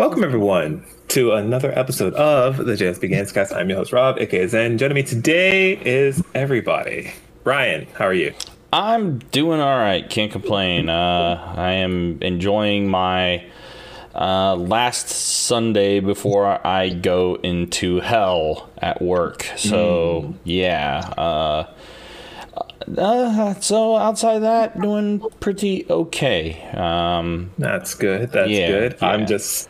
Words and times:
Welcome 0.00 0.24
everyone 0.24 0.86
to 1.08 1.32
another 1.32 1.78
episode 1.78 2.14
of 2.14 2.56
the 2.56 2.72
JS 2.72 3.02
Begins 3.02 3.32
Cast. 3.32 3.52
I'm 3.52 3.68
your 3.68 3.76
host 3.76 3.92
Rob, 3.92 4.16
aka 4.18 4.46
Zen. 4.46 4.78
Joining 4.78 4.94
me 4.94 5.02
today 5.02 5.72
is 5.76 6.24
everybody. 6.34 7.12
Brian, 7.44 7.86
how 7.92 8.06
are 8.06 8.14
you? 8.14 8.32
I'm 8.72 9.18
doing 9.18 9.60
all 9.60 9.76
right. 9.76 10.08
Can't 10.08 10.32
complain. 10.32 10.88
Uh, 10.88 11.52
I 11.54 11.72
am 11.72 12.16
enjoying 12.22 12.88
my 12.88 13.44
uh, 14.14 14.56
last 14.56 15.10
Sunday 15.10 16.00
before 16.00 16.66
I 16.66 16.88
go 16.88 17.34
into 17.34 18.00
hell 18.00 18.70
at 18.78 19.02
work. 19.02 19.42
So 19.58 20.34
yeah. 20.44 21.12
Uh, 21.18 21.74
uh, 22.96 23.52
so 23.60 23.96
outside 23.96 24.36
of 24.36 24.42
that, 24.42 24.80
doing 24.80 25.20
pretty 25.40 25.84
okay. 25.90 26.58
Um, 26.72 27.50
That's 27.58 27.94
good. 27.94 28.32
That's 28.32 28.48
Yeah, 28.50 28.68
good. 28.68 28.96
yeah. 29.02 29.08
I'm 29.08 29.26
just 29.26 29.68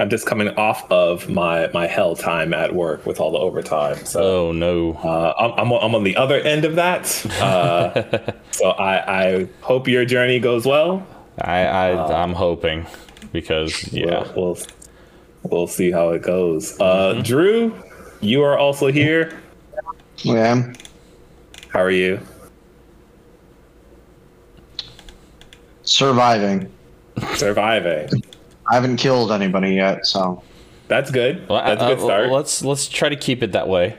I'm 0.00 0.08
just 0.08 0.26
coming 0.26 0.48
off 0.56 0.90
of 0.90 1.28
my 1.28 1.68
my 1.74 1.86
hell 1.86 2.16
time 2.16 2.54
at 2.54 2.74
work 2.74 3.04
with 3.04 3.20
all 3.20 3.30
the 3.32 3.38
overtime. 3.38 4.02
So 4.06 4.48
oh 4.48 4.52
no. 4.52 4.94
uh, 4.94 5.34
I'm, 5.38 5.52
I'm 5.60 5.72
on- 5.72 5.84
I'm 5.84 5.94
on 5.94 6.04
the 6.04 6.16
other 6.16 6.36
end 6.36 6.64
of 6.64 6.76
that. 6.76 7.04
Uh, 7.38 8.32
so 8.50 8.70
I 8.70 9.24
I 9.24 9.48
hope 9.60 9.86
your 9.86 10.06
journey 10.06 10.38
goes 10.40 10.64
well. 10.64 11.06
I, 11.42 11.66
I 11.66 12.22
I'm 12.22 12.32
hoping 12.32 12.86
because 13.32 13.92
yeah. 13.92 14.20
We'll 14.34 14.54
we'll, 14.54 14.58
we'll 15.42 15.66
see 15.66 15.90
how 15.90 16.10
it 16.10 16.22
goes. 16.22 16.80
Uh, 16.80 17.20
Drew, 17.22 17.74
you 18.22 18.42
are 18.42 18.56
also 18.56 18.90
here. 18.90 19.38
Yeah. 20.18 20.72
How 21.68 21.80
are 21.80 21.90
you? 21.90 22.20
Surviving. 25.82 26.72
Surviving. 27.34 28.22
I 28.70 28.74
haven't 28.74 28.96
killed 28.96 29.32
anybody 29.32 29.74
yet, 29.74 30.06
so 30.06 30.42
That's 30.88 31.10
good. 31.10 31.48
Well, 31.48 31.62
That's 31.64 31.82
a 31.82 31.86
good 31.86 31.98
uh, 31.98 32.04
start. 32.04 32.30
Let's 32.30 32.62
let's 32.64 32.88
try 32.88 33.08
to 33.08 33.16
keep 33.16 33.42
it 33.42 33.52
that 33.52 33.68
way. 33.68 33.96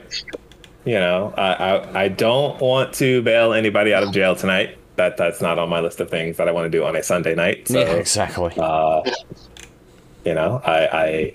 you 0.85 0.95
know, 0.99 1.33
I, 1.37 1.53
I 1.53 2.03
I 2.03 2.07
don't 2.07 2.59
want 2.61 2.93
to 2.95 3.21
bail 3.21 3.53
anybody 3.53 3.93
out 3.93 4.03
of 4.03 4.11
jail 4.11 4.35
tonight. 4.35 4.77
That 4.95 5.17
that's 5.17 5.41
not 5.41 5.57
on 5.59 5.69
my 5.69 5.79
list 5.79 5.99
of 5.99 6.09
things 6.09 6.37
that 6.37 6.47
I 6.47 6.51
want 6.51 6.65
to 6.71 6.77
do 6.77 6.83
on 6.85 6.95
a 6.95 7.03
Sunday 7.03 7.33
night. 7.35 7.67
So, 7.67 7.79
yeah, 7.79 7.91
exactly. 7.93 8.53
uh, 8.57 9.01
you 10.25 10.33
know, 10.33 10.61
I, 10.65 10.87
I 10.87 11.33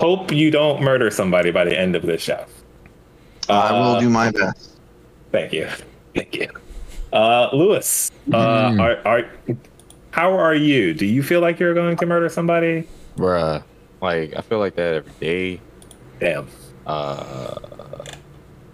hope 0.00 0.30
you 0.32 0.50
don't 0.50 0.82
murder 0.82 1.10
somebody 1.10 1.50
by 1.50 1.64
the 1.64 1.78
end 1.78 1.96
of 1.96 2.02
this 2.02 2.20
show. 2.22 2.44
I 3.48 3.72
will 3.72 3.96
Uh, 3.96 4.00
do 4.00 4.10
my 4.10 4.30
best. 4.30 4.70
Thank 5.32 5.52
you, 5.52 5.68
thank 6.14 6.34
you. 6.34 6.48
Uh, 7.12 7.48
Lewis, 7.52 8.10
uh, 8.32 8.72
Hmm. 8.72 8.80
are 8.80 8.98
are 9.06 9.22
how 10.16 10.32
are 10.38 10.54
you? 10.54 10.94
Do 10.94 11.04
you 11.04 11.22
feel 11.22 11.42
like 11.42 11.60
you're 11.60 11.74
going 11.74 11.94
to 11.98 12.06
murder 12.06 12.30
somebody? 12.30 12.88
Bruh, 13.18 13.62
like 14.00 14.32
I 14.34 14.40
feel 14.40 14.58
like 14.58 14.74
that 14.76 14.94
every 14.94 15.12
day. 15.20 15.60
Damn. 16.18 16.48
Uh, 16.86 17.54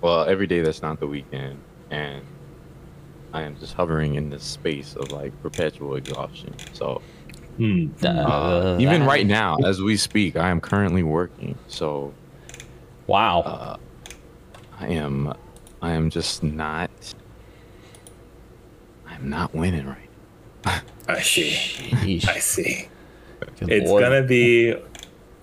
well, 0.01 0.25
every 0.25 0.47
day 0.47 0.61
that's 0.61 0.83
not 0.83 1.01
the 1.01 1.09
weekend, 1.09 1.61
and 1.91 2.25
I 3.33 3.43
am 3.43 3.57
just 3.57 3.73
hovering 3.75 4.15
in 4.15 4.31
this 4.31 4.45
space 4.45 4.95
of 4.95 5.11
like 5.11 5.33
perpetual 5.43 5.97
exhaustion. 5.97 6.55
So 6.71 7.03
Hmm. 7.59 7.87
uh, 8.05 8.09
Uh, 8.09 8.77
even 8.81 9.03
right 9.03 9.27
now, 9.27 9.57
as 9.67 9.81
we 9.83 9.97
speak, 9.97 10.37
I 10.37 10.49
am 10.49 10.61
currently 10.61 11.03
working. 11.03 11.59
So 11.67 12.15
Wow. 13.09 13.41
uh, 13.41 13.77
I 14.79 14.87
am, 14.89 15.33
I 15.81 15.91
am 15.91 16.09
just 16.09 16.45
not. 16.45 16.89
I'm 19.07 19.29
not 19.29 19.53
winning 19.55 19.87
right. 19.87 20.83
I 21.09 21.21
see. 21.21 21.51
Sheesh. 21.51 22.29
I 22.29 22.39
see. 22.39 22.89
Good 23.59 23.71
It's 23.71 23.89
lord. 23.91 24.03
gonna 24.03 24.23
be 24.23 24.75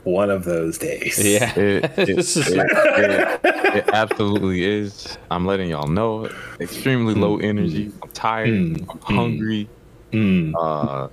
one 0.04 0.30
of 0.30 0.46
those 0.46 0.78
days. 0.78 1.20
Yeah. 1.24 1.54
It, 1.60 1.84
it, 1.98 2.16
This 2.16 2.38
it, 2.38 2.48
it- 2.58 3.40
it 3.76 3.88
absolutely 3.94 4.64
is. 4.64 5.18
I'm 5.30 5.46
letting 5.46 5.70
y'all 5.70 5.88
know. 5.88 6.30
Extremely 6.60 7.14
low 7.14 7.38
energy. 7.38 7.92
I'm 8.02 8.10
tired. 8.10 8.50
Mm, 8.50 9.00
I'm 9.06 9.16
hungry. 9.16 9.70
Hmm. 10.12 10.56
Uh, 10.58 11.10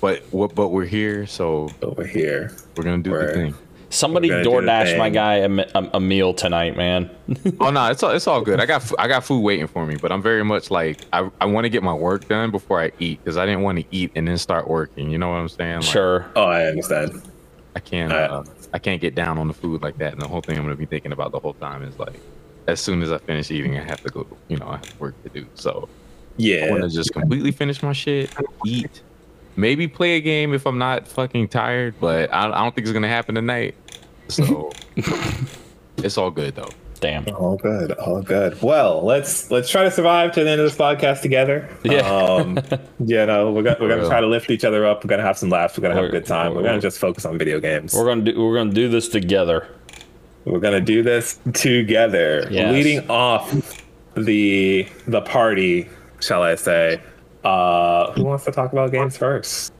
but 0.00 0.22
what? 0.30 0.54
But 0.54 0.68
we're 0.68 0.84
here, 0.84 1.26
so 1.26 1.70
Over 1.82 2.04
here. 2.06 2.52
we're 2.76 2.84
gonna 2.84 3.02
do 3.02 3.10
We're- 3.10 3.26
the 3.26 3.32
thing. 3.32 3.54
Somebody 3.90 4.28
We're 4.28 4.44
gonna 4.44 4.60
do 4.60 4.66
the 4.66 4.72
DoorDash 4.72 4.98
my 4.98 5.08
guy 5.08 5.34
a, 5.36 5.48
a, 5.74 5.90
a 5.94 6.00
meal 6.00 6.34
tonight, 6.34 6.76
man. 6.76 7.10
Oh 7.60 7.70
no, 7.70 7.90
it's 7.90 8.02
all 8.02 8.10
it's 8.10 8.26
all 8.26 8.42
good. 8.42 8.60
I 8.60 8.66
got 8.66 8.90
I 8.98 9.08
got 9.08 9.24
food 9.24 9.40
waiting 9.40 9.66
for 9.66 9.84
me, 9.86 9.96
but 9.96 10.12
I'm 10.12 10.22
very 10.22 10.44
much 10.44 10.70
like 10.70 11.00
I, 11.12 11.30
I 11.40 11.46
want 11.46 11.64
to 11.64 11.68
get 11.70 11.82
my 11.82 11.92
work 11.94 12.28
done 12.28 12.50
before 12.50 12.80
I 12.80 12.92
eat 12.98 13.22
because 13.22 13.36
I 13.36 13.46
didn't 13.46 13.62
want 13.62 13.78
to 13.78 13.84
eat 13.90 14.12
and 14.14 14.28
then 14.28 14.38
start 14.38 14.68
working. 14.68 15.10
You 15.10 15.18
know 15.18 15.28
what 15.28 15.36
I'm 15.36 15.48
saying? 15.48 15.76
Like, 15.76 15.84
sure. 15.84 16.26
Oh, 16.36 16.44
I 16.44 16.66
understand. 16.66 17.22
I 17.76 17.80
can't 17.80 18.12
uh, 18.12 18.44
I 18.72 18.78
can't 18.78 19.00
get 19.00 19.14
down 19.14 19.38
on 19.38 19.48
the 19.48 19.54
food 19.54 19.82
like 19.82 19.98
that. 19.98 20.12
And 20.12 20.20
the 20.20 20.28
whole 20.28 20.40
thing 20.40 20.56
I'm 20.58 20.64
gonna 20.64 20.76
be 20.76 20.86
thinking 20.86 21.12
about 21.12 21.32
the 21.32 21.38
whole 21.38 21.54
time 21.54 21.82
is 21.82 21.98
like, 21.98 22.20
as 22.66 22.80
soon 22.80 23.02
as 23.02 23.10
I 23.12 23.18
finish 23.18 23.50
eating, 23.50 23.78
I 23.78 23.84
have 23.84 24.02
to 24.02 24.10
go. 24.10 24.26
You 24.48 24.58
know, 24.58 24.68
I 24.68 24.76
have 24.76 25.00
work 25.00 25.22
to 25.22 25.28
do. 25.28 25.46
So 25.54 25.88
yeah, 26.36 26.66
I 26.66 26.70
want 26.70 26.82
to 26.82 26.88
just 26.88 27.12
completely 27.12 27.52
finish 27.52 27.82
my 27.82 27.92
shit, 27.92 28.30
eat, 28.64 29.02
maybe 29.56 29.88
play 29.88 30.16
a 30.16 30.20
game 30.20 30.54
if 30.54 30.66
I'm 30.66 30.78
not 30.78 31.06
fucking 31.08 31.48
tired. 31.48 31.94
But 32.00 32.32
I, 32.32 32.48
I 32.48 32.62
don't 32.62 32.74
think 32.74 32.86
it's 32.86 32.92
gonna 32.92 33.08
happen 33.08 33.34
tonight. 33.34 33.74
So 34.28 34.70
it's 35.98 36.18
all 36.18 36.30
good 36.30 36.54
though. 36.54 36.70
Damn. 37.00 37.28
All 37.36 37.56
good. 37.56 37.92
All 37.92 38.20
good. 38.22 38.60
Well, 38.60 39.04
let's 39.04 39.50
let's 39.50 39.70
try 39.70 39.84
to 39.84 39.90
survive 39.90 40.32
to 40.32 40.42
the 40.42 40.50
end 40.50 40.60
of 40.60 40.66
this 40.68 40.76
podcast 40.76 41.22
together. 41.22 41.68
Yeah. 41.84 41.98
Um, 42.00 42.58
you 43.04 43.24
know, 43.24 43.52
we're 43.52 43.62
gonna 43.62 43.76
we're 43.80 43.88
gonna 43.88 44.08
try 44.08 44.20
to 44.20 44.26
lift 44.26 44.50
each 44.50 44.64
other 44.64 44.84
up. 44.84 45.04
We're 45.04 45.08
gonna 45.08 45.22
have 45.22 45.38
some 45.38 45.48
laughs. 45.48 45.78
We're 45.78 45.82
gonna 45.82 45.94
have 45.94 46.04
a 46.04 46.08
We're- 46.08 46.20
good 46.20 46.26
time. 46.26 46.54
We're 46.54 46.64
gonna 46.64 46.80
just 46.80 46.98
focus 46.98 47.24
on 47.24 47.38
video 47.38 47.60
games. 47.60 47.94
We're 47.94 48.04
gonna 48.04 48.22
do 48.22 48.44
we're 48.44 48.56
gonna 48.56 48.72
do 48.72 48.88
this 48.88 49.08
together. 49.08 49.68
We're 50.44 50.60
gonna 50.60 50.80
do 50.80 51.02
this 51.02 51.38
together. 51.52 52.48
Yes. 52.50 52.72
Leading 52.72 53.08
off 53.08 53.84
the 54.16 54.88
the 55.06 55.20
party, 55.20 55.88
shall 56.20 56.42
I 56.42 56.56
say? 56.56 57.00
Uh, 57.44 58.12
who 58.12 58.24
wants 58.24 58.44
to 58.46 58.50
talk 58.50 58.72
about 58.72 58.90
games 58.90 59.16
first? 59.16 59.72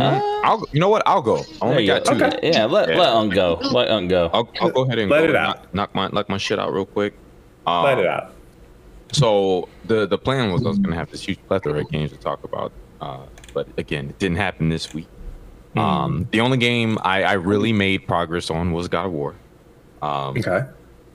I'll 0.00 0.66
you 0.72 0.80
know 0.80 0.88
what? 0.88 1.02
I'll 1.06 1.22
go. 1.22 1.38
I 1.60 1.66
Uh, 1.66 1.68
only 1.68 1.86
got 1.86 2.04
go. 2.04 2.18
two. 2.18 2.24
Okay. 2.24 2.52
Yeah, 2.52 2.64
let 2.66 2.88
let 2.88 3.12
on 3.12 3.28
go. 3.30 3.58
Let 3.70 3.88
on 3.90 4.08
go. 4.08 4.30
I'll, 4.32 4.48
I'll 4.60 4.70
go 4.70 4.82
ahead 4.84 4.98
and 4.98 5.10
Let 5.10 5.18
go 5.20 5.24
it 5.24 5.32
knock, 5.32 5.56
out. 5.58 5.74
knock 5.74 5.94
my 5.94 6.08
knock 6.08 6.28
my 6.28 6.38
shit 6.38 6.58
out 6.58 6.72
real 6.72 6.86
quick. 6.86 7.14
Um, 7.66 7.84
Let 7.84 7.98
it 7.98 8.06
out. 8.06 8.34
So 9.12 9.68
the 9.84 10.06
the 10.06 10.18
plan 10.18 10.52
was 10.52 10.64
I 10.64 10.68
was 10.68 10.78
gonna 10.78 10.96
have 10.96 11.10
this 11.10 11.22
huge 11.26 11.38
plethora 11.46 11.80
of 11.80 11.88
games 11.90 12.12
to 12.12 12.18
talk 12.18 12.40
about 12.44 12.72
uh, 13.00 13.26
but 13.52 13.68
again, 13.76 14.08
it 14.10 14.18
didn't 14.18 14.38
happen 14.38 14.68
this 14.68 14.92
week. 14.94 15.08
Um, 15.76 16.28
the 16.32 16.40
only 16.40 16.58
game 16.58 16.98
I, 17.02 17.22
I 17.24 17.32
really 17.34 17.72
made 17.72 18.06
progress 18.06 18.50
on 18.50 18.72
was 18.72 18.88
God 18.88 19.06
of 19.06 19.12
War. 19.12 19.40
Um, 20.02 20.36
Okay. 20.38 20.60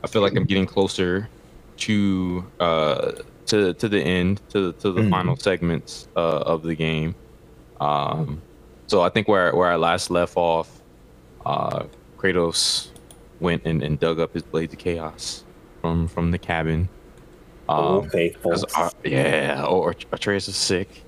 I 0.04 0.08
feel 0.08 0.22
like 0.22 0.36
I'm 0.36 0.46
getting 0.46 0.66
closer 0.66 1.30
to 1.78 2.52
uh, 2.60 3.12
to 3.48 3.74
to 3.76 3.90
the 3.90 4.00
end, 4.02 4.42
to 4.50 4.74
to 4.74 4.92
the 4.92 5.02
Mhm. 5.02 5.10
final 5.10 5.36
segments 5.38 6.08
uh, 6.16 6.20
of 6.40 6.62
the 6.64 6.76
game. 6.76 7.16
Um, 7.80 8.44
so 8.88 9.02
I 9.02 9.10
think 9.10 9.28
where 9.28 9.56
where 9.56 9.70
I 9.70 9.76
last 9.76 10.10
left 10.10 10.36
off, 10.36 10.82
uh, 11.46 11.86
Kratos 12.18 12.90
went 13.40 13.64
and, 13.66 13.84
and 13.84 14.00
dug 14.00 14.20
up 14.20 14.34
his 14.34 14.44
blades 14.44 14.74
of 14.74 14.80
chaos 14.80 15.44
from 15.82 16.08
from 16.08 16.32
the 16.32 16.40
cabin. 16.40 16.90
Oh, 17.70 18.02
Um, 18.04 18.10
uh, 18.76 18.90
yeah, 19.04 19.66
or 19.68 19.94
Atreus 20.14 20.48
is 20.48 20.56
sick. 20.56 21.04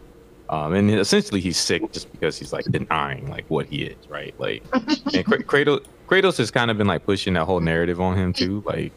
Um, 0.50 0.74
and 0.74 0.90
essentially 0.92 1.40
he's 1.42 1.58
sick 1.58 1.82
just 1.94 2.12
because 2.12 2.38
he's 2.38 2.52
like 2.52 2.66
denying 2.66 3.30
like 3.30 3.46
what 3.50 3.68
he 3.68 3.84
is, 3.84 4.10
right? 4.10 4.34
Like, 4.40 4.64
and 4.74 4.84
Kra- 5.26 5.44
Kratos, 5.46 5.86
Kratos 6.10 6.38
has 6.40 6.50
kind 6.52 6.72
of 6.72 6.78
been 6.78 6.88
like 6.88 7.06
pushing 7.06 7.36
that 7.36 7.46
whole 7.46 7.60
narrative 7.60 8.02
on 8.02 8.18
him 8.18 8.34
too. 8.34 8.64
Like, 8.66 8.92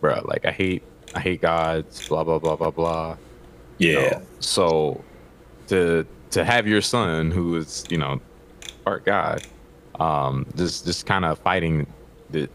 bro, 0.00 0.20
like 0.26 0.44
I 0.44 0.50
hate, 0.52 0.82
I 1.14 1.20
hate 1.20 1.40
gods, 1.40 2.02
blah 2.08 2.22
blah 2.24 2.38
blah 2.38 2.56
blah 2.56 2.70
blah. 2.70 3.16
You 3.78 3.92
Yeah. 3.94 4.10
know, 4.10 4.26
so 4.40 5.06
to 5.68 6.06
to 6.30 6.44
have 6.44 6.66
your 6.66 6.80
son 6.82 7.30
who 7.30 7.56
is 7.56 7.84
you 7.90 7.98
know 7.98 8.20
part 8.84 9.04
god, 9.04 9.46
um, 9.98 10.46
just 10.56 10.86
just 10.86 11.06
kind 11.06 11.24
of 11.24 11.38
fighting 11.38 11.86
the 12.30 12.48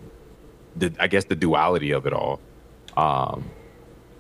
the 0.75 0.93
I 0.99 1.07
guess 1.07 1.25
the 1.25 1.35
duality 1.35 1.91
of 1.91 2.05
it 2.05 2.13
all. 2.13 2.39
Um, 2.97 3.51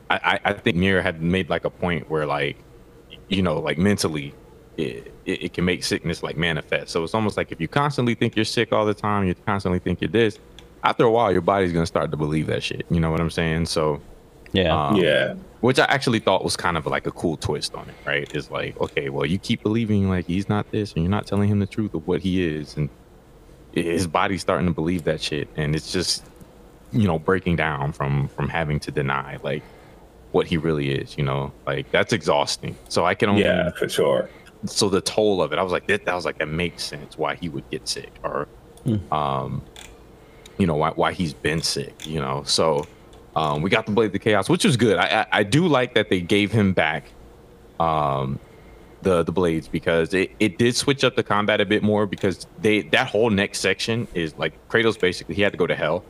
I, 0.09 0.39
I 0.45 0.53
think 0.53 0.77
Mir 0.77 1.01
had 1.01 1.21
made 1.21 1.49
like 1.49 1.65
a 1.65 1.69
point 1.69 2.09
where 2.09 2.25
like, 2.25 2.57
you 3.27 3.41
know, 3.41 3.59
like 3.59 3.77
mentally, 3.77 4.33
it, 4.77 5.13
it, 5.25 5.43
it 5.43 5.53
can 5.53 5.65
make 5.65 5.83
sickness 5.83 6.21
like 6.21 6.37
manifest. 6.37 6.91
So 6.91 7.03
it's 7.03 7.13
almost 7.13 7.37
like 7.37 7.51
if 7.51 7.59
you 7.59 7.67
constantly 7.67 8.15
think 8.15 8.35
you're 8.35 8.45
sick 8.45 8.71
all 8.71 8.85
the 8.85 8.93
time, 8.93 9.25
you 9.25 9.35
constantly 9.35 9.79
think 9.79 10.01
you're 10.01 10.09
this. 10.09 10.39
After 10.83 11.03
a 11.05 11.11
while, 11.11 11.31
your 11.31 11.41
body's 11.41 11.73
gonna 11.73 11.87
start 11.87 12.11
to 12.11 12.17
believe 12.17 12.47
that 12.47 12.63
shit. 12.63 12.85
You 12.89 12.99
know 12.99 13.09
what 13.09 13.19
I'm 13.19 13.31
saying? 13.31 13.65
So 13.65 14.01
Yeah. 14.51 14.87
um, 14.87 14.95
Yeah. 14.97 15.35
which 15.61 15.79
I 15.79 15.85
actually 15.85 16.19
thought 16.19 16.43
was 16.43 16.55
kind 16.55 16.77
of 16.77 16.85
like 16.85 17.07
a 17.07 17.11
cool 17.11 17.37
twist 17.37 17.73
on 17.75 17.87
it, 17.89 17.95
right? 18.05 18.33
Is 18.35 18.51
like, 18.51 18.79
okay, 18.79 19.09
well, 19.09 19.25
you 19.25 19.37
keep 19.39 19.63
believing 19.63 20.09
like 20.09 20.25
he's 20.27 20.47
not 20.47 20.69
this, 20.71 20.93
and 20.93 21.03
you're 21.03 21.11
not 21.11 21.25
telling 21.27 21.49
him 21.49 21.59
the 21.59 21.65
truth 21.65 21.93
of 21.93 22.07
what 22.07 22.21
he 22.21 22.43
is, 22.45 22.77
and 22.77 22.89
his 23.73 24.07
body's 24.07 24.41
starting 24.41 24.67
to 24.67 24.73
believe 24.73 25.03
that 25.05 25.21
shit, 25.21 25.49
and 25.57 25.75
it's 25.75 25.91
just, 25.91 26.23
you 26.93 27.07
know, 27.07 27.19
breaking 27.19 27.55
down 27.57 27.91
from 27.91 28.27
from 28.29 28.47
having 28.47 28.79
to 28.81 28.91
deny 28.91 29.37
like 29.43 29.63
what 30.31 30.45
he 30.47 30.57
really 30.57 30.91
is, 30.91 31.17
you 31.17 31.23
know, 31.23 31.51
like 31.65 31.89
that's 31.91 32.13
exhausting. 32.13 32.75
So 32.89 33.05
I 33.05 33.15
can 33.15 33.29
only, 33.29 33.41
Yeah, 33.43 33.71
for 33.71 33.89
sure. 33.89 34.29
so 34.65 34.89
the 34.89 35.01
toll 35.01 35.41
of 35.41 35.51
it, 35.53 35.59
I 35.59 35.63
was 35.63 35.71
like, 35.71 35.87
that, 35.87 36.05
that 36.05 36.13
was 36.13 36.25
like 36.25 36.37
that 36.39 36.47
makes 36.49 36.83
sense 36.83 37.17
why 37.17 37.35
he 37.35 37.49
would 37.49 37.69
get 37.69 37.87
sick, 37.87 38.11
or, 38.23 38.47
um, 39.11 39.61
you 40.57 40.67
know, 40.67 40.75
why 40.75 40.91
why 40.91 41.11
he's 41.13 41.33
been 41.33 41.61
sick, 41.61 42.05
you 42.05 42.19
know, 42.21 42.43
so. 42.45 42.85
Um, 43.35 43.61
we 43.61 43.69
got 43.69 43.85
the 43.85 43.91
Blade 43.91 44.07
of 44.07 44.11
the 44.13 44.19
Chaos, 44.19 44.49
which 44.49 44.63
was 44.63 44.77
good. 44.77 44.97
I, 44.97 45.21
I 45.21 45.39
I 45.39 45.43
do 45.43 45.67
like 45.67 45.93
that 45.95 46.09
they 46.09 46.21
gave 46.21 46.51
him 46.51 46.73
back 46.73 47.05
um, 47.79 48.39
the 49.01 49.23
the 49.23 49.31
blades 49.31 49.67
because 49.67 50.13
it, 50.13 50.31
it 50.39 50.57
did 50.57 50.75
switch 50.75 51.03
up 51.03 51.15
the 51.15 51.23
combat 51.23 51.61
a 51.61 51.65
bit 51.65 51.83
more 51.83 52.05
because 52.05 52.47
they 52.59 52.81
that 52.81 53.07
whole 53.07 53.29
next 53.29 53.59
section 53.59 54.07
is 54.13 54.35
like 54.37 54.53
Kratos 54.67 54.99
basically 54.99 55.35
he 55.35 55.41
had 55.41 55.51
to 55.51 55.57
go 55.57 55.67
to 55.67 55.75
hell 55.75 56.03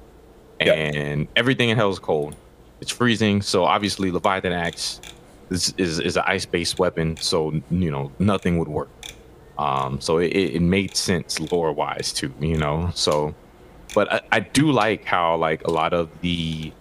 and 0.60 1.28
everything 1.36 1.70
in 1.70 1.78
hell 1.78 1.92
is 1.92 2.00
cold. 2.00 2.36
It's 2.82 2.92
freezing, 2.92 3.42
so 3.42 3.66
obviously 3.66 4.12
Leviathan 4.12 4.54
axe 4.54 5.02
is 5.50 5.74
is, 5.78 6.00
is 6.00 6.18
an 6.18 6.24
ice 6.26 6.46
based 6.46 6.80
weapon, 6.80 7.18
so 7.18 7.52
you 7.70 7.92
know 7.92 8.12
nothing 8.20 8.58
would 8.58 8.68
work. 8.68 8.90
Um, 9.58 10.02
so 10.02 10.18
it, 10.18 10.28
it 10.28 10.62
made 10.62 10.96
sense 10.96 11.40
lore 11.40 11.72
wise 11.72 12.12
too, 12.14 12.34
you 12.40 12.58
know. 12.58 12.92
So, 12.94 13.34
but 13.94 14.12
I, 14.12 14.22
I 14.34 14.40
do 14.42 14.72
like 14.72 15.06
how 15.06 15.36
like 15.38 15.66
a 15.66 15.72
lot 15.72 15.94
of 15.94 16.10
the 16.22 16.72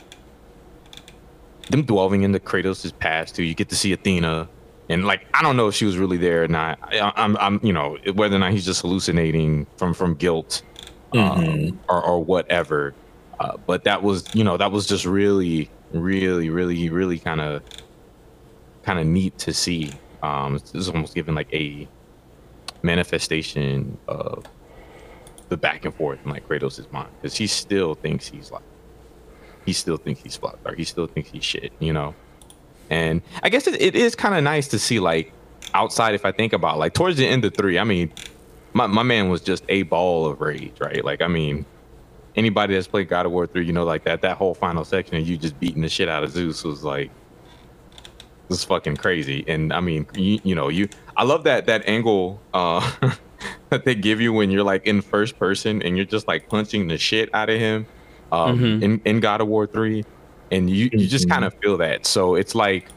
them 1.70 1.82
dwelling 1.82 2.22
into 2.22 2.38
Kratos' 2.38 2.96
past 2.98 3.36
too. 3.36 3.42
You 3.42 3.54
get 3.54 3.68
to 3.70 3.76
see 3.76 3.92
Athena, 3.92 4.48
and 4.88 5.04
like 5.06 5.26
I 5.34 5.42
don't 5.42 5.56
know 5.56 5.68
if 5.68 5.74
she 5.74 5.84
was 5.84 5.96
really 5.96 6.16
there 6.16 6.44
or 6.44 6.48
not. 6.48 6.78
I, 6.82 7.12
I'm, 7.16 7.36
I'm, 7.38 7.60
you 7.62 7.72
know, 7.72 7.98
whether 8.14 8.36
or 8.36 8.38
not 8.38 8.52
he's 8.52 8.64
just 8.64 8.82
hallucinating 8.82 9.66
from 9.76 9.94
from 9.94 10.14
guilt 10.14 10.62
um, 11.14 11.80
or, 11.88 12.02
or 12.02 12.24
whatever. 12.24 12.94
Uh, 13.40 13.56
but 13.66 13.84
that 13.84 14.02
was, 14.02 14.32
you 14.34 14.44
know, 14.44 14.56
that 14.56 14.70
was 14.70 14.86
just 14.86 15.04
really, 15.04 15.70
really, 15.92 16.50
really, 16.50 16.88
really 16.88 17.18
kind 17.18 17.40
of, 17.40 17.62
kind 18.82 18.98
of 18.98 19.06
neat 19.06 19.36
to 19.38 19.52
see. 19.52 19.92
Um, 20.22 20.56
it's, 20.56 20.74
it's 20.74 20.88
almost 20.88 21.14
giving 21.14 21.34
like 21.34 21.52
a 21.52 21.88
manifestation 22.82 23.98
of 24.08 24.44
the 25.48 25.56
back 25.56 25.84
and 25.84 25.94
forth 25.94 26.18
in 26.24 26.30
like 26.30 26.46
Kratos' 26.48 26.90
mind 26.92 27.08
because 27.20 27.36
he 27.36 27.46
still 27.46 27.94
thinks 27.94 28.28
he's 28.28 28.50
like 28.50 28.62
he 29.64 29.72
still 29.72 29.96
thinks 29.96 30.22
he's 30.22 30.36
fucked 30.36 30.66
or 30.66 30.74
he 30.74 30.84
still 30.84 31.06
thinks 31.06 31.30
he's 31.30 31.44
shit, 31.44 31.72
you 31.78 31.92
know? 31.92 32.14
And 32.90 33.22
I 33.42 33.48
guess 33.48 33.66
it, 33.66 33.80
it 33.80 33.96
is 33.96 34.14
kind 34.14 34.34
of 34.34 34.44
nice 34.44 34.68
to 34.68 34.78
see 34.78 35.00
like 35.00 35.32
outside 35.72 36.14
if 36.14 36.24
I 36.24 36.32
think 36.32 36.52
about 36.52 36.78
like 36.78 36.94
towards 36.94 37.16
the 37.16 37.26
end 37.26 37.44
of 37.44 37.54
three, 37.54 37.78
I 37.78 37.84
mean, 37.84 38.12
my, 38.72 38.86
my 38.86 39.02
man 39.02 39.28
was 39.28 39.40
just 39.40 39.64
a 39.68 39.82
ball 39.84 40.26
of 40.26 40.40
rage, 40.40 40.74
right? 40.80 41.04
Like, 41.04 41.22
I 41.22 41.28
mean, 41.28 41.64
anybody 42.36 42.74
that's 42.74 42.86
played 42.88 43.08
God 43.08 43.26
of 43.26 43.32
War 43.32 43.46
3, 43.46 43.64
you 43.64 43.72
know, 43.72 43.84
like 43.84 44.04
that, 44.04 44.20
that 44.22 44.36
whole 44.36 44.54
final 44.54 44.84
section 44.84 45.16
of 45.16 45.26
you 45.26 45.36
just 45.38 45.58
beating 45.60 45.82
the 45.82 45.88
shit 45.88 46.08
out 46.08 46.24
of 46.24 46.32
Zeus 46.32 46.64
was 46.64 46.84
like, 46.84 47.10
was 48.48 48.64
fucking 48.64 48.96
crazy. 48.96 49.44
And 49.46 49.72
I 49.72 49.80
mean, 49.80 50.06
you, 50.14 50.40
you 50.42 50.54
know, 50.54 50.68
you, 50.68 50.88
I 51.16 51.24
love 51.24 51.44
that, 51.44 51.66
that 51.66 51.88
angle, 51.88 52.40
uh, 52.52 52.92
that 53.70 53.84
they 53.84 53.94
give 53.94 54.20
you 54.20 54.32
when 54.32 54.50
you're 54.50 54.64
like 54.64 54.86
in 54.86 55.00
first 55.00 55.38
person 55.38 55.82
and 55.82 55.96
you're 55.96 56.06
just 56.06 56.28
like 56.28 56.48
punching 56.48 56.88
the 56.88 56.98
shit 56.98 57.32
out 57.34 57.48
of 57.48 57.58
him 57.58 57.86
um, 58.34 58.58
Mhm. 58.58 58.82
in, 58.82 59.00
in 59.04 59.20
God 59.20 59.40
of 59.40 59.48
War 59.48 59.66
3. 59.66 60.02
And 60.50 60.68
you, 60.70 60.88
you 60.92 61.06
just 61.06 61.28
kind 61.28 61.44
of 61.44 61.52
feel 61.62 61.76
that. 61.78 62.06
So 62.06 62.34
it's 62.34 62.54
like 62.54 62.88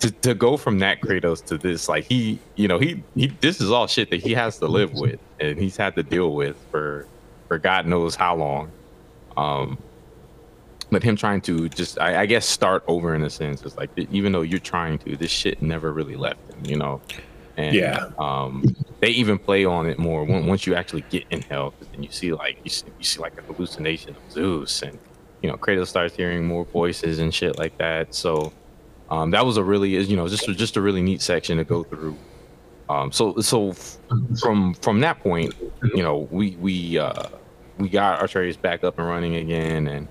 to, 0.00 0.10
to 0.22 0.34
go 0.34 0.56
from 0.56 0.78
that 0.78 1.00
Kratos 1.02 1.44
to 1.46 1.58
this, 1.58 1.88
like 1.88 2.04
he, 2.08 2.38
you 2.56 2.66
know, 2.68 2.78
he, 2.78 3.04
he, 3.14 3.26
this 3.40 3.60
is 3.60 3.70
all 3.70 3.86
shit 3.86 4.10
that 4.10 4.20
he 4.22 4.32
has 4.32 4.58
to 4.58 4.66
live 4.66 4.92
with 4.94 5.20
and 5.38 5.58
he's 5.58 5.76
had 5.76 5.94
to 5.96 6.02
deal 6.02 6.34
with 6.34 6.56
for, 6.70 7.06
for 7.48 7.58
God 7.58 7.86
knows 7.86 8.14
how 8.14 8.34
long. 8.36 8.72
Um, 9.36 9.78
but 10.90 11.02
him 11.02 11.16
trying 11.16 11.40
to 11.42 11.68
just, 11.68 12.00
I, 12.00 12.22
I 12.22 12.26
guess, 12.26 12.46
start 12.46 12.82
over 12.88 13.14
in 13.14 13.22
a 13.22 13.30
sense, 13.30 13.62
is 13.62 13.76
like 13.76 13.90
even 13.96 14.32
though 14.32 14.42
you're 14.42 14.58
trying 14.58 14.98
to, 15.00 15.16
this 15.16 15.30
shit 15.30 15.62
never 15.62 15.92
really 15.92 16.16
left 16.16 16.40
him, 16.52 16.64
you 16.64 16.76
know. 16.76 17.00
And 17.60 17.76
Yeah. 17.76 18.00
um, 18.18 18.64
they 19.00 19.10
even 19.10 19.38
play 19.38 19.64
on 19.64 19.88
it 19.88 19.98
more 19.98 20.24
when, 20.24 20.46
once 20.46 20.66
you 20.66 20.74
actually 20.74 21.02
get 21.10 21.24
in 21.30 21.42
hell 21.42 21.74
and 21.92 22.04
you 22.04 22.10
see 22.10 22.32
like 22.32 22.58
you 22.64 22.70
see, 22.70 22.92
you 22.98 23.04
see 23.04 23.20
like 23.20 23.34
a 23.38 23.42
hallucination 23.42 24.16
of 24.16 24.22
Zeus, 24.30 24.82
and 24.82 25.00
you 25.42 25.50
know 25.50 25.56
Kratos 25.56 25.88
starts 25.88 26.14
hearing 26.16 26.46
more 26.46 26.66
voices 26.72 27.18
and 27.18 27.34
shit 27.34 27.56
like 27.58 27.74
that. 27.78 28.14
So 28.14 28.52
um, 29.10 29.30
that 29.32 29.46
was 29.46 29.56
a 29.58 29.64
really, 29.64 29.90
you 30.02 30.16
know, 30.16 30.28
just 30.28 30.46
just 30.46 30.76
a 30.76 30.80
really 30.82 31.02
neat 31.02 31.22
section 31.22 31.58
to 31.58 31.64
go 31.64 31.84
through. 31.84 32.20
Um, 32.88 33.12
so 33.12 33.36
so 33.40 33.74
from 34.40 34.74
from 34.82 35.00
that 35.00 35.20
point, 35.22 35.54
you 35.94 36.02
know, 36.02 36.28
we 36.30 36.56
we 36.58 36.98
uh, 36.98 37.28
we 37.78 37.88
got 37.90 38.14
our 38.20 38.26
Archerius 38.28 38.60
back 38.60 38.84
up 38.84 38.94
and 38.98 39.06
running 39.06 39.36
again, 39.36 39.86
and 39.88 40.08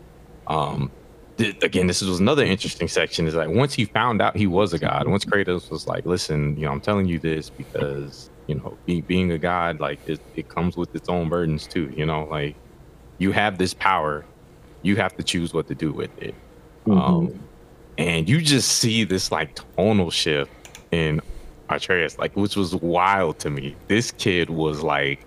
um, 0.48 0.92
th- 1.40 1.64
again, 1.64 1.88
this 1.88 2.02
was 2.02 2.20
another 2.20 2.44
interesting 2.44 2.88
section. 2.88 3.26
Is 3.26 3.34
like 3.34 3.50
once 3.50 3.74
he 3.74 3.86
found 3.86 4.22
out 4.22 4.36
he 4.36 4.46
was 4.46 4.74
a 4.74 4.80
god, 4.80 5.08
once 5.08 5.26
Kratos 5.26 5.72
was 5.72 5.88
like, 5.88 6.06
"Listen, 6.06 6.56
you 6.58 6.66
know, 6.66 6.72
I'm 6.72 6.82
telling 6.82 7.08
you 7.08 7.18
this 7.18 7.50
because 7.50 8.30
you 8.48 8.56
know, 8.56 8.78
be, 8.86 9.02
being 9.02 9.32
a 9.32 9.38
god, 9.38 9.80
like 9.80 10.00
it, 10.08 10.20
it 10.36 10.50
comes 10.50 10.78
with 10.78 10.94
its 10.96 11.10
own 11.10 11.30
burdens 11.30 11.66
too. 11.66 11.92
You 11.96 12.06
know, 12.06 12.26
like 12.26 12.56
you 13.18 13.32
have 13.32 13.58
this 13.58 13.74
power, 13.74 14.26
you 14.82 14.96
have 14.98 15.16
to 15.18 15.24
choose 15.24 15.54
what 15.54 15.68
to 15.70 15.76
do 15.76 15.92
with 15.92 16.12
it." 16.22 16.36
Um, 16.86 17.40
and 17.98 18.28
you 18.28 18.42
just 18.42 18.78
see 18.78 19.04
this 19.04 19.32
like 19.32 19.60
tonal 19.76 20.12
shift 20.12 20.52
in 20.92 21.22
Atreus, 21.70 22.18
like 22.18 22.36
which 22.36 22.56
was 22.56 22.76
wild 22.76 23.40
to 23.40 23.50
me. 23.50 23.76
This 23.88 24.12
kid 24.12 24.50
was 24.50 24.82
like, 24.82 25.26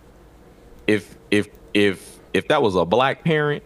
if 0.87 1.16
if 1.31 1.49
if 1.75 2.19
if 2.35 2.49
that 2.49 2.62
was 2.62 2.75
a 2.75 2.85
black 2.85 3.25
parent, 3.25 3.62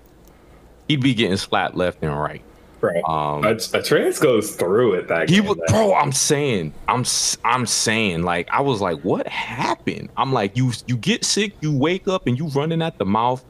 he'd 0.89 1.01
be 1.03 1.15
getting 1.15 1.37
slapped 1.37 1.75
left 1.75 2.03
and 2.03 2.19
right. 2.19 2.43
Bro, 2.81 3.03
Um, 3.05 3.43
Atreus 3.45 4.19
goes 4.19 4.55
through 4.55 4.95
it 4.95 5.09
that 5.09 5.31
he 5.31 5.41
was, 5.41 5.57
man. 5.57 5.67
bro. 5.69 5.95
I'm 5.95 6.13
saying, 6.13 6.75
I'm, 6.89 7.01
s- 7.01 7.39
I'm 7.43 7.65
saying, 7.65 8.23
like, 8.23 8.49
I 8.51 8.61
was 8.61 8.83
like, 8.83 9.01
what 9.01 9.27
happened? 9.27 10.11
I'm 10.17 10.33
like, 10.33 10.57
you, 10.57 10.73
you 10.87 10.97
get 10.99 11.25
sick, 11.25 11.55
you 11.63 11.77
wake 11.77 12.07
up, 12.07 12.27
and 12.27 12.39
you 12.39 12.49
running 12.49 12.83
at 12.83 12.99
the 12.99 13.07
mouth, 13.07 13.43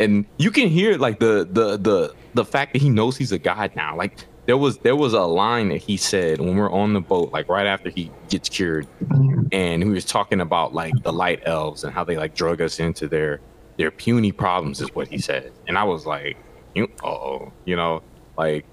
and 0.00 0.26
you 0.38 0.50
can 0.50 0.68
hear 0.68 0.98
like 0.98 1.20
the, 1.20 1.48
the, 1.50 1.76
the, 1.76 2.14
the 2.34 2.44
fact 2.44 2.72
that 2.72 2.82
he 2.82 2.90
knows 2.90 3.16
he's 3.16 3.30
a 3.30 3.38
god 3.38 3.70
now. 3.76 3.96
Like, 3.96 4.24
there 4.46 4.56
was, 4.58 4.76
there 4.78 4.96
was 4.96 5.12
a 5.12 5.22
line 5.22 5.68
that 5.68 5.78
he 5.80 5.96
said 5.96 6.40
when 6.40 6.56
we're 6.56 6.70
on 6.70 6.94
the 6.94 7.00
boat, 7.00 7.32
like 7.32 7.48
right 7.48 7.66
after 7.68 7.90
he 7.90 8.10
gets 8.28 8.48
cured, 8.48 8.88
and 9.52 9.82
he 9.84 9.88
was 9.88 10.04
talking 10.04 10.40
about 10.40 10.74
like 10.74 10.92
the 11.04 11.12
light 11.12 11.42
elves 11.46 11.84
and 11.84 11.94
how 11.94 12.02
they 12.02 12.16
like 12.16 12.34
drug 12.34 12.60
us 12.60 12.80
into 12.80 13.06
their, 13.06 13.40
their 13.78 13.92
puny 13.92 14.32
problems, 14.32 14.80
is 14.80 14.92
what 14.96 15.06
he 15.06 15.18
said, 15.18 15.52
and 15.68 15.78
I 15.78 15.84
was 15.84 16.06
like, 16.06 16.36
you, 16.74 16.88
oh, 17.02 17.52
you 17.64 17.76
know, 17.76 18.02
like 18.36 18.66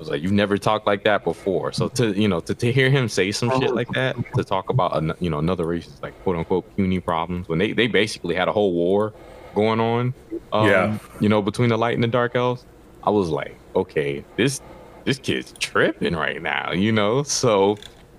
was 0.00 0.08
like, 0.08 0.22
"You've 0.22 0.32
never 0.32 0.58
talked 0.58 0.86
like 0.86 1.04
that 1.04 1.22
before." 1.24 1.72
So 1.72 1.88
to 1.90 2.18
you 2.18 2.26
know 2.26 2.40
to, 2.40 2.54
to 2.54 2.72
hear 2.72 2.90
him 2.90 3.08
say 3.08 3.30
some 3.30 3.50
shit 3.60 3.74
like 3.74 3.88
that, 3.90 4.16
to 4.34 4.42
talk 4.44 4.70
about 4.70 4.96
an, 4.96 5.12
you 5.20 5.30
know 5.30 5.38
another 5.38 5.66
race's 5.66 6.00
like 6.02 6.14
quote 6.24 6.36
unquote 6.36 6.64
puny 6.76 7.00
problems 7.00 7.48
when 7.48 7.58
they 7.58 7.72
they 7.72 7.86
basically 7.86 8.34
had 8.34 8.48
a 8.48 8.52
whole 8.52 8.72
war 8.72 9.14
going 9.54 9.78
on, 9.80 10.14
um, 10.52 10.66
Yeah. 10.66 10.98
you 11.20 11.28
know 11.28 11.42
between 11.42 11.68
the 11.68 11.76
light 11.76 11.94
and 11.94 12.02
the 12.02 12.08
dark 12.08 12.34
elves, 12.34 12.66
I 13.04 13.10
was 13.10 13.28
like, 13.28 13.60
okay, 13.76 14.24
this 14.36 14.60
this 15.04 15.18
kid's 15.18 15.52
tripping 15.60 16.16
right 16.16 16.42
now, 16.42 16.72
you 16.72 16.92
know. 16.92 17.22
So 17.22 17.76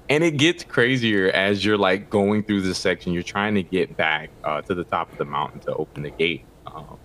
and 0.10 0.24
it 0.24 0.38
gets 0.38 0.64
crazier 0.64 1.30
as 1.32 1.64
you're 1.66 1.78
like 1.78 2.10
going 2.10 2.44
through 2.44 2.62
this 2.62 2.78
section. 2.80 3.14
You're 3.14 3.24
trying 3.24 3.56
to 3.56 3.64
get 3.64 3.96
back 3.98 4.30
uh, 4.44 4.62
to 4.64 4.76
the 4.76 4.84
top 4.84 5.12
of 5.12 5.18
the 5.18 5.26
mountain 5.26 5.62
to 5.62 5.74
open 5.76 6.04
the 6.04 6.12
gate. 6.12 6.46
Um, 6.68 7.01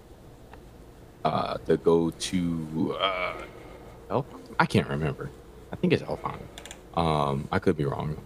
uh, 1.26 1.56
to 1.66 1.76
go 1.78 2.10
to 2.10 2.96
uh, 3.00 3.34
Elf. 4.10 4.26
I 4.58 4.66
can't 4.66 4.88
remember. 4.88 5.30
I 5.72 5.76
think 5.76 5.92
it's 5.92 6.02
Elfheim. 6.02 6.38
Um, 6.96 7.48
I 7.52 7.58
could 7.58 7.76
be 7.76 7.84
wrong. 7.84 8.16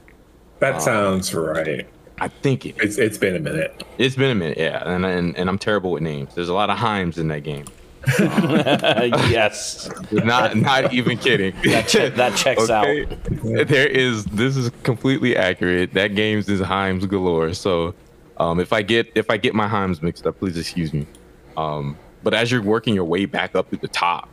That 0.61 0.75
Um, 0.75 0.80
sounds 0.80 1.35
right. 1.35 1.87
I 2.19 2.28
think 2.28 2.66
it. 2.66 2.76
It's 2.78 2.99
it's 2.99 3.16
been 3.19 3.35
a 3.35 3.40
minute. 3.40 3.83
It's 3.99 4.14
been 4.14 4.30
a 4.30 4.35
minute, 4.35 4.59
yeah, 4.59 4.83
and 4.87 5.04
and, 5.07 5.37
and 5.38 5.49
I'm 5.49 5.59
terrible 5.59 5.90
with 5.92 6.02
names. 6.02 6.35
There's 6.35 6.50
a 6.50 6.54
lot 6.54 6.69
of 6.69 6.76
Heims 6.78 7.16
in 7.19 7.28
that 7.28 7.42
game. 7.45 7.64
yes. 8.19 9.90
Not 10.11 10.57
not 10.57 10.92
even 10.92 11.19
kidding. 11.19 11.54
That, 11.64 11.88
che- 11.88 12.09
that 12.11 12.37
checks 12.37 12.69
Okay? 12.71 13.04
out. 13.04 13.69
There 13.69 13.87
is 13.87 14.25
this 14.26 14.57
is 14.57 14.71
completely 14.83 15.37
accurate. 15.37 15.95
That 15.95 16.14
game's 16.14 16.49
is 16.49 16.61
Heims 16.61 17.09
galore. 17.09 17.52
So 17.54 17.95
um, 18.38 18.61
if 18.61 18.73
I 18.73 18.83
get 18.83 19.11
if 19.14 19.30
I 19.30 19.37
get 19.37 19.54
my 19.54 19.69
Heims 19.69 20.02
mixed 20.02 20.26
up, 20.26 20.38
please 20.38 20.57
excuse 20.57 20.92
me. 20.92 21.07
Um, 21.57 21.97
but 22.22 22.34
as 22.34 22.50
you're 22.50 22.62
working 22.62 22.94
your 22.94 23.04
way 23.04 23.26
back 23.26 23.54
up 23.54 23.70
to 23.70 23.76
the 23.76 23.88
top, 23.88 24.28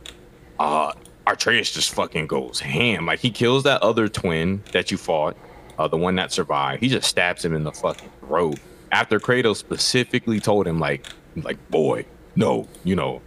uh, 0.58 0.92
Artreus 1.26 1.72
just 1.72 1.92
fucking 1.94 2.26
goes 2.26 2.60
ham. 2.60 3.06
Like 3.06 3.20
he 3.20 3.30
kills 3.30 3.64
that 3.64 3.82
other 3.82 4.08
twin 4.08 4.62
that 4.72 4.90
you 4.90 4.96
fought, 4.96 5.36
uh, 5.78 5.86
the 5.88 5.96
one 5.96 6.16
that 6.16 6.32
survived. 6.32 6.82
He 6.82 6.88
just 6.88 7.08
stabs 7.08 7.44
him 7.44 7.54
in 7.54 7.64
the 7.64 7.72
fucking 7.72 8.10
throat. 8.20 8.58
After 8.92 9.20
Kratos 9.20 9.56
specifically 9.56 10.40
told 10.40 10.66
him, 10.66 10.80
like, 10.80 11.06
like 11.36 11.58
boy, 11.70 12.06
no, 12.34 12.66
you 12.84 12.96
know. 12.96 13.20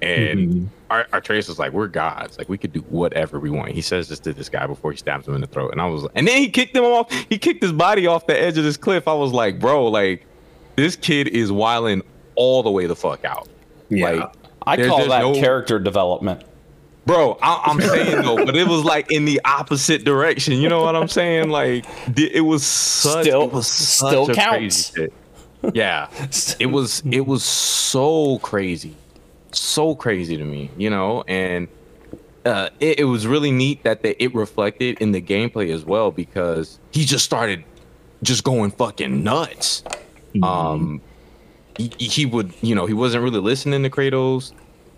And 0.00 0.70
Ar- 0.90 1.08
Artreus 1.12 1.48
was 1.48 1.58
like, 1.58 1.72
"We're 1.72 1.88
gods. 1.88 2.38
Like 2.38 2.48
we 2.48 2.56
could 2.56 2.72
do 2.72 2.80
whatever 2.82 3.40
we 3.40 3.50
want." 3.50 3.72
He 3.72 3.82
says 3.82 4.08
this 4.08 4.20
to 4.20 4.32
this 4.32 4.48
guy 4.48 4.64
before 4.68 4.92
he 4.92 4.96
stabs 4.96 5.26
him 5.26 5.34
in 5.34 5.40
the 5.40 5.48
throat, 5.48 5.72
and 5.72 5.80
I 5.80 5.86
was, 5.86 6.06
and 6.14 6.28
then 6.28 6.36
he 6.38 6.48
kicked 6.48 6.76
him 6.76 6.84
off. 6.84 7.10
He 7.28 7.36
kicked 7.36 7.60
his 7.60 7.72
body 7.72 8.06
off 8.06 8.28
the 8.28 8.40
edge 8.40 8.56
of 8.56 8.62
this 8.62 8.76
cliff. 8.76 9.08
I 9.08 9.14
was 9.14 9.32
like, 9.32 9.58
"Bro, 9.58 9.88
like 9.88 10.24
this 10.76 10.94
kid 10.94 11.26
is 11.26 11.50
wilding 11.50 12.02
all 12.36 12.62
the 12.62 12.70
way 12.70 12.86
the 12.86 12.94
fuck 12.94 13.24
out." 13.24 13.48
Like 13.90 14.30
I 14.66 14.76
there's- 14.76 14.88
call 14.88 14.98
there's 14.98 15.10
that 15.10 15.20
no- 15.22 15.34
character 15.34 15.78
development. 15.78 16.42
Bro, 17.06 17.38
I, 17.40 17.62
I'm 17.64 17.80
saying 17.80 18.20
though, 18.20 18.44
but 18.44 18.54
it 18.54 18.66
was 18.68 18.84
like 18.84 19.10
in 19.10 19.24
the 19.24 19.40
opposite 19.44 20.04
direction. 20.04 20.54
You 20.60 20.68
know 20.68 20.82
what 20.82 20.94
I'm 20.94 21.08
saying? 21.08 21.48
Like 21.48 21.86
it 22.18 22.44
was 22.44 22.62
such, 22.66 23.24
Still- 23.24 23.44
it 23.44 23.52
was 23.52 23.66
such 23.66 24.08
still 24.10 24.30
a 24.30 24.34
counts. 24.34 24.90
crazy 24.90 25.10
shit. 25.62 25.74
Yeah, 25.74 26.08
it 26.60 26.66
was 26.66 27.02
it 27.10 27.26
was 27.26 27.44
so 27.44 28.38
crazy, 28.40 28.94
so 29.52 29.94
crazy 29.94 30.36
to 30.36 30.44
me. 30.44 30.70
You 30.76 30.90
know, 30.90 31.24
and 31.26 31.68
uh, 32.44 32.68
it, 32.78 33.00
it 33.00 33.04
was 33.04 33.26
really 33.26 33.52
neat 33.52 33.82
that 33.84 34.02
they, 34.02 34.14
it 34.18 34.34
reflected 34.34 34.98
in 35.00 35.12
the 35.12 35.22
gameplay 35.22 35.72
as 35.72 35.86
well 35.86 36.10
because 36.10 36.78
he 36.92 37.06
just 37.06 37.24
started 37.24 37.64
just 38.22 38.44
going 38.44 38.70
fucking 38.70 39.24
nuts. 39.24 39.82
Um, 40.42 41.00
he, 41.78 41.88
he 41.98 42.26
would, 42.26 42.52
you 42.60 42.74
know, 42.74 42.86
he 42.86 42.94
wasn't 42.94 43.22
really 43.24 43.40
listening 43.40 43.82
to 43.84 43.90
Kratos, 43.90 44.52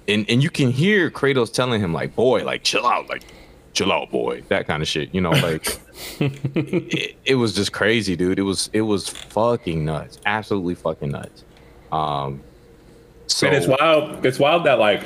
and 0.08 0.28
and 0.28 0.42
you 0.42 0.50
can 0.50 0.70
hear 0.70 1.10
Kratos 1.10 1.52
telling 1.52 1.80
him 1.80 1.92
like, 1.92 2.14
"Boy, 2.16 2.44
like 2.44 2.64
chill 2.64 2.86
out, 2.86 3.08
like 3.08 3.22
chill 3.74 3.92
out, 3.92 4.10
boy," 4.10 4.42
that 4.48 4.66
kind 4.66 4.82
of 4.82 4.88
shit. 4.88 5.14
You 5.14 5.20
know, 5.20 5.30
like 5.30 5.78
it, 6.20 7.16
it 7.24 7.34
was 7.36 7.54
just 7.54 7.72
crazy, 7.72 8.16
dude. 8.16 8.38
It 8.38 8.42
was 8.42 8.70
it 8.72 8.82
was 8.82 9.08
fucking 9.08 9.84
nuts, 9.84 10.18
absolutely 10.26 10.74
fucking 10.74 11.10
nuts. 11.10 11.44
Um, 11.92 12.40
so 13.26 13.46
and 13.46 13.56
it's 13.56 13.66
wild. 13.66 14.24
It's 14.24 14.38
wild 14.38 14.64
that 14.64 14.78
like 14.78 15.02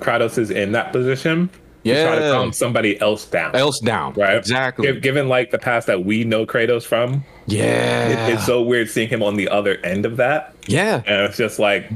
Kratos 0.00 0.38
is 0.38 0.50
in 0.50 0.72
that 0.72 0.92
position. 0.92 1.50
To 1.94 2.02
try 2.04 2.14
to 2.16 2.20
Yeah. 2.24 2.30
calm 2.32 2.52
somebody 2.52 3.00
else 3.00 3.24
down. 3.24 3.54
else 3.54 3.80
down, 3.80 4.12
Right. 4.14 4.36
Exactly. 4.36 4.86
Giv- 4.86 5.02
given 5.02 5.28
like 5.28 5.50
the 5.50 5.58
past 5.58 5.86
that 5.86 6.04
we 6.04 6.24
know 6.24 6.44
Kratos 6.46 6.84
from, 6.84 7.24
yeah, 7.46 8.08
it- 8.28 8.34
it's 8.34 8.46
so 8.46 8.62
weird 8.62 8.88
seeing 8.90 9.08
him 9.08 9.22
on 9.22 9.36
the 9.36 9.48
other 9.48 9.78
end 9.84 10.04
of 10.06 10.16
that. 10.18 10.52
yeah. 10.66 11.02
And 11.06 11.22
it's 11.24 11.36
just 11.36 11.58
like, 11.58 11.88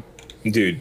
dude, 0.44 0.80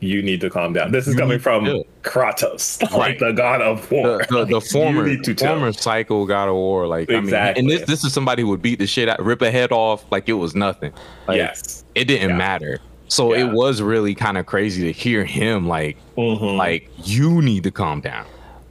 you 0.00 0.22
need 0.22 0.40
to 0.42 0.50
calm 0.50 0.72
down. 0.74 0.92
This 0.92 1.08
is 1.08 1.14
coming 1.16 1.38
from. 1.38 1.82
Kratos, 2.02 2.80
like 2.92 2.92
Right. 2.92 3.18
the 3.18 3.32
god 3.32 3.60
of 3.62 3.90
war. 3.90 4.18
the, 4.28 4.36
the, 4.36 4.44
the 4.44 4.50
You 4.54 4.60
former 4.60 5.06
need 5.06 5.24
to 5.24 5.34
chill. 5.34 5.48
former 5.48 5.72
psycho 5.72 6.24
god 6.24 6.48
of 6.48 6.54
war 6.54 6.86
like 6.86 7.10
I 7.10 7.18
mean, 7.20 7.34
and 7.34 7.68
this 7.68 7.82
this 7.82 8.04
is 8.04 8.12
somebody 8.12 8.42
who 8.42 8.48
would 8.50 8.62
beat 8.62 8.78
the 8.78 8.86
shit 8.86 9.08
out 9.08 9.20
rip 9.24 9.42
a 9.42 9.50
head 9.50 9.72
off 9.72 10.04
like 10.12 10.28
it 10.28 10.34
was 10.34 10.54
nothing 10.54 10.92
like, 11.26 11.38
Yes. 11.38 11.84
it 11.96 12.04
didn't 12.04 12.30
Yeah. 12.30 12.36
matter 12.36 12.78
so 13.08 13.34
Yeah. 13.34 13.40
it 13.46 13.52
was 13.52 13.82
really 13.82 14.14
kind 14.14 14.38
of 14.38 14.46
crazy 14.46 14.84
to 14.84 14.92
hear 14.92 15.24
him 15.24 15.66
like 15.66 15.96
Mhm. 16.16 16.56
like 16.56 16.88
you 17.02 17.42
need 17.42 17.64
to 17.64 17.72
calm 17.72 18.00
down 18.00 18.24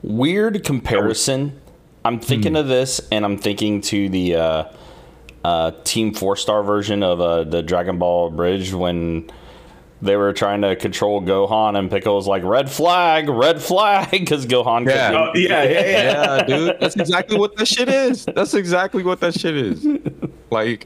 Weird 0.06 0.64
comparison. 0.64 1.60
I'm 2.04 2.20
thinking 2.20 2.52
Hmm. 2.54 2.58
of 2.58 2.68
this, 2.68 3.02
and 3.12 3.26
I'm 3.26 3.38
thinking 3.40 3.82
to 3.82 4.08
the 4.10 4.36
uh, 4.36 4.64
uh, 5.44 5.72
Team 5.84 6.14
Four 6.14 6.36
Star 6.36 6.62
version 6.62 7.02
of 7.02 7.20
uh, 7.20 7.44
the 7.44 7.64
Dragon 7.64 7.98
Ball 7.98 8.28
Abridged 8.28 8.76
when 8.76 9.32
they 10.04 10.16
were 10.16 10.32
trying 10.32 10.62
to 10.62 10.76
control 10.76 11.22
Gohan, 11.24 11.76
and 11.76 11.90
Piccolo 11.90 12.16
was 12.18 12.28
like, 12.28 12.44
"Red 12.44 12.70
flag, 12.70 13.28
red 13.28 13.60
flag," 13.60 14.12
because 14.12 14.46
Gohan. 14.46 14.86
Yeah. 14.88 15.08
couldn't- 15.10 15.28
Oh, 15.28 15.32
yeah, 15.36 15.64
yeah, 15.64 15.70
yeah. 15.80 16.36
yeah 16.38 16.44
dude 16.44 16.78
that's 16.80 16.96
exactly 16.96 17.40
what 17.40 17.56
that 17.58 17.68
shit 17.68 17.90
is 17.90 18.26
that's 18.26 18.54
exactly 18.54 19.02
what 19.02 19.20
that 19.22 19.34
shit 19.34 19.56
is 19.56 19.88
like 20.52 20.86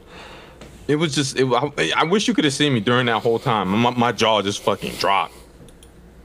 it 0.88 0.96
was 0.96 1.14
just 1.14 1.38
it, 1.38 1.46
I, 1.52 1.92
I 1.98 2.04
wish 2.06 2.28
you 2.30 2.34
could 2.34 2.46
have 2.46 2.54
seen 2.54 2.74
me 2.74 2.80
during 2.80 3.08
that 3.08 3.22
whole 3.22 3.40
time 3.40 3.68
my, 3.70 3.90
my 3.92 4.12
jaw 4.14 4.42
just 4.42 4.62
fucking 4.64 4.94
dropped 4.94 5.34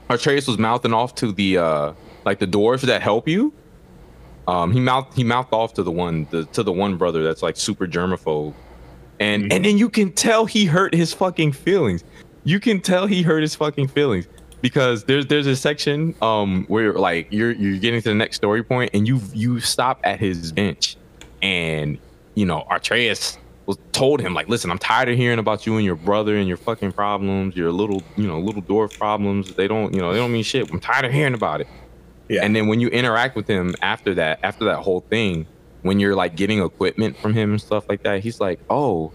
Artreus 0.08 0.46
was 0.46 0.58
mouthing 0.58 0.92
off 0.94 1.14
to 1.16 1.32
the 1.32 1.58
uh 1.58 1.92
like 2.24 2.38
the 2.38 2.46
dwarves 2.46 2.82
that 2.82 3.02
help 3.02 3.28
you. 3.28 3.52
Um, 4.46 4.72
he 4.72 4.80
mouthed 4.80 5.14
he 5.14 5.24
mouthed 5.24 5.52
off 5.52 5.74
to 5.74 5.82
the 5.82 5.90
one 5.90 6.26
the, 6.30 6.44
to 6.46 6.62
the 6.62 6.72
one 6.72 6.96
brother 6.96 7.22
that's 7.22 7.42
like 7.42 7.56
super 7.56 7.86
germaphobe, 7.86 8.54
and 9.18 9.50
and 9.52 9.64
then 9.64 9.78
you 9.78 9.88
can 9.88 10.12
tell 10.12 10.44
he 10.44 10.66
hurt 10.66 10.94
his 10.94 11.14
fucking 11.14 11.52
feelings. 11.52 12.04
You 12.44 12.60
can 12.60 12.80
tell 12.80 13.06
he 13.06 13.22
hurt 13.22 13.40
his 13.40 13.54
fucking 13.54 13.88
feelings 13.88 14.26
because 14.60 15.04
there's 15.04 15.26
there's 15.26 15.46
a 15.46 15.56
section 15.56 16.14
um 16.20 16.64
where 16.68 16.92
like 16.92 17.28
you're 17.30 17.52
you're 17.52 17.78
getting 17.78 18.02
to 18.02 18.08
the 18.10 18.14
next 18.14 18.36
story 18.36 18.62
point 18.62 18.90
and 18.94 19.06
you 19.08 19.20
you 19.32 19.60
stop 19.60 20.00
at 20.04 20.20
his 20.20 20.52
bench, 20.52 20.96
and 21.40 21.98
you 22.34 22.44
know 22.44 22.66
Artreus 22.70 23.38
was 23.66 23.78
told 23.92 24.20
him 24.20 24.34
like, 24.34 24.48
listen, 24.48 24.70
I'm 24.70 24.78
tired 24.78 25.08
of 25.08 25.16
hearing 25.16 25.38
about 25.38 25.64
you 25.66 25.76
and 25.76 25.84
your 25.86 25.96
brother 25.96 26.36
and 26.36 26.46
your 26.46 26.58
fucking 26.58 26.92
problems, 26.92 27.56
your 27.56 27.72
little 27.72 28.02
you 28.16 28.26
know 28.26 28.38
little 28.38 28.62
dwarf 28.62 28.98
problems. 28.98 29.54
They 29.54 29.68
don't 29.68 29.94
you 29.94 30.00
know 30.00 30.12
they 30.12 30.18
don't 30.18 30.32
mean 30.32 30.44
shit. 30.44 30.70
I'm 30.70 30.80
tired 30.80 31.06
of 31.06 31.12
hearing 31.12 31.34
about 31.34 31.60
it. 31.60 31.66
Yeah. 32.28 32.44
And 32.44 32.56
then 32.56 32.68
when 32.68 32.80
you 32.80 32.88
interact 32.88 33.36
with 33.36 33.46
him 33.46 33.74
after 33.82 34.14
that, 34.14 34.40
after 34.42 34.64
that 34.64 34.78
whole 34.78 35.00
thing, 35.00 35.46
when 35.82 36.00
you're 36.00 36.14
like 36.14 36.36
getting 36.36 36.62
equipment 36.62 37.16
from 37.16 37.34
him 37.34 37.50
and 37.50 37.60
stuff 37.60 37.88
like 37.88 38.02
that, 38.04 38.20
he's 38.20 38.40
like, 38.40 38.58
oh, 38.70 39.12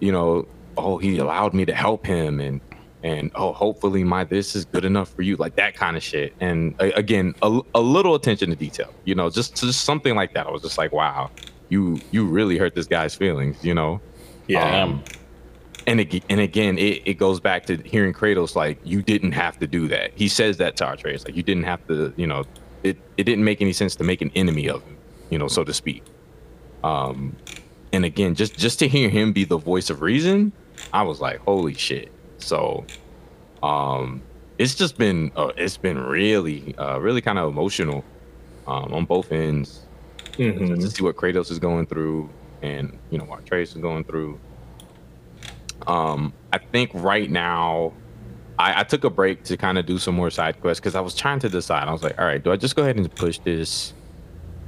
you 0.00 0.12
know, 0.12 0.46
oh, 0.76 0.98
he 0.98 1.18
allowed 1.18 1.54
me 1.54 1.64
to 1.64 1.74
help 1.74 2.06
him, 2.06 2.40
and 2.40 2.60
and 3.02 3.32
oh, 3.34 3.52
hopefully 3.52 4.04
my 4.04 4.24
this 4.24 4.54
is 4.54 4.64
good 4.64 4.84
enough 4.84 5.12
for 5.12 5.22
you, 5.22 5.36
like 5.36 5.56
that 5.56 5.74
kind 5.74 5.96
of 5.96 6.02
shit. 6.02 6.34
And 6.40 6.74
a- 6.80 6.96
again, 6.96 7.34
a, 7.42 7.60
a 7.74 7.80
little 7.80 8.14
attention 8.14 8.50
to 8.50 8.56
detail, 8.56 8.92
you 9.04 9.14
know, 9.14 9.30
just 9.30 9.56
just 9.56 9.84
something 9.84 10.14
like 10.14 10.34
that. 10.34 10.46
I 10.46 10.50
was 10.50 10.62
just 10.62 10.78
like, 10.78 10.92
wow, 10.92 11.30
you 11.68 12.00
you 12.12 12.26
really 12.26 12.58
hurt 12.58 12.74
this 12.74 12.86
guy's 12.86 13.14
feelings, 13.14 13.56
you 13.64 13.74
know. 13.74 14.00
Yeah. 14.46 14.82
Um, 14.82 15.02
and 15.86 16.00
ag- 16.00 16.24
and 16.28 16.40
again, 16.40 16.78
it, 16.78 17.02
it 17.04 17.14
goes 17.14 17.40
back 17.40 17.66
to 17.66 17.76
hearing 17.84 18.12
Kratos 18.12 18.54
like 18.54 18.78
you 18.82 19.02
didn't 19.02 19.32
have 19.32 19.58
to 19.58 19.66
do 19.66 19.88
that. 19.88 20.12
He 20.14 20.28
says 20.28 20.58
that 20.58 20.76
to 20.76 20.90
Atreus, 20.92 21.24
like 21.26 21.34
you 21.36 21.42
didn't 21.42 21.64
have 21.64 21.84
to, 21.88 22.12
you 22.16 22.26
know, 22.26 22.44
it 22.82 22.98
it 23.16 23.24
didn't 23.24 23.44
make 23.44 23.60
any 23.60 23.72
sense 23.72 23.96
to 23.96 24.04
make 24.04 24.20
an 24.22 24.30
enemy 24.34 24.68
of 24.68 24.82
him, 24.84 24.98
you 25.30 25.38
know, 25.38 25.48
so 25.48 25.64
to 25.64 25.72
speak. 25.74 26.04
Um, 26.84 27.38
and 27.92 28.04
again, 28.04 28.34
just 28.34 28.56
just 28.56 28.78
to 28.80 28.88
hear 28.88 29.08
him 29.08 29.32
be 29.32 29.44
the 29.44 29.58
voice 29.58 29.90
of 29.90 30.00
reason, 30.00 30.52
I 30.92 31.02
was 31.02 31.20
like, 31.20 31.38
holy 31.40 31.74
shit. 31.74 32.12
So, 32.38 32.88
um, 33.62 34.24
it's 34.58 34.74
just 34.74 34.96
been 34.98 35.30
uh, 35.36 35.52
it's 35.56 35.78
been 35.78 35.98
really 35.98 36.74
uh, 36.78 36.98
really 37.00 37.20
kind 37.20 37.38
of 37.38 37.48
emotional 37.50 38.04
um, 38.66 38.92
on 38.92 39.04
both 39.06 39.32
ends 39.32 39.88
Mhm. 40.38 40.80
to 40.80 40.90
see 40.90 41.02
what 41.02 41.16
Kratos 41.16 41.50
is 41.50 41.58
going 41.58 41.86
through 41.86 42.34
and 42.62 42.98
you 43.10 43.18
know 43.18 43.24
what 43.24 43.40
Atreus 43.40 43.70
is 43.74 43.82
going 43.82 44.04
through. 44.04 44.40
Um, 45.86 46.32
I 46.52 46.58
think 46.58 46.90
right 46.94 47.30
now, 47.30 47.92
I, 48.58 48.80
I 48.80 48.82
took 48.84 49.04
a 49.04 49.10
break 49.10 49.44
to 49.44 49.56
kind 49.56 49.78
of 49.78 49.86
do 49.86 49.98
some 49.98 50.14
more 50.14 50.30
side 50.30 50.60
quests 50.60 50.80
because 50.80 50.94
I 50.94 51.00
was 51.00 51.14
trying 51.14 51.38
to 51.40 51.48
decide. 51.48 51.88
I 51.88 51.92
was 51.92 52.02
like, 52.02 52.18
all 52.18 52.24
right, 52.24 52.42
do 52.42 52.52
I 52.52 52.56
just 52.56 52.76
go 52.76 52.82
ahead 52.82 52.96
and 52.96 53.12
push 53.14 53.38
this, 53.38 53.92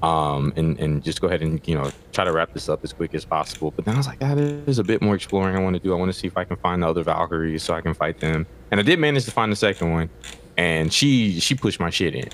um, 0.02 0.52
and 0.56 0.78
and 0.80 1.02
just 1.02 1.20
go 1.20 1.28
ahead 1.28 1.42
and 1.42 1.60
you 1.66 1.74
know 1.74 1.90
try 2.12 2.24
to 2.24 2.32
wrap 2.32 2.52
this 2.52 2.68
up 2.68 2.82
as 2.84 2.92
quick 2.92 3.14
as 3.14 3.24
possible? 3.24 3.70
But 3.70 3.84
then 3.84 3.94
I 3.94 3.98
was 3.98 4.06
like, 4.06 4.18
ah, 4.22 4.34
there's 4.34 4.78
a 4.78 4.84
bit 4.84 5.02
more 5.02 5.14
exploring 5.14 5.56
I 5.56 5.60
want 5.60 5.74
to 5.74 5.80
do. 5.80 5.92
I 5.92 5.96
want 5.96 6.12
to 6.12 6.18
see 6.18 6.26
if 6.26 6.36
I 6.36 6.44
can 6.44 6.56
find 6.56 6.82
the 6.82 6.88
other 6.88 7.02
Valkyries 7.02 7.62
so 7.62 7.74
I 7.74 7.80
can 7.80 7.94
fight 7.94 8.20
them. 8.20 8.46
And 8.70 8.80
I 8.80 8.82
did 8.82 8.98
manage 8.98 9.24
to 9.26 9.30
find 9.30 9.52
the 9.52 9.56
second 9.56 9.92
one, 9.92 10.10
and 10.56 10.92
she 10.92 11.38
she 11.40 11.54
pushed 11.54 11.80
my 11.80 11.90
shit 11.90 12.14
in. 12.14 12.28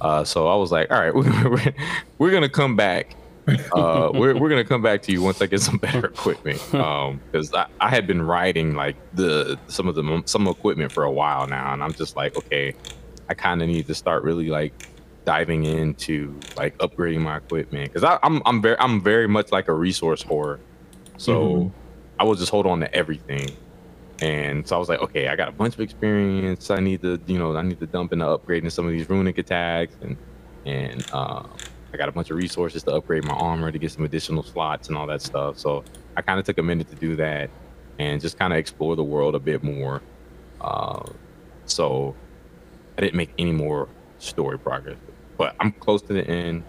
Uh, 0.00 0.24
so 0.24 0.48
I 0.48 0.56
was 0.56 0.72
like, 0.72 0.90
all 0.90 0.98
right, 0.98 1.14
we're, 1.14 1.74
we're 2.18 2.30
gonna 2.30 2.48
come 2.48 2.76
back. 2.76 3.14
Uh, 3.74 4.10
we're 4.14 4.36
we're 4.38 4.48
gonna 4.48 4.64
come 4.64 4.82
back 4.82 5.02
to 5.02 5.12
you 5.12 5.20
once 5.22 5.42
I 5.42 5.46
get 5.46 5.60
some 5.60 5.78
better 5.78 6.06
equipment. 6.06 6.60
Um, 6.74 7.20
because 7.30 7.52
I, 7.52 7.66
I 7.80 7.88
had 7.88 8.06
been 8.06 8.22
riding 8.22 8.74
like 8.74 8.96
the 9.14 9.58
some 9.66 9.88
of 9.88 9.94
the 9.94 10.22
some 10.26 10.46
equipment 10.46 10.92
for 10.92 11.02
a 11.04 11.10
while 11.10 11.46
now, 11.46 11.72
and 11.72 11.82
I'm 11.82 11.92
just 11.92 12.14
like, 12.16 12.36
okay, 12.36 12.74
I 13.28 13.34
kind 13.34 13.60
of 13.62 13.68
need 13.68 13.86
to 13.88 13.94
start 13.94 14.22
really 14.22 14.48
like 14.48 14.72
diving 15.24 15.64
into 15.64 16.38
like 16.56 16.76
upgrading 16.78 17.20
my 17.22 17.38
equipment 17.38 17.92
because 17.92 18.18
I'm 18.22 18.42
I'm 18.46 18.62
very 18.62 18.76
I'm 18.78 19.02
very 19.02 19.26
much 19.26 19.50
like 19.50 19.68
a 19.68 19.74
resource 19.74 20.22
whore, 20.22 20.60
so 21.16 21.32
Mhm. 21.42 21.72
I 22.20 22.24
will 22.24 22.34
just 22.36 22.50
hold 22.50 22.66
on 22.66 22.78
to 22.80 22.94
everything. 22.94 23.48
And 24.20 24.68
so 24.68 24.76
I 24.76 24.78
was 24.78 24.88
like, 24.88 25.00
okay, 25.00 25.26
I 25.26 25.34
got 25.34 25.48
a 25.48 25.52
bunch 25.52 25.74
of 25.74 25.80
experience. 25.80 26.70
I 26.70 26.78
need 26.78 27.02
to, 27.02 27.20
you 27.26 27.38
know, 27.38 27.56
I 27.56 27.62
need 27.62 27.80
to 27.80 27.86
dump 27.86 28.12
into 28.12 28.24
upgrading 28.24 28.70
some 28.70 28.86
of 28.86 28.92
these 28.92 29.08
runic 29.10 29.38
attacks, 29.38 29.96
and 30.00 30.16
and 30.64 31.04
uh, 31.12 31.42
I 31.92 31.96
got 31.96 32.08
a 32.08 32.12
bunch 32.12 32.30
of 32.30 32.36
resources 32.36 32.82
to 32.84 32.92
upgrade 32.94 33.24
my 33.24 33.34
armor 33.34 33.70
to 33.70 33.78
get 33.78 33.92
some 33.92 34.04
additional 34.04 34.42
slots 34.42 34.88
and 34.88 34.96
all 34.96 35.06
that 35.08 35.20
stuff. 35.22 35.58
So 35.58 35.84
I 36.16 36.22
kind 36.22 36.38
of 36.40 36.46
took 36.46 36.58
a 36.58 36.62
minute 36.62 36.88
to 36.88 36.96
do 36.96 37.16
that 37.16 37.50
and 37.98 38.20
just 38.20 38.38
kind 38.38 38.52
of 38.52 38.58
explore 38.58 38.96
the 38.96 39.04
world 39.04 39.34
a 39.34 39.38
bit 39.38 39.62
more. 39.62 40.00
Uh, 40.60 41.02
so 41.66 42.14
I 42.96 43.02
didn't 43.02 43.14
make 43.16 43.32
any 43.38 43.52
more 43.52 43.88
story 44.18 44.58
progress, 44.58 44.96
but 45.36 45.54
I'm 45.60 45.72
close 45.72 46.00
to 46.02 46.12
the 46.14 46.26
end. 46.26 46.64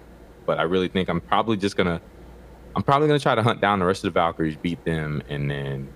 But 0.46 0.60
I 0.60 0.64
really 0.64 0.90
think 0.90 1.08
I'm 1.08 1.22
probably 1.22 1.56
just 1.56 1.78
gonna, 1.78 2.02
I'm 2.76 2.84
probably 2.84 3.08
gonna 3.08 3.20
try 3.20 3.34
to 3.36 3.44
hunt 3.44 3.62
down 3.62 3.80
the 3.80 3.86
rest 3.86 4.04
of 4.04 4.14
the 4.14 4.20
Valkyries, 4.20 4.58
beat 4.58 4.84
them, 4.84 5.22
and 5.30 5.50
then, 5.50 5.88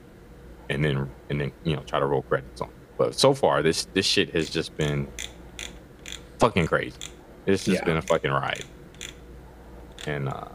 and 0.69 0.85
then, 0.85 1.09
and 1.29 1.41
then, 1.41 1.51
you 1.65 1.75
know, 1.75 1.81
try 1.83 1.99
to 1.99 2.05
roll 2.05 2.21
credits 2.21 2.61
on. 2.61 2.69
But 2.97 3.13
so 3.13 3.33
far, 3.33 3.61
this 3.61 3.85
this 3.93 4.05
shit 4.05 4.29
has 4.33 4.49
just 4.49 4.75
been 4.77 5.07
fucking 6.39 6.67
crazy. 6.67 6.95
It's 7.45 7.65
just 7.65 7.79
Yeah. 7.81 7.85
been 7.85 7.97
a 7.97 8.01
fucking 8.01 8.31
ride. 8.31 8.63
And 10.07 10.29
uh 10.29 10.45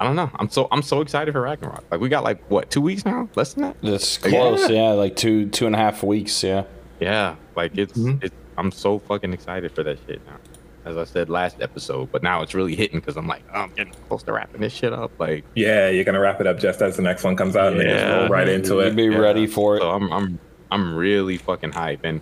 I 0.00 0.04
don't 0.04 0.16
know. 0.16 0.30
I'm 0.36 0.48
so 0.50 0.68
I'm 0.70 0.82
so 0.82 1.00
excited 1.00 1.32
for 1.32 1.40
Ragnarok. 1.42 1.84
Like 1.90 2.00
we 2.00 2.08
got 2.08 2.24
like 2.24 2.42
what 2.50 2.70
two 2.70 2.80
weeks 2.80 3.04
now? 3.04 3.28
Less 3.34 3.54
than 3.54 3.62
that. 3.64 3.76
That's 3.82 4.18
close, 4.18 4.68
yeah. 4.68 4.90
like 4.90 5.16
two 5.16 5.48
two 5.48 5.66
and 5.66 5.74
a 5.74 5.78
half 5.78 6.02
weeks, 6.02 6.42
yeah. 6.42 6.64
Yeah, 7.00 7.36
like 7.56 7.76
it's 7.78 7.96
it's. 7.96 8.34
I'm 8.58 8.70
so 8.70 8.98
fucking 8.98 9.32
excited 9.32 9.72
for 9.72 9.82
that 9.82 9.98
shit 10.06 10.24
now. 10.26 10.36
As 10.84 10.96
I 10.96 11.04
said 11.04 11.28
last 11.30 11.60
episode, 11.60 12.10
but 12.12 12.22
now 12.24 12.42
it's 12.42 12.54
really 12.54 12.74
hitting 12.74 12.98
because 13.00 13.16
I'm 13.16 13.26
like, 13.28 13.42
oh, 13.54 13.60
I'm 13.60 13.70
getting 13.70 13.92
close 14.08 14.22
to 14.24 14.32
wrapping 14.32 14.60
this 14.60 14.72
shit 14.72 14.92
up. 14.92 15.12
Like, 15.18 15.44
Yeah, 15.54 15.88
you're 15.88 16.04
gonna 16.04 16.20
wrap 16.20 16.40
it 16.40 16.46
up 16.46 16.58
just 16.58 16.82
as 16.82 16.96
the 16.96 17.02
next 17.02 17.22
one 17.24 17.36
comes 17.36 17.54
out, 17.56 17.72
and 17.72 17.80
then 17.80 17.88
just 17.88 18.04
roll 18.04 18.28
right 18.28 18.48
into 18.48 18.80
it. 18.80 18.94
Be 18.96 19.08
ready 19.08 19.46
for 19.46 19.76
it. 19.76 19.80
So 19.80 19.90
I'm 19.90 20.12
I'm 20.12 20.38
I'm 20.70 20.94
really 20.96 21.38
fucking 21.38 21.72
hype, 21.72 22.00
and 22.04 22.20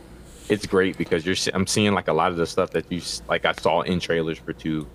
it's 0.48 0.66
great 0.66 0.98
because 0.98 1.24
you're 1.26 1.36
I'm 1.54 1.66
seeing 1.66 1.92
like 1.94 2.08
a 2.08 2.12
lot 2.12 2.32
of 2.32 2.36
the 2.36 2.46
stuff 2.46 2.70
that 2.72 2.90
you 2.92 2.98
s- 2.98 3.22
like 3.28 3.44
I 3.46 3.52
saw 3.52 3.80
in 3.82 3.98
trailers 4.00 4.38
for 4.38 4.52
two. 4.52 4.86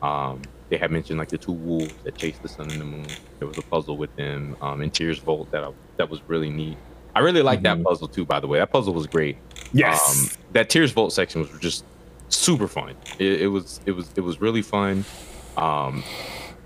Um, 0.00 0.42
they 0.72 0.78
had 0.78 0.90
mentioned 0.90 1.18
like 1.18 1.28
the 1.28 1.36
two 1.36 1.52
wolves 1.52 1.92
that 2.02 2.16
chase 2.16 2.38
the 2.38 2.48
sun 2.48 2.70
and 2.70 2.80
the 2.80 2.84
moon. 2.86 3.06
There 3.38 3.46
was 3.46 3.58
a 3.58 3.62
puzzle 3.62 3.98
with 3.98 4.16
them 4.16 4.56
um, 4.62 4.80
in 4.80 4.90
Tyr's 4.90 5.18
Vault 5.18 5.50
that 5.50 5.62
I, 5.62 5.70
that 5.98 6.08
was 6.08 6.22
really 6.28 6.48
neat. 6.48 6.78
I 7.14 7.20
really 7.20 7.42
like 7.42 7.60
that 7.64 7.84
puzzle 7.84 8.08
too. 8.08 8.24
By 8.24 8.40
the 8.40 8.46
way, 8.46 8.58
that 8.58 8.72
puzzle 8.72 8.94
was 8.94 9.06
great. 9.06 9.36
Yes. 9.74 10.00
Um, 10.34 10.40
that 10.52 10.70
Tyr's 10.70 10.90
Vault 10.92 11.12
section 11.12 11.42
was 11.42 11.50
just 11.60 11.84
super 12.30 12.66
fun. 12.66 12.94
It, 13.18 13.42
it 13.42 13.46
was 13.48 13.80
it 13.84 13.90
was 13.92 14.08
it 14.16 14.22
was 14.22 14.40
really 14.40 14.62
fun. 14.62 15.04
Um, 15.58 16.02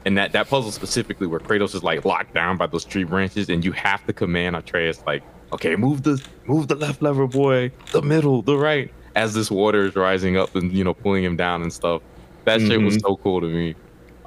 and 0.05 0.17
that 0.17 0.31
that 0.31 0.49
puzzle 0.49 0.71
specifically 0.71 1.27
where 1.27 1.41
Kratos 1.41 1.75
is 1.75 1.83
like 1.83 2.05
locked 2.05 2.33
down 2.33 2.57
by 2.59 2.69
those 2.69 2.85
tree 2.85 3.03
branches, 3.03 3.49
and 3.49 3.65
you 3.65 3.73
have 3.73 4.07
to 4.07 4.13
command 4.13 4.55
Atreus 4.55 5.03
like, 5.05 5.25
okay, 5.53 5.75
move 5.75 6.05
the 6.05 6.23
move 6.47 6.69
the 6.69 6.77
left 6.77 7.03
lever, 7.03 7.27
boy, 7.27 7.73
the 7.91 8.03
middle, 8.03 8.41
the 8.43 8.57
right, 8.57 8.89
as 9.17 9.35
this 9.35 9.51
water 9.51 9.85
is 9.87 9.97
rising 9.97 10.37
up 10.37 10.55
and 10.55 10.71
you 10.73 10.85
know 10.85 10.95
pulling 10.95 11.25
him 11.25 11.35
down 11.37 11.63
and 11.63 11.73
stuff. 11.73 12.03
That 12.45 12.61
shit 12.61 12.81
was 12.81 12.99
Mhm. 12.99 13.01
so 13.03 13.17
cool 13.17 13.41
to 13.41 13.49
me. 13.49 13.75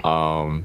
Um, 0.04 0.64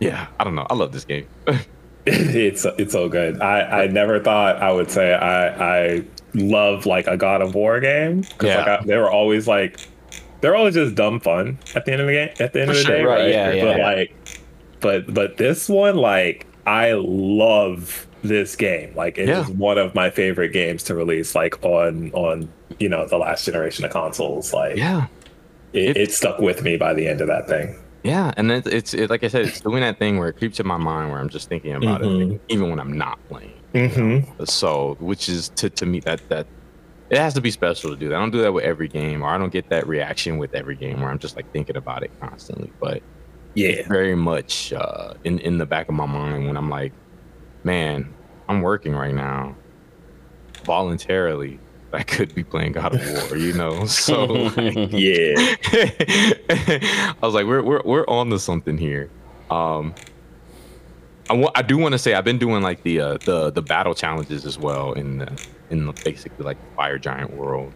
yeah, 0.00 0.26
I 0.40 0.44
don't 0.44 0.54
know. 0.54 0.66
I 0.68 0.74
love 0.74 0.92
this 0.92 1.04
game. 1.04 1.26
it's 2.06 2.64
it's 2.64 2.92
so 2.92 3.08
good. 3.08 3.40
I 3.40 3.84
I 3.84 3.86
never 3.86 4.18
thought 4.20 4.56
I 4.60 4.72
would 4.72 4.90
say 4.90 5.14
I 5.14 5.94
I 5.96 6.04
love 6.34 6.86
like 6.86 7.06
a 7.06 7.16
God 7.16 7.42
of 7.42 7.54
War 7.54 7.78
game 7.80 8.22
because 8.22 8.56
like 8.56 8.66
Yeah. 8.66 8.78
I, 8.80 8.84
they 8.84 8.96
were 8.96 9.10
always 9.10 9.46
like 9.46 9.78
they're 10.40 10.56
always 10.56 10.74
just 10.74 10.94
dumb 10.96 11.20
fun 11.20 11.58
at 11.76 11.84
the 11.84 11.92
end 11.92 12.00
of 12.00 12.08
the 12.08 12.14
game 12.14 12.30
at 12.40 12.52
the 12.52 12.60
end 12.62 12.70
For 12.70 12.72
of 12.72 12.76
the 12.78 12.82
sure. 12.82 12.96
day, 12.96 13.04
Right, 13.04 13.18
right? 13.20 13.28
yeah, 13.30 13.52
yeah. 13.52 13.64
But 13.64 13.80
like, 13.80 14.16
but 14.80 15.14
but 15.14 15.36
this 15.36 15.68
one 15.68 15.96
like 15.96 16.46
I 16.66 16.92
love 16.96 18.06
this 18.22 18.56
game. 18.56 18.92
Like 18.96 19.18
it 19.18 19.28
is 19.28 19.48
Yeah. 19.48 19.54
one 19.54 19.78
of 19.78 19.94
my 19.94 20.10
favorite 20.10 20.50
games 20.52 20.82
to 20.84 20.94
release 20.96 21.34
like 21.36 21.62
on 21.64 22.10
on 22.12 22.48
you 22.80 22.88
know 22.88 23.06
the 23.06 23.18
last 23.18 23.44
generation 23.44 23.84
of 23.84 23.92
consoles. 23.92 24.52
Like 24.52 24.76
yeah, 24.76 25.06
it, 25.72 25.96
it 25.96 26.12
stuck 26.12 26.40
with 26.40 26.62
me 26.64 26.76
by 26.76 26.94
the 26.94 27.06
end 27.06 27.20
of 27.20 27.28
that 27.28 27.46
thing. 27.46 27.76
Yeah, 28.02 28.32
and 28.36 28.50
it's 28.50 28.66
it's 28.66 28.94
it, 28.94 29.10
like 29.10 29.22
I 29.24 29.28
said, 29.28 29.46
it's 29.46 29.60
doing 29.60 29.80
that 29.82 29.98
thing 29.98 30.18
where 30.18 30.28
it 30.28 30.34
creeps 30.36 30.58
in 30.60 30.66
my 30.66 30.76
mind 30.76 31.10
where 31.10 31.20
I'm 31.20 31.28
just 31.28 31.48
thinking 31.48 31.74
about 31.74 32.02
it, 32.02 32.06
Mhm. 32.06 32.40
even 32.48 32.70
when 32.70 32.80
I'm 32.80 32.92
not 32.96 33.18
playing. 33.28 33.62
Mm-hmm. 33.74 34.44
So, 34.44 34.96
which 35.00 35.28
is 35.28 35.50
to 35.56 35.70
to 35.70 35.86
me 35.86 36.00
that 36.04 36.20
that 36.28 36.46
it 37.10 37.18
has 37.18 37.34
to 37.34 37.40
be 37.40 37.50
special 37.50 37.90
to 37.90 37.96
do 37.96 38.08
that. 38.08 38.16
I 38.16 38.18
don't 38.20 38.30
do 38.32 38.42
that 38.42 38.52
with 38.52 38.64
every 38.64 38.88
game, 38.88 39.22
or 39.22 39.28
I 39.28 39.38
don't 39.38 39.52
get 39.52 39.66
that 39.70 39.86
reaction 39.86 40.38
with 40.38 40.54
every 40.54 40.76
game 40.76 41.00
where 41.00 41.10
I'm 41.10 41.18
just 41.18 41.36
like 41.36 41.46
thinking 41.52 41.76
about 41.76 42.02
it 42.02 42.10
constantly. 42.20 42.72
But 42.80 43.02
Yeah. 43.54 43.86
very 43.88 44.14
much 44.16 44.72
uh, 44.72 45.14
in 45.24 45.38
in 45.40 45.58
the 45.58 45.66
back 45.66 45.88
of 45.88 45.94
my 45.94 46.06
mind 46.06 46.46
when 46.46 46.56
I'm 46.56 46.70
like, 46.70 46.94
man, 47.64 48.16
I'm 48.48 48.62
working 48.62 48.94
right 48.94 49.14
now, 49.14 49.58
voluntarily. 50.64 51.60
I 51.94 52.02
could 52.02 52.34
be 52.34 52.44
playing 52.44 52.72
God 52.72 52.94
of 52.94 53.28
War, 53.30 53.36
you 53.38 53.52
know. 53.52 53.84
So 53.86 54.24
like, 54.24 54.74
Yeah. 54.92 55.34
I 56.50 57.14
was 57.22 57.34
like, 57.34 57.46
we're 57.46 57.62
we're 57.62 57.82
we're 57.84 58.04
on 58.08 58.30
to 58.30 58.38
something 58.38 58.78
here. 58.78 59.10
Um, 59.50 59.94
I 61.30 61.34
wa- 61.34 61.52
I 61.54 61.62
do 61.62 61.78
want 61.78 61.92
to 61.92 61.98
say 61.98 62.14
I've 62.14 62.24
been 62.24 62.38
doing 62.38 62.62
like 62.62 62.82
the 62.82 63.00
uh, 63.00 63.18
the 63.24 63.50
the 63.50 63.62
battle 63.62 63.94
challenges 63.94 64.44
as 64.46 64.58
well 64.58 64.92
in 64.92 65.18
the 65.18 65.46
in 65.70 65.86
the 65.86 65.92
basically 66.04 66.44
like 66.44 66.58
fire 66.76 66.98
giant 66.98 67.32
world. 67.34 67.72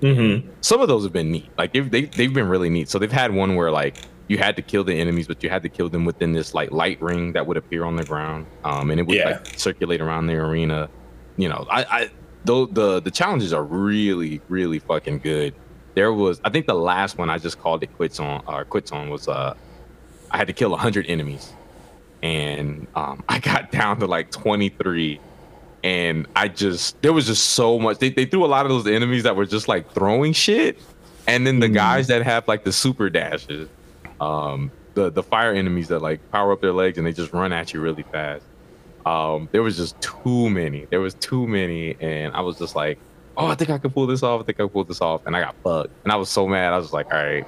Mm-hmm. 0.00 0.48
Some 0.60 0.80
of 0.80 0.88
those 0.88 1.04
have 1.04 1.12
been 1.12 1.30
neat. 1.30 1.48
Like 1.56 1.72
they've 1.72 1.90
they, 1.90 2.02
they've 2.06 2.32
been 2.32 2.48
really 2.48 2.68
neat. 2.70 2.88
So 2.88 2.98
they've 2.98 3.10
had 3.12 3.32
one 3.32 3.54
where 3.54 3.70
like 3.70 3.96
you 4.28 4.38
had 4.38 4.56
to 4.56 4.62
kill 4.62 4.84
the 4.84 4.94
enemies, 4.94 5.26
but 5.26 5.42
you 5.42 5.50
had 5.50 5.62
to 5.62 5.68
kill 5.68 5.88
them 5.88 6.04
within 6.04 6.32
this 6.32 6.54
like 6.54 6.70
light 6.70 7.00
ring 7.00 7.32
that 7.32 7.46
would 7.46 7.56
appear 7.56 7.84
on 7.84 7.96
the 7.96 8.04
ground, 8.04 8.46
um, 8.64 8.90
and 8.90 8.98
it 9.00 9.06
would 9.06 9.16
Yeah. 9.16 9.30
like 9.42 9.46
circulate 9.58 10.00
around 10.00 10.26
the 10.26 10.34
arena. 10.34 10.88
You 11.36 11.48
know, 11.48 11.66
I 11.70 11.84
I 11.84 12.10
though 12.44 12.66
the 12.66 13.00
the 13.00 13.10
challenges 13.10 13.52
are 13.52 13.64
really 13.64 14.40
really 14.48 14.78
fucking 14.78 15.18
good. 15.18 15.54
There 15.94 16.12
was 16.12 16.40
I 16.44 16.50
think 16.50 16.66
the 16.66 16.74
last 16.74 17.18
one 17.18 17.30
I 17.30 17.38
just 17.38 17.60
called 17.60 17.82
it 17.82 17.92
quits 17.94 18.18
on 18.20 18.42
or 18.46 18.64
quits 18.64 18.92
on 18.92 19.10
was 19.10 19.28
uh 19.28 19.54
I 20.30 20.36
had 20.38 20.46
to 20.46 20.52
kill 20.52 20.70
100 20.70 21.06
enemies. 21.06 21.52
And 22.22 22.86
um, 22.94 23.22
I 23.28 23.38
got 23.38 23.70
down 23.70 24.00
to 24.00 24.06
like 24.06 24.30
23 24.30 25.20
and 25.84 26.26
I 26.36 26.48
just 26.48 27.00
there 27.02 27.12
was 27.12 27.26
just 27.26 27.50
so 27.50 27.78
much 27.78 27.98
they, 27.98 28.10
they 28.10 28.24
threw 28.24 28.44
a 28.44 28.46
lot 28.46 28.64
of 28.64 28.70
those 28.70 28.86
enemies 28.86 29.24
that 29.24 29.34
were 29.34 29.46
just 29.46 29.68
like 29.68 29.92
throwing 29.92 30.32
shit. 30.32 30.78
And 31.26 31.46
then 31.46 31.60
the 31.60 31.68
guys 31.68 32.08
that 32.08 32.22
have 32.22 32.48
like 32.48 32.64
the 32.64 32.72
super 32.72 33.10
dashes 33.10 33.68
um 34.20 34.70
the 34.94 35.10
the 35.10 35.22
fire 35.22 35.52
enemies 35.52 35.88
that 35.88 36.00
like 36.00 36.30
power 36.30 36.52
up 36.52 36.60
their 36.60 36.72
legs 36.72 36.98
and 36.98 37.06
they 37.06 37.12
just 37.12 37.32
run 37.32 37.52
at 37.52 37.72
you 37.72 37.80
really 37.80 38.04
fast 38.04 38.44
um 39.06 39.48
there 39.52 39.62
was 39.62 39.76
just 39.76 40.00
too 40.00 40.48
many 40.50 40.86
there 40.90 41.00
was 41.00 41.14
too 41.14 41.46
many 41.46 41.96
and 42.00 42.34
I 42.34 42.40
was 42.40 42.58
just 42.58 42.76
like 42.76 42.98
oh 43.36 43.46
I 43.46 43.54
think 43.54 43.70
I 43.70 43.78
can 43.78 43.90
pull 43.90 44.06
this 44.06 44.22
off 44.22 44.40
I 44.40 44.44
think 44.44 44.60
I 44.60 44.62
can 44.62 44.68
pull 44.70 44.84
this 44.84 45.00
off 45.00 45.22
and 45.26 45.36
I 45.36 45.40
got 45.40 45.54
fucked 45.64 45.90
and 46.04 46.12
I 46.12 46.16
was 46.16 46.28
so 46.28 46.46
mad 46.46 46.72
I 46.72 46.78
was 46.78 46.92
like 46.92 47.06
all 47.12 47.18
right 47.22 47.46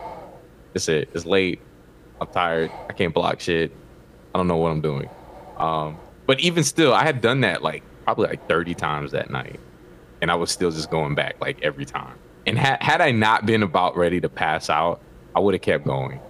it's 0.75 0.89
it 0.89 1.09
it's 1.15 1.25
late 1.27 1.61
I'm 2.21 2.27
tired 2.29 2.71
I 2.89 2.93
can't 2.93 3.15
block 3.15 3.41
shit 3.41 3.73
I 4.35 4.39
don't 4.39 4.49
know 4.49 4.57
what 4.57 4.73
I'm 4.73 4.81
doing. 4.81 5.09
Um, 5.59 5.97
but 6.27 6.41
even 6.41 6.65
still, 6.65 6.93
I 6.93 7.05
had 7.05 7.21
done 7.21 7.43
that 7.43 7.63
like 7.63 7.83
probably 8.05 8.27
like 8.27 8.49
30 8.49 8.75
times 8.75 9.13
that 9.13 9.31
night, 9.31 9.61
and 10.21 10.31
I 10.31 10.35
was 10.35 10.51
still 10.51 10.73
just 10.73 10.91
going 10.91 11.15
back 11.15 11.37
like 11.41 11.63
every 11.63 11.85
time. 11.85 12.17
And 12.47 12.59
had 12.59 12.83
had 12.83 13.01
I 13.01 13.13
not 13.13 13.47
been 13.47 13.63
about 13.63 13.97
ready 13.97 14.21
to 14.21 14.29
pass 14.29 14.69
out, 14.69 15.01
I 15.37 15.41
would 15.41 15.55
have 15.55 15.63
kept 15.63 15.85
going. 15.85 16.21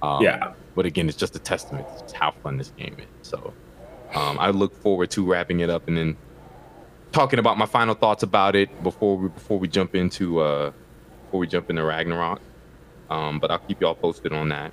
Um, 0.00 0.22
Yeah. 0.22 0.54
But 0.74 0.86
again, 0.86 1.06
it's 1.08 1.18
just 1.18 1.36
a 1.36 1.38
testament 1.38 1.86
to 2.08 2.16
how 2.16 2.30
fun 2.42 2.56
this 2.56 2.70
game 2.78 2.96
is. 2.98 3.28
So 3.28 3.52
um, 4.14 4.38
I 4.38 4.50
look 4.50 4.74
forward 4.74 5.10
to 5.12 5.24
wrapping 5.24 5.60
it 5.60 5.70
up 5.70 5.88
and 5.88 5.96
then 5.96 6.16
talking 7.12 7.38
about 7.38 7.58
my 7.58 7.66
final 7.66 7.94
thoughts 7.94 8.22
about 8.22 8.56
it 8.56 8.82
before 8.82 9.18
we 9.18 9.28
before 9.28 9.58
we 9.58 9.68
jump 9.68 9.94
into 9.94 10.40
uh, 10.40 10.72
before 11.24 11.40
we 11.40 11.46
jump 11.46 11.70
into 11.70 11.84
Ragnarok. 11.84 12.40
Um, 13.10 13.38
but 13.38 13.50
I'll 13.50 13.58
keep 13.58 13.80
y'all 13.80 13.94
posted 13.94 14.32
on 14.32 14.48
that. 14.48 14.72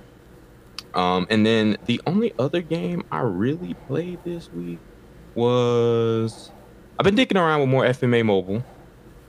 Um, 0.94 1.26
and 1.30 1.44
then 1.46 1.76
the 1.86 2.00
only 2.06 2.32
other 2.38 2.62
game 2.62 3.04
I 3.12 3.20
really 3.20 3.74
played 3.74 4.24
this 4.24 4.50
week 4.52 4.78
was 5.34 6.50
I've 6.98 7.04
been 7.04 7.16
dicking 7.16 7.36
around 7.36 7.60
with 7.60 7.68
more 7.68 7.84
FMA 7.84 8.24
Mobile. 8.24 8.64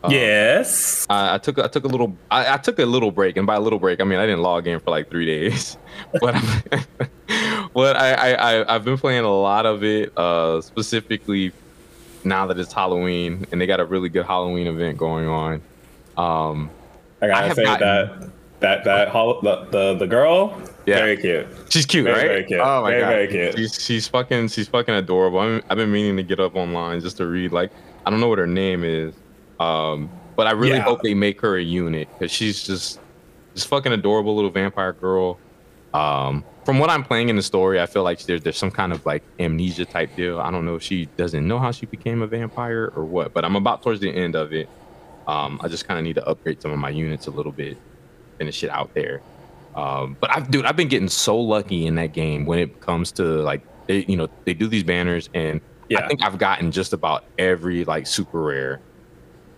Um, 0.03 0.11
yes. 0.11 1.05
I, 1.09 1.35
I 1.35 1.37
took 1.37 1.59
I 1.59 1.67
took 1.67 1.83
a 1.83 1.87
little 1.87 2.15
I, 2.31 2.55
I 2.55 2.57
took 2.57 2.79
a 2.79 2.85
little 2.85 3.11
break, 3.11 3.37
and 3.37 3.45
by 3.45 3.55
a 3.55 3.59
little 3.59 3.79
break, 3.79 4.01
I 4.01 4.03
mean 4.03 4.19
I 4.19 4.25
didn't 4.25 4.41
log 4.41 4.67
in 4.67 4.79
for 4.79 4.89
like 4.91 5.09
three 5.09 5.25
days, 5.25 5.77
but 6.21 6.33
but 7.73 7.95
I, 7.95 8.13
I 8.13 8.33
I 8.61 8.75
I've 8.75 8.83
been 8.85 8.97
playing 8.97 9.23
a 9.23 9.29
lot 9.33 9.65
of 9.65 9.83
it, 9.83 10.17
uh, 10.17 10.61
specifically 10.61 11.51
now 12.23 12.47
that 12.47 12.57
it's 12.59 12.73
Halloween, 12.73 13.45
and 13.51 13.61
they 13.61 13.67
got 13.67 13.79
a 13.79 13.85
really 13.85 14.09
good 14.09 14.25
Halloween 14.25 14.67
event 14.67 14.97
going 14.97 15.27
on. 15.27 15.61
Um, 16.17 16.69
I 17.21 17.27
gotta 17.27 17.47
have 17.47 17.55
say 17.55 17.63
gotten- 17.63 17.87
that 18.59 18.83
that 18.83 18.83
that 18.83 19.11
the, 19.13 19.67
the 19.71 19.95
the 19.99 20.07
girl. 20.07 20.59
Yeah. 20.85 20.95
Very 20.97 21.17
cute. 21.17 21.47
She's 21.69 21.85
cute, 21.85 22.05
Very, 22.05 22.17
right? 22.17 22.27
very 22.27 22.43
cute. 22.45 22.59
Oh 22.59 22.81
my 22.81 22.89
Very, 22.89 23.01
god, 23.01 23.09
very 23.09 23.27
cute. 23.27 23.55
She's 23.57 23.83
she's 23.85 24.07
fucking 24.07 24.47
she's 24.47 24.67
fucking 24.67 24.95
adorable. 24.95 25.39
I'm, 25.39 25.61
I've 25.69 25.77
been 25.77 25.91
meaning 25.91 26.17
to 26.17 26.23
get 26.23 26.39
up 26.39 26.55
online 26.55 27.01
just 27.01 27.17
to 27.17 27.27
read. 27.27 27.51
Like 27.51 27.71
I 28.05 28.09
don't 28.09 28.19
know 28.19 28.27
what 28.27 28.39
her 28.39 28.47
name 28.47 28.83
is, 28.83 29.13
um, 29.61 30.09
but 30.35 30.47
I 30.47 30.51
really 30.51 30.77
Yeah. 30.77 30.83
hope 30.83 31.01
they 31.03 31.13
make 31.13 31.41
her 31.41 31.55
a 31.57 31.61
unit 31.63 32.09
because 32.17 32.31
she's 32.31 32.63
just 32.63 32.99
this 33.53 33.65
fucking 33.65 33.91
adorable 33.91 34.35
little 34.35 34.51
vampire 34.51 34.93
girl. 34.93 35.39
Um, 35.93 36.45
from 36.65 36.79
what 36.79 36.89
I'm 36.89 37.03
playing 37.03 37.29
in 37.29 37.35
the 37.35 37.41
story, 37.41 37.81
I 37.81 37.85
feel 37.85 38.03
like 38.03 38.23
there's 38.25 38.41
there's 38.43 38.57
some 38.57 38.71
kind 38.71 38.93
of 38.93 39.05
like 39.05 39.23
amnesia 39.39 39.85
type 39.85 40.15
deal. 40.15 40.39
I 40.39 40.51
don't 40.51 40.65
know 40.65 40.75
if 40.75 40.83
she 40.83 41.09
doesn't 41.17 41.47
know 41.47 41.59
how 41.59 41.71
she 41.71 41.85
became 41.85 42.21
a 42.21 42.27
vampire 42.27 42.91
or 42.95 43.05
what, 43.05 43.33
but 43.33 43.43
I'm 43.45 43.55
about 43.55 43.81
towards 43.83 43.99
the 43.99 44.09
end 44.09 44.35
of 44.35 44.53
it. 44.53 44.69
Um, 45.27 45.59
I 45.63 45.67
just 45.67 45.87
kind 45.87 45.99
of 45.99 46.03
need 46.03 46.15
to 46.15 46.25
upgrade 46.25 46.61
some 46.61 46.71
of 46.71 46.79
my 46.79 46.89
units 46.89 47.27
a 47.27 47.31
little 47.31 47.51
bit, 47.51 47.77
finish 48.39 48.63
it 48.63 48.69
out 48.69 48.91
there. 48.95 49.21
Um, 49.75 50.17
but 50.19 50.35
I've 50.35 50.49
dude, 50.51 50.65
I've 50.65 50.75
been 50.75 50.87
getting 50.87 51.09
so 51.09 51.37
lucky 51.39 51.85
in 51.85 51.95
that 51.95 52.13
game 52.13 52.45
when 52.45 52.59
it 52.59 52.79
comes 52.79 53.11
to 53.13 53.23
like 53.23 53.63
they, 53.87 54.05
you 54.07 54.15
know, 54.17 54.27
they 54.45 54.53
do 54.53 54.67
these 54.67 54.83
banners, 54.83 55.29
and 55.33 55.61
I 55.97 56.07
think 56.07 56.23
I've 56.23 56.37
gotten 56.37 56.71
just 56.71 56.93
about 56.93 57.23
every 57.37 57.83
like 57.85 58.07
super 58.07 58.41
rare, 58.41 58.81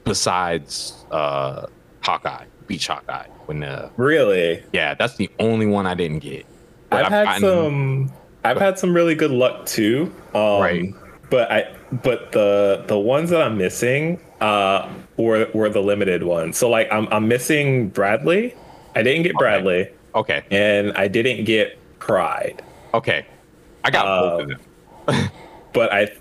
besides 0.04 0.94
uh 1.12 1.66
Hawkeye, 2.02 2.46
Beach 2.68 2.88
Hawkeye. 2.88 3.28
When 3.46 3.60
the 3.60 3.90
Really? 3.98 4.64
yeah, 4.74 4.94
that's 4.94 5.16
the 5.18 5.30
only 5.40 5.66
one 5.66 5.86
I 5.86 5.94
didn't 5.96 6.20
get. 6.20 6.46
But 6.90 7.06
I've 7.06 7.12
had 7.12 7.26
gotten- 7.26 7.42
some. 7.42 8.12
I've 8.46 8.58
had 8.58 8.78
some 8.78 8.94
really 8.94 9.16
good 9.16 9.32
luck 9.32 9.66
too. 9.66 10.14
Um, 10.34 10.62
Right. 10.62 10.94
But 11.30 11.52
I. 11.52 11.76
But 11.92 12.32
the 12.32 12.84
the 12.88 12.98
ones 13.00 13.30
that 13.30 13.42
I'm 13.42 13.58
missing 13.58 14.20
uh 14.42 14.90
were 15.18 15.48
were 15.54 15.70
the 15.70 15.82
limited 15.82 16.24
ones. 16.24 16.58
So 16.58 16.70
like 16.70 16.88
I'm 16.92 17.08
I'm 17.12 17.28
missing 17.28 17.90
Bradley. 17.90 18.54
I 18.96 19.04
didn't 19.04 19.24
get 19.24 19.36
Bradley. 19.36 19.90
Okay. 20.16 20.44
And 20.52 20.92
I 20.94 21.08
didn't 21.08 21.46
get 21.46 21.78
Pride. 22.00 22.62
Okay. 22.94 23.26
I 23.84 23.90
got 23.92 24.06
both 24.06 24.42
of 24.42 24.48
them. 24.50 25.30
but 25.74 25.92
I 25.94 26.12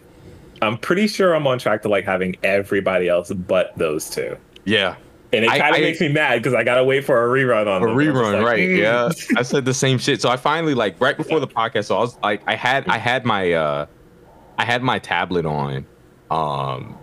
I'm 0.63 0.79
pretty 0.79 1.07
sure 1.07 1.35
I'm 1.35 1.47
on 1.47 1.59
track 1.59 1.83
to 1.83 1.89
like 1.89 2.05
having 2.05 2.37
everybody 2.43 3.09
else 3.09 3.31
but 3.33 3.77
those 3.77 4.09
two. 4.09 4.37
Yeah. 4.65 4.97
And 5.35 5.47
it 5.47 5.49
kind 5.49 5.75
of 5.75 5.81
makes 5.81 6.01
me 6.01 6.09
mad 6.09 6.37
because 6.37 6.53
I 6.53 6.63
gotta 6.63 6.85
wait 6.85 7.05
for 7.05 7.25
a 7.25 7.29
rerun 7.29 7.67
on 7.67 7.83
a 7.83 7.87
them. 7.87 7.97
Rerun, 7.97 8.35
like, 8.35 8.45
right? 8.45 8.69
mm. 8.69 8.79
Yeah, 8.79 9.11
I 9.39 9.43
said 9.43 9.65
the 9.65 9.73
same 9.73 9.97
shit. 9.99 10.21
So 10.21 10.29
I 10.29 10.37
finally 10.37 10.75
like 10.75 11.01
right 11.01 11.17
before 11.17 11.41
the 11.41 11.49
podcast. 11.49 11.87
So 11.87 11.97
I 11.97 12.01
was 12.01 12.19
like, 12.23 12.43
I 12.47 12.55
had 12.55 12.87
I 12.87 12.99
had 12.99 13.25
my 13.25 13.53
uh, 13.53 13.87
I 14.59 14.65
had 14.67 14.83
my 14.83 14.99
tablet 14.99 15.47
on, 15.47 15.87
um, 16.31 16.99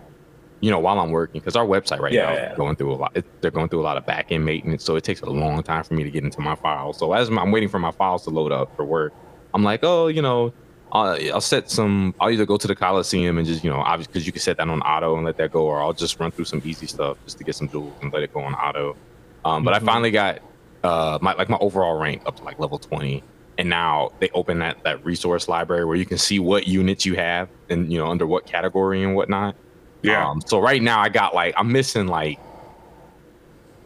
you 0.60 0.70
know, 0.70 0.78
while 0.78 1.00
I'm 1.00 1.10
working 1.10 1.40
because 1.40 1.56
our 1.56 1.66
website 1.66 1.98
right 1.98 2.12
Yeah, 2.12 2.26
now 2.26 2.32
yeah. 2.34 2.52
is 2.52 2.56
going 2.56 2.76
through 2.76 2.92
a 2.92 2.94
lot. 2.94 3.16
It, 3.16 3.24
they're 3.42 3.50
going 3.50 3.68
through 3.68 3.80
a 3.80 3.82
lot 3.82 3.96
of 3.96 4.06
back 4.06 4.30
end 4.30 4.44
maintenance, 4.44 4.84
so 4.84 4.94
it 4.94 5.02
takes 5.02 5.22
a 5.22 5.26
long 5.26 5.62
time 5.64 5.82
for 5.82 5.94
me 5.94 6.04
to 6.04 6.10
get 6.10 6.22
into 6.22 6.40
my 6.40 6.54
files. 6.54 6.98
So 6.98 7.12
as 7.12 7.28
I'm 7.28 7.50
waiting 7.50 7.68
for 7.68 7.80
my 7.80 7.90
files 7.90 8.22
to 8.24 8.30
load 8.30 8.52
up 8.52 8.74
for 8.76 8.84
work, 8.84 9.12
I'm 9.54 9.64
like, 9.64 9.80
oh, 9.82 10.06
you 10.06 10.22
know. 10.22 10.54
Uh, 10.92 11.16
I'll 11.32 11.40
set 11.40 11.70
some. 11.70 12.14
I'll 12.20 12.30
either 12.30 12.46
go 12.46 12.56
to 12.56 12.66
the 12.66 12.74
Coliseum 12.74 13.38
and 13.38 13.46
just, 13.46 13.62
you 13.62 13.70
know, 13.70 13.78
obviously, 13.80 14.10
because 14.12 14.26
you 14.26 14.32
can 14.32 14.40
set 14.42 14.56
that 14.56 14.68
on 14.68 14.80
auto 14.82 15.16
and 15.16 15.24
let 15.24 15.36
that 15.36 15.50
go, 15.52 15.62
or 15.64 15.80
I'll 15.80 15.92
just 15.92 16.18
run 16.18 16.32
through 16.32 16.46
some 16.46 16.60
easy 16.64 16.86
stuff 16.86 17.18
just 17.24 17.38
to 17.38 17.44
get 17.44 17.54
some 17.54 17.68
jewels 17.68 17.96
and 18.02 18.12
let 18.12 18.22
it 18.22 18.32
go 18.32 18.40
on 18.40 18.54
auto. 18.54 18.96
Um, 19.44 19.62
but 19.64 19.72
Mhm. 19.72 19.76
I 19.76 19.78
finally 19.80 20.10
got 20.10 20.40
uh 20.82 21.18
my 21.20 21.34
like 21.34 21.48
my 21.50 21.58
overall 21.60 21.98
rank 22.00 22.22
up 22.26 22.36
to 22.36 22.42
like 22.42 22.58
level 22.58 22.78
20 22.78 23.22
and 23.58 23.68
now 23.68 24.08
they 24.18 24.30
open 24.32 24.60
that 24.60 24.78
that 24.84 25.04
resource 25.04 25.46
library 25.46 25.84
where 25.84 25.96
you 25.96 26.06
can 26.06 26.16
see 26.16 26.38
what 26.38 26.66
units 26.66 27.04
you 27.04 27.16
have 27.16 27.50
and 27.68 27.92
you 27.92 27.98
know 27.98 28.06
under 28.06 28.26
what 28.26 28.46
category 28.46 29.02
and 29.04 29.14
whatnot 29.14 29.56
Yeah. 30.02 30.26
um 30.26 30.40
so 30.46 30.58
right 30.58 30.80
now 30.80 30.98
i 30.98 31.10
got 31.10 31.34
like 31.34 31.52
i'm 31.58 31.70
missing 31.70 32.06
like 32.06 32.40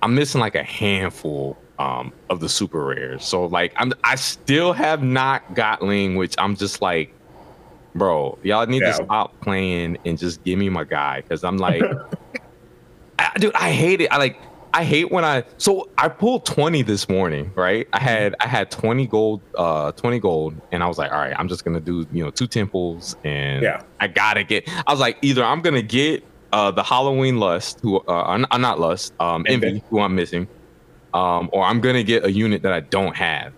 i'm 0.03 0.15
missing 0.15 0.41
like 0.41 0.55
a 0.55 0.63
handful 0.63 1.64
um 1.79 2.13
of 2.31 2.41
the 2.41 2.49
super 2.49 2.85
rares 2.85 3.25
so 3.25 3.47
like 3.47 3.73
i'm 3.77 3.93
i 4.05 4.15
still 4.15 4.73
have 4.73 5.03
not 5.03 5.43
got 5.55 5.83
ling 5.83 6.15
which 6.17 6.35
i'm 6.39 6.55
just 6.57 6.81
like 6.81 7.11
bro 7.95 8.39
y'all 8.43 8.67
need 8.67 8.83
Yeah. 8.83 8.89
to 8.97 9.05
stop 9.05 9.33
playing 9.43 9.97
and 10.05 10.19
just 10.19 10.43
give 10.45 10.59
me 10.59 10.69
my 10.69 10.85
guy 10.85 11.21
because 11.21 11.43
i'm 11.45 11.57
like 11.59 11.83
I, 13.19 13.31
dude, 13.39 13.55
I 13.55 13.71
hate 13.71 14.01
it. 14.01 14.09
I 14.13 14.17
like 14.19 14.37
I 14.73 14.83
hate 14.83 15.13
when 15.13 15.25
I 15.25 15.45
so 15.59 15.85
I 15.97 16.09
pulled 16.09 16.47
20 16.47 16.83
this 16.83 17.09
morning, 17.09 17.53
right? 17.57 17.87
I 17.93 18.01
had 18.01 18.35
I 18.41 18.49
had 18.49 18.73
20 18.73 19.07
gold, 19.07 19.43
uh 19.57 19.93
20 19.93 20.19
gold, 20.19 20.55
and 20.73 20.83
I 20.83 20.89
was 20.89 20.99
like, 20.99 21.13
all 21.13 21.19
right, 21.19 21.35
I'm 21.39 21.47
just 21.49 21.65
gonna 21.65 21.81
do, 21.81 22.05
you 22.11 22.25
know, 22.25 22.31
two 22.33 22.49
temples 22.49 23.15
and 23.23 23.63
Yeah. 23.63 23.83
I 24.01 24.09
gotta 24.09 24.43
get 24.43 24.65
I 24.69 24.91
was 24.91 24.99
like, 24.99 25.17
either 25.23 25.45
I'm 25.45 25.63
gonna 25.63 25.81
get 25.83 26.25
uh 26.51 26.73
the 26.73 26.83
Halloween 26.83 27.39
lust, 27.39 27.79
who 27.83 28.01
uh 28.09 28.25
I'm 28.25 28.47
I'm 28.51 28.61
not 28.61 28.81
lust, 28.81 29.13
um 29.21 29.45
envy, 29.49 29.85
who 29.91 30.01
I'm 30.01 30.17
missing, 30.17 30.49
um, 31.15 31.49
or 31.53 31.65
I'm 31.65 31.81
gonna 31.81 32.03
get 32.03 32.25
a 32.25 32.33
unit 32.33 32.63
that 32.63 32.73
I 32.73 32.81
don't 32.81 33.17
have. 33.17 33.53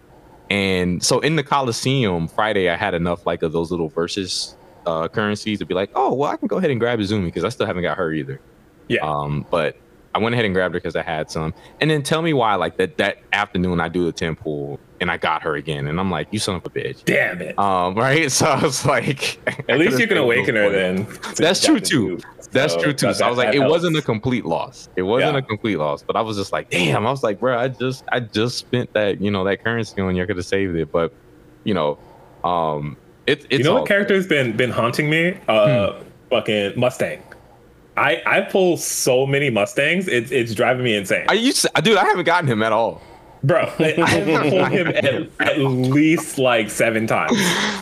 And 0.48 1.02
so 1.02 1.18
in 1.20 1.34
the 1.34 1.42
Coliseum 1.42 2.28
Friday, 2.28 2.68
I 2.68 2.76
had 2.76 2.94
enough 2.94 3.26
like 3.26 3.42
of 3.42 3.52
those 3.52 3.70
little 3.72 3.88
versus 3.88 4.56
uh 4.86 5.08
currencies 5.08 5.58
to 5.58 5.66
be 5.66 5.74
like, 5.74 5.90
oh 5.96 6.14
well, 6.14 6.30
I 6.30 6.36
can 6.36 6.46
go 6.46 6.58
ahead 6.58 6.70
and 6.70 6.78
grab 6.78 7.00
Izumi 7.00 7.24
because 7.24 7.42
I 7.42 7.48
still 7.48 7.66
haven't 7.66 7.82
got 7.82 7.96
her 7.96 8.12
either. 8.12 8.40
Yeah. 8.88 9.00
Um, 9.00 9.44
but 9.50 9.76
I 10.14 10.18
went 10.18 10.34
ahead 10.34 10.44
and 10.44 10.54
grabbed 10.54 10.74
her 10.74 10.80
because 10.80 10.96
I 10.96 11.02
had 11.02 11.30
some. 11.30 11.52
And 11.80 11.90
then 11.90 12.02
tell 12.02 12.22
me 12.22 12.32
why, 12.32 12.54
like 12.54 12.76
that 12.76 12.98
that 12.98 13.18
afternoon, 13.32 13.80
I 13.80 13.88
do 13.88 14.04
the 14.04 14.12
temple 14.12 14.78
and 15.00 15.10
I 15.10 15.16
got 15.18 15.42
her 15.42 15.56
again, 15.56 15.86
and 15.88 15.98
I'm 16.00 16.10
like, 16.10 16.28
you 16.30 16.38
son 16.38 16.54
of 16.56 16.64
a 16.66 16.70
bitch. 16.70 17.04
Damn 17.04 17.40
it. 17.42 17.58
Um, 17.58 17.94
right? 17.96 18.30
So 18.32 18.46
I 18.46 18.62
was 18.62 18.84
like, 18.86 19.38
At 19.68 19.78
least 19.78 19.98
you 19.98 20.06
can 20.06 20.16
awaken 20.26 20.56
her 20.56 20.70
then. 20.70 21.06
That's 21.36 21.64
true 21.64 21.80
too. 21.80 22.18
That's 22.52 22.74
So 22.74 22.80
true 22.82 22.92
too. 22.92 23.06
that- 23.08 23.16
So 23.16 23.26
I 23.26 23.28
was 23.28 23.38
like, 23.38 23.54
it 23.54 23.60
helps. 23.60 23.70
wasn't 23.70 23.96
a 23.96 24.02
complete 24.02 24.46
loss. 24.46 24.88
It 24.96 25.02
wasn't 25.02 25.32
Yeah. 25.34 25.38
a 25.38 25.42
complete 25.42 25.76
loss, 25.76 26.02
but 26.02 26.16
I 26.16 26.20
was 26.22 26.36
just 26.36 26.52
like, 26.52 26.70
damn. 26.70 27.06
I 27.06 27.10
was 27.10 27.22
like, 27.22 27.40
bro, 27.40 27.58
I 27.58 27.68
just 27.68 28.04
I 28.12 28.20
just 28.20 28.56
spent 28.58 28.92
that 28.94 29.20
you 29.20 29.30
know 29.30 29.44
that 29.44 29.62
currency 29.64 30.00
on 30.00 30.14
you. 30.16 30.22
I 30.22 30.26
could 30.26 30.36
have 30.36 30.46
saved 30.46 30.76
it, 30.76 30.90
but 30.92 31.12
you 31.64 31.74
know, 31.74 31.98
um, 32.44 32.96
it, 33.26 33.44
it's 33.50 33.58
you 33.58 33.64
know 33.64 33.74
what 33.74 33.88
character's 33.88 34.26
been 34.26 34.56
been 34.56 34.70
haunting 34.70 35.10
me? 35.10 35.36
Uh, 35.48 35.92
Hmm. 35.92 36.02
fucking 36.30 36.78
Mustang. 36.78 37.22
I 37.98 38.22
I 38.26 38.40
pull 38.42 38.76
so 38.76 39.26
many 39.26 39.50
Mustangs. 39.50 40.06
It's 40.06 40.30
it's 40.30 40.54
driving 40.54 40.84
me 40.84 40.94
insane. 40.94 41.26
I 41.28 41.32
used, 41.34 41.62
to, 41.62 41.82
dude. 41.82 41.96
I 41.96 42.04
haven't 42.04 42.24
gotten 42.24 42.48
him 42.48 42.62
at 42.62 42.70
all. 42.72 43.02
Bro, 43.46 43.72
I, 43.78 43.94
I've 43.98 44.50
pulled 44.50 44.68
him 44.68 44.88
at, 44.88 45.04
at 45.40 45.58
least 45.58 46.38
like 46.38 46.68
seven 46.68 47.06
times. 47.06 47.36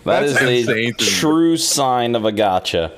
That 0.05 0.24
is 0.24 0.35
That's 0.35 0.44
a 0.44 0.59
insane 0.59 0.94
to 0.94 1.05
me. 1.05 1.11
true 1.11 1.57
sign 1.57 2.14
of 2.14 2.24
a 2.24 2.33
gacha. 2.33 2.92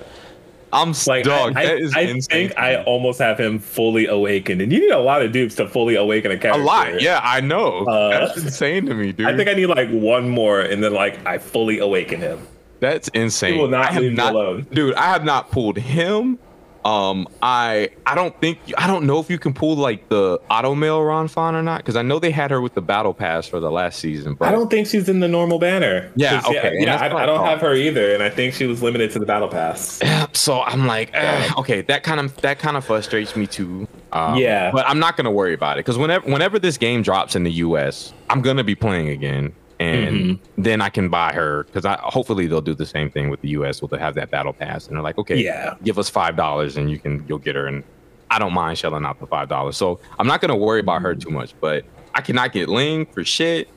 I'm 0.72 0.92
Like 1.06 1.24
dog. 1.24 1.56
I, 1.56 1.64
that 1.66 1.72
I, 1.72 1.76
is 1.76 1.94
I 1.96 2.00
insane. 2.00 2.48
think 2.48 2.58
I 2.58 2.82
almost 2.82 3.20
have 3.20 3.38
him 3.38 3.60
fully 3.60 4.06
awakened, 4.06 4.60
and 4.60 4.72
you 4.72 4.80
need 4.80 4.90
a 4.90 4.98
lot 4.98 5.22
of 5.22 5.30
dupes 5.32 5.54
to 5.54 5.68
fully 5.68 5.94
awaken 5.94 6.32
a 6.32 6.38
character. 6.38 6.60
a 6.60 6.64
lot. 6.64 7.00
Yeah, 7.00 7.20
I 7.22 7.40
know. 7.40 7.86
Uh, 7.86 8.26
That's 8.26 8.42
insane 8.42 8.86
to 8.86 8.94
me, 8.94 9.12
dude. 9.12 9.26
I 9.26 9.36
think 9.36 9.48
I 9.48 9.54
need 9.54 9.66
like 9.66 9.88
one 9.90 10.28
more, 10.28 10.60
and 10.60 10.82
then 10.82 10.92
like 10.92 11.24
I 11.24 11.38
fully 11.38 11.78
awaken 11.78 12.20
him. 12.20 12.46
That's 12.80 13.08
insane. 13.08 13.54
He 13.54 13.60
will 13.60 13.68
not 13.68 13.92
I 13.92 13.98
leave 14.00 14.10
me 14.10 14.16
not, 14.16 14.34
alone. 14.34 14.66
dude. 14.72 14.94
I 14.96 15.04
have 15.06 15.24
not 15.24 15.50
pulled 15.52 15.78
him. 15.78 16.38
Um, 16.86 17.26
I 17.42 17.90
I 18.06 18.14
don't 18.14 18.40
think 18.40 18.60
I 18.78 18.86
don't 18.86 19.06
know 19.06 19.18
if 19.18 19.28
you 19.28 19.40
can 19.40 19.52
pull 19.52 19.74
like 19.74 20.08
the 20.08 20.40
auto 20.48 20.72
mail 20.76 21.02
Ron 21.02 21.26
Fawn 21.26 21.56
or 21.56 21.62
not 21.62 21.78
because 21.78 21.96
I 21.96 22.02
know 22.02 22.20
they 22.20 22.30
had 22.30 22.52
her 22.52 22.60
with 22.60 22.74
the 22.74 22.80
battle 22.80 23.12
pass 23.12 23.48
for 23.48 23.58
the 23.58 23.72
last 23.72 23.98
season. 23.98 24.34
But 24.34 24.46
I 24.46 24.52
don't 24.52 24.70
think 24.70 24.86
she's 24.86 25.08
in 25.08 25.18
the 25.18 25.26
normal 25.26 25.58
banner. 25.58 26.12
Yeah, 26.14 26.40
okay, 26.46 26.76
and 26.76 26.84
Yeah, 26.84 26.94
I, 26.94 27.08
I 27.08 27.22
I 27.24 27.26
don't 27.26 27.44
have 27.44 27.60
her 27.60 27.74
either, 27.74 28.14
and 28.14 28.22
I 28.22 28.30
think 28.30 28.54
she 28.54 28.66
was 28.66 28.84
limited 28.84 29.10
to 29.12 29.18
the 29.18 29.26
battle 29.26 29.48
pass. 29.48 30.00
so 30.32 30.62
I'm 30.62 30.86
like, 30.86 31.10
eh, 31.12 31.50
okay, 31.58 31.80
that 31.82 32.04
kind 32.04 32.20
of 32.20 32.36
that 32.42 32.60
kind 32.60 32.76
of 32.76 32.84
frustrates 32.84 33.34
me 33.34 33.48
too. 33.48 33.88
Um, 34.12 34.36
Yeah. 34.36 34.70
but 34.70 34.86
I'm 34.88 35.00
not 35.00 35.16
gonna 35.16 35.32
worry 35.32 35.54
about 35.54 35.78
it 35.78 35.84
because 35.84 35.98
whenever 35.98 36.30
whenever 36.30 36.60
this 36.60 36.78
game 36.78 37.02
drops 37.02 37.34
in 37.34 37.42
the 37.42 37.52
U.S., 37.52 38.12
I'm 38.30 38.42
gonna 38.42 38.62
be 38.62 38.76
playing 38.76 39.08
again, 39.08 39.52
and 39.78 40.16
Mm-hmm. 40.16 40.62
then 40.62 40.80
I 40.80 40.88
can 40.88 41.08
buy 41.08 41.32
her 41.34 41.64
because 41.64 41.84
I 41.84 41.96
hopefully 42.02 42.46
they'll 42.46 42.60
do 42.62 42.74
the 42.74 42.86
same 42.86 43.10
thing 43.10 43.28
with 43.30 43.40
the 43.42 43.48
U.S. 43.50 43.80
Will 43.82 43.88
they 43.88 43.98
have 43.98 44.14
that 44.14 44.30
battle 44.30 44.52
pass 44.52 44.86
and 44.86 44.96
they're 44.96 45.02
like, 45.02 45.18
okay, 45.18 45.36
Yeah. 45.36 45.74
give 45.84 45.98
us 45.98 46.08
five 46.08 46.36
dollars 46.36 46.76
and 46.76 46.90
you 46.90 46.98
can 46.98 47.24
you'll 47.28 47.38
get 47.38 47.54
her, 47.56 47.66
and 47.66 47.82
I 48.30 48.38
don't 48.38 48.54
mind 48.54 48.78
shelling 48.78 49.04
out 49.04 49.20
the 49.20 49.26
five 49.26 49.48
dollars. 49.48 49.76
So 49.76 50.00
I'm 50.18 50.26
not 50.26 50.40
gonna 50.40 50.56
worry 50.56 50.80
about 50.80 51.02
her 51.02 51.14
too 51.14 51.30
much, 51.30 51.54
but 51.60 51.84
I 52.14 52.20
cannot 52.22 52.52
get 52.52 52.68
Ling 52.68 53.06
for 53.06 53.22
shit. 53.24 53.68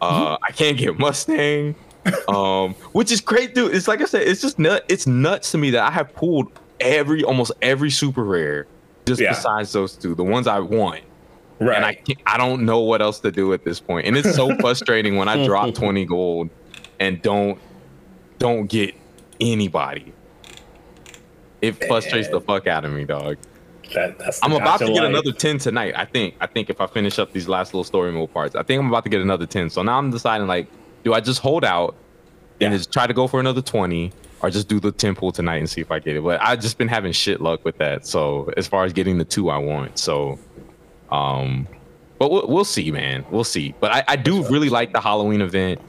Uh, 0.00 0.36
I 0.46 0.50
can't 0.52 0.76
get 0.76 0.98
Mustang, 0.98 1.74
um, 2.28 2.74
which 2.92 3.10
is 3.12 3.20
great, 3.20 3.54
dude. 3.54 3.74
It's 3.74 3.88
like 3.88 4.02
I 4.02 4.04
said, 4.06 4.22
it's 4.22 4.40
just 4.42 4.58
nut. 4.58 4.84
It's 4.88 5.06
nuts 5.06 5.52
to 5.52 5.58
me 5.58 5.70
that 5.70 5.82
I 5.82 5.90
have 5.90 6.12
pulled 6.14 6.52
every 6.80 7.22
almost 7.24 7.52
every 7.62 7.90
super 7.90 8.24
rare, 8.24 8.66
just 9.06 9.20
Yeah. 9.20 9.30
besides 9.30 9.72
those 9.72 9.94
two, 9.96 10.14
the 10.14 10.24
ones 10.24 10.46
I 10.46 10.58
want. 10.58 11.02
Right. 11.60 11.76
And 11.76 11.84
I 11.84 11.94
can't, 11.94 12.18
I 12.26 12.36
don't 12.36 12.64
know 12.64 12.80
what 12.80 13.00
else 13.00 13.20
to 13.20 13.30
do 13.30 13.52
at 13.52 13.64
this 13.64 13.80
point. 13.80 14.06
and 14.06 14.16
it's 14.16 14.34
so 14.34 14.54
frustrating 14.60 15.16
when 15.16 15.28
I 15.28 15.44
drop 15.46 15.74
twenty 15.82 16.04
gold 16.04 16.50
and 17.00 17.22
don't 17.22 17.58
don't 18.38 18.66
get 18.66 18.94
anybody. 19.40 20.12
It 21.62 21.82
frustrates 21.86 22.28
the 22.28 22.40
fuck 22.40 22.66
out 22.66 22.84
of 22.84 22.92
me, 22.92 23.04
dog. 23.04 23.38
That, 23.94 24.38
I'm 24.42 24.52
about 24.52 24.80
to 24.80 24.86
get 24.86 24.94
life. 24.96 25.10
another 25.10 25.32
10 25.32 25.58
tonight. 25.58 25.94
I 25.96 26.04
think. 26.04 26.34
I 26.40 26.46
think 26.46 26.68
if 26.68 26.80
I 26.80 26.86
finish 26.86 27.18
up 27.18 27.32
these 27.32 27.48
last 27.48 27.72
little 27.72 27.84
story 27.84 28.12
mode 28.12 28.32
parts, 28.32 28.54
I 28.54 28.62
think 28.62 28.80
I'm 28.80 28.88
about 28.88 29.04
to 29.04 29.10
get 29.10 29.20
another 29.22 29.46
10. 29.46 29.70
So 29.70 29.82
now 29.82 29.98
I'm 29.98 30.10
deciding 30.10 30.46
like, 30.46 30.66
do 31.04 31.14
I 31.14 31.20
just 31.20 31.40
hold 31.40 31.64
out 31.64 31.96
and 32.60 32.72
just 32.72 32.92
try 32.92 33.06
to 33.06 33.14
go 33.14 33.26
for 33.26 33.40
another 33.40 33.62
20 33.62 34.12
or 34.42 34.50
just 34.50 34.68
do 34.68 34.80
the 34.80 34.92
temple 34.92 35.32
tonight 35.32 35.58
and 35.58 35.70
see 35.70 35.80
if 35.80 35.90
I 35.90 35.98
get 36.00 36.16
it? 36.16 36.22
But 36.22 36.40
I've 36.42 36.60
just 36.60 36.76
been 36.76 36.88
having 36.88 37.12
shit 37.12 37.40
luck 37.40 37.64
with 37.64 37.78
that. 37.78 38.06
So 38.06 38.50
as 38.56 38.66
far 38.66 38.84
as 38.84 38.92
getting 38.92 39.16
the 39.18 39.24
two 39.24 39.48
I 39.50 39.58
want. 39.58 39.98
So 39.98 40.38
um 41.14 41.68
but 42.18 42.30
we'll, 42.30 42.46
we'll 42.46 42.64
see, 42.64 42.90
man. 42.92 43.24
We'll 43.30 43.42
see. 43.44 43.74
But 43.80 43.90
I, 43.90 44.04
I 44.08 44.16
do 44.16 44.46
really 44.48 44.68
like 44.70 44.92
the 44.92 45.00
Halloween 45.00 45.40
event. 45.40 45.80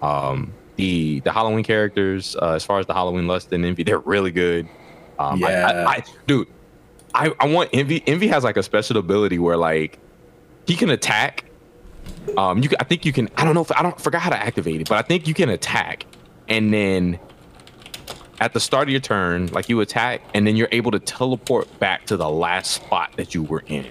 Um, 0.00 0.52
the 0.76 1.20
the 1.20 1.32
Halloween 1.32 1.64
characters, 1.64 2.36
uh, 2.40 2.52
as 2.52 2.64
far 2.64 2.78
as 2.78 2.86
the 2.86 2.94
Halloween 2.94 3.26
lust 3.26 3.52
and 3.52 3.64
envy, 3.64 3.82
they're 3.82 3.98
really 3.98 4.30
good. 4.30 4.68
Um, 5.18 5.42
I- 5.44 5.48
I, 5.48 5.50
Yeah. 5.72 5.88
I, 5.88 6.04
dude, 6.26 6.48
I, 7.14 7.32
I 7.40 7.46
want 7.48 7.70
envy. 7.72 8.02
Envy 8.06 8.28
has 8.28 8.44
like 8.44 8.56
a 8.56 8.62
special 8.62 8.96
ability 8.96 9.38
where 9.40 9.56
like 9.56 9.98
he 10.66 10.76
can 10.76 10.88
attack. 10.90 11.44
Um, 12.38 12.62
you 12.62 12.70
I 12.80 12.84
think 12.84 13.04
you 13.04 13.12
can. 13.12 13.28
I 13.36 13.44
don't 13.44 13.54
know 13.54 13.62
if 13.62 13.72
I 13.72 13.82
don't 13.82 14.00
forgot 14.00 14.22
how 14.22 14.30
to 14.30 14.38
activate 14.38 14.80
it, 14.80 14.88
but 14.88 14.98
I 14.98 15.02
think 15.02 15.26
you 15.26 15.34
can 15.34 15.48
attack, 15.48 16.06
and 16.48 16.72
then 16.72 17.18
at 18.40 18.52
the 18.54 18.60
start 18.60 18.84
of 18.88 18.90
your 18.92 19.00
turn, 19.00 19.48
like 19.48 19.68
you 19.68 19.80
attack, 19.80 20.22
and 20.32 20.46
then 20.46 20.54
you're 20.56 20.68
able 20.72 20.92
to 20.92 20.98
teleport 21.00 21.66
back 21.80 22.06
to 22.06 22.16
the 22.16 22.30
last 22.30 22.70
spot 22.72 23.12
that 23.16 23.34
you 23.34 23.42
were 23.42 23.64
in. 23.66 23.86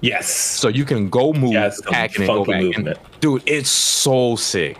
Yes. 0.00 0.28
So 0.30 0.68
you 0.68 0.84
can 0.84 1.08
go 1.08 1.32
move, 1.32 1.52
Yeah, 1.52 1.66
attack, 1.66 2.16
and 2.16 2.26
go 2.26 2.44
back. 2.44 2.62
movement. 2.62 2.98
And, 2.98 3.20
dude, 3.20 3.42
it's 3.46 3.68
so 3.70 4.36
sick. 4.36 4.78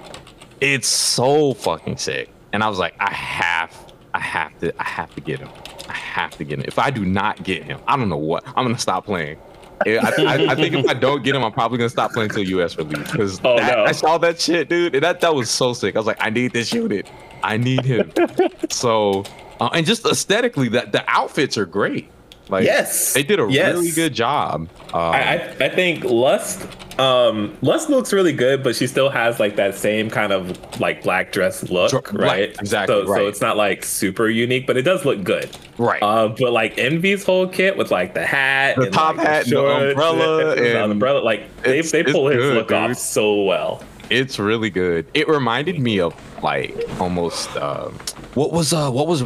It's 0.60 0.88
so 0.88 1.54
fucking 1.54 1.96
sick. 1.98 2.30
And 2.52 2.62
I 2.62 2.68
was 2.68 2.78
like, 2.78 2.94
I 3.00 3.12
have, 3.12 3.92
I 4.14 4.20
have 4.20 4.58
to, 4.60 4.72
I 4.80 4.84
have 4.84 5.14
to 5.14 5.20
get 5.20 5.38
him. 5.40 5.48
I 5.88 5.92
have 5.92 6.30
to 6.38 6.44
get 6.44 6.58
him. 6.58 6.64
If 6.66 6.78
I 6.78 6.90
do 6.90 7.04
not 7.04 7.42
get 7.42 7.64
him, 7.64 7.80
I 7.86 7.96
don't 7.96 8.08
know 8.08 8.16
what. 8.16 8.44
I'm 8.48 8.64
gonna 8.64 8.78
stop 8.78 9.04
playing. 9.06 9.38
I, 9.86 9.96
I, 9.96 10.34
I 10.50 10.54
think 10.54 10.74
if 10.74 10.86
I 10.88 10.92
don't 10.94 11.22
get 11.24 11.34
him, 11.34 11.42
I'm 11.42 11.52
probably 11.52 11.78
gonna 11.78 11.88
stop 11.90 12.12
playing 12.12 12.30
till 12.30 12.42
US 12.42 12.76
release 12.76 13.10
because 13.10 13.40
Oh, 13.44 13.56
no. 13.56 13.84
I 13.84 13.92
saw 13.92 14.18
that 14.18 14.40
shit, 14.40 14.68
dude. 14.68 14.94
And 14.94 15.02
that 15.04 15.20
that 15.22 15.34
was 15.34 15.48
so 15.50 15.72
sick. 15.72 15.96
I 15.96 15.98
was 15.98 16.06
like, 16.06 16.18
I 16.20 16.28
need 16.30 16.52
this 16.52 16.72
unit. 16.72 17.08
I 17.42 17.56
need 17.56 17.84
him. 17.84 18.12
so, 18.70 19.24
uh, 19.60 19.70
and 19.72 19.86
just 19.86 20.04
aesthetically, 20.04 20.68
that 20.70 20.92
the 20.92 21.02
outfits 21.08 21.56
are 21.56 21.66
great. 21.66 22.10
Like, 22.50 22.64
Yes. 22.64 23.12
they 23.14 23.22
did 23.22 23.38
a 23.40 23.46
Yes. 23.50 23.74
really 23.74 23.90
good 23.92 24.12
job. 24.14 24.68
Um, 24.92 25.00
I, 25.14 25.34
I 25.60 25.68
think 25.68 26.04
Lust 26.04 26.66
um 26.98 27.56
Lust 27.62 27.88
looks 27.88 28.12
really 28.12 28.32
good, 28.32 28.62
but 28.62 28.76
she 28.76 28.86
still 28.86 29.08
has 29.08 29.40
like 29.40 29.56
that 29.56 29.74
same 29.74 30.10
kind 30.10 30.32
of 30.32 30.58
like 30.80 31.02
black 31.02 31.32
dress 31.32 31.62
look, 31.70 31.90
Dr- 31.90 32.04
black, 32.12 32.20
right? 32.28 32.56
exactly, 32.60 33.06
So, 33.06 33.14
so 33.14 33.26
it's 33.28 33.40
not 33.40 33.56
like 33.56 33.84
super 33.84 34.28
unique, 34.28 34.66
but 34.66 34.76
it 34.76 34.82
does 34.82 35.04
look 35.06 35.22
good. 35.24 35.48
Right. 35.78 36.02
Uh, 36.02 36.28
but 36.28 36.52
like 36.52 36.76
Envy's 36.76 37.24
whole 37.24 37.46
kit 37.46 37.76
with 37.78 37.90
like 37.90 38.12
the 38.14 38.26
hat, 38.26 38.76
The 38.76 38.82
and, 38.82 38.92
top 38.92 39.16
like, 39.16 39.26
hat 39.26 39.42
and 39.44 39.46
the 39.46 39.50
shorts 39.56 39.90
umbrella 39.92 40.50
and, 40.50 40.58
the 40.60 40.82
and- 40.82 40.92
umbrella, 40.92 41.20
like 41.20 41.62
they 41.62 41.80
they 41.80 42.02
pull 42.04 42.26
his 42.26 42.36
good, 42.38 42.56
look 42.56 42.72
off 42.72 42.96
so 42.98 43.44
well. 43.44 43.82
it's 44.10 44.38
really 44.38 44.68
good. 44.70 45.06
It 45.14 45.26
reminded 45.28 45.78
me 45.78 46.00
of 46.00 46.12
like 46.42 46.74
almost 47.00 47.54
um, 47.56 47.94
what 48.34 48.52
was 48.52 48.72
uh 48.74 48.90
what 48.90 49.06
was 49.06 49.20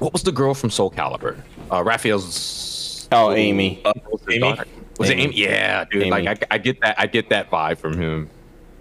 what 0.00 0.12
was 0.12 0.22
the 0.24 0.32
girl 0.32 0.54
from 0.54 0.70
Soul 0.70 0.90
Calibur? 0.90 1.36
Uh, 1.72 1.82
Raphael's. 1.82 3.08
Oh, 3.12 3.32
Amy. 3.32 3.80
Uh, 3.84 3.92
was 4.10 4.20
it 4.22 4.30
Amy? 4.34 4.40
daughter? 4.40 4.64
Was 4.98 5.10
it 5.10 5.12
Amy. 5.14 5.22
Amy? 5.24 5.34
Yeah, 5.36 5.84
dude. 5.90 6.08
Like 6.08 6.26
I, 6.26 6.54
I 6.54 6.58
get 6.58 6.80
that. 6.80 6.94
I 6.98 7.06
get 7.06 7.28
that 7.30 7.50
vibe 7.50 7.78
from 7.78 7.98
him. 7.98 8.30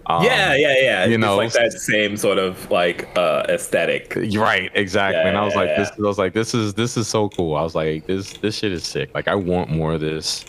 Um, 0.08 0.24
yeah, 0.24 0.56
yeah, 0.56 0.74
yeah. 0.82 1.06
you 1.06 1.14
It's 1.14 1.22
know, 1.22 1.38
like 1.38 1.52
that 1.54 1.72
same 1.74 2.18
sort 2.18 2.38
of 2.38 2.70
like 2.72 3.08
uh 3.18 3.46
aesthetic. 3.50 4.14
Right, 4.36 4.72
exactly. 4.74 5.22
and 5.22 5.38
I 5.38 5.44
was 5.46 5.54
Yeah, 5.54 5.60
like, 5.60 5.70
yeah, 5.70 5.78
this. 5.78 5.92
I 5.98 6.02
was 6.02 6.18
like, 6.18 6.34
this 6.34 6.54
is 6.54 6.74
this 6.74 6.98
is 6.98 7.08
so 7.08 7.30
cool. 7.30 7.56
I 7.56 7.62
was 7.62 7.76
like, 7.76 8.08
this 8.08 8.34
this 8.38 8.58
shit 8.58 8.72
is 8.72 8.84
sick. 8.84 9.12
Like, 9.14 9.28
I 9.28 9.36
want 9.36 9.70
more 9.70 9.94
of 9.94 10.02
this. 10.02 10.44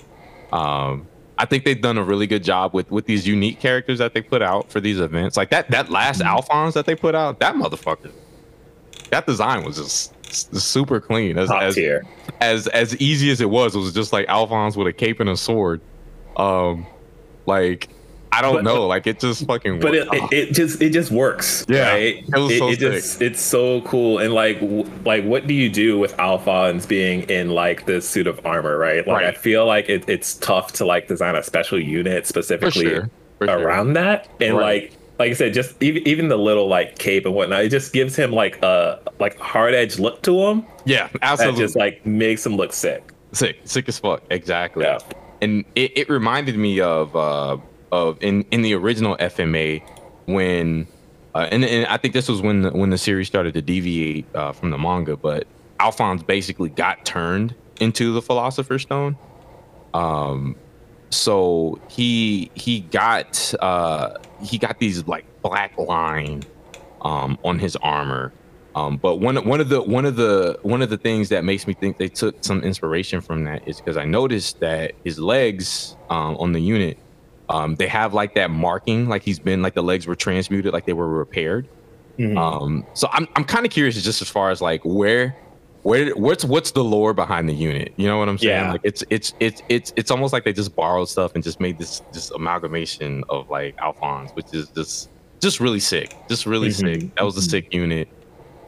Um, 0.53 1.07
I 1.39 1.45
think 1.45 1.65
they've 1.65 1.81
done 1.81 1.97
a 1.99 2.03
really 2.05 2.27
good 2.27 2.43
job 2.45 2.73
with 2.75 2.91
with 2.91 3.07
these 3.07 3.27
unique 3.27 3.61
characters 3.61 3.99
that 3.99 4.15
they 4.15 4.23
put 4.23 4.43
out 4.43 4.71
for 4.71 4.81
these 4.81 4.99
events. 5.01 5.37
Like 5.37 5.51
that 5.51 5.71
that 5.71 5.91
last 5.91 6.21
Mm-hmm. 6.21 6.29
Alphonse 6.29 6.75
that 6.75 6.87
they 6.87 6.95
put 6.97 7.15
out, 7.15 7.39
that 7.41 7.55
motherfucker. 7.55 8.11
That 9.11 9.27
design 9.27 9.65
was 9.65 9.77
just 9.77 10.13
s- 10.13 10.17
super 10.33 11.01
clean. 11.01 11.38
As 11.38 11.49
Top 11.49 11.62
as, 11.62 11.75
tier. 11.75 12.05
as 12.40 12.66
as 12.68 12.97
easy 12.97 13.31
as 13.31 13.40
it 13.40 13.51
was, 13.51 13.75
it 13.75 13.79
was 13.79 13.92
just 13.92 14.12
like 14.12 14.27
Alphonse 14.29 14.77
with 14.77 14.87
a 14.87 14.92
cape 14.92 15.21
and 15.21 15.29
a 15.31 15.37
sword. 15.37 15.81
Um, 16.37 16.87
like 17.47 17.88
I 18.35 18.40
don't 18.40 18.55
But- 18.55 18.64
know, 18.64 18.87
like 18.87 19.07
it 19.07 19.21
just 19.21 19.47
fucking. 19.47 19.81
but 19.81 19.95
it, 19.95 20.09
it, 20.11 20.33
it 20.33 20.53
just 20.55 20.81
it 20.81 20.90
just 20.90 21.11
works 21.11 21.66
Yeah, 21.68 21.90
right 21.90 22.25
it 22.27 22.38
was 22.38 22.57
so 22.57 22.75
just 22.75 23.21
it's 23.21 23.42
so 23.42 23.83
cool 23.83 24.18
and 24.21 24.33
like 24.33 24.59
w- 24.61 24.88
like 25.05 25.23
what 25.25 25.47
do 25.47 25.53
you 25.53 25.68
do 25.68 25.99
with 25.99 26.16
alphonse 26.18 26.87
being 26.87 27.25
in 27.29 27.51
like 27.51 27.85
this 27.85 28.09
suit 28.09 28.27
of 28.27 28.40
armor 28.47 28.79
right 28.79 29.07
like 29.07 29.25
i 29.27 29.33
feel 29.33 29.66
like 29.66 29.90
it, 29.90 30.09
it's 30.09 30.35
tough 30.37 30.73
to 30.75 30.87
like 30.87 31.09
design 31.09 31.35
a 31.37 31.42
special 31.42 31.79
unit 31.79 32.27
specifically 32.27 32.87
sure, 32.87 33.11
for 33.38 33.49
sure. 33.49 33.59
around 33.59 33.92
that 33.92 34.29
and 34.40 34.57
Right. 34.57 34.85
like 34.90 34.99
like 35.23 35.31
i 35.31 35.35
said 35.35 35.55
just 35.55 35.81
even, 35.81 36.07
even 36.07 36.27
the 36.29 36.37
little 36.37 36.67
like 36.67 36.99
cape 36.99 37.25
and 37.25 37.33
whatnot 37.35 37.63
it 37.63 37.69
just 37.69 37.93
gives 37.93 38.17
him 38.17 38.33
like 38.33 38.61
a 38.65 39.01
like 39.21 39.39
hard 39.39 39.73
edge 39.73 40.01
look 40.01 40.21
to 40.23 40.37
him 40.41 40.67
yeah, 40.85 41.07
that 41.13 41.23
absolutely. 41.23 41.61
just 41.61 41.77
like 41.77 42.05
makes 42.05 42.45
him 42.45 42.57
look 42.57 42.73
sick 42.73 43.13
sick 43.31 43.57
sick 43.65 43.89
as 43.89 44.01
fuck 44.01 44.21
exactly 44.31 44.85
Yeah. 44.85 44.99
and 45.41 45.65
it, 45.77 45.97
it 45.97 46.09
reminded 46.09 46.57
me 46.57 46.81
of 46.81 47.15
uh 47.15 47.57
of 47.93 48.19
in 48.21 48.45
in 48.51 48.63
the 48.63 48.75
original 48.75 49.17
fma 49.19 49.81
when 50.27 50.89
uh, 51.37 51.47
and, 51.53 51.65
and 51.65 51.87
i 51.87 51.97
think 51.97 52.15
this 52.15 52.29
was 52.29 52.43
when 52.43 52.63
the, 52.63 52.71
when 52.73 52.91
the 52.91 52.99
series 52.99 53.29
started 53.29 53.55
to 53.55 53.63
deviate 53.63 54.27
uh, 54.35 54.51
from 54.51 54.71
the 54.71 54.79
manga 54.79 55.17
but 55.17 55.47
alphonse 55.79 56.25
basically 56.25 56.69
got 56.71 57.05
turned 57.05 57.55
into 57.81 58.13
the 58.13 58.23
philosopher's 58.23 58.83
stone 58.83 59.17
um 59.95 60.57
so 61.11 61.79
he 61.89 62.51
he 62.55 62.81
got 62.81 63.55
uh 63.61 64.15
he 64.43 64.59
got 64.59 64.79
these 64.79 65.07
like 65.07 65.25
black 65.43 65.73
line 65.79 66.43
um 67.03 67.39
on 67.45 67.59
his 67.59 67.77
armor. 67.77 68.35
Um 68.75 68.99
but 68.99 69.17
one 69.17 69.37
one 69.47 69.61
of 69.61 69.69
the 69.69 69.83
one 69.83 70.05
of 70.07 70.17
the 70.17 70.59
one 70.63 70.83
of 70.83 70.91
the 70.91 70.99
things 70.99 71.29
that 71.31 71.45
makes 71.45 71.67
me 71.67 71.75
think 71.75 71.99
they 71.99 72.09
took 72.09 72.37
some 72.43 72.63
inspiration 72.63 73.21
from 73.21 73.45
that 73.45 73.63
is 73.67 73.81
because 73.81 73.97
i 73.99 74.05
noticed 74.05 74.57
that 74.61 74.95
his 75.05 75.19
legs 75.19 75.97
um 76.11 76.37
on 76.39 76.53
the 76.53 76.61
unit 76.61 76.99
um 77.51 77.75
they 77.77 77.87
have 77.89 78.15
like 78.15 78.35
that 78.35 78.51
marking 78.51 79.09
like 79.09 79.23
he's 79.23 79.39
been 79.41 79.61
like 79.63 79.75
the 79.75 79.83
legs 79.83 80.07
were 80.07 80.17
transmuted 80.17 80.73
like 80.73 80.87
they 80.87 80.93
were 80.95 81.09
repaired. 81.09 81.69
Um 82.37 82.87
so 82.95 83.09
i'm 83.13 83.27
i'm 83.37 83.45
kind 83.45 83.67
of 83.67 83.73
curious 83.73 84.01
just 84.03 84.23
as 84.23 84.29
far 84.31 84.51
as 84.51 84.61
like 84.63 84.81
where 84.85 85.37
where 85.83 86.11
what's 86.14 86.45
what's 86.45 86.71
the 86.73 86.85
lore 86.85 87.12
behind 87.14 87.49
the 87.49 87.55
unit? 87.55 87.92
You 87.97 88.07
know 88.07 88.18
what 88.18 88.29
i'm 88.29 88.38
saying? 88.38 88.51
Yeah. 88.66 88.73
like 88.73 88.81
it's 88.85 89.03
it's 89.11 89.35
it's 89.40 89.62
it's 89.68 89.92
it's 89.97 90.11
almost 90.11 90.33
like 90.33 90.45
they 90.45 90.53
just 90.53 90.75
borrowed 90.77 91.09
stuff 91.09 91.33
and 91.35 91.42
just 91.42 91.59
made 91.61 91.79
this 91.79 92.03
this 92.12 92.31
amalgamation 92.31 93.25
of 93.29 93.49
like 93.51 93.75
alphonse 93.81 94.31
which 94.35 94.47
is 94.53 94.71
just 94.71 95.11
just 95.40 95.59
really 95.59 95.81
sick. 95.81 96.14
Just 96.29 96.47
really 96.47 96.68
Mhm. 96.68 97.01
sick. 97.01 97.14
That 97.16 97.25
was 97.25 97.37
a 97.37 97.42
sick 97.42 97.73
unit. 97.75 98.09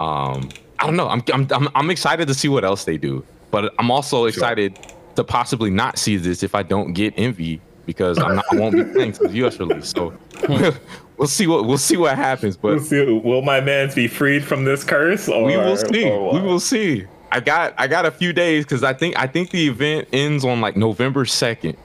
Um 0.00 0.48
i 0.81 0.87
don't 0.87 0.96
know. 0.96 1.09
I'm, 1.09 1.22
I'm 1.33 1.46
i'm 1.53 1.68
i'm 1.74 1.90
excited 1.90 2.27
to 2.29 2.35
see 2.35 2.48
what 2.48 2.64
else 2.64 2.85
they 2.85 2.98
do 2.98 3.24
but 3.53 3.72
i'm 3.79 3.90
also 3.92 4.24
excited 4.24 4.77
to 5.14 5.22
possibly 5.22 5.70
not 5.70 5.96
see 5.98 6.16
this 6.16 6.42
if 6.42 6.57
i 6.57 6.64
don't 6.64 6.92
get 6.94 7.14
envy 7.16 7.62
because 7.87 8.18
i'm 8.18 8.35
not 8.35 8.44
i 8.50 8.57
won't 8.57 8.74
be 8.74 8.83
playing 8.92 9.12
to 9.12 9.29
the 9.29 9.44
us 9.44 9.61
release. 9.61 9.90
So 9.90 10.18
we'll 11.16 11.29
see 11.29 11.46
what 11.46 11.64
we'll 11.64 11.79
see 11.79 11.96
what 11.96 12.16
happens 12.16 12.57
but 12.57 12.74
We'll 12.74 12.81
see, 12.81 13.05
will 13.05 13.42
my 13.42 13.61
man's 13.61 13.94
be 13.94 14.09
freed 14.09 14.44
from 14.44 14.64
this 14.64 14.85
curse 14.85 15.29
or 15.29 15.44
we 15.44 15.57
will 15.57 15.77
see. 15.77 16.05
We 16.05 16.40
will 16.40 16.61
see. 16.61 17.07
I 17.31 17.40
got 17.40 17.74
I 17.79 17.87
got 17.88 18.07
a 18.07 18.11
few 18.11 18.33
days 18.33 18.64
because 18.64 18.85
I 18.85 18.92
think 18.92 19.18
I 19.18 19.27
think 19.27 19.50
the 19.50 19.66
event 19.66 20.09
ends 20.12 20.44
on 20.44 20.61
like 20.61 20.77
November 20.77 21.24
second. 21.24 21.77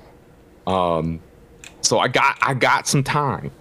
Um, 0.68 1.20
so 1.82 1.98
I 2.00 2.08
got 2.08 2.38
I 2.42 2.54
got 2.54 2.88
some 2.88 3.04
time. 3.04 3.52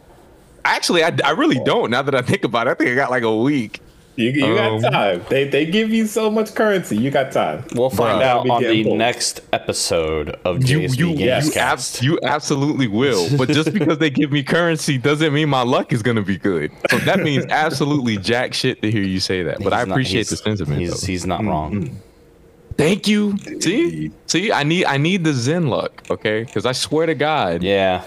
Actually, 0.64 1.02
I, 1.02 1.16
I 1.24 1.30
really 1.30 1.58
don't. 1.64 1.90
Now 1.90 2.02
that 2.02 2.14
I 2.14 2.20
think 2.20 2.44
about 2.44 2.66
it, 2.66 2.70
I 2.70 2.74
think 2.74 2.90
I 2.90 2.94
got 2.94 3.10
like 3.10 3.22
a 3.22 3.34
week. 3.34 3.80
You, 4.18 4.30
you 4.30 4.58
Um, 4.58 4.80
got 4.80 4.90
time. 4.90 5.22
They 5.30 5.44
they 5.48 5.64
give 5.64 5.90
you 5.90 6.04
so 6.06 6.28
much 6.28 6.52
currency. 6.54 6.96
You 6.96 7.10
got 7.12 7.30
time. 7.30 7.64
We'll 7.74 7.88
find 7.88 8.20
out 8.20 8.50
on 8.50 8.62
the 8.64 8.82
pulled. 8.82 8.98
next 8.98 9.40
episode 9.52 10.30
of 10.44 10.68
You 10.68 10.80
JSB 10.80 10.98
you 10.98 11.06
Games 11.14 11.46
you, 11.46 11.52
ab- 11.52 11.52
Cast. 11.78 12.02
you 12.02 12.18
absolutely 12.24 12.88
will. 12.88 13.28
But 13.38 13.48
just 13.50 13.72
because 13.72 13.98
they 13.98 14.10
give 14.10 14.32
me 14.32 14.42
currency 14.42 14.98
doesn't 14.98 15.32
mean 15.32 15.48
my 15.48 15.62
luck 15.62 15.92
is 15.92 16.02
gonna 16.02 16.22
be 16.22 16.36
good. 16.36 16.72
So 16.90 16.98
that 16.98 17.20
means 17.20 17.44
absolutely 17.50 18.16
jack 18.16 18.54
shit 18.54 18.82
to 18.82 18.90
hear 18.90 19.04
you 19.04 19.20
say 19.20 19.44
that. 19.44 19.62
But 19.62 19.72
I 19.72 19.78
He's 19.78 19.86
not- 19.86 19.92
appreciate 19.94 20.18
he's- 20.26 20.30
the 20.30 20.36
sentiment. 20.38 20.80
He's, 20.80 21.04
he's 21.04 21.24
not 21.26 21.44
wrong. 21.44 21.96
Thank 22.76 23.06
you. 23.08 23.36
See, 23.60 24.10
see, 24.26 24.50
I 24.52 24.62
need 24.64 24.84
I 24.84 24.96
need 24.98 25.22
the 25.24 25.32
Zen 25.32 25.68
luck, 25.68 26.02
okay? 26.10 26.42
Because 26.42 26.66
I 26.66 26.72
swear 26.72 27.06
to 27.06 27.14
God, 27.14 27.62
Yeah. 27.62 28.02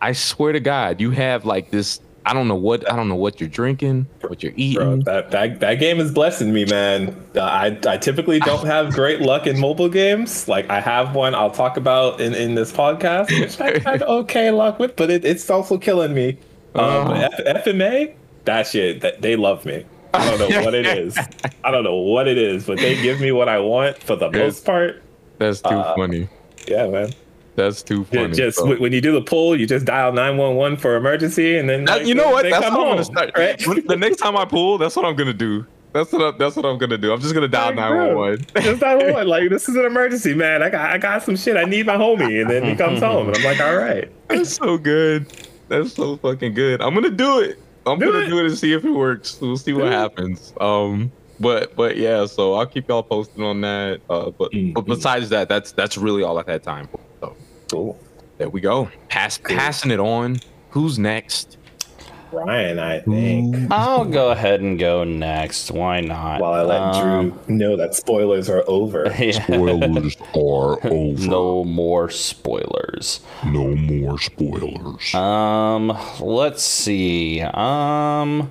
I 0.00 0.12
swear 0.12 0.52
to 0.52 0.60
God, 0.60 1.00
you 1.00 1.10
have 1.12 1.44
like 1.44 1.70
this. 1.70 2.00
I 2.28 2.34
don't 2.34 2.46
know 2.46 2.54
what 2.56 2.90
I 2.92 2.94
don't 2.94 3.08
know 3.08 3.14
what 3.16 3.40
you're 3.40 3.48
drinking, 3.48 4.06
what 4.20 4.42
you're 4.42 4.52
Bro, 4.52 4.58
eating. 4.58 5.00
that, 5.04 5.30
that 5.30 5.60
that 5.60 5.74
game 5.76 5.98
is 5.98 6.12
blessing 6.12 6.52
me, 6.52 6.66
man. 6.66 7.16
Uh, 7.34 7.40
I 7.40 7.78
I 7.86 7.96
typically 7.96 8.38
don't 8.38 8.66
have 8.74 8.92
great 8.92 9.22
luck 9.22 9.46
in 9.46 9.58
mobile 9.58 9.88
games. 9.88 10.46
Like 10.46 10.68
I 10.68 10.78
have 10.80 11.14
one 11.14 11.34
I'll 11.34 11.50
talk 11.50 11.78
about 11.78 12.20
in, 12.20 12.34
in 12.34 12.54
this 12.54 12.70
podcast, 12.70 13.30
which 13.40 13.58
I 13.60 13.78
had 13.90 14.02
okay 14.02 14.50
luck 14.50 14.78
with, 14.78 14.94
but 14.94 15.10
it, 15.10 15.24
it's 15.24 15.48
also 15.48 15.78
killing 15.78 16.12
me. 16.12 16.36
Um, 16.74 16.84
Uh-huh. 17.08 17.28
F- 17.46 17.64
FMA, 17.64 18.14
that 18.44 18.66
shit, 18.66 19.00
that 19.00 19.22
they 19.22 19.34
love 19.34 19.64
me. 19.64 19.86
I 20.12 20.28
don't 20.36 20.38
know 20.50 20.60
what 20.62 20.74
it 20.74 20.84
is. 20.86 21.16
I 21.64 21.70
don't 21.70 21.84
know 21.84 21.96
what 21.96 22.28
it 22.28 22.36
is, 22.38 22.66
but 22.66 22.76
they 22.78 23.00
give 23.00 23.20
me 23.20 23.32
what 23.32 23.48
I 23.48 23.58
want 23.58 23.96
for 24.02 24.16
the 24.16 24.30
most 24.30 24.64
part. 24.66 25.02
That's 25.38 25.60
too 25.62 25.70
uh, 25.70 25.94
funny. 25.96 26.28
Yeah, 26.66 26.88
man. 26.88 27.10
That's 27.58 27.82
too 27.82 28.04
funny. 28.04 28.32
Just 28.34 28.58
bro. 28.58 28.76
when 28.76 28.92
you 28.92 29.00
do 29.00 29.12
the 29.12 29.20
pull, 29.20 29.58
you 29.58 29.66
just 29.66 29.84
dial 29.84 30.12
nine 30.12 30.36
one 30.36 30.54
one 30.54 30.76
for 30.76 30.96
emergency, 30.96 31.58
and 31.58 31.68
then 31.68 31.84
That- 31.84 31.98
like, 31.98 32.06
you 32.06 32.14
know 32.14 32.30
what? 32.30 32.44
That's 32.44 32.60
what 32.64 32.72
I'm 32.72 32.72
gonna 32.90 33.04
start. 33.04 33.30
right? 33.36 33.58
The 33.58 33.96
next 33.96 34.16
time 34.18 34.36
I 34.36 34.44
pull, 34.56 34.78
that's 34.78 34.94
what 34.96 35.04
I'm 35.04 35.16
gonna 35.16 35.32
do. 35.34 35.66
That's 35.92 36.12
what 36.12 36.22
I'm, 36.22 36.38
that's 36.38 36.54
what 36.54 36.64
I'm 36.66 36.78
gonna 36.78 36.98
do. 36.98 37.12
I'm 37.12 37.20
just 37.20 37.34
gonna 37.34 37.48
dial 37.48 37.74
nine 37.74 37.96
one 37.96 38.14
one. 38.16 38.30
nine 38.54 38.54
bro, 38.54 38.54
one 38.54 38.56
one. 38.56 38.62
Just 38.64 38.80
911. 38.82 39.26
Like 39.28 39.50
this 39.50 39.68
is 39.68 39.76
an 39.76 39.84
emergency, 39.86 40.34
man. 40.34 40.62
I 40.62 40.70
got 40.70 40.90
I 40.90 40.98
got 40.98 41.22
some 41.22 41.34
shit. 41.36 41.56
I 41.56 41.64
need 41.64 41.86
my 41.86 41.96
homie, 41.96 42.40
and 42.42 42.48
then 42.50 42.62
he 42.64 42.74
comes 42.76 43.00
home, 43.00 43.28
and 43.28 43.36
I'm 43.36 43.42
like, 43.44 43.60
all 43.60 43.76
right. 43.76 44.08
That's 44.28 44.54
so 44.54 44.78
good. 44.78 45.26
That's 45.68 45.94
so 45.94 46.16
fucking 46.18 46.54
good. 46.54 46.80
I'm 46.80 46.94
gonna 46.94 47.10
do 47.10 47.40
it. 47.40 47.58
I'm 47.86 47.98
Do 47.98 48.12
gonna 48.12 48.24
it. 48.24 48.28
do 48.28 48.38
it 48.38 48.46
and 48.46 48.56
see 48.58 48.72
if 48.74 48.84
it 48.84 48.90
works. 48.90 49.38
We'll 49.40 49.56
see 49.56 49.72
what 49.72 49.86
it. 49.86 49.92
happens. 49.92 50.52
Um, 50.60 51.10
but 51.40 51.74
but 51.74 51.96
yeah, 51.96 52.26
so 52.26 52.54
I'll 52.54 52.66
keep 52.66 52.88
y'all 52.88 53.02
posted 53.02 53.42
on 53.42 53.60
that. 53.62 54.00
Uh, 54.10 54.30
but 54.30 54.52
Mm-hmm. 54.52 54.72
but 54.74 54.82
besides 54.86 55.30
that, 55.30 55.48
that's 55.48 55.72
that's 55.72 55.96
really 55.96 56.22
all 56.22 56.38
I've 56.38 56.46
had 56.46 56.62
time 56.62 56.86
for. 56.88 57.00
So 57.70 57.76
Cool. 57.76 57.98
there 58.38 58.48
we 58.48 58.60
go. 58.60 58.90
Pass 59.08 59.38
passing 59.38 59.90
it 59.90 60.00
on. 60.00 60.40
Who's 60.70 60.98
next? 60.98 61.56
Ryan, 62.30 62.78
I 62.78 63.00
think. 63.00 63.56
I'll 63.70 64.04
go 64.04 64.30
ahead 64.30 64.60
and 64.60 64.78
go 64.78 65.02
next. 65.02 65.70
Why 65.70 66.00
not? 66.02 66.40
While 66.42 66.52
I 66.52 66.62
let 66.62 66.80
Um, 66.80 67.30
Drew 67.46 67.56
know 67.56 67.76
that 67.76 67.94
spoilers 67.94 68.50
are 68.50 68.64
over. 68.66 69.10
yeah. 69.18 69.32
Spoilers 69.42 70.14
are 70.34 70.78
over. 70.86 71.26
No 71.26 71.64
more 71.64 72.10
spoilers. 72.10 73.20
No 73.46 73.74
more 73.74 74.18
spoilers. 74.18 75.14
Um, 75.14 75.96
let's 76.20 76.62
see. 76.62 77.40
Um, 77.40 78.50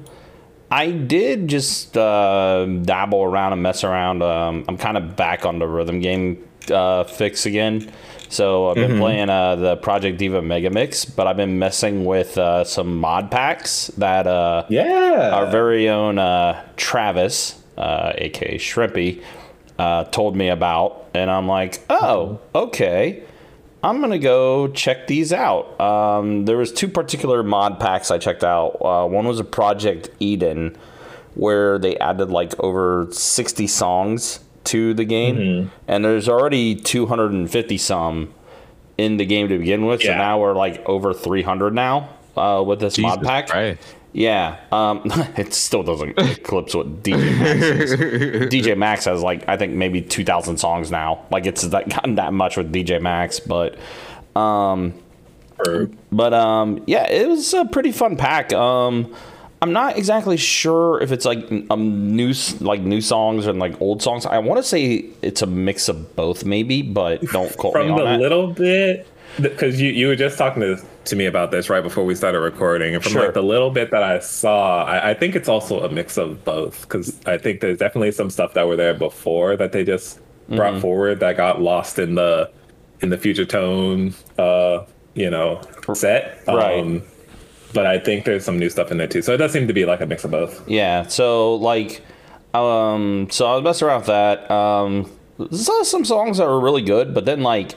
I 0.71 0.89
did 0.89 1.47
just 1.47 1.95
uh, 1.95 2.65
dabble 2.65 3.21
around 3.23 3.53
and 3.53 3.61
mess 3.61 3.83
around. 3.83 4.23
Um, 4.23 4.65
I'm 4.67 4.77
kind 4.77 4.97
of 4.97 5.15
back 5.15 5.45
on 5.45 5.59
the 5.59 5.67
rhythm 5.67 5.99
game 5.99 6.43
uh, 6.71 7.03
fix 7.03 7.45
again. 7.45 7.91
So 8.29 8.69
I've 8.69 8.75
been 8.75 8.97
playing 8.99 9.29
uh, 9.29 9.55
the 9.55 9.75
Project 9.77 10.17
Diva 10.17 10.41
Mega 10.41 10.69
Mix, 10.69 11.05
but 11.05 11.27
I've 11.27 11.37
been 11.37 11.59
messing 11.59 12.05
with 12.05 12.37
uh, 12.37 12.63
some 12.63 12.97
mod 12.97 13.31
packs 13.31 13.87
that 13.97 14.27
uh, 14.27 14.65
Yeah. 14.69 15.31
our 15.33 15.45
very 15.47 15.89
own 15.89 16.17
uh, 16.19 16.61
Travis, 16.75 17.61
uh, 17.77 18.11
aka 18.17 18.57
Shrimpy, 18.57 19.23
uh, 19.79 20.03
told 20.05 20.35
me 20.35 20.49
about, 20.49 21.05
and 21.13 21.29
I'm 21.31 21.47
like, 21.47 21.79
oh, 21.89 22.39
okay. 22.53 23.23
I'm 23.83 24.01
gonna 24.01 24.17
go 24.19 24.67
check 24.69 25.07
these 25.07 25.31
out. 25.31 25.79
Um, 25.79 26.45
there 26.45 26.57
was 26.57 26.73
two 26.73 26.87
particular 26.87 27.43
mod 27.43 27.79
packs 27.79 28.09
I 28.11 28.17
checked 28.17 28.43
out. 28.43 28.77
Uh, 28.81 29.07
one 29.07 29.25
was 29.27 29.39
a 29.39 29.43
Project 29.45 30.09
Eden, 30.19 30.75
where 31.35 31.77
they 31.77 31.95
added 31.99 32.29
like 32.31 32.59
over 32.59 33.07
60 33.11 33.67
songs 33.67 34.39
to 34.67 34.93
the 34.93 35.05
game, 35.05 35.71
and 35.87 36.05
there's 36.05 36.29
already 36.29 36.75
250 36.75 37.77
some 37.77 38.33
in 38.97 39.17
the 39.17 39.25
game 39.25 39.49
to 39.49 39.57
begin 39.57 39.85
with. 39.85 40.01
So 40.01 40.15
now 40.15 40.39
we're 40.39 40.53
like 40.53 40.87
over 40.87 41.13
300 41.13 41.73
now 41.73 42.09
uh, 42.35 42.63
with 42.65 42.79
this 42.79 42.97
mod 42.97 43.23
pack. 43.23 43.47
Christ. 43.47 43.81
Yeah, 44.13 44.57
um, 44.71 45.01
it 45.37 45.53
still 45.53 45.83
doesn't 45.83 46.17
eclipse 46.17 46.73
what 46.73 47.03
DJ 47.03 47.37
Max 47.39 47.61
is. 47.61 47.93
DJ 48.51 48.77
Max 48.77 49.05
has 49.05 49.21
like 49.21 49.47
I 49.47 49.57
think 49.57 49.73
maybe 49.73 50.01
two 50.01 50.23
thousand 50.23 50.57
songs 50.57 50.89
now. 50.89 51.25
Like 51.29 51.45
it's 51.45 51.61
that 51.63 51.89
gotten 51.89 52.15
that 52.15 52.33
much 52.33 52.57
with 52.57 52.73
DJ 52.73 53.01
Max, 53.01 53.39
but 53.39 53.77
um, 54.35 54.93
but 56.11 56.33
um, 56.33 56.83
yeah, 56.87 57.07
it 57.09 57.27
was 57.27 57.53
a 57.53 57.65
pretty 57.65 57.91
fun 57.91 58.17
pack. 58.17 58.53
Um, 58.53 59.13
I'm 59.61 59.73
not 59.73 59.97
exactly 59.97 60.37
sure 60.37 61.01
if 61.01 61.11
it's 61.11 61.25
like 61.25 61.39
um 61.71 62.15
new 62.15 62.33
like 62.59 62.81
new 62.81 63.01
songs 63.01 63.47
and 63.47 63.59
like 63.59 63.79
old 63.81 64.01
songs. 64.03 64.25
I 64.25 64.37
want 64.39 64.57
to 64.59 64.63
say 64.63 65.05
it's 65.21 65.41
a 65.41 65.47
mix 65.47 65.89
of 65.89 66.15
both, 66.15 66.45
maybe, 66.45 66.81
but 66.83 67.21
don't 67.31 67.55
quote 67.57 67.73
me 67.75 67.81
from 67.81 67.91
on 67.93 67.97
the 67.97 68.03
that. 68.05 68.19
little 68.19 68.47
bit 68.53 69.07
because 69.41 69.79
you, 69.79 69.89
you 69.91 70.07
were 70.07 70.15
just 70.15 70.37
talking 70.37 70.61
to, 70.61 70.81
to 71.05 71.15
me 71.15 71.25
about 71.25 71.51
this 71.51 71.69
right 71.69 71.83
before 71.83 72.03
we 72.05 72.15
started 72.15 72.39
recording 72.39 72.95
and 72.95 73.03
from 73.03 73.11
Sure. 73.13 73.25
like 73.25 73.33
the 73.35 73.43
little 73.43 73.69
bit 73.69 73.91
that 73.91 74.01
i 74.01 74.17
saw 74.17 74.83
i, 74.85 75.11
I 75.11 75.13
think 75.13 75.35
it's 75.35 75.47
also 75.49 75.83
a 75.83 75.91
mix 75.91 76.17
of 76.17 76.43
both 76.43 76.81
because 76.81 77.19
i 77.27 77.37
think 77.37 77.59
there's 77.59 77.77
definitely 77.77 78.11
some 78.13 78.31
stuff 78.31 78.53
that 78.55 78.67
were 78.67 78.75
there 78.75 78.95
before 78.95 79.55
that 79.57 79.73
they 79.73 79.83
just 79.83 80.19
brought 80.49 80.71
Mm-hmm. 80.71 80.81
forward 80.81 81.19
that 81.19 81.37
got 81.37 81.61
lost 81.61 81.99
in 81.99 82.15
the 82.15 82.49
in 83.01 83.09
the 83.09 83.17
future 83.17 83.45
tone 83.45 84.15
uh 84.39 84.85
you 85.13 85.29
know 85.29 85.61
set 85.93 86.41
Right. 86.47 87.03
But 87.77 87.85
i 87.85 87.97
think 87.99 88.25
there's 88.25 88.43
some 88.43 88.57
new 88.59 88.69
stuff 88.69 88.91
in 88.91 88.97
there 88.97 89.07
too 89.07 89.21
so 89.21 89.33
it 89.33 89.37
does 89.37 89.51
seem 89.53 89.67
to 89.67 89.73
be 89.73 89.85
like 89.85 90.01
a 90.01 90.05
mix 90.05 90.23
of 90.25 90.31
both 90.31 90.53
Yeah. 90.69 91.03
So 91.07 91.55
like, 91.55 92.01
um, 92.53 93.27
so 93.29 93.45
I 93.47 93.55
was 93.55 93.63
messing 93.63 93.87
around 93.87 93.99
with 93.99 94.07
that. 94.07 94.49
Um, 94.51 95.11
saw 95.51 95.83
some 95.83 96.03
songs 96.05 96.37
that 96.39 96.47
were 96.47 96.59
really 96.59 96.81
good, 96.81 97.13
but 97.13 97.25
then 97.25 97.41
like, 97.41 97.75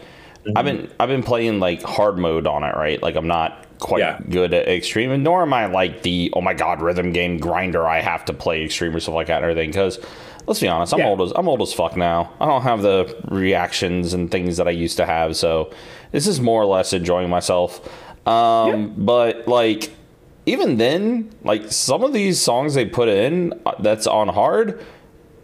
I've 0.56 0.64
been 0.64 0.90
I've 0.98 1.08
been 1.08 1.22
playing 1.22 1.60
like 1.60 1.82
hard 1.82 2.16
mode 2.18 2.46
on 2.46 2.62
it, 2.64 2.74
right? 2.74 3.00
Like 3.02 3.14
I'm 3.16 3.26
not 3.26 3.66
quite 3.78 4.00
Yeah. 4.00 4.18
good 4.30 4.54
at 4.54 4.68
extreme, 4.68 5.10
and 5.10 5.22
nor 5.22 5.42
am 5.42 5.52
I 5.52 5.66
like 5.66 6.02
the 6.02 6.32
oh 6.34 6.40
my 6.40 6.54
god 6.54 6.80
rhythm 6.80 7.12
game 7.12 7.38
grinder. 7.38 7.86
I 7.86 8.00
have 8.00 8.24
to 8.26 8.32
play 8.32 8.64
extreme 8.64 8.96
or 8.96 9.00
stuff 9.00 9.14
like 9.14 9.26
that 9.26 9.42
and 9.42 9.50
everything. 9.50 9.70
Because 9.70 9.98
let's 10.46 10.60
be 10.60 10.68
honest, 10.68 10.94
I'm 10.94 11.00
Yeah. 11.00 11.08
old 11.08 11.20
as 11.20 11.32
I'm 11.36 11.46
old 11.48 11.60
as 11.60 11.72
fuck 11.74 11.94
now. 11.96 12.30
I 12.40 12.46
don't 12.46 12.62
have 12.62 12.80
the 12.82 13.14
reactions 13.28 14.14
and 14.14 14.30
things 14.30 14.56
that 14.56 14.66
I 14.66 14.70
used 14.72 14.96
to 14.96 15.04
have. 15.06 15.36
So 15.36 15.70
this 16.12 16.26
is 16.26 16.40
more 16.40 16.62
or 16.62 16.66
less 16.66 16.92
enjoying 16.94 17.28
myself. 17.28 17.80
Um, 18.26 18.94
but 18.96 19.48
like 19.48 19.90
even 20.46 20.76
then, 20.78 21.30
like 21.42 21.70
some 21.70 22.02
of 22.04 22.12
these 22.12 22.40
songs 22.40 22.74
they 22.74 22.84
put 22.86 23.08
in 23.08 23.54
uh, 23.66 23.72
that's 23.80 24.06
on 24.06 24.28
hard 24.28 24.84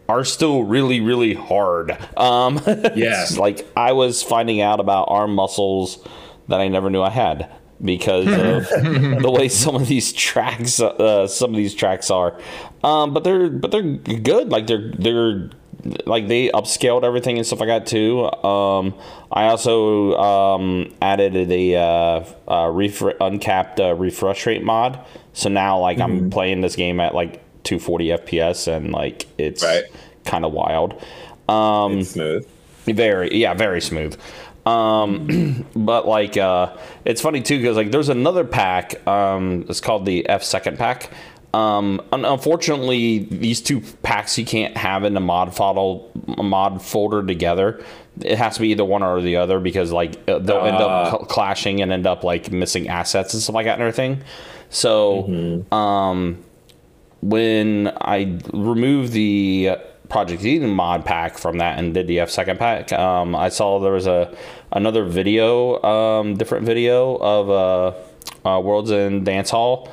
are 0.08 0.24
still 0.24 0.62
really, 0.64 1.00
really 1.00 1.34
hard. 1.34 1.96
Um, 2.16 2.60
Yeah. 2.94 3.26
like 3.38 3.66
I 3.76 3.92
was 3.92 4.22
finding 4.22 4.60
out 4.60 4.78
about 4.80 5.06
arm 5.08 5.34
muscles 5.34 5.98
that 6.48 6.60
I 6.60 6.68
never 6.68 6.90
knew 6.90 7.02
I 7.02 7.10
had 7.10 7.50
because 7.82 8.26
of 8.72 9.22
the 9.22 9.30
way 9.30 9.48
some 9.48 9.74
of 9.74 9.86
these 9.88 10.12
tracks, 10.12 10.80
uh, 10.80 11.26
some 11.26 11.50
of 11.50 11.56
these 11.56 11.74
tracks 11.74 12.10
are. 12.10 12.38
Um, 12.84 13.12
but 13.12 13.24
they're 13.24 13.50
but 13.50 13.70
they're 13.72 13.82
good. 13.82 14.50
Like 14.50 14.66
they're 14.68 14.92
they're 14.96 15.50
like 16.06 16.28
they 16.28 16.48
upscaled 16.48 17.04
everything 17.04 17.38
and 17.38 17.46
stuff 17.46 17.60
like 17.60 17.68
that 17.68 17.86
too. 17.86 18.24
Um, 18.44 18.94
I 19.30 19.44
also 19.46 20.14
um, 20.16 20.92
added 21.02 21.48
the 21.48 21.76
uh, 21.76 21.80
uh, 21.80 22.24
refre- 22.66 23.16
uncapped 23.20 23.80
uh, 23.80 23.94
refresh 23.94 24.46
rate 24.46 24.62
mod. 24.64 24.98
So 25.32 25.48
now 25.48 25.78
like 25.78 25.98
I'm 26.00 26.30
playing 26.30 26.60
this 26.62 26.76
game 26.76 26.98
at 27.00 27.14
like 27.14 27.42
240 27.64 28.06
FPS 28.08 28.68
and 28.72 28.92
like 28.92 29.26
it's 29.38 29.62
Right. 29.62 29.84
kind 30.24 30.44
of 30.44 30.52
wild. 30.52 31.00
Um, 31.48 31.98
it's 31.98 32.10
smooth 32.10 32.46
very 32.94 33.34
yeah, 33.36 33.54
very 33.54 33.80
smooth. 33.80 34.16
Um, 34.64 35.66
but 35.76 36.06
like 36.06 36.36
uh, 36.36 36.76
it's 37.04 37.20
funny 37.20 37.40
too 37.42 37.58
because 37.58 37.76
like 37.76 37.90
there's 37.90 38.08
another 38.08 38.44
pack. 38.44 39.06
Um, 39.06 39.64
it's 39.68 39.80
called 39.80 40.06
the 40.06 40.28
F 40.28 40.42
second 40.42 40.78
pack. 40.78 41.10
Um, 41.56 42.02
unfortunately, 42.12 43.20
these 43.30 43.62
two 43.62 43.80
packs 44.02 44.36
you 44.36 44.44
can't 44.44 44.76
have 44.76 45.04
in 45.04 45.16
a 45.16 45.20
mod 45.20 45.58
a 45.58 46.42
mod 46.42 46.82
folder 46.82 47.24
together. 47.26 47.82
It 48.20 48.36
has 48.36 48.56
to 48.56 48.60
be 48.60 48.68
either 48.68 48.84
one 48.84 49.02
or 49.02 49.22
the 49.22 49.36
other 49.36 49.58
because 49.58 49.90
like 49.90 50.16
uh, 50.28 50.38
they'll 50.38 50.64
end 50.66 50.76
up 50.76 51.10
cl- 51.10 51.24
clashing 51.24 51.80
and 51.80 51.92
end 51.92 52.06
up 52.06 52.24
like 52.24 52.52
missing 52.52 52.88
assets 52.88 53.32
and 53.32 53.42
stuff 53.42 53.54
like 53.54 53.64
that 53.64 53.74
and 53.74 53.82
everything. 53.82 54.22
So, 54.68 55.26
um, 55.72 56.44
when 57.22 57.88
I 58.00 58.38
removed 58.52 59.12
the 59.12 59.76
Project 60.10 60.44
Eden 60.44 60.70
mod 60.70 61.04
pack 61.06 61.38
from 61.38 61.58
that 61.58 61.78
and 61.78 61.94
did 61.94 62.06
the 62.06 62.20
F 62.20 62.28
second 62.30 62.58
pack, 62.58 62.92
um, 62.92 63.34
I 63.34 63.48
saw 63.48 63.78
there 63.78 63.92
was 63.92 64.06
a 64.06 64.36
another 64.72 65.04
video, 65.04 65.82
um, 65.82 66.34
different 66.36 66.66
video 66.66 67.16
of 67.16 67.48
uh, 68.44 68.48
uh, 68.48 68.60
World's 68.60 68.90
End 68.92 69.26
Dancehall. 69.26 69.88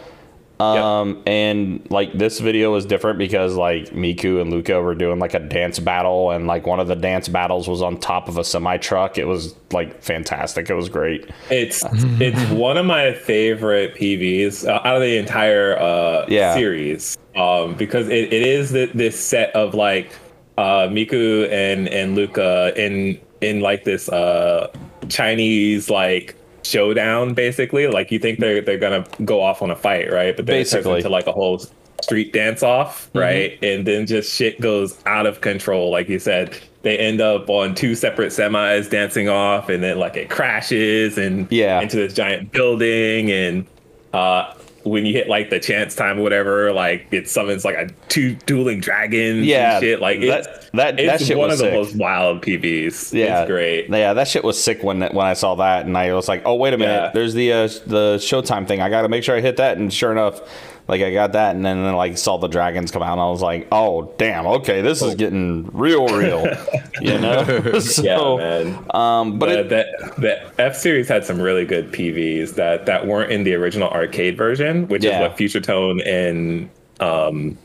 Um, 0.59 1.21
and 1.25 1.85
like 1.89 2.13
this 2.13 2.39
video 2.39 2.71
was 2.71 2.85
different 2.85 3.17
because 3.17 3.55
like 3.55 3.89
Miku 3.89 4.39
and 4.39 4.49
Luka 4.49 4.81
were 4.81 4.95
doing 4.95 5.19
like 5.19 5.33
a 5.33 5.39
dance 5.39 5.77
battle, 5.79 6.31
and 6.31 6.47
like 6.47 6.65
one 6.65 6.79
of 6.79 6.87
the 6.87 6.95
dance 6.95 7.27
battles 7.27 7.67
was 7.67 7.81
on 7.81 7.97
top 7.99 8.29
of 8.29 8.37
a 8.37 8.43
semi 8.43 8.77
truck. 8.77 9.17
It 9.17 9.25
was 9.25 9.55
like 9.71 10.01
fantastic. 10.01 10.69
It 10.69 10.75
was 10.75 10.87
great. 10.89 11.29
It's 11.49 11.83
it's 12.21 12.51
one 12.51 12.77
of 12.77 12.85
my 12.85 13.13
favorite 13.13 13.95
PVs 13.95 14.65
uh, 14.67 14.79
out 14.87 14.95
of 14.95 15.01
the 15.01 15.17
entire 15.17 15.77
uh, 15.77 16.25
Yeah. 16.29 16.53
series 16.53 17.17
um, 17.35 17.75
because 17.75 18.07
it, 18.07 18.31
it 18.31 18.47
is 18.47 18.71
th- 18.71 18.93
this 18.93 19.19
set 19.19 19.53
of 19.55 19.73
like 19.73 20.13
uh, 20.57 20.87
Miku 20.87 21.51
and 21.51 21.89
and 21.89 22.15
Luka 22.15 22.71
in 22.81 23.19
in 23.41 23.59
like 23.59 23.83
this 23.83 24.07
uh, 24.07 24.71
Chinese 25.09 25.89
like 25.89 26.35
showdown 26.63 27.33
basically. 27.33 27.87
Like 27.87 28.11
you 28.11 28.19
think 28.19 28.39
they're 28.39 28.61
they're 28.61 28.77
gonna 28.77 29.05
go 29.25 29.41
off 29.41 29.61
on 29.61 29.69
a 29.71 29.75
fight, 29.75 30.11
right? 30.11 30.35
But 30.35 30.45
then 30.45 30.55
Basically. 30.59 30.97
into 30.97 31.09
like 31.09 31.27
a 31.27 31.31
whole 31.31 31.61
street 32.01 32.33
dance 32.33 32.63
off, 32.63 33.09
right? 33.13 33.57
And 33.63 33.85
then 33.87 34.05
just 34.07 34.33
shit 34.33 34.59
goes 34.59 34.97
out 35.05 35.25
of 35.25 35.41
control, 35.41 35.91
like 35.91 36.09
you 36.09 36.19
said. 36.19 36.57
They 36.81 36.97
end 36.97 37.21
up 37.21 37.49
on 37.49 37.75
two 37.75 37.95
separate 37.95 38.33
semis 38.33 38.89
dancing 38.89 39.29
off, 39.29 39.69
and 39.69 39.81
then 39.81 39.97
like 39.99 40.17
it 40.17 40.29
crashes 40.29 41.17
and 41.17 41.49
Yeah. 41.49 41.79
into 41.79 41.95
this 41.95 42.13
giant 42.13 42.51
building. 42.51 43.31
And 43.31 43.65
uh, 44.11 44.53
when 44.83 45.05
you 45.05 45.13
hit 45.13 45.27
like 45.29 45.49
the 45.49 45.59
chance 45.59 45.95
time 45.95 46.19
or 46.19 46.23
whatever, 46.23 46.71
like 46.73 47.07
it 47.11 47.29
summons 47.29 47.63
like 47.65 47.75
a 47.75 47.89
two 48.09 48.35
dueling 48.45 48.79
dragons. 48.79 49.45
Yeah, 49.45 49.77
and 49.77 49.83
shit. 49.83 50.01
Like 50.01 50.19
that- 50.21 50.39
it's 50.39 50.47
that- 50.47 50.97
that 50.97 50.99
it's 50.99 51.25
shit 51.25 51.37
one 51.37 51.51
of 51.51 51.57
the 51.57 51.71
most 51.71 51.95
wild 51.95 52.41
PVs. 52.41 53.13
Yeah, 53.13 53.41
it's 53.41 53.49
great. 53.49 53.89
Yeah, 53.89 54.13
that 54.13 54.27
shit 54.27 54.43
was 54.43 54.61
sick 54.61 54.83
when 54.83 55.01
when 55.01 55.25
I 55.25 55.33
saw 55.33 55.55
that, 55.55 55.85
and 55.85 55.97
I 55.97 56.13
was 56.13 56.27
like, 56.27 56.41
"Oh, 56.45 56.55
wait 56.55 56.73
a 56.73 56.77
minute, 56.77 56.93
Yeah. 56.93 57.11
there's 57.13 57.33
the 57.33 57.53
uh, 57.53 57.67
the 57.85 58.17
Showtime 58.17 58.67
thing. 58.67 58.81
I 58.81 58.89
got 58.89 59.03
to 59.03 59.09
make 59.09 59.23
sure 59.23 59.35
I 59.35 59.41
hit 59.41 59.57
that." 59.57 59.77
And 59.77 59.93
sure 59.93 60.11
enough, 60.11 60.41
Like 60.87 61.01
I 61.01 61.13
got 61.13 61.31
that, 61.31 61.55
and 61.55 61.65
then 61.65 61.81
then 61.83 61.95
like 61.95 62.17
saw 62.17 62.37
the 62.37 62.49
dragons 62.49 62.91
come 62.91 63.01
out, 63.01 63.13
and 63.13 63.21
I 63.21 63.29
was 63.29 63.41
like, 63.41 63.67
"Oh, 63.71 64.13
damn! 64.17 64.45
Okay, 64.45 64.81
this 64.81 65.01
is 65.01 65.15
getting 65.15 65.69
real, 65.71 66.07
real." 66.09 66.45
you 67.01 67.17
know? 67.19 67.79
so, 67.79 68.37
yeah, 68.39 68.63
man. 68.63 68.85
Um, 68.93 69.39
but 69.39 69.47
the, 69.47 69.59
it, 69.59 69.69
the, 69.69 70.21
the 70.21 70.61
F 70.61 70.75
series 70.75 71.07
had 71.07 71.23
some 71.23 71.41
really 71.41 71.63
good 71.65 71.91
PVs 71.93 72.55
that 72.55 72.85
that 72.87 73.07
weren't 73.07 73.31
in 73.31 73.43
the 73.45 73.53
original 73.55 73.89
arcade 73.89 74.37
version, 74.37 74.87
which 74.89 75.05
Yeah. 75.05 75.19
is 75.19 75.21
what 75.21 75.37
Future 75.37 75.61
Tone 75.61 76.01
and 76.01 76.69
um, 76.99 77.57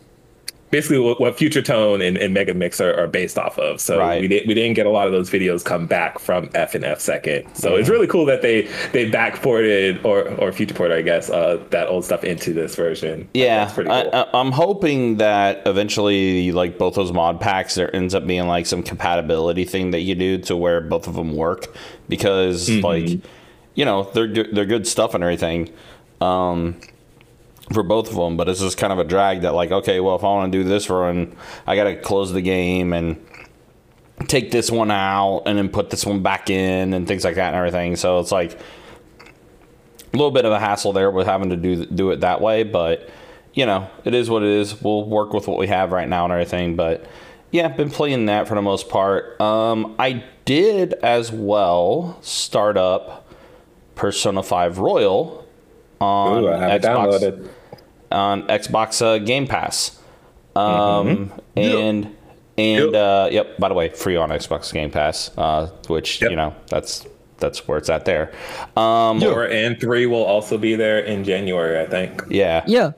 basically 0.71 0.99
what, 0.99 1.21
what 1.21 1.37
Future 1.39 1.63
Tone 1.63 2.03
and, 2.03 2.17
and 2.19 2.35
Mega 2.35 2.53
Mix 2.55 2.81
are, 2.81 2.95
are 2.99 3.07
based 3.07 3.39
off 3.39 3.59
of. 3.59 3.81
So 3.81 3.99
Right. 3.99 4.21
we 4.21 4.29
didn't 4.29 4.47
we 4.49 4.55
didn't 4.55 4.75
get 4.75 4.87
a 4.87 4.91
lot 4.91 5.07
of 5.07 5.13
those 5.13 5.31
videos 5.31 5.65
come 5.65 5.87
back 5.87 6.19
from 6.19 6.51
F 6.55 6.75
and 6.75 6.85
F 6.85 7.01
second. 7.01 7.55
So 7.55 7.77
it's 7.77 7.89
really 7.89 8.07
cool 8.07 8.25
that 8.27 8.43
they 8.43 8.63
they 8.93 9.11
backported 9.11 10.05
or 10.05 10.29
or 10.35 10.53
future 10.53 10.75
ported, 10.75 10.97
I 10.99 11.03
guess, 11.03 11.31
uh, 11.31 11.63
that 11.71 11.89
old 11.89 12.05
stuff 12.05 12.25
into 12.25 12.53
this 12.53 12.75
version. 12.75 13.29
Yeah, 13.35 13.71
cool. 13.75 13.91
I, 13.91 14.27
I'm 14.35 14.53
hoping 14.53 15.17
that 15.19 15.63
eventually, 15.67 16.53
like 16.53 16.79
both 16.79 16.95
those 16.95 17.13
mod 17.13 17.41
packs, 17.41 17.75
there 17.75 17.95
ends 17.95 18.15
up 18.15 18.27
being 18.27 18.47
like 18.47 18.67
some 18.67 18.83
compatibility 18.83 19.65
thing 19.65 19.91
that 19.93 20.01
you 20.01 20.15
do 20.15 20.39
to 20.39 20.57
where 20.57 20.81
both 20.81 21.07
of 21.09 21.15
them 21.15 21.35
work, 21.35 21.67
because 22.09 22.69
Mm-hmm. 22.69 22.85
like, 22.85 23.21
you 23.75 23.85
know, 23.85 24.11
they're 24.13 24.27
good- 24.27 24.51
they're 24.55 24.65
good 24.67 24.87
stuff 24.87 25.15
and 25.15 25.23
everything, 25.25 25.71
um, 26.21 26.77
for 27.73 27.83
both 27.83 28.09
of 28.09 28.17
them. 28.17 28.37
But 28.37 28.49
it's 28.49 28.61
just 28.61 28.79
kind 28.79 28.93
of 28.93 28.99
a 28.99 29.05
drag 29.05 29.43
that 29.43 29.53
like, 29.55 29.71
okay, 29.71 30.01
well, 30.01 30.17
if 30.17 30.23
I 30.23 30.27
want 30.27 30.53
to 30.53 30.59
do 30.59 30.69
this 30.69 30.89
run, 30.91 31.37
I 31.67 31.77
got 31.77 31.85
to 31.85 31.97
close 31.97 32.33
the 32.33 32.43
game 32.43 32.93
and 32.93 33.25
take 34.27 34.51
this 34.51 34.71
one 34.71 34.91
out 34.91 35.43
and 35.47 35.57
then 35.57 35.69
put 35.69 35.91
this 35.91 36.05
one 36.05 36.23
back 36.23 36.51
in 36.51 36.93
and 36.93 37.07
things 37.07 37.25
like 37.25 37.37
that 37.37 37.49
and 37.49 37.57
everything. 37.57 37.97
So 37.97 38.19
it's 38.19 38.33
like 38.33 38.53
a 38.53 40.17
little 40.17 40.31
bit 40.31 40.45
of 40.45 40.53
a 40.53 40.59
hassle 40.59 40.93
there 40.93 41.11
with 41.11 41.27
having 41.27 41.51
to 41.51 41.57
do 41.57 41.87
do 41.87 42.11
it 42.11 42.21
that 42.21 42.41
way, 42.41 42.63
but 42.65 43.09
you 43.55 43.67
know, 43.67 43.89
it 44.05 44.15
is 44.15 44.31
what 44.31 44.43
it 44.43 44.51
is. 44.51 44.81
We'll 44.81 45.05
work 45.05 45.33
with 45.33 45.49
what 45.49 45.59
we 45.59 45.67
have 45.69 45.93
right 45.93 46.09
now 46.09 46.25
and 46.25 46.33
everything, 46.33 46.77
but 46.77 47.07
yeah, 47.51 47.67
I've 47.67 47.77
been 47.77 47.91
playing 47.91 48.27
that 48.27 48.47
for 48.47 48.55
the 48.55 48.63
most 48.63 48.89
part. 48.89 49.41
Um, 49.41 49.95
I 49.99 50.25
did 50.45 50.95
as 50.95 51.33
well 51.33 52.19
start 52.23 52.77
up 52.77 53.27
Persona 53.95 54.43
5 54.43 54.79
Royal 54.79 55.47
on 56.01 56.45
Ooh, 56.45 56.49
I 56.49 56.79
Xbox 56.79 56.81
downloaded. 56.81 57.51
On 58.11 58.43
Xbox 58.49 59.03
uh, 59.03 59.19
Game 59.19 59.47
Pass. 59.47 59.99
Um, 60.57 61.31
Mm-hmm. 61.57 61.59
and 61.59 62.17
and 62.57 62.95
uh, 62.97 63.29
yep. 63.31 63.57
By 63.59 63.69
the 63.69 63.75
way, 63.75 63.89
free 63.91 64.17
on 64.17 64.31
Xbox 64.31 64.73
Game 64.73 64.91
Pass, 64.91 65.31
uh, 65.39 65.69
which 65.87 66.21
you 66.23 66.35
know 66.35 66.55
that's 66.69 67.07
that's 67.39 67.69
where 67.69 67.79
it's 67.79 67.89
at 67.89 68.05
there. 68.05 68.33
Um, 68.77 69.21
Four 69.21 69.49
and 69.49 69.79
three 69.81 70.07
will 70.07 70.25
also 70.25 70.59
be 70.59 70.75
there 70.75 70.99
in 70.99 71.23
January, 71.23 71.79
I 71.81 71.87
think. 71.87 72.23
yeah, 72.29 72.65
Yeah. 72.67 72.93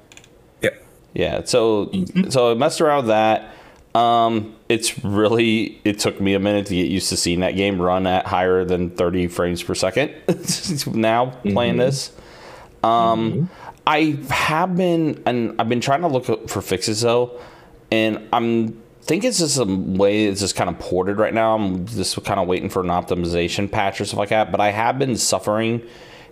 Yeah. 0.62 0.70
yeah. 1.12 1.44
So 1.44 1.86
Mm-hmm. 1.86 2.30
so 2.30 2.50
I 2.52 2.54
messed 2.54 2.80
around 2.80 2.98
with 3.04 3.08
that. 3.08 3.52
Um, 3.94 4.54
it's 4.70 5.04
really 5.04 5.80
it 5.84 5.98
took 5.98 6.20
me 6.20 6.32
a 6.34 6.38
minute 6.38 6.66
to 6.68 6.74
get 6.74 6.88
used 6.88 7.08
to 7.10 7.16
seeing 7.18 7.40
that 7.40 7.56
game 7.56 7.82
run 7.82 8.06
at 8.06 8.24
higher 8.24 8.64
than 8.64 8.90
30 8.90 9.26
frames 9.26 9.62
per 9.62 9.74
second. 9.74 10.12
now 10.94 11.26
playing 11.42 11.72
Mm-hmm. 11.74 11.78
this, 11.80 12.12
um, 12.82 13.50
I 13.86 14.18
have 14.30 14.76
been 14.76 15.22
and 15.26 15.60
I've 15.60 15.68
been 15.68 15.80
trying 15.80 16.02
to 16.02 16.08
look 16.08 16.48
for 16.48 16.62
fixes 16.62 17.00
though, 17.00 17.40
and 17.90 18.28
I'm 18.32 18.80
think 19.02 19.24
it's 19.24 19.38
just 19.38 19.58
a 19.58 19.64
way 19.64 20.26
it's 20.26 20.40
just 20.40 20.54
kind 20.54 20.70
of 20.70 20.78
ported 20.78 21.18
right 21.18 21.34
now. 21.34 21.56
I'm 21.56 21.86
just 21.86 22.22
kind 22.24 22.38
of 22.38 22.46
waiting 22.46 22.68
for 22.68 22.80
an 22.80 22.88
optimization 22.88 23.70
patch 23.70 24.00
or 24.00 24.04
stuff 24.04 24.18
like 24.18 24.28
that. 24.28 24.52
But 24.52 24.60
I 24.60 24.70
have 24.70 24.98
been 24.98 25.16
suffering 25.16 25.82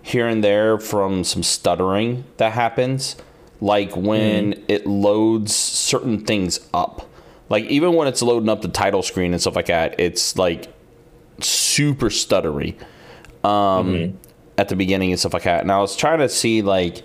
here 0.01 0.27
and 0.27 0.43
there 0.43 0.79
from 0.79 1.23
some 1.23 1.43
stuttering 1.43 2.23
that 2.37 2.53
happens, 2.53 3.17
like 3.59 3.95
when 3.97 4.63
it 4.67 4.87
loads 4.87 5.53
certain 5.53 6.23
things 6.25 6.59
up. 6.73 7.05
Like 7.49 7.65
even 7.65 7.93
when 7.95 8.07
it's 8.07 8.21
loading 8.21 8.49
up 8.49 8.61
the 8.61 8.69
title 8.69 9.01
screen 9.01 9.33
and 9.33 9.41
stuff 9.41 9.55
like 9.55 9.65
that, 9.65 9.99
it's 9.99 10.37
like 10.37 10.71
super 11.41 12.09
stuttery 12.09 12.79
um, 13.43 14.17
at 14.57 14.69
the 14.69 14.75
beginning 14.75 15.11
and 15.11 15.19
stuff 15.19 15.33
like 15.33 15.43
that. 15.43 15.61
And 15.61 15.71
I 15.71 15.79
was 15.79 15.95
trying 15.95 16.19
to 16.19 16.29
see 16.29 16.61
like 16.61 17.03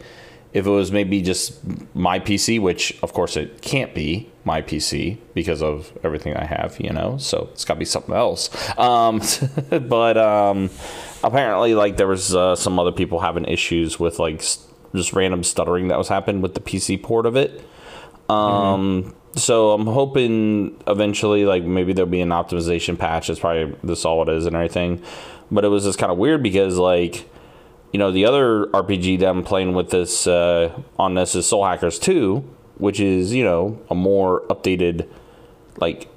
if 0.54 0.66
it 0.66 0.70
was 0.70 0.92
maybe 0.92 1.20
just 1.20 1.60
my 1.94 2.18
PC, 2.20 2.60
which 2.62 2.96
of 3.02 3.12
course 3.12 3.36
it 3.36 3.60
can't 3.60 3.92
be 3.94 4.30
my 4.44 4.62
PC 4.62 5.18
because 5.34 5.60
of 5.62 5.92
everything 6.04 6.36
I 6.36 6.44
have, 6.44 6.78
you 6.78 6.90
know. 6.90 7.18
So 7.18 7.48
it's 7.52 7.64
got 7.64 7.74
to 7.74 7.78
be 7.80 7.84
something 7.84 8.14
else. 8.14 8.48
Um, 8.78 9.20
but 9.88 10.16
um, 10.16 10.70
apparently, 11.24 11.74
like 11.74 11.96
there 11.96 12.06
was 12.06 12.34
uh, 12.34 12.54
some 12.54 12.78
other 12.78 12.92
people 12.92 13.18
having 13.20 13.44
issues 13.46 13.98
with 13.98 14.18
like 14.20 14.36
s- 14.36 14.64
just 14.94 15.12
random 15.12 15.42
stuttering 15.42 15.88
that 15.88 15.98
was 15.98 16.08
happening 16.08 16.40
with 16.40 16.54
the 16.54 16.60
PC 16.60 17.02
port 17.02 17.26
of 17.26 17.36
it. 17.36 17.60
Um, 18.28 19.14
so 19.34 19.72
I'm 19.72 19.86
hoping 19.86 20.80
eventually, 20.86 21.44
like 21.44 21.64
maybe 21.64 21.92
there'll 21.92 22.10
be 22.10 22.20
an 22.20 22.28
optimization 22.28 22.96
patch. 22.96 23.26
That's 23.26 23.40
probably 23.40 23.76
this 23.82 24.04
all 24.04 24.22
it 24.22 24.28
is 24.32 24.46
and 24.46 24.54
everything. 24.54 25.02
But 25.50 25.64
it 25.64 25.68
was 25.68 25.82
just 25.84 25.98
kind 25.98 26.12
of 26.12 26.18
weird 26.18 26.42
because 26.44 26.78
like, 26.78 27.28
you 27.94 27.98
know, 27.98 28.10
the 28.10 28.24
other 28.24 28.66
RPG 28.66 29.20
that 29.20 29.28
I'm 29.28 29.44
playing 29.44 29.72
with 29.72 29.90
this 29.90 30.26
uh, 30.26 30.76
on 30.98 31.14
this 31.14 31.36
is 31.36 31.46
Soul 31.46 31.64
Hackers 31.64 32.00
2, 32.00 32.38
which 32.78 32.98
is 32.98 33.32
you 33.32 33.44
know 33.44 33.80
a 33.88 33.94
more 33.94 34.40
updated, 34.48 35.08
like, 35.76 36.08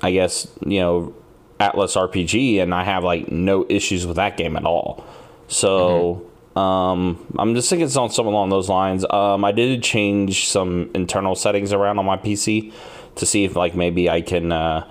I 0.00 0.12
guess 0.12 0.46
you 0.64 0.78
know, 0.78 1.14
Atlus 1.58 1.96
RPG, 1.96 2.62
and 2.62 2.72
I 2.72 2.84
have 2.84 3.02
like 3.02 3.32
no 3.32 3.66
issues 3.68 4.06
with 4.06 4.14
that 4.14 4.36
game 4.36 4.56
at 4.56 4.64
all. 4.64 5.04
So. 5.48 6.30
Um, 6.54 7.26
I'm 7.36 7.56
just 7.56 7.68
thinking 7.68 7.86
on 7.86 8.10
something 8.10 8.26
along 8.26 8.50
those 8.50 8.68
lines. 8.68 9.04
Um, 9.10 9.44
I 9.44 9.50
did 9.50 9.82
change 9.82 10.46
some 10.46 10.88
internal 10.94 11.34
settings 11.34 11.72
around 11.72 11.98
on 11.98 12.04
my 12.04 12.16
PC 12.16 12.72
to 13.16 13.26
see 13.26 13.42
if 13.42 13.56
like 13.56 13.74
maybe 13.74 14.08
I 14.08 14.20
can 14.20 14.52
uh, 14.52 14.88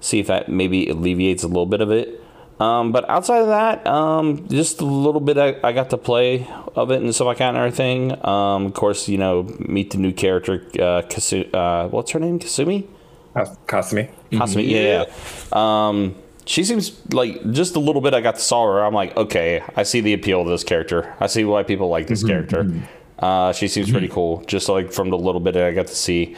see 0.00 0.18
if 0.18 0.28
that 0.28 0.48
maybe 0.48 0.88
alleviates 0.88 1.42
a 1.42 1.46
little 1.46 1.66
bit 1.66 1.82
of 1.82 1.90
it. 1.90 2.23
Um, 2.60 2.92
but 2.92 3.08
outside 3.10 3.40
of 3.40 3.48
that, 3.48 3.86
um, 3.86 4.48
just 4.48 4.80
a 4.80 4.84
little 4.84 5.20
bit 5.20 5.38
I, 5.38 5.56
I 5.64 5.72
got 5.72 5.90
to 5.90 5.96
play 5.96 6.48
of 6.76 6.90
it 6.90 7.02
and 7.02 7.12
stuff 7.14 7.26
like 7.26 7.38
that 7.38 7.48
and 7.48 7.56
everything. 7.56 8.12
Um, 8.24 8.66
of 8.66 8.74
course, 8.74 9.08
you 9.08 9.18
know, 9.18 9.42
meet 9.58 9.90
the 9.90 9.98
new 9.98 10.12
character, 10.12 10.64
uh, 10.74 11.02
Kasu- 11.02 11.52
uh, 11.52 11.88
what's 11.88 12.12
her 12.12 12.20
name? 12.20 12.38
Kasumi? 12.38 12.86
Kasumi. 13.34 14.10
Kasumi, 14.30 14.68
yeah. 14.68 15.04
yeah. 15.04 15.88
Um, 15.88 16.14
she 16.46 16.62
seems 16.62 16.92
like 17.12 17.50
just 17.52 17.74
a 17.74 17.80
little 17.80 18.00
bit 18.00 18.14
I 18.14 18.20
got 18.20 18.36
to 18.36 18.40
saw 18.40 18.66
her. 18.66 18.84
I'm 18.84 18.94
like, 18.94 19.16
okay, 19.16 19.62
I 19.76 19.82
see 19.82 20.00
the 20.00 20.12
appeal 20.12 20.42
of 20.42 20.48
this 20.48 20.62
character. 20.62 21.14
I 21.18 21.26
see 21.26 21.44
why 21.44 21.62
people 21.62 21.88
like 21.88 22.06
this 22.06 22.22
character. 22.22 22.70
Uh, 23.18 23.52
she 23.52 23.68
seems 23.68 23.90
pretty 23.90 24.08
cool, 24.08 24.44
just 24.46 24.68
like 24.68 24.92
from 24.92 25.10
the 25.10 25.18
little 25.18 25.40
bit 25.40 25.56
I 25.56 25.72
got 25.72 25.86
to 25.86 25.94
see. 25.94 26.36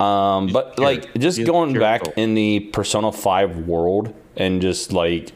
Um, 0.00 0.48
but 0.48 0.78
like 0.78 1.14
just 1.14 1.44
going 1.44 1.74
back 1.74 2.02
in 2.16 2.34
the 2.34 2.60
Persona 2.60 3.12
5 3.12 3.58
world 3.68 4.14
and 4.36 4.60
just 4.60 4.92
like 4.92 5.32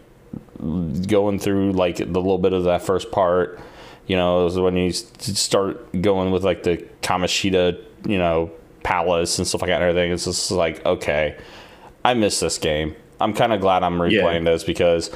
going 0.59 1.39
through 1.39 1.73
like 1.73 1.97
the 1.97 2.05
little 2.05 2.39
bit 2.39 2.53
of 2.53 2.65
that 2.65 2.83
first 2.83 3.11
part, 3.11 3.61
you 4.07 4.17
know, 4.17 4.47
is 4.47 4.59
when 4.59 4.77
you 4.77 4.93
start 4.93 6.01
going 6.01 6.31
with 6.31 6.45
like 6.45 6.63
the 6.63 6.79
Kamoshida, 7.03 7.83
you 8.07 8.19
know, 8.19 8.51
palace 8.83 9.39
and 9.39 9.47
stuff 9.47 9.63
like 9.63 9.69
that 9.69 9.83
and 9.83 9.91
everything. 9.91 10.13
It's 10.13 10.25
just 10.25 10.51
like, 10.51 10.85
okay, 10.87 11.37
I 12.05 12.15
miss 12.15 12.41
this 12.41 12.59
game. 12.59 12.95
I'm 13.21 13.33
kind 13.33 13.53
of 13.53 13.61
glad 13.61 13.83
I'm 13.83 13.99
replaying 13.99 14.45
this 14.45 14.63
because, 14.63 15.11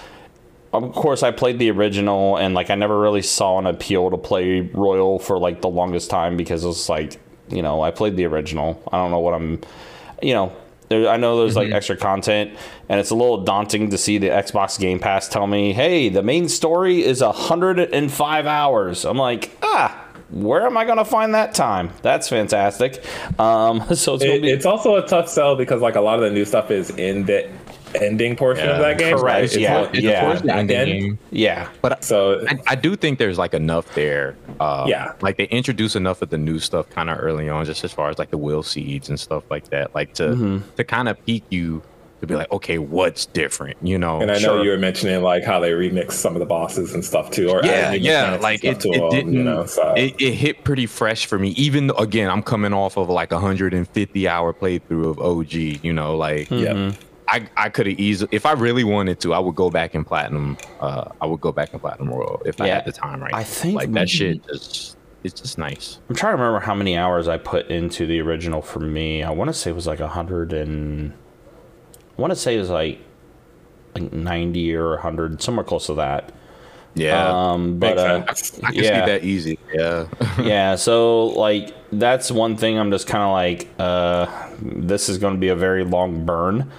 of 0.72 0.92
course, 0.92 1.22
I 1.22 1.30
played 1.30 1.58
the 1.58 1.70
original 1.70 2.36
and 2.36 2.54
like 2.54 2.70
I 2.70 2.74
never 2.74 2.98
really 2.98 3.22
saw 3.22 3.58
an 3.58 3.66
appeal 3.66 4.10
to 4.10 4.16
play 4.16 4.62
Royal 4.62 5.18
for 5.18 5.38
like 5.38 5.60
the 5.60 5.68
longest 5.68 6.10
time 6.10 6.36
because 6.36 6.64
it's 6.64 6.88
like, 6.88 7.20
you 7.48 7.62
know, 7.62 7.82
I 7.82 7.90
played 7.90 8.16
the 8.16 8.24
original. 8.24 8.82
I 8.90 8.96
don't 8.96 9.10
know 9.10 9.20
what 9.20 9.34
I'm, 9.34 9.60
you 10.22 10.34
know, 10.34 10.52
there, 10.90 11.08
I 11.08 11.16
know 11.16 11.38
there's 11.38 11.54
like 11.56 11.70
extra 11.70 11.96
content 11.96 12.50
and 12.88 12.98
it's 12.98 13.10
a 13.10 13.14
little 13.14 13.44
daunting 13.44 13.90
to 13.90 13.98
see 13.98 14.18
the 14.18 14.28
Xbox 14.28 14.78
Game 14.78 14.98
Pass 14.98 15.28
tell 15.28 15.46
me, 15.46 15.72
hey, 15.72 16.08
the 16.08 16.22
main 16.22 16.48
story 16.48 17.04
is 17.04 17.22
105 17.22 18.46
hours. 18.46 19.04
I'm 19.06 19.16
like, 19.16 19.56
ah. 19.62 20.06
Where 20.30 20.64
am 20.64 20.76
I 20.76 20.84
going 20.84 20.98
to 20.98 21.04
find 21.04 21.34
that 21.34 21.54
time? 21.54 21.90
That's 22.02 22.28
fantastic. 22.28 23.04
Um, 23.40 23.80
so 23.96 24.14
it's 24.14 24.22
It, 24.22 24.42
be 24.42 24.50
it's 24.50 24.64
also 24.64 24.94
a 24.94 25.04
tough 25.04 25.28
sell 25.28 25.56
because 25.56 25.82
like 25.82 25.96
a 25.96 26.00
lot 26.00 26.20
of 26.20 26.24
the 26.24 26.30
new 26.30 26.44
stuff 26.44 26.70
is 26.70 26.90
in 26.90 27.24
the 27.24 27.50
ending 27.94 28.36
portion 28.36 28.68
of 28.68 28.78
that 28.78 28.98
game. 28.98 29.16
correct. 29.18 29.44
It's 29.44 29.56
yeah, 29.56 29.72
not- 29.82 29.94
it's 29.94 30.02
yeah. 30.02 30.34
the 30.34 30.42
The 30.42 30.54
ending 30.54 31.00
game. 31.02 31.18
yeah. 31.30 31.68
But 31.82 32.04
So 32.04 32.44
I, 32.48 32.58
I 32.68 32.74
do 32.74 32.96
think 32.96 33.18
there's 33.18 33.38
like 33.38 33.54
enough 33.54 33.94
there. 33.94 34.36
Uh, 34.60 34.84
Yeah. 34.88 35.12
Like 35.20 35.36
they 35.36 35.44
introduce 35.44 35.96
enough 35.96 36.22
of 36.22 36.30
the 36.30 36.38
new 36.38 36.58
stuff 36.58 36.88
kind 36.90 37.10
of 37.10 37.18
early 37.20 37.48
on, 37.48 37.64
just 37.64 37.84
as 37.84 37.92
far 37.92 38.10
as 38.10 38.18
like 38.18 38.30
the 38.30 38.38
will 38.38 38.62
seeds 38.62 39.08
and 39.08 39.18
stuff 39.18 39.44
like 39.50 39.68
that, 39.70 39.94
like 39.94 40.14
to 40.14 40.28
Mm-hmm. 40.28 40.58
to 40.76 40.84
kind 40.84 41.08
of 41.08 41.24
pique 41.26 41.44
you 41.50 41.82
to 42.20 42.26
be 42.26 42.34
like, 42.34 42.52
okay, 42.52 42.76
what's 42.76 43.24
different? 43.24 43.78
You 43.80 43.96
know? 43.96 44.20
And 44.20 44.30
I 44.30 44.38
know 44.40 44.60
you 44.62 44.68
were 44.68 44.76
mentioning 44.76 45.22
like 45.22 45.42
how 45.42 45.58
they 45.58 45.70
remix 45.70 46.12
some 46.12 46.36
of 46.36 46.40
the 46.40 46.44
bosses 46.46 46.92
and 46.92 47.02
stuff 47.02 47.30
too, 47.30 47.48
or 47.48 47.62
yeah, 47.64 47.92
yeah. 47.92 48.36
Like 48.38 48.58
stuff 48.60 48.72
it, 48.76 48.80
to 48.80 48.88
it 48.90 49.02
'em, 49.02 49.10
didn't. 49.10 49.32
you 49.32 49.42
know. 49.42 49.64
So 49.64 49.94
it, 49.96 50.20
it 50.20 50.34
hit 50.34 50.62
pretty 50.62 50.84
fresh 50.84 51.24
for 51.24 51.38
me. 51.38 51.48
Even 51.50 51.86
though, 51.86 51.94
again, 51.94 52.28
I'm 52.30 52.42
coming 52.42 52.74
off 52.74 52.98
of 52.98 53.08
like 53.08 53.32
a 53.32 53.36
150 53.36 54.28
hour 54.28 54.52
playthrough 54.52 55.08
of 55.12 55.18
OG. 55.18 55.82
You 55.82 55.94
know, 55.94 56.14
like 56.14 56.50
yeah, 56.50 56.92
I, 57.30 57.48
I 57.56 57.68
could 57.68 57.86
have 57.86 57.98
easily, 57.98 58.28
if 58.32 58.44
I 58.44 58.52
really 58.52 58.82
wanted 58.82 59.20
to, 59.20 59.32
I 59.34 59.38
would 59.38 59.54
go 59.54 59.70
back 59.70 59.94
in 59.94 60.04
platinum. 60.04 60.58
Uh, 60.80 61.10
I 61.20 61.26
would 61.26 61.40
go 61.40 61.52
back 61.52 61.72
in 61.72 61.78
platinum 61.78 62.10
royal 62.10 62.42
if 62.44 62.60
I 62.60 62.66
had 62.68 62.84
the 62.84 62.92
time 62.92 63.22
right. 63.22 63.32
I 63.32 63.38
now. 63.38 63.44
think 63.44 63.74
like 63.76 63.92
that 63.92 64.08
shit 64.08 64.44
just 64.46 64.96
it's 65.22 65.40
just 65.40 65.58
nice. 65.58 65.98
I'm 66.08 66.16
trying 66.16 66.32
to 66.36 66.42
remember 66.42 66.64
how 66.64 66.74
many 66.74 66.96
hours 66.96 67.28
I 67.28 67.36
put 67.38 67.68
into 67.68 68.06
the 68.06 68.20
original 68.20 68.62
for 68.62 68.80
me. 68.80 69.22
I 69.22 69.30
want 69.30 69.48
to 69.48 69.54
say 69.54 69.70
it 69.70 69.74
was 69.74 69.86
like 69.86 70.00
a 70.00 70.08
hundred 70.08 70.52
and 70.52 71.12
I 72.18 72.20
want 72.20 72.32
to 72.32 72.36
say 72.36 72.56
it 72.56 72.58
was 72.58 72.70
like 72.70 73.00
like 73.94 74.12
90 74.12 74.74
or 74.76 74.90
100, 74.90 75.42
somewhere 75.42 75.64
close 75.64 75.86
to 75.86 75.94
that. 75.94 76.32
Yeah, 76.94 77.28
Um, 77.52 77.78
but 77.78 77.98
uh. 77.98 78.24
I 78.28 78.32
can 78.34 78.74
yeah. 78.74 78.82
see 79.04 79.12
that 79.12 79.24
easy. 79.24 79.58
Yeah. 79.72 80.06
yeah, 80.42 80.74
so 80.74 81.26
like 81.26 81.74
that's 81.92 82.30
one 82.30 82.56
thing 82.56 82.78
I'm 82.78 82.90
just 82.90 83.06
kind 83.06 83.22
of 83.22 83.32
like 83.32 83.68
uh 83.78 84.48
this 84.60 85.08
is 85.08 85.18
going 85.18 85.34
to 85.34 85.40
be 85.40 85.48
a 85.48 85.56
very 85.56 85.84
long 85.84 86.24
burn 86.24 86.70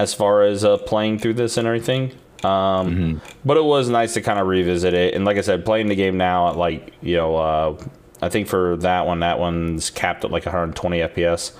as 0.00 0.14
far 0.14 0.42
as 0.42 0.64
uh 0.64 0.78
playing 0.78 1.18
through 1.18 1.34
this 1.34 1.56
and 1.56 1.66
everything. 1.66 2.12
Um 2.42 3.20
but 3.44 3.56
it 3.56 3.64
was 3.64 3.88
nice 3.88 4.14
to 4.14 4.22
kind 4.22 4.38
of 4.38 4.46
revisit 4.46 4.94
it 4.94 5.14
and 5.14 5.24
like 5.24 5.36
I 5.36 5.42
said 5.42 5.64
playing 5.64 5.88
the 5.88 5.94
game 5.94 6.16
now 6.16 6.48
at 6.48 6.56
like, 6.56 6.92
you 7.02 7.16
know, 7.16 7.36
uh 7.36 7.84
I 8.22 8.28
think 8.28 8.48
for 8.48 8.76
that 8.78 9.06
one 9.06 9.20
that 9.20 9.38
one's 9.38 9.90
capped 9.90 10.24
at 10.24 10.30
like 10.30 10.46
120 10.46 10.98
FPS. 11.00 11.52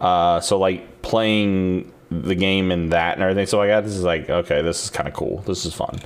Uh 0.00 0.40
so 0.40 0.58
like 0.58 1.02
playing 1.02 1.92
the 2.10 2.34
game 2.34 2.70
and 2.72 2.92
that 2.92 3.14
and 3.14 3.22
everything 3.22 3.46
so 3.46 3.58
like 3.58 3.68
that 3.68 3.84
this 3.84 3.94
is 3.94 4.04
like 4.04 4.30
okay, 4.30 4.62
this 4.62 4.84
is 4.84 4.90
kind 4.90 5.08
of 5.08 5.14
cool. 5.14 5.38
This 5.42 5.64
is 5.66 5.74
fun. 5.74 5.98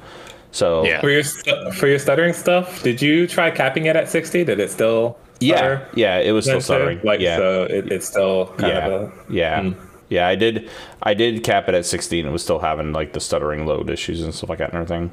So 0.53 0.85
For 1.01 1.11
your 1.11 1.25
stu- 1.25 1.73
for 1.73 1.89
your 1.89 1.99
stuttering 1.99 2.33
stuff, 2.33 2.83
did 2.85 3.03
you 3.03 3.27
try 3.27 3.51
capping 3.51 3.87
it 3.87 3.97
at 3.97 4.09
60? 4.09 4.45
Did 4.45 4.61
it 4.61 4.71
still? 4.71 5.19
Yeah, 5.41 5.57
stutter? 5.57 5.89
yeah, 5.97 6.19
it 6.19 6.31
was 6.31 6.45
still 6.45 6.55
Then 6.55 6.63
stuttering. 6.63 7.01
Like 7.03 7.19
yeah. 7.19 7.37
so, 7.39 7.65
it, 7.65 7.91
it's 7.91 8.07
still 8.07 8.47
kind 8.57 8.73
yeah, 8.73 8.87
of 8.87 9.03
a 9.03 9.13
yeah, 9.29 9.73
yeah. 10.09 10.27
I 10.29 10.35
did, 10.35 10.69
I 11.03 11.15
did 11.15 11.43
cap 11.45 11.69
it 11.69 11.75
at 11.75 11.87
16. 11.87 12.27
It 12.27 12.31
was 12.31 12.43
still 12.43 12.59
having 12.59 12.93
like 12.93 13.13
the 13.13 13.21
stuttering 13.21 13.67
load 13.67 13.91
issues 13.91 14.23
and 14.23 14.35
stuff 14.35 14.51
like 14.51 14.59
that 14.59 14.73
and 14.73 14.83
everything. 14.83 15.11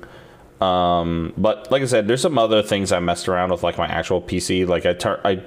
Um, 0.65 1.33
but 1.37 1.71
like 1.71 1.81
I 1.81 1.85
said, 1.85 2.07
there's 2.07 2.21
some 2.21 2.37
other 2.37 2.61
things 2.61 2.91
I 2.91 2.99
messed 2.99 3.27
around 3.27 3.51
with, 3.51 3.63
like 3.63 3.77
my 3.77 3.87
actual 3.87 4.21
PC. 4.21 4.67
Like 4.67 4.85
I 4.85 4.93
turn, 4.93 5.19
I, 5.25 5.41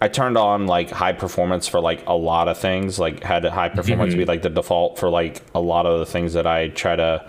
I 0.00 0.08
turned 0.08 0.38
on 0.38 0.66
like 0.66 0.90
high 0.90 1.12
performance 1.12 1.68
for 1.68 1.80
like 1.80 2.04
a 2.06 2.14
lot 2.14 2.48
of 2.48 2.56
things. 2.58 2.98
Like 2.98 3.22
had 3.22 3.44
high 3.44 3.68
performance 3.68 4.14
Mhm. 4.14 4.18
be 4.18 4.24
like 4.24 4.42
the 4.42 4.50
default 4.50 4.98
for 4.98 5.10
like 5.10 5.42
a 5.54 5.60
lot 5.60 5.84
of 5.86 5.98
the 5.98 6.06
things 6.06 6.32
that 6.32 6.46
I 6.46 6.68
try 6.68 6.96
to 6.96 7.26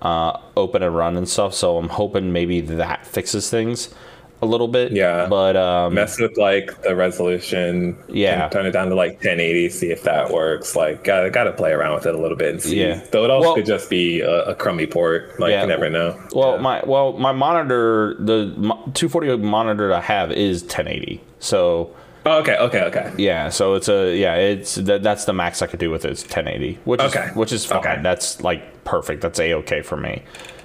uh, 0.00 0.38
open 0.56 0.82
and 0.82 0.96
run 0.96 1.16
and 1.16 1.28
stuff. 1.28 1.54
So 1.54 1.76
I'm 1.78 1.88
hoping 1.90 2.32
maybe 2.32 2.60
that 2.62 3.06
fixes 3.06 3.50
things 3.50 3.94
a 4.42 4.46
little 4.46 4.68
bit. 4.68 4.92
Yeah. 4.92 5.26
But 5.28 5.56
um, 5.56 5.94
mess 5.94 6.18
with 6.20 6.36
like 6.36 6.82
the 6.82 6.94
resolution. 6.96 7.96
Yeah. 8.08 8.48
turn 8.48 8.66
it 8.66 8.72
down 8.72 8.88
to 8.88 8.94
like 8.94 9.12
1080, 9.12 9.70
see 9.70 9.90
if 9.90 10.02
that 10.02 10.30
works. 10.30 10.76
Like, 10.76 11.04
gotta 11.04 11.30
gotta 11.30 11.52
play 11.52 11.70
around 11.72 11.94
with 11.94 12.06
it 12.06 12.14
a 12.14 12.18
little 12.18 12.36
bit 12.36 12.50
and 12.50 12.62
see. 12.62 12.80
Yeah. 12.80 13.02
Though 13.12 13.24
it 13.24 13.30
also 13.30 13.48
Well- 13.48 13.54
could 13.54 13.66
just 13.66 13.88
be 13.88 14.20
a, 14.20 14.42
a 14.46 14.54
crummy 14.54 14.86
port. 14.86 15.38
Like, 15.40 15.50
Yeah. 15.52 15.62
you 15.62 15.68
never 15.68 15.88
know. 15.88 16.20
Well, 16.34 16.58
my 16.58 16.82
well 16.84 17.12
my 17.14 17.32
monitor 17.32 18.16
the 18.18 18.52
240 18.94 19.36
monitor 19.38 19.94
I 19.94 20.00
have 20.00 20.32
is 20.32 20.62
1080. 20.62 21.22
So 21.38 21.94
Oh, 22.24 22.38
okay, 22.38 22.56
okay, 22.56 22.82
okay. 22.82 23.12
yeah, 23.18 23.48
so 23.48 23.74
it's 23.74 23.88
a 23.88 24.16
yeah, 24.16 24.36
it's 24.36 24.76
that, 24.76 25.02
that's 25.02 25.24
the 25.24 25.32
max 25.32 25.60
I 25.62 25.66
could 25.66 25.80
do 25.80 25.90
with 25.90 26.04
it 26.04 26.12
is 26.12 26.22
1080, 26.22 26.78
which 26.84 27.00
Okay. 27.00 27.26
is 27.30 27.36
which 27.36 27.52
is 27.52 27.64
fine. 27.64 28.02
That's 28.02 28.42
like 28.42 28.84
perfect. 28.84 29.22
That's 29.22 29.40
a 29.40 29.54
okay 29.54 29.82
for 29.82 29.96
me. 29.96 30.22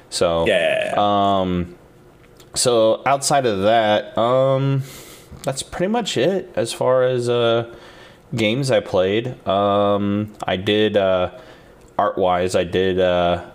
So 0.10 0.46
Yeah. 0.48 0.94
Um 0.98 1.76
so 2.58 3.02
outside 3.06 3.46
of 3.46 3.62
that, 3.62 4.18
um 4.18 4.84
that's 5.44 5.64
pretty 5.64 5.92
much 5.92 6.18
it 6.18 6.52
as 6.56 6.74
far 6.74 7.04
as 7.04 7.30
uh 7.30 7.74
games 8.36 8.70
I 8.72 8.80
played. 8.82 9.36
Um 9.48 10.34
I 10.44 10.58
did 10.58 10.98
uh 10.98 11.32
art 11.98 12.18
wise, 12.18 12.56
I 12.56 12.64
did 12.64 13.00
uh 13.00 13.46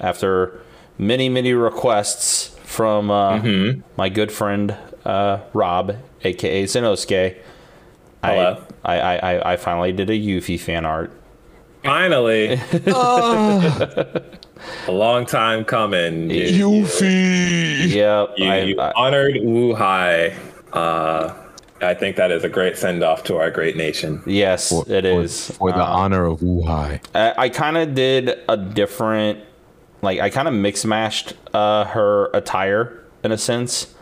after 0.00 0.60
many 0.98 1.28
many 1.28 1.52
requests 1.54 2.50
from 2.64 3.10
uh, 3.10 3.38
Mm-hmm. 3.38 3.80
my 3.96 4.08
good 4.08 4.30
friend 4.32 4.76
uh, 5.04 5.38
Rob, 5.52 5.96
aka 6.22 6.64
Zenosuke. 6.64 7.36
I, 8.22 8.30
Hello. 8.30 8.64
I, 8.84 8.98
I 9.00 9.16
I 9.34 9.52
I 9.52 9.56
finally 9.56 9.92
did 9.92 10.08
a 10.10 10.14
Yuffie 10.18 10.58
fan 10.58 10.84
art. 10.86 11.12
Finally. 11.84 12.56
a 14.86 14.92
long 14.92 15.26
time 15.26 15.64
coming. 15.64 16.30
You, 16.30 16.68
Yuffie. 16.84 17.88
Yep. 17.94 18.30
you, 18.38 18.46
I, 18.50 18.58
you 18.60 18.80
I- 18.80 18.92
honored 18.96 19.34
Wutai. 19.36 20.34
Uh, 20.72 21.34
I 21.80 21.92
think 21.94 22.16
that 22.16 22.30
is 22.30 22.44
a 22.44 22.48
great 22.48 22.76
send 22.78 23.02
off 23.02 23.24
to 23.24 23.36
our 23.36 23.50
great 23.50 23.76
nation. 23.76 24.22
yes, 24.26 24.72
it 24.88 25.04
is 25.04 25.50
For 25.52 25.70
the 25.72 25.82
Uh, 25.82 25.84
honor 25.84 26.24
of 26.26 26.40
Wutai. 26.40 27.00
I, 27.14 27.34
I 27.36 27.48
kind 27.48 27.76
of 27.76 27.94
did 27.94 28.38
a 28.48 28.56
different, 28.56 29.40
like 30.00 30.18
I 30.20 30.30
kind 30.30 30.48
of 30.48 30.54
mix 30.54 30.84
matched 30.84 31.34
uh, 31.52 31.84
her 31.86 32.30
attire 32.32 33.02
in 33.22 33.32
a 33.32 33.38
sense. 33.38 33.92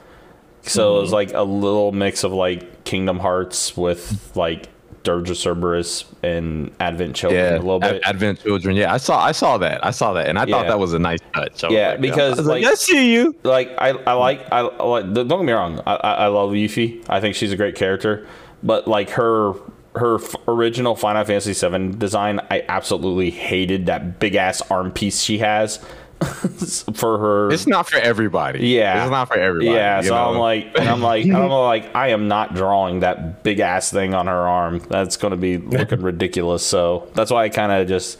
So 0.65 0.99
it 0.99 1.01
was 1.01 1.13
like 1.13 1.33
a 1.33 1.43
little 1.43 1.91
mix 1.91 2.23
of 2.23 2.33
like 2.33 2.85
Kingdom 2.85 3.19
Hearts 3.19 3.77
with 3.77 4.31
like 4.37 4.69
Dirge 5.03 5.31
of 5.31 5.37
Cerberus 5.37 6.05
and 6.23 6.71
Advent 6.81 7.17
Children 7.17 7.43
Yeah, 7.45 7.57
a 7.57 7.59
little 7.59 7.81
bit. 7.81 8.03
Advent 8.05 8.43
Children. 8.43 8.77
Yeah, 8.77 8.93
I 8.93 8.97
saw, 8.97 9.23
I 9.23 9.33
saw 9.33 9.59
that. 9.59 9.85
I 9.85 9.91
saw 9.91 10.13
that, 10.15 10.29
and 10.29 10.39
I 10.39 10.47
thought 10.47 10.67
that 10.67 10.79
was 10.79 10.93
a 10.93 10.99
nice 10.99 11.19
touch. 11.35 11.65
Yeah, 11.71 11.91
like, 11.91 12.01
because 12.01 12.39
I 12.39 12.43
was 12.43 12.47
like, 12.47 12.65
I 12.65 12.75
see 12.75 13.13
you. 13.13 13.35
Like 13.43 13.71
I, 13.79 13.91
I 13.91 14.13
like 14.15 14.51
I, 14.53 14.61
I 14.61 14.85
like. 14.85 15.13
Don't 15.13 15.29
get 15.29 15.43
me 15.43 15.53
wrong. 15.53 15.81
I, 15.87 15.95
I 15.95 16.13
I 16.13 16.27
love 16.29 16.51
Yuffie. 16.51 17.05
I 17.09 17.21
think 17.21 17.35
she's 17.35 17.53
a 17.53 17.57
great 17.57 17.75
character. 17.75 18.27
But 18.63 18.87
like 18.87 19.11
her 19.11 19.55
her 19.95 20.15
f- 20.17 20.35
original 20.49 20.95
Final 20.97 21.25
Fantasy 21.25 21.53
VII 21.53 21.93
design, 21.97 22.41
I 22.51 22.65
absolutely 22.69 23.31
hated 23.31 23.87
that 23.87 24.19
big 24.19 24.37
ass 24.37 24.63
arm 24.71 24.91
piece 24.93 25.21
she 25.21 25.39
has 25.39 25.85
for 26.95 27.19
her. 27.19 27.51
It's 27.51 27.67
not 27.67 27.89
for 27.89 27.99
everybody. 27.99 28.69
Yeah, 28.69 29.05
it's 29.05 29.11
not 29.11 29.29
for 29.29 29.37
everybody. 29.37 29.77
Yeah, 29.77 30.01
you 30.01 30.09
so 30.09 30.17
I'm 30.17 30.37
like, 30.37 30.67
and 30.79 30.89
I'm 30.89 31.01
like, 31.01 31.27
I'm 31.27 31.51
like, 31.51 31.95
I 31.95 32.09
am 32.09 32.29
not 32.29 32.55
drawing 32.55 33.01
that 33.01 33.43
big 33.43 33.61
ass 33.61 33.91
thing 33.91 34.15
on 34.15 34.27
her 34.27 34.49
arm. 34.49 34.81
That's 34.89 35.17
going 35.17 35.33
to 35.33 35.37
be 35.37 35.59
looking 35.59 36.03
ridiculous. 36.03 36.67
So 36.67 37.11
that's 37.15 37.31
why 37.31 37.45
I 37.45 37.49
kind 37.49 37.73
of 37.73 37.89
just 37.89 38.19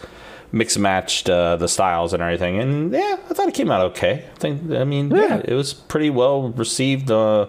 mix 0.53 0.77
matched 0.77 1.29
uh, 1.31 1.57
the 1.57 1.69
styles 1.69 2.13
and 2.13 2.23
everything. 2.23 2.59
And 2.59 2.93
yeah, 2.93 3.17
I 3.29 3.35
thought 3.35 3.49
it 3.49 3.55
came 3.55 3.71
out 3.71 3.81
okay. 3.93 4.25
I 4.35 4.39
think, 4.39 4.71
I 4.73 4.85
mean, 4.85 5.11
yeah, 5.11 5.41
it 5.45 5.55
was 5.55 5.73
pretty 5.73 6.11
well 6.11 6.51
received 6.51 7.11
uh, 7.11 7.47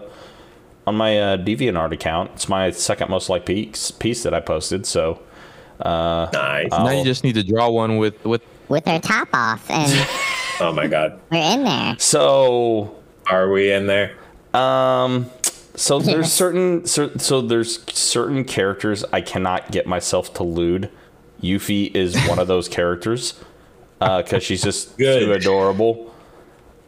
on 0.88 0.96
my 0.96 1.20
uh, 1.20 1.38
DeviantArt 1.38 1.92
account. 1.92 2.32
It's 2.36 2.50
my 2.50 2.72
second 2.72 3.10
most 3.10 3.30
liked 3.30 3.46
piece 3.46 3.92
piece 3.92 4.24
that 4.24 4.34
I 4.34 4.40
posted. 4.40 4.86
So 4.86 5.22
uh, 5.80 6.30
nice. 6.34 6.72
now 6.72 6.90
you 6.90 7.04
just 7.04 7.24
need 7.24 7.36
to 7.36 7.44
draw 7.44 7.70
one 7.70 7.98
with 7.98 8.24
with 8.26 8.42
with 8.70 8.86
her 8.88 9.00
top 9.00 9.30
off, 9.34 9.70
and 9.70 9.92
Oh 10.64 10.72
my 10.72 10.88
god. 10.88 11.20
we're 11.32 11.38
in 11.54 11.64
there. 11.64 11.96
So 12.00 12.96
Are 13.28 13.50
we 13.52 13.72
in 13.72 13.88
there? 13.88 14.16
Um, 14.54 15.30
so 15.76 16.00
there's 16.00 16.26
Yes. 16.26 16.34
certain 16.34 16.86
cer- 16.86 17.18
so 17.20 17.42
there's 17.42 17.84
certain 17.94 18.44
characters 18.46 19.04
I 19.12 19.22
cannot 19.22 19.72
get 19.72 19.88
myself 19.88 20.34
to 20.36 20.44
lewd. 20.44 20.90
Yuffie 21.42 21.94
is 21.94 22.16
one 22.28 22.40
of 22.40 22.48
those 22.48 22.70
characters 22.70 23.34
because 24.00 24.44
she's 24.44 24.62
just 24.64 24.98
Good. 24.98 25.26
too 25.26 25.34
adorable. 25.34 26.13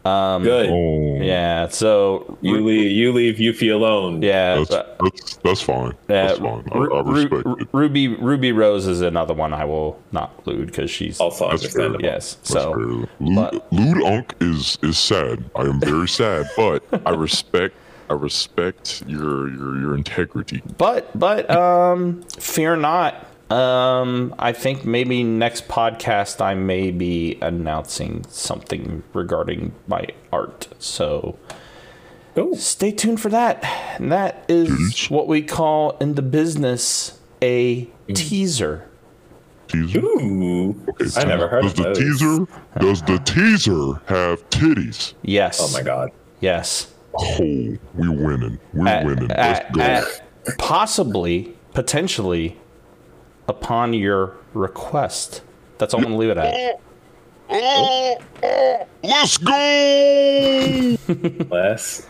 Um, 0.06 0.42
Good. 0.42 0.70
Oh, 0.70 1.20
Yeah. 1.22 1.68
So 1.68 2.38
You 2.40 2.60
leave 2.64 2.90
you 2.90 3.12
leave 3.12 3.36
Yuffie 3.36 3.72
alone. 3.74 4.22
yeah. 4.22 4.56
that's 4.56 4.68
that's 5.00 5.36
that's 5.44 5.62
fine. 5.62 5.92
yeah, 6.08 6.26
That's 6.28 6.38
fine. 6.38 6.64
I, 6.72 6.78
Ru- 6.78 6.94
I 6.94 7.00
respect 7.02 7.44
Ru- 7.46 7.56
it. 7.60 7.68
Ruby 7.72 8.08
Ruby 8.08 8.52
Rose 8.52 8.86
is 8.86 9.00
another 9.00 9.34
one 9.34 9.52
I 9.52 9.64
will 9.64 9.98
not 10.12 10.46
lewd 10.46 10.66
because 10.66 10.90
she's 10.90 11.18
Also 11.20 11.48
That's 11.50 11.62
fair. 11.62 11.86
understandable. 11.86 12.04
yes. 12.04 12.34
That's 12.34 12.50
So 12.50 12.72
fair. 12.74 12.80
Lude, 12.84 13.08
but- 13.36 13.72
Lude 13.72 14.02
Unk 14.04 14.34
is 14.40 14.78
is 14.82 14.98
sad. 14.98 15.44
I 15.56 15.62
am 15.62 15.80
very 15.80 16.08
sad, 16.08 16.46
but 16.56 16.82
I 17.04 17.10
respect 17.10 17.74
I 18.08 18.14
respect 18.14 19.02
your 19.08 19.48
your 19.50 19.80
your 19.80 19.94
integrity. 19.96 20.62
but 20.78 21.16
but 21.18 21.50
um 21.50 22.22
fear 22.38 22.76
not 22.76 23.26
um 23.50 24.34
i 24.38 24.52
think 24.52 24.84
maybe 24.84 25.22
next 25.22 25.68
podcast 25.68 26.40
i 26.40 26.52
may 26.54 26.90
be 26.90 27.38
announcing 27.40 28.24
something 28.28 29.02
regarding 29.12 29.72
my 29.86 30.04
art 30.32 30.68
so 30.78 31.38
Cool. 32.34 32.56
stay 32.56 32.90
tuned 32.90 33.20
for 33.20 33.28
that 33.30 33.64
and 33.98 34.10
that 34.12 34.44
is 34.48 35.06
what 35.10 35.26
we 35.28 35.42
call 35.42 35.96
in 35.98 36.14
the 36.16 36.22
business 36.22 37.18
a 37.42 37.84
teaser 38.12 38.88
Teaser. 39.68 39.98
Ooh. 39.98 40.70
Okay, 40.90 41.06
I 41.06 41.08
so 41.08 41.24
never 41.26 41.48
heard 41.48 41.62
does 41.62 41.72
of 41.72 41.76
the 41.78 41.82
those. 41.84 41.98
teaser 41.98 42.46
does 42.78 43.02
the 43.02 43.18
teaser 43.18 44.00
have 44.06 44.48
titties? 44.50 45.14
yes 45.22 45.58
Oh 45.60 45.72
my 45.76 45.82
god. 45.82 46.10
yes 46.40 46.92
Oh, 47.18 47.38
we 47.38 47.78
winning. 48.10 48.58
We're 48.74 48.88
At- 48.88 49.06
winning. 49.06 49.28
Let's 49.28 49.70
go. 49.74 49.80
at- 49.80 50.58
possibly 50.58 51.56
potentially 51.74 52.56
upon 53.48 53.92
your 53.92 54.36
request 54.54 55.42
that's 55.78 55.94
all 55.94 56.00
i'm 56.00 56.04
gonna 56.04 56.16
leave 56.16 56.30
it 56.30 56.38
at 56.38 56.80
Let's 59.02 59.38
go. 59.38 60.96
Let's 61.50 62.06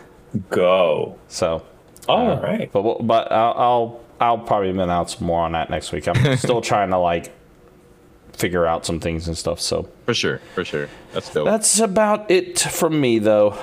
go. 0.51 1.19
so 1.29 1.63
All 2.09 2.41
right. 2.41 2.71
But 2.73 2.83
we'll- 2.83 3.01
but 3.03 3.31
I'll, 3.31 3.53
I'll 3.57 4.01
I'll 4.19 4.39
probably 4.39 4.71
announce 4.71 5.21
more 5.21 5.43
on 5.43 5.53
that 5.53 5.69
next 5.69 5.93
week. 5.93 6.09
I'm 6.09 6.37
still 6.39 6.63
trying 6.63 6.89
to 6.91 6.99
like 6.99 7.33
figure 8.33 8.65
out 8.67 8.87
some 8.87 8.99
things 8.99 9.29
and 9.29 9.37
stuff. 9.37 9.61
So 9.61 9.89
for 10.07 10.15
sure, 10.15 10.39
for 10.55 10.65
sure. 10.65 10.89
That's 11.13 11.31
dope. 11.33 11.45
that's 11.45 11.79
about 11.81 12.31
it 12.31 12.59
from 12.59 12.99
me, 12.99 13.19
though. 13.19 13.59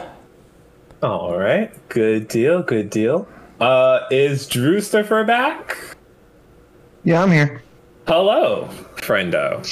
All 1.02 1.36
right. 1.38 1.72
Good 1.90 2.28
deal. 2.28 2.62
Good 2.62 2.92
deal. 2.92 3.28
Uh, 3.60 4.02
is 4.12 4.48
Drewster 4.48 5.04
back? 5.26 5.76
Yeah, 7.04 7.22
I'm 7.22 7.32
here. 7.32 7.62
Hello, 8.08 8.70
friendo. 8.96 9.66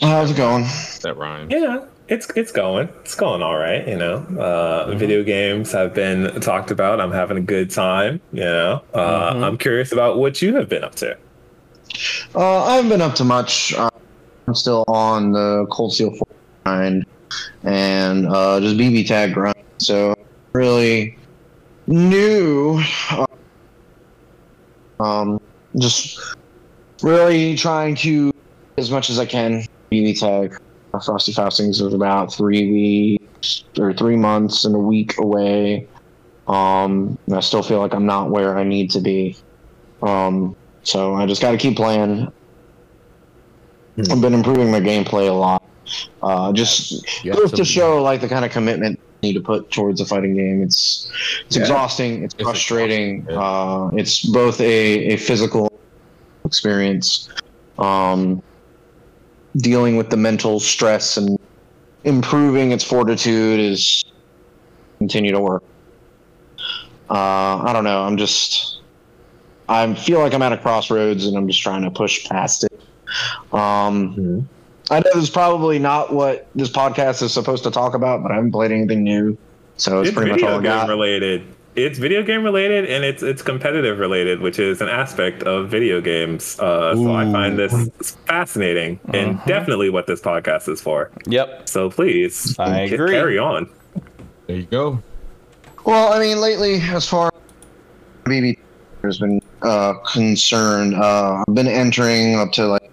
How's 0.00 0.30
it 0.30 0.36
going? 0.36 0.64
That 1.02 1.16
rhymes. 1.16 1.52
Yeah, 1.52 1.84
it's 2.08 2.30
it's 2.36 2.52
going. 2.52 2.88
It's 3.00 3.14
going 3.14 3.42
all 3.42 3.56
right. 3.58 3.86
You 3.86 3.96
know, 3.96 4.16
uh, 4.38 4.94
video 4.94 5.22
games 5.22 5.72
have 5.72 5.94
been 5.94 6.40
talked 6.40 6.70
about. 6.70 7.00
I'm 7.00 7.12
having 7.12 7.36
a 7.36 7.40
good 7.42 7.70
time. 7.70 8.20
You 8.32 8.44
know, 8.44 8.82
uh, 8.94 9.34
Mhm. 9.34 9.44
I'm 9.44 9.58
curious 9.58 9.92
about 9.92 10.18
what 10.18 10.40
you 10.40 10.54
have 10.56 10.68
been 10.68 10.84
up 10.84 10.94
to. 10.96 11.16
Uh, 12.34 12.64
I 12.64 12.76
haven't 12.76 12.90
been 12.90 13.02
up 13.02 13.14
to 13.16 13.24
much. 13.24 13.74
Uh, 13.74 13.90
I'm 14.46 14.54
still 14.54 14.84
on 14.88 15.32
the 15.32 15.66
Cold 15.70 15.92
Steel 15.92 16.10
4 16.10 16.26
grind 16.64 17.06
and 17.64 18.26
uh, 18.28 18.60
just 18.60 18.76
BB 18.76 19.06
tag 19.06 19.34
grind. 19.34 19.56
So 19.78 20.14
really 20.52 21.18
new. 21.86 22.80
Uh, 23.10 23.26
um, 25.00 25.40
just 25.76 26.18
really 27.02 27.56
trying 27.56 27.94
to 27.96 28.32
as 28.76 28.90
much 28.90 29.10
as 29.10 29.18
I 29.18 29.26
can 29.26 29.64
BB 29.90 30.20
tag. 30.20 30.56
Frosty 31.04 31.32
Faustings 31.32 31.80
is 31.80 31.92
about 31.92 32.32
three 32.32 33.18
weeks 33.38 33.64
or 33.78 33.92
three 33.92 34.16
months 34.16 34.64
and 34.64 34.74
a 34.74 34.78
week 34.78 35.18
away. 35.18 35.86
Um, 36.46 37.18
I 37.32 37.40
still 37.40 37.62
feel 37.62 37.78
like 37.78 37.94
I'm 37.94 38.06
not 38.06 38.30
where 38.30 38.56
I 38.56 38.64
need 38.64 38.90
to 38.92 39.00
be. 39.00 39.36
Um, 40.02 40.56
so 40.82 41.14
I 41.14 41.26
just 41.26 41.42
got 41.42 41.52
to 41.52 41.58
keep 41.58 41.76
playing. 41.76 42.32
I've 44.10 44.20
been 44.20 44.34
improving 44.34 44.70
my 44.70 44.80
gameplay 44.80 45.28
a 45.28 45.32
lot. 45.32 45.62
Uh, 46.22 46.52
just 46.52 47.24
Yeah, 47.24 47.34
to 47.34 47.64
show 47.64 48.02
like 48.02 48.20
the 48.20 48.28
kind 48.28 48.44
of 48.44 48.50
commitment 48.50 48.98
need 49.22 49.34
to 49.34 49.40
put 49.40 49.70
towards 49.70 50.00
a 50.00 50.06
fighting 50.06 50.36
game. 50.36 50.62
It's 50.62 51.10
it's 51.46 51.56
Yeah. 51.56 51.62
exhausting. 51.62 52.24
It's 52.24 52.34
frustrating. 52.40 53.26
Uh, 53.30 53.90
it's 53.94 54.24
both 54.26 54.60
a, 54.60 55.14
a 55.14 55.16
physical 55.16 55.68
experience, 56.44 57.28
um, 57.78 58.40
dealing 59.56 59.96
with 59.96 60.10
the 60.10 60.16
mental 60.16 60.60
stress 60.60 61.16
and 61.16 61.38
improving 62.04 62.70
its 62.72 62.84
fortitude 62.84 63.60
is 63.60 64.02
continue 64.98 65.32
to 65.32 65.40
work. 65.40 65.62
Uh, 67.10 67.62
I 67.64 67.72
don't 67.72 67.84
know. 67.84 68.02
I'm 68.02 68.16
just 68.16 68.82
I 69.68 69.92
feel 69.94 70.20
like 70.20 70.32
I'm 70.32 70.42
at 70.42 70.52
a 70.52 70.58
crossroads 70.58 71.26
and 71.26 71.36
I'm 71.36 71.46
just 71.46 71.60
trying 71.60 71.82
to 71.82 71.90
push 71.90 72.24
past 72.26 72.64
it. 72.64 72.82
Um, 73.52 74.48
I 74.90 75.00
know 75.00 75.10
this 75.14 75.24
is 75.24 75.30
probably 75.30 75.78
not 75.78 76.12
what 76.12 76.46
this 76.54 76.70
podcast 76.70 77.22
is 77.22 77.32
supposed 77.32 77.64
to 77.64 77.70
talk 77.70 77.94
about, 77.94 78.22
but 78.22 78.32
I 78.32 78.36
haven't 78.36 78.52
played 78.52 78.72
anything 78.72 79.02
new, 79.04 79.36
so 79.76 80.00
it's, 80.00 80.08
it's 80.08 80.16
pretty 80.16 80.30
much 80.30 80.40
video 80.40 80.54
all 80.54 80.60
I 80.60 80.62
game 80.62 80.72
got. 80.72 80.88
related. 80.88 81.44
It's 81.76 81.96
video 81.98 82.24
game 82.24 82.42
related 82.42 82.86
and 82.86 83.04
it's 83.04 83.22
it's 83.22 83.40
competitive 83.40 83.98
related, 84.00 84.40
which 84.40 84.58
is 84.58 84.80
an 84.80 84.88
aspect 84.88 85.44
of 85.44 85.68
video 85.68 86.00
games. 86.00 86.58
Uh, 86.58 86.96
so 86.96 87.14
I 87.14 87.30
find 87.30 87.56
this 87.56 88.16
fascinating 88.26 88.98
and 89.14 89.36
Uh-huh. 89.36 89.44
definitely 89.46 89.88
what 89.90 90.06
this 90.08 90.20
podcast 90.20 90.68
is 90.68 90.80
for. 90.80 91.10
Yep. 91.26 91.68
So 91.68 91.88
please, 91.90 92.58
I 92.58 92.80
agree. 92.80 93.12
carry 93.12 93.38
on. 93.38 93.70
There 94.48 94.56
you 94.56 94.64
go. 94.64 95.00
Well, 95.84 96.12
I 96.12 96.18
mean, 96.18 96.40
lately, 96.40 96.80
as 96.80 97.06
far 97.08 97.28
as 97.32 97.40
BB 98.24 98.58
has 99.04 99.18
been 99.18 99.40
uh, 99.62 99.94
concerned, 100.12 100.94
uh, 100.96 101.44
I've 101.46 101.54
been 101.54 101.68
entering 101.68 102.34
up 102.34 102.50
to 102.52 102.66
like 102.66 102.90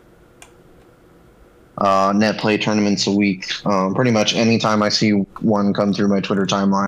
uh, 1.78 2.14
net 2.16 2.38
play 2.38 2.58
tournaments 2.58 3.08
a 3.08 3.12
week. 3.12 3.46
Um, 3.66 3.94
pretty 3.94 4.12
much 4.12 4.36
anytime 4.36 4.82
I 4.82 4.90
see 4.90 5.12
one 5.12 5.74
come 5.74 5.94
through 5.94 6.08
my 6.08 6.20
Twitter 6.20 6.46
timeline, 6.46 6.88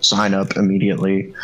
sign 0.00 0.34
up 0.34 0.56
immediately. 0.56 1.34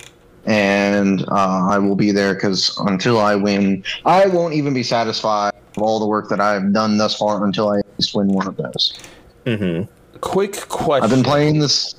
And 0.45 1.23
uh, 1.29 1.69
I 1.69 1.79
will 1.79 1.97
be 1.97 2.13
there 2.13 2.35
because 2.35 2.77
until 2.87 3.19
I 3.19 3.35
win, 3.35 3.83
I 4.05 4.27
won't 4.27 4.55
even 4.55 4.75
be 4.75 4.85
satisfied 4.85 5.53
with 5.75 5.83
all 5.83 5.99
the 5.99 6.07
work 6.07 6.29
that 6.29 6.41
I've 6.41 6.73
done 6.73 6.99
thus 6.99 7.17
far 7.17 7.45
until 7.45 7.71
I 7.71 7.81
at 7.81 7.87
least 7.99 8.15
win 8.15 8.29
one 8.29 8.47
of 8.47 8.57
those. 8.57 8.97
Mm-hmm. 9.45 9.91
Quick 10.21 10.69
question. 10.69 11.05
I've 11.05 11.11
been 11.11 11.25
playing 11.25 11.59
this. 11.59 11.97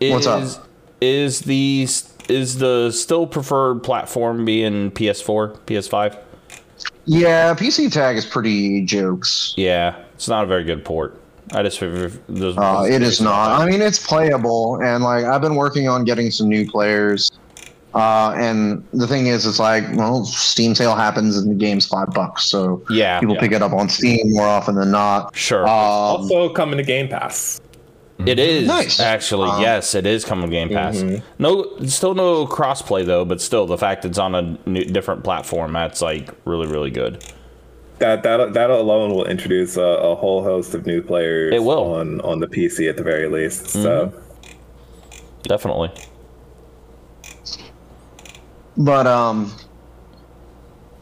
Is, 0.00 0.12
What's 0.12 0.26
up? 0.26 0.68
Is 1.02 1.40
the 1.40 1.86
is 2.28 2.58
the 2.58 2.90
still 2.92 3.26
preferred 3.26 3.82
platform 3.82 4.44
being 4.44 4.90
PS4, 4.92 5.58
PS5? 5.66 6.18
Yeah, 7.06 7.54
PC 7.54 7.90
tag 7.90 8.16
is 8.16 8.24
pretty 8.24 8.84
jokes. 8.84 9.54
Yeah, 9.56 9.96
it's 10.14 10.28
not 10.28 10.44
a 10.44 10.46
very 10.46 10.64
good 10.64 10.84
port. 10.84 11.20
I 11.52 11.62
just 11.62 11.80
there's 11.80 12.56
Uh, 12.56 12.86
it 12.88 13.02
is 13.02 13.20
not. 13.20 13.60
I 13.60 13.68
mean, 13.68 13.82
it's 13.82 14.04
playable, 14.04 14.80
and 14.82 15.02
like 15.02 15.24
I've 15.24 15.40
been 15.40 15.56
working 15.56 15.88
on 15.88 16.04
getting 16.04 16.30
some 16.30 16.48
new 16.48 16.70
players. 16.70 17.32
Uh, 17.92 18.32
and 18.36 18.86
the 18.92 19.08
thing 19.08 19.26
is, 19.26 19.44
it's 19.44 19.58
like, 19.58 19.84
well, 19.96 20.24
Steam 20.24 20.76
sale 20.76 20.94
happens 20.94 21.36
and 21.36 21.50
the 21.50 21.56
game's 21.56 21.86
five 21.86 22.08
bucks, 22.14 22.44
so 22.44 22.84
yeah, 22.88 23.18
people 23.18 23.34
yeah. 23.34 23.40
pick 23.40 23.52
it 23.52 23.62
up 23.62 23.72
on 23.72 23.88
Steam 23.88 24.32
more 24.32 24.46
often 24.46 24.76
than 24.76 24.92
not. 24.92 25.34
Sure. 25.34 25.64
Um, 25.64 25.68
also 25.68 26.48
coming 26.50 26.76
to 26.76 26.84
Game 26.84 27.08
Pass. 27.08 27.60
It 28.26 28.38
is 28.38 28.66
Nice. 28.68 29.00
actually 29.00 29.48
Um, 29.48 29.60
yes, 29.60 29.94
it 29.94 30.06
is 30.06 30.24
coming 30.24 30.50
Game 30.50 30.68
Pass. 30.68 30.96
Mhm. 30.96 31.22
No, 31.38 31.66
still 31.86 32.14
no 32.14 32.46
crossplay 32.46 33.04
though, 33.04 33.24
but 33.24 33.40
still 33.40 33.66
the 33.66 33.78
fact 33.78 34.04
it's 34.04 34.18
on 34.18 34.34
a 34.34 34.56
new, 34.66 34.84
different 34.84 35.24
platform 35.24 35.72
that's 35.72 36.00
like 36.02 36.30
really 36.44 36.66
really 36.66 36.90
good. 36.90 37.24
That 37.98 38.22
that 38.22 38.54
that 38.54 38.70
alone 38.70 39.10
will 39.12 39.26
introduce 39.26 39.76
a, 39.76 39.82
a 39.82 40.14
whole 40.14 40.42
host 40.42 40.74
of 40.74 40.86
new 40.86 41.02
players. 41.02 41.54
It 41.54 41.62
will. 41.62 41.92
on 41.94 42.20
on 42.22 42.40
the 42.40 42.46
PC 42.46 42.88
at 42.88 42.96
the 42.96 43.02
very 43.02 43.28
least. 43.28 43.68
So 43.68 44.12
Definitely. 45.42 45.90
But 48.76 49.06
um, 49.06 49.52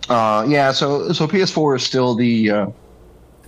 uh, 0.09 0.45
yeah. 0.49 0.73
So 0.73 1.13
so 1.13 1.27
PS4 1.29 1.77
is 1.77 1.83
still 1.83 2.15
the 2.15 2.51
uh, 2.51 2.67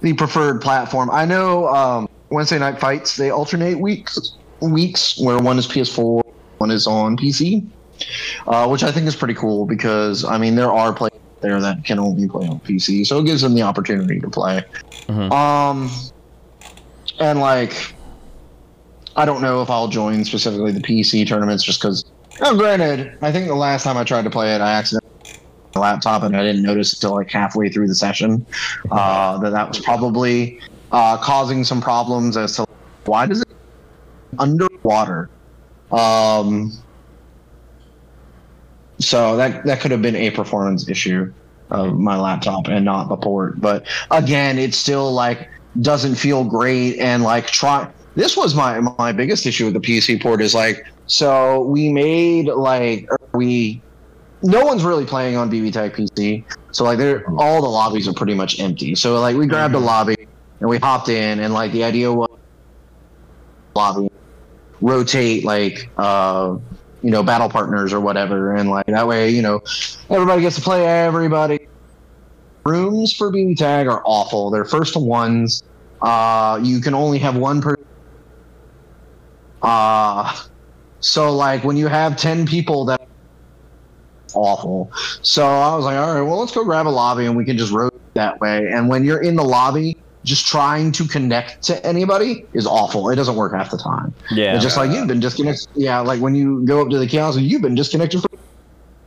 the 0.03 0.13
preferred 0.13 0.61
platform. 0.61 1.11
I 1.11 1.25
know 1.25 1.67
um, 1.69 2.09
Wednesday 2.31 2.59
night 2.59 2.79
fights 2.79 3.17
they 3.17 3.31
alternate 3.31 3.79
weeks 3.79 4.35
weeks 4.61 5.19
where 5.19 5.39
one 5.39 5.59
is 5.59 5.67
PS4, 5.67 6.23
one 6.59 6.71
is 6.71 6.87
on 6.87 7.17
PC, 7.17 7.67
uh, 8.47 8.69
which 8.69 8.83
I 8.83 8.93
think 8.93 9.07
is 9.07 9.17
pretty 9.17 9.35
cool 9.35 9.67
because 9.67 10.25
I 10.25 10.39
mean 10.39 10.55
there 10.55 10.71
are 10.71 10.93
players 10.93 11.15
there 11.41 11.61
that 11.61 11.85
can 11.85 11.99
only 11.99 12.29
play 12.29 12.47
on 12.47 12.61
PC, 12.61 13.07
so 13.07 13.19
it 13.19 13.25
gives 13.25 13.41
them 13.41 13.55
the 13.55 13.63
opportunity 13.63 14.21
to 14.21 14.29
play. 14.29 14.63
Um, 15.09 15.91
and 17.19 17.41
like. 17.41 17.95
I 19.17 19.25
don't 19.25 19.43
know 19.43 19.61
if 19.61 19.69
I'll 19.69 19.89
join 19.89 20.25
specifically 20.25 20.71
the 20.71 20.81
PC 20.81 21.27
tournaments 21.27 21.65
just 21.65 21.81
because 21.81 22.05
now, 22.41 22.55
granted, 22.55 23.19
I 23.21 23.33
think 23.33 23.49
the 23.49 23.55
last 23.55 23.83
time 23.83 23.97
I 23.99 24.05
tried 24.05 24.23
to 24.23 24.31
play 24.31 24.55
it, 24.55 24.61
I 24.61 24.73
accidentally 24.73 25.11
laptop 25.75 26.23
and 26.23 26.37
I 26.37 26.43
didn't 26.43 26.63
notice 26.63 26.93
until 26.95 27.15
like 27.15 27.31
halfway 27.31 27.69
through 27.69 27.89
the 27.89 27.95
session 27.95 28.45
uh, 28.91 29.39
that 29.39 29.51
that 29.51 29.69
was 29.69 29.79
probably 29.79 30.61
uh, 30.93 31.17
causing 31.19 31.65
some 31.65 31.81
problems 31.81 32.37
as 32.37 32.57
to 32.57 32.67
why 33.05 33.27
does 33.27 33.43
it 33.43 33.49
underwater. 34.39 35.29
Um, 35.91 36.73
so 38.99 39.37
that 39.37 39.65
that 39.65 39.81
could 39.81 39.91
have 39.91 40.03
been 40.03 40.17
a 40.17 40.31
performance 40.31 40.89
issue 40.89 41.33
of 41.71 41.99
my 41.99 42.17
laptop 42.17 42.69
and 42.69 42.85
not 42.85 43.09
the 43.09 43.17
port. 43.17 43.61
But 43.61 43.87
again, 44.11 44.59
it 44.59 44.75
still 44.75 45.13
like 45.13 45.49
doesn't 45.81 46.17
feel 46.17 46.45
great 46.45 46.99
and 46.99 47.23
like 47.23 47.47
try. 47.47 47.91
This 48.15 48.37
was 48.37 48.55
my 48.55 48.81
my 48.81 49.13
biggest 49.13 49.47
issue 49.47 49.67
with 49.67 49.75
the 49.75 49.81
PC 49.81 50.21
port 50.21 50.43
is 50.43 50.55
like 50.55 50.85
so 51.07 51.63
we 51.63 51.91
made 51.91 52.47
like 52.47 53.09
we 53.33 53.81
no 54.43 54.65
one's 54.65 54.85
really 54.85 55.05
playing 55.05 55.37
on 55.37 55.51
BB 55.51 55.73
Tag 55.73 55.93
PC. 55.93 56.45
So 56.73 56.85
like 56.85 56.99
they're 56.99 57.25
all 57.39 57.63
the 57.63 57.69
lobbies 57.69 58.07
are 58.07 58.15
pretty 58.15 58.35
much 58.35 58.61
empty. 58.61 58.95
So 58.95 59.19
like 59.21 59.37
we 59.37 59.47
grabbed 59.47 59.75
a 59.75 59.79
lobby 59.79 60.17
and 60.61 60.69
we 60.69 60.79
hopped 60.79 61.09
in 61.09 61.41
and 61.41 61.53
like 61.55 61.73
the 61.73 61.85
idea 61.85 62.13
was 62.13 62.29
lobby 63.75 64.09
rotate 64.81 65.45
like 65.45 65.93
uh 65.97 66.57
you 67.03 67.11
know 67.11 67.23
battle 67.23 67.49
partners 67.49 67.93
or 67.93 68.01
whatever 68.01 68.55
and 68.55 68.71
like 68.71 68.87
that 68.87 69.07
way 69.07 69.31
you 69.31 69.43
know 69.43 69.61
everybody 70.11 70.43
gets 70.43 70.57
to 70.57 70.63
play 70.63 70.87
everybody. 70.87 71.59
Rooms 72.67 73.15
for 73.15 73.33
BB 73.33 73.57
tag 73.57 73.89
are 73.89 74.03
awful. 74.05 74.51
They're 74.51 74.65
first 74.67 74.97
ones. 74.97 75.63
Uh 76.03 76.61
you 76.63 76.81
can 76.81 76.95
only 76.95 77.19
have 77.19 77.37
one 77.37 77.61
person. 77.63 77.85
uh 79.63 80.35
so 81.01 81.35
like 81.35 81.65
when 81.65 81.77
you 81.77 81.89
have 81.89 82.17
10 82.17 82.47
people 82.47 82.85
that 82.87 83.01
awful. 84.35 84.91
So 85.23 85.45
i 85.47 85.75
was 85.77 85.85
like 85.85 85.97
all 85.97 86.15
right 86.15 86.23
well 86.23 86.39
let's 86.39 86.53
go 86.55 86.65
grab 86.65 86.87
a 86.87 86.91
lobby 86.91 87.27
and 87.27 87.37
we 87.37 87.45
can 87.45 87.57
just 87.59 87.73
rotate 87.73 88.01
that 88.15 88.41
way. 88.41 88.69
And 88.73 88.89
when 88.89 89.05
you're 89.05 89.23
in 89.23 89.37
the 89.37 89.45
lobby 89.45 89.95
just 90.25 90.47
trying 90.47 90.93
to 90.93 91.07
connect 91.07 91.63
to 91.63 91.85
anybody 91.87 92.45
is 92.53 92.67
awful 92.67 93.09
it 93.09 93.17
doesn't 93.17 93.37
work 93.37 93.53
half 93.53 93.71
the 93.71 93.79
time 93.79 94.13
Yeah. 94.31 94.55
it's 94.55 94.63
just 94.63 94.77
like 94.77 94.91
you've 94.91 95.09
been 95.09 95.21
disconnected 95.21 95.69
yeah 95.75 96.01
like 96.01 96.21
when 96.21 96.35
you 96.35 96.63
go 96.65 96.83
up 96.83 96.91
to 96.91 96.99
the 96.99 97.07
kiosk 97.07 97.39
and 97.39 97.47
you've 97.47 97.63
been 97.63 97.75
disconnected 97.75 98.21
from 98.21 98.39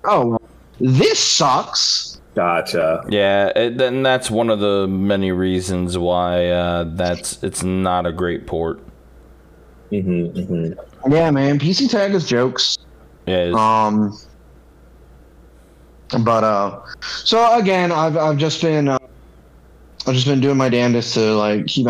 oh 0.05 0.39
this 0.80 1.20
sucks 1.20 2.20
gotcha. 2.36 3.03
Yeah, 3.09 3.51
it, 3.55 3.78
then 3.78 4.01
that's 4.01 4.32
one 4.32 4.49
of 4.49 4.59
the 4.59 4.88
many 4.88 5.32
reasons 5.32 5.97
why 5.97 6.47
uh, 6.47 6.86
that's 6.86 7.43
it's 7.43 7.61
not 7.64 8.05
a 8.07 8.11
great 8.11 8.47
port. 8.47 8.80
Mm-hmm, 9.91 10.38
mm-hmm. 10.39 11.11
Yeah, 11.14 11.30
man. 11.32 11.59
PC 11.59 11.89
tag 11.89 12.14
is 12.16 12.28
jokes. 12.28 12.78
Yeah. 13.28 13.51
Um, 13.55 14.18
but 16.24 16.43
uh, 16.43 16.82
so 17.01 17.57
again, 17.57 17.91
I've 17.91 18.18
I've 18.18 18.38
just 18.38 18.61
been 18.61 18.88
uh, 18.89 18.97
I've 20.05 20.15
just 20.15 20.27
been 20.27 20.41
doing 20.41 20.57
my 20.57 20.67
damnedest 20.67 21.13
to 21.13 21.33
like 21.35 21.65
keep 21.67 21.87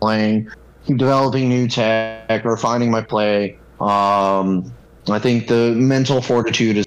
playing, 0.00 0.50
keep 0.86 0.98
developing 0.98 1.48
new 1.48 1.66
tech, 1.66 2.44
or 2.44 2.56
finding 2.58 2.90
my 2.90 3.00
play. 3.00 3.58
Um, 3.80 4.72
I 5.08 5.18
think 5.18 5.48
the 5.48 5.72
mental 5.72 6.20
fortitude 6.20 6.76
is 6.76 6.86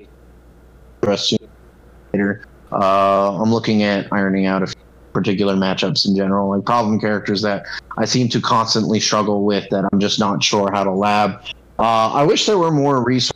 later. 2.13 2.45
Uh, 2.71 3.41
I'm 3.41 3.51
looking 3.51 3.81
at 3.81 4.11
ironing 4.13 4.45
out 4.45 4.61
a 4.61 4.67
few 4.67 4.75
particular 5.13 5.55
matchups 5.55 6.07
in 6.07 6.15
general, 6.15 6.49
like 6.49 6.63
problem 6.63 6.99
characters 6.99 7.41
that 7.41 7.65
I 7.97 8.05
seem 8.05 8.29
to 8.29 8.39
constantly 8.39 8.99
struggle 8.99 9.43
with 9.43 9.67
that 9.71 9.89
I'm 9.91 9.99
just 9.99 10.19
not 10.19 10.43
sure 10.43 10.69
how 10.71 10.83
to 10.83 10.91
lab. 10.91 11.41
Uh, 11.79 12.11
I 12.13 12.23
wish 12.23 12.45
there 12.45 12.59
were 12.59 12.71
more 12.71 13.03
resources. 13.03 13.35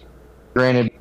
Granted, 0.53 0.91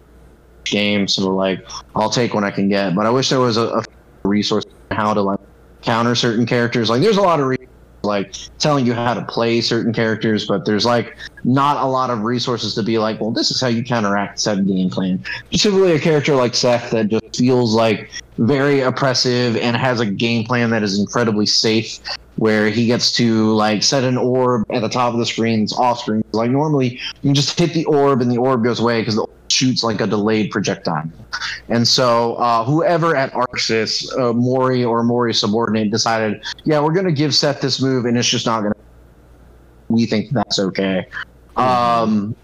game, 0.65 1.07
so 1.07 1.29
like 1.35 1.69
I'll 1.95 2.09
take 2.09 2.33
what 2.33 2.45
I 2.45 2.51
can 2.51 2.71
get, 2.71 2.95
but 2.95 3.05
I 3.05 3.11
wish 3.11 3.29
there 3.29 3.41
was 3.41 3.59
a, 3.59 3.67
a 3.67 3.85
resource 4.25 4.65
on 4.91 4.97
how 4.97 5.13
to 5.13 5.21
like 5.21 5.41
counter 5.83 6.15
certain 6.15 6.47
characters. 6.47 6.89
Like 6.89 7.03
there's 7.03 7.17
a 7.17 7.23
lot 7.23 7.41
of 7.41 7.47
re- 7.47 7.57
like 8.03 8.35
telling 8.59 8.85
you 8.85 8.95
how 8.95 9.15
to 9.15 9.25
play 9.25 9.61
certain 9.61 9.93
characters, 9.93 10.47
but 10.47 10.65
there's 10.65 10.85
like 10.85 11.17
not 11.45 11.77
a 11.77 11.87
lot 11.87 12.11
of 12.11 12.23
resources 12.23 12.75
to 12.75 12.83
be 12.83 12.99
like, 12.99 13.21
well, 13.21 13.31
this 13.31 13.51
is 13.51 13.61
how 13.61 13.69
you 13.69 13.85
counteract 13.85 14.41
said 14.41 14.67
game 14.67 14.91
plan. 14.91 15.25
Specifically, 15.47 15.93
a 15.93 16.01
character 16.01 16.35
like 16.35 16.55
Seth 16.55 16.91
that 16.91 17.09
just 17.09 17.37
feels 17.37 17.75
like 17.75 18.11
very 18.39 18.81
oppressive 18.81 19.57
and 19.57 19.77
has 19.77 20.01
a 20.01 20.07
game 20.07 20.45
plan 20.45 20.71
that 20.71 20.83
is 20.83 20.99
incredibly 20.99 21.47
safe, 21.47 22.01
where 22.37 22.69
he 22.71 22.87
gets 22.87 23.13
to 23.13 23.53
like 23.53 23.83
set 23.83 24.05
an 24.05 24.17
orb 24.17 24.65
at 24.73 24.81
the 24.81 24.89
top 24.89 25.13
of 25.13 25.19
the 25.19 25.27
screen, 25.27 25.63
it's 25.63 25.77
off 25.79 26.01
screen. 26.01 26.25
Like 26.33 26.51
normally, 26.51 26.99
you 27.23 27.33
just 27.33 27.59
hit 27.59 27.75
the 27.75 27.85
orb 27.85 28.21
and 28.21 28.31
the 28.31 28.39
orb 28.39 28.65
goes 28.65 28.81
away 28.81 29.01
because 29.01 29.17
the 29.17 29.27
shoots 29.49 29.85
like 29.85 30.01
a 30.01 30.07
delayed 30.07 30.51
projectile. 30.51 31.09
And 31.69 31.87
so, 31.87 32.35
uh, 32.37 32.65
whoever 32.65 33.15
at 33.15 33.33
ArcSys, 33.33 34.19
uh, 34.19 34.33
Mori 34.33 34.85
or 34.85 35.03
Mori 35.05 35.35
subordinate, 35.35 35.91
decided, 35.91 36.43
yeah, 36.65 36.81
we're 36.81 36.93
going 36.93 37.07
to 37.07 37.13
give 37.13 37.35
Seth 37.35 37.61
this 37.61 37.81
move, 37.81 38.07
and 38.07 38.17
it's 38.17 38.29
just 38.29 38.47
not 38.47 38.63
going 38.63 38.73
to. 38.73 38.79
We 39.89 40.07
think 40.07 40.31
that's 40.31 40.59
okay. 40.59 41.07
Um, 41.57 42.35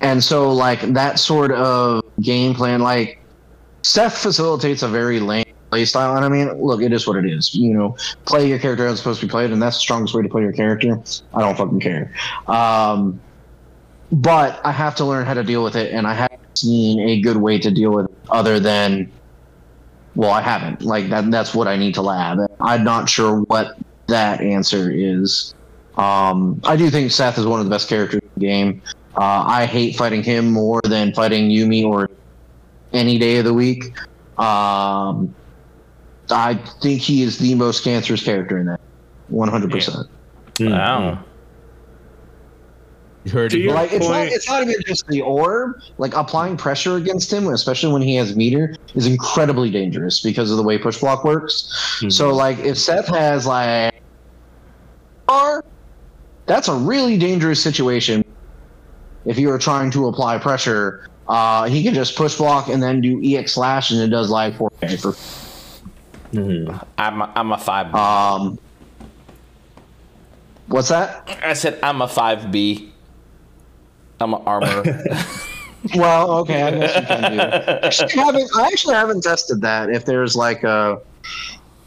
and 0.00 0.24
so, 0.24 0.52
like 0.52 0.80
that 0.94 1.18
sort 1.18 1.52
of 1.52 2.02
game 2.20 2.54
plan, 2.54 2.80
like 2.80 3.20
Seth 3.82 4.16
facilitates 4.16 4.82
a 4.82 4.88
very 4.88 5.20
lame 5.20 5.44
style. 5.82 6.14
And 6.14 6.24
I 6.24 6.28
mean, 6.28 6.62
look, 6.62 6.80
it 6.80 6.92
is 6.92 7.06
what 7.06 7.16
it 7.16 7.26
is. 7.26 7.54
You 7.54 7.74
know, 7.74 7.96
play 8.24 8.48
your 8.48 8.60
character 8.60 8.86
as 8.86 8.98
supposed 8.98 9.20
to 9.20 9.26
be 9.26 9.30
played, 9.30 9.50
and 9.50 9.60
that's 9.60 9.76
the 9.76 9.80
strongest 9.80 10.14
way 10.14 10.22
to 10.22 10.28
play 10.28 10.42
your 10.42 10.52
character. 10.52 11.00
I 11.34 11.40
don't 11.40 11.56
fucking 11.56 11.80
care. 11.80 12.14
Um, 12.46 13.20
but 14.12 14.60
I 14.64 14.70
have 14.70 14.94
to 14.96 15.04
learn 15.04 15.26
how 15.26 15.34
to 15.34 15.42
deal 15.42 15.64
with 15.64 15.74
it, 15.74 15.92
and 15.92 16.06
I 16.06 16.14
haven't 16.14 16.56
seen 16.56 17.00
a 17.00 17.20
good 17.20 17.38
way 17.38 17.58
to 17.58 17.70
deal 17.70 17.90
with 17.90 18.06
it 18.06 18.16
other 18.30 18.60
than, 18.60 19.10
well, 20.14 20.30
I 20.30 20.40
haven't. 20.40 20.82
Like 20.82 21.08
that. 21.10 21.30
That's 21.30 21.54
what 21.54 21.66
I 21.66 21.76
need 21.76 21.94
to 21.94 22.02
lab. 22.02 22.38
I'm 22.60 22.84
not 22.84 23.08
sure 23.08 23.40
what 23.40 23.76
that 24.06 24.40
answer 24.40 24.92
is. 24.92 25.54
Um, 25.96 26.60
I 26.64 26.76
do 26.76 26.90
think 26.90 27.10
Seth 27.10 27.38
is 27.38 27.46
one 27.46 27.60
of 27.60 27.66
the 27.66 27.70
best 27.70 27.88
characters 27.88 28.20
in 28.22 28.30
the 28.34 28.40
game. 28.40 28.82
Uh, 29.16 29.44
I 29.46 29.66
hate 29.66 29.96
fighting 29.96 30.22
him 30.22 30.52
more 30.52 30.80
than 30.82 31.14
fighting 31.14 31.48
Yumi 31.48 31.84
or 31.84 32.10
any 32.92 33.18
day 33.18 33.38
of 33.38 33.44
the 33.44 33.54
week. 33.54 33.84
Um, 34.38 35.34
I 36.34 36.54
think 36.82 37.00
he 37.00 37.22
is 37.22 37.38
the 37.38 37.54
most 37.54 37.84
cancerous 37.84 38.22
character 38.22 38.58
in 38.58 38.66
that. 38.66 38.80
One 39.28 39.48
hundred 39.48 39.70
percent. 39.70 40.08
Wow. 40.60 41.24
You 43.24 43.30
heard 43.30 43.52
To 43.52 43.60
it. 43.60 43.72
Like 43.72 43.92
it's 43.92 44.06
not, 44.06 44.26
it's 44.26 44.48
not 44.48 44.62
even 44.62 44.74
just 44.84 45.06
the 45.06 45.22
orb. 45.22 45.80
Like 45.96 46.14
applying 46.14 46.56
pressure 46.56 46.96
against 46.96 47.32
him, 47.32 47.48
especially 47.48 47.92
when 47.92 48.02
he 48.02 48.16
has 48.16 48.36
meter, 48.36 48.76
is 48.94 49.06
incredibly 49.06 49.70
dangerous 49.70 50.20
because 50.20 50.50
of 50.50 50.58
the 50.58 50.62
way 50.62 50.76
push 50.76 50.98
block 50.98 51.24
works. 51.24 52.00
So 52.10 52.34
like 52.34 52.58
if 52.58 52.76
Seth 52.76 53.08
has 53.08 53.46
like 53.46 53.94
R, 55.28 55.64
that's 56.46 56.68
a 56.68 56.74
really 56.74 57.16
dangerous 57.16 57.62
situation. 57.62 58.24
If 59.24 59.38
you 59.38 59.50
are 59.50 59.58
trying 59.58 59.90
to 59.92 60.08
apply 60.08 60.36
pressure, 60.38 61.08
uh, 61.28 61.64
he 61.64 61.82
can 61.82 61.94
just 61.94 62.16
push 62.16 62.36
block 62.36 62.68
and 62.68 62.82
then 62.82 63.00
do 63.00 63.22
EX 63.24 63.52
slash, 63.52 63.90
and 63.90 64.00
it 64.00 64.08
does 64.08 64.28
like 64.28 64.54
4K 64.58 65.00
for 65.00 65.12
I'm 66.98 67.20
a, 67.22 67.32
I'm 67.36 67.52
a 67.52 67.58
five. 67.58 67.94
um. 67.94 68.58
What's 70.66 70.88
that? 70.88 71.38
I 71.44 71.52
said 71.52 71.78
I'm 71.82 72.00
a 72.02 72.08
five 72.08 72.50
B. 72.50 72.92
I'm 74.20 74.34
an 74.34 74.42
armor. 74.46 74.82
Well, 75.96 76.30
okay, 76.38 76.62
I 76.62 76.70
guess 76.70 76.96
you 76.96 77.06
can 77.06 77.32
do. 77.32 77.40
Actually, 77.40 78.12
I 78.18 78.24
haven't, 78.24 78.50
I 78.56 78.66
actually 78.68 78.94
haven't 78.94 79.20
tested 79.22 79.60
that. 79.60 79.90
If 79.90 80.06
there's 80.06 80.34
like 80.34 80.62
a, 80.64 80.98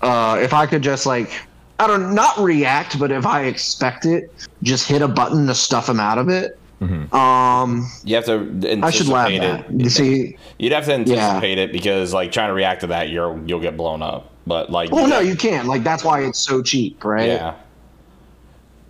uh, 0.04 0.38
if 0.40 0.54
I 0.54 0.68
could 0.68 0.84
just 0.84 1.08
like, 1.08 1.32
I 1.80 1.88
don't 1.88 2.14
not 2.14 2.38
react, 2.38 3.00
but 3.00 3.12
if 3.12 3.26
I 3.26 3.46
expect 3.46 4.06
it, 4.06 4.32
just 4.62 4.88
hit 4.88 5.02
a 5.02 5.08
button 5.08 5.48
to 5.48 5.56
stuff 5.56 5.90
him 5.90 6.00
out 6.00 6.20
of 6.20 6.30
it. 6.30 6.60
Um, 7.12 7.90
you 8.04 8.14
have 8.14 8.26
to 8.26 8.34
anticipate 8.42 8.84
I 8.84 8.92
should 8.92 9.08
lab 9.08 9.32
it. 9.32 9.40
that. 9.42 9.72
You 9.72 9.90
see, 9.90 10.38
You'd 10.60 10.74
have 10.74 10.86
to 10.86 10.92
Yeah. 10.92 10.98
anticipate 11.00 11.58
it 11.58 11.72
because 11.72 12.14
like 12.14 12.32
trying 12.32 12.50
to 12.50 12.54
react 12.54 12.82
to 12.82 12.88
that, 12.88 13.10
you're 13.10 13.36
you'll 13.48 13.60
get 13.62 13.76
blown 13.76 14.04
up. 14.04 14.32
But 14.48 14.70
like, 14.70 14.92
well, 14.92 15.08
no, 15.08 15.20
you 15.20 15.36
can't. 15.36 15.68
Like 15.68 15.84
that's 15.84 16.04
why 16.04 16.22
it's 16.22 16.40
so 16.40 16.64
cheap, 16.64 17.04
right? 17.04 17.28
yeah, 17.28 17.56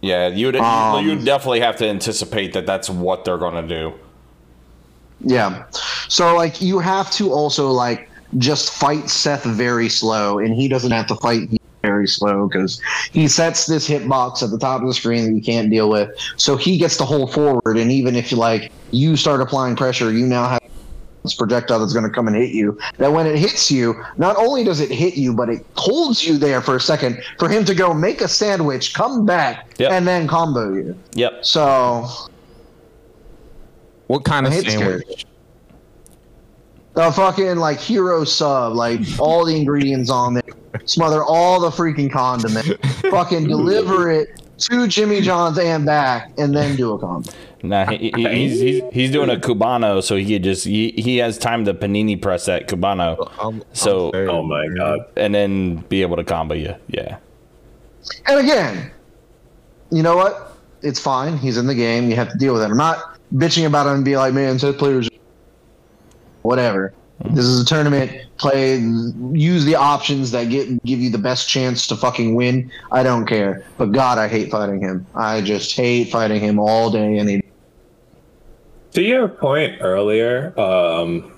yeah, 0.01 0.27
you'd 0.27 0.55
Um, 0.55 1.05
you 1.05 1.15
definitely 1.19 1.61
have 1.61 1.77
to 1.77 1.87
anticipate 1.87 2.53
that 2.53 2.65
that's 2.65 2.89
what 2.89 3.25
they're 3.25 3.39
gonna 3.39 3.67
do. 3.67 3.93
Yeah. 5.21 5.65
So 6.07 6.35
like 6.35 6.61
you 6.61 6.79
have 6.79 7.09
to 7.11 7.31
also 7.31 7.71
like 7.71 8.09
just 8.37 8.71
fight 8.71 9.09
Seth 9.09 9.43
very 9.43 9.89
slow, 9.89 10.37
and 10.37 10.53
he 10.53 10.67
doesn't 10.67 10.91
have 10.91 11.07
to 11.07 11.15
fight 11.15 11.49
very 11.81 12.07
slow 12.07 12.47
because 12.47 12.81
he 13.11 13.27
sets 13.27 13.65
this 13.65 13.87
hitbox 13.87 14.43
at 14.43 14.51
the 14.51 14.59
top 14.59 14.81
of 14.81 14.87
the 14.87 14.93
screen 14.93 15.25
that 15.25 15.31
you 15.33 15.41
can't 15.41 15.69
deal 15.69 15.89
with. 15.89 16.09
So 16.35 16.55
he 16.57 16.77
gets 16.77 16.97
to 16.97 17.05
hold 17.05 17.33
forward, 17.33 17.77
and 17.77 17.91
even 17.91 18.15
if 18.15 18.31
you 18.31 18.37
like 18.37 18.71
you 18.91 19.15
start 19.15 19.41
applying 19.41 19.75
pressure, 19.75 20.11
you 20.11 20.27
now 20.27 20.47
have 20.47 20.61
this 21.27 21.35
projectile 21.35 21.79
that's 21.79 21.93
going 21.93 22.05
to 22.05 22.09
come 22.11 22.27
and 22.27 22.35
hit 22.35 22.51
you. 22.51 22.77
That 22.97 23.11
when 23.11 23.27
it 23.27 23.37
hits 23.37 23.69
you, 23.69 24.01
not 24.17 24.37
only 24.37 24.63
does 24.63 24.79
it 24.79 24.89
hit 24.89 25.15
you, 25.15 25.33
but 25.33 25.49
it 25.49 25.65
holds 25.75 26.25
you 26.25 26.37
there 26.37 26.61
for 26.61 26.75
a 26.77 26.79
second 26.79 27.21
for 27.37 27.49
him 27.49 27.65
to 27.65 27.75
go 27.75 27.93
make 27.93 28.21
a 28.21 28.27
sandwich, 28.27 28.93
come 28.93 29.25
back, 29.25 29.73
Yep. 29.77 29.91
and 29.91 30.07
then 30.07 30.27
combo 30.27 30.73
you. 30.73 30.97
Yep. 31.13 31.45
So 31.45 32.07
What 34.07 34.23
kind 34.23 34.45
I 34.45 34.49
of 34.49 34.55
hate 34.55 34.65
this 34.65 34.73
sandwich? 34.75 35.25
the 36.93 37.11
fucking 37.11 37.57
like 37.57 37.79
hero 37.79 38.23
sub, 38.23 38.73
like 38.73 39.01
all 39.19 39.45
the 39.45 39.55
ingredients 39.55 40.09
on 40.09 40.33
there, 40.33 40.43
smother 40.85 41.23
all 41.23 41.59
the 41.59 41.69
freaking 41.69 42.11
condiment, 42.11 42.83
fucking 43.11 43.47
deliver 43.47 44.09
it 44.09 44.41
to 44.57 44.87
Jimmy 44.87 45.21
John's 45.21 45.59
and 45.59 45.85
back, 45.85 46.31
and 46.39 46.55
then 46.55 46.75
do 46.75 46.93
a 46.93 46.97
combo. 46.99 47.31
Nah, 47.63 47.85
he, 47.85 48.11
he, 48.15 48.29
he's, 48.29 48.59
he's 48.59 48.83
he's 48.93 49.11
doing 49.11 49.29
a 49.29 49.35
cubano, 49.35 50.03
so 50.03 50.15
he 50.15 50.25
could 50.33 50.43
just 50.43 50.65
he, 50.65 50.91
he 50.91 51.17
has 51.17 51.37
time 51.37 51.65
to 51.65 51.73
panini 51.73 52.21
press 52.21 52.45
that 52.45 52.67
cubano, 52.67 53.15
oh, 53.19 53.31
I'm- 53.49 53.63
so 53.73 54.11
I'm 54.13 54.29
Oh 54.29 54.43
my 54.43 54.67
god. 54.75 54.99
and 55.15 55.33
then 55.33 55.77
be 55.89 56.01
able 56.01 56.17
to 56.17 56.23
combo 56.23 56.53
you. 56.55 56.75
Yeah. 56.87 57.17
And 58.27 58.39
again, 58.39 58.91
you 59.91 60.03
know 60.03 60.15
what? 60.15 60.55
It's 60.83 60.99
fine. 60.99 61.37
He's 61.37 61.57
in 61.57 61.65
the 61.67 61.75
game. 61.75 62.09
You 62.09 62.15
have 62.15 62.31
to 62.31 62.37
deal 62.37 62.53
with 62.53 62.61
it. 62.61 62.65
I'm 62.69 62.77
not 62.77 63.17
bitching 63.33 63.65
about 63.65 63.87
him 63.87 63.95
and 63.95 64.05
be 64.05 64.15
like, 64.15 64.33
man, 64.33 64.59
set 64.59 64.77
players, 64.77 65.09
whatever. 66.43 66.93
Mm-hmm. 67.23 67.35
This 67.35 67.45
is 67.45 67.61
a 67.61 67.65
tournament. 67.65 68.11
Play, 68.37 68.77
use 69.33 69.65
the 69.65 69.73
options 69.75 70.29
that 70.31 70.49
get 70.49 70.81
give 70.83 70.99
you 70.99 71.09
the 71.09 71.17
best 71.17 71.49
chance 71.49 71.87
to 71.87 71.95
fucking 71.95 72.35
win. 72.35 72.71
I 72.91 73.01
don't 73.01 73.25
care. 73.25 73.65
But 73.77 73.87
God, 73.91 74.19
I 74.19 74.27
hate 74.27 74.51
fighting 74.51 74.79
him. 74.79 75.07
I 75.15 75.41
just 75.41 75.75
hate 75.75 76.11
fighting 76.11 76.39
him 76.39 76.59
all 76.59 76.91
day 76.91 77.17
and 77.17 77.27
he 77.27 77.41
To 78.97 79.03
your 79.03 79.27
point 79.27 79.77
earlier, 79.79 80.59
um, 80.59 81.31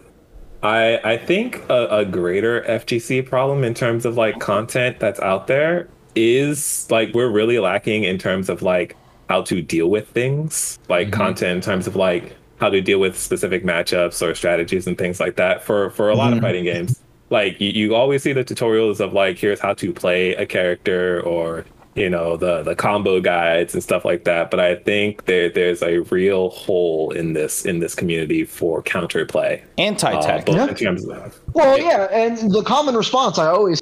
I 0.64 0.98
I 1.04 1.18
think 1.18 1.62
a, 1.70 1.88
a 1.90 2.06
greater 2.06 2.62
FGC 2.62 3.26
problem 3.26 3.66
in 3.66 3.74
terms 3.74 4.06
of 4.06 4.16
like 4.16 4.40
content 4.40 5.02
that's 5.02 5.20
out 5.20 5.48
there 5.48 5.90
is 6.16 6.90
like 6.90 7.14
we're 7.14 7.28
really 7.28 7.60
lacking 7.60 8.06
in 8.06 8.18
terms 8.18 8.48
of 8.48 8.62
like 8.62 8.96
how 9.28 9.42
to 9.42 9.62
deal 9.62 9.90
with 9.90 10.08
things, 10.08 10.80
like 10.88 11.12
content 11.12 11.58
in 11.58 11.60
terms 11.60 11.86
of 11.86 11.98
like 11.98 12.34
how 12.62 12.70
to 12.70 12.80
deal 12.80 13.02
with 13.02 13.20
specific 13.20 13.66
matchups 13.66 14.26
or 14.26 14.34
strategies 14.34 14.88
and 14.88 14.98
things 14.98 15.20
like 15.20 15.36
that 15.36 15.62
for 15.62 15.90
for 15.90 16.08
a 16.08 16.16
lot 16.16 16.32
of 16.32 16.40
fighting 16.40 16.64
games. 16.64 17.02
Like 17.30 17.60
you, 17.60 17.72
you 17.72 17.94
always 17.94 18.24
see 18.24 18.32
the 18.32 18.46
tutorials 18.46 19.02
of 19.02 19.12
like 19.12 19.38
here's 19.38 19.60
how 19.60 19.74
to 19.74 19.92
play 19.92 20.34
a 20.36 20.46
character 20.46 21.20
or 21.24 21.66
you 22.00 22.10
know 22.10 22.38
the 22.38 22.64
the 22.64 22.76
combo 22.76 23.20
guides 23.20 23.74
and 23.74 23.84
stuff 23.84 24.06
like 24.06 24.24
that 24.24 24.50
but 24.50 24.60
i 24.60 24.74
think 24.76 25.26
there 25.26 25.50
there's 25.50 25.84
a 25.84 26.00
real 26.10 26.50
hole 26.52 27.12
in 27.12 27.34
this 27.34 27.66
in 27.66 27.80
this 27.80 27.94
community 27.94 28.46
for 28.46 28.82
counter 28.82 29.26
play 29.26 29.62
Anti 29.78 30.20
tech. 30.22 30.48
uh, 30.50 30.54
Yeah. 30.54 30.68
in 30.68 30.76
terms 30.76 31.06
of 31.08 31.38
Well, 31.54 31.78
yeah, 31.78 32.08
and 32.12 32.52
the 32.52 32.64
common 32.64 32.96
response 32.96 33.38
I 33.38 33.48
always, 33.48 33.82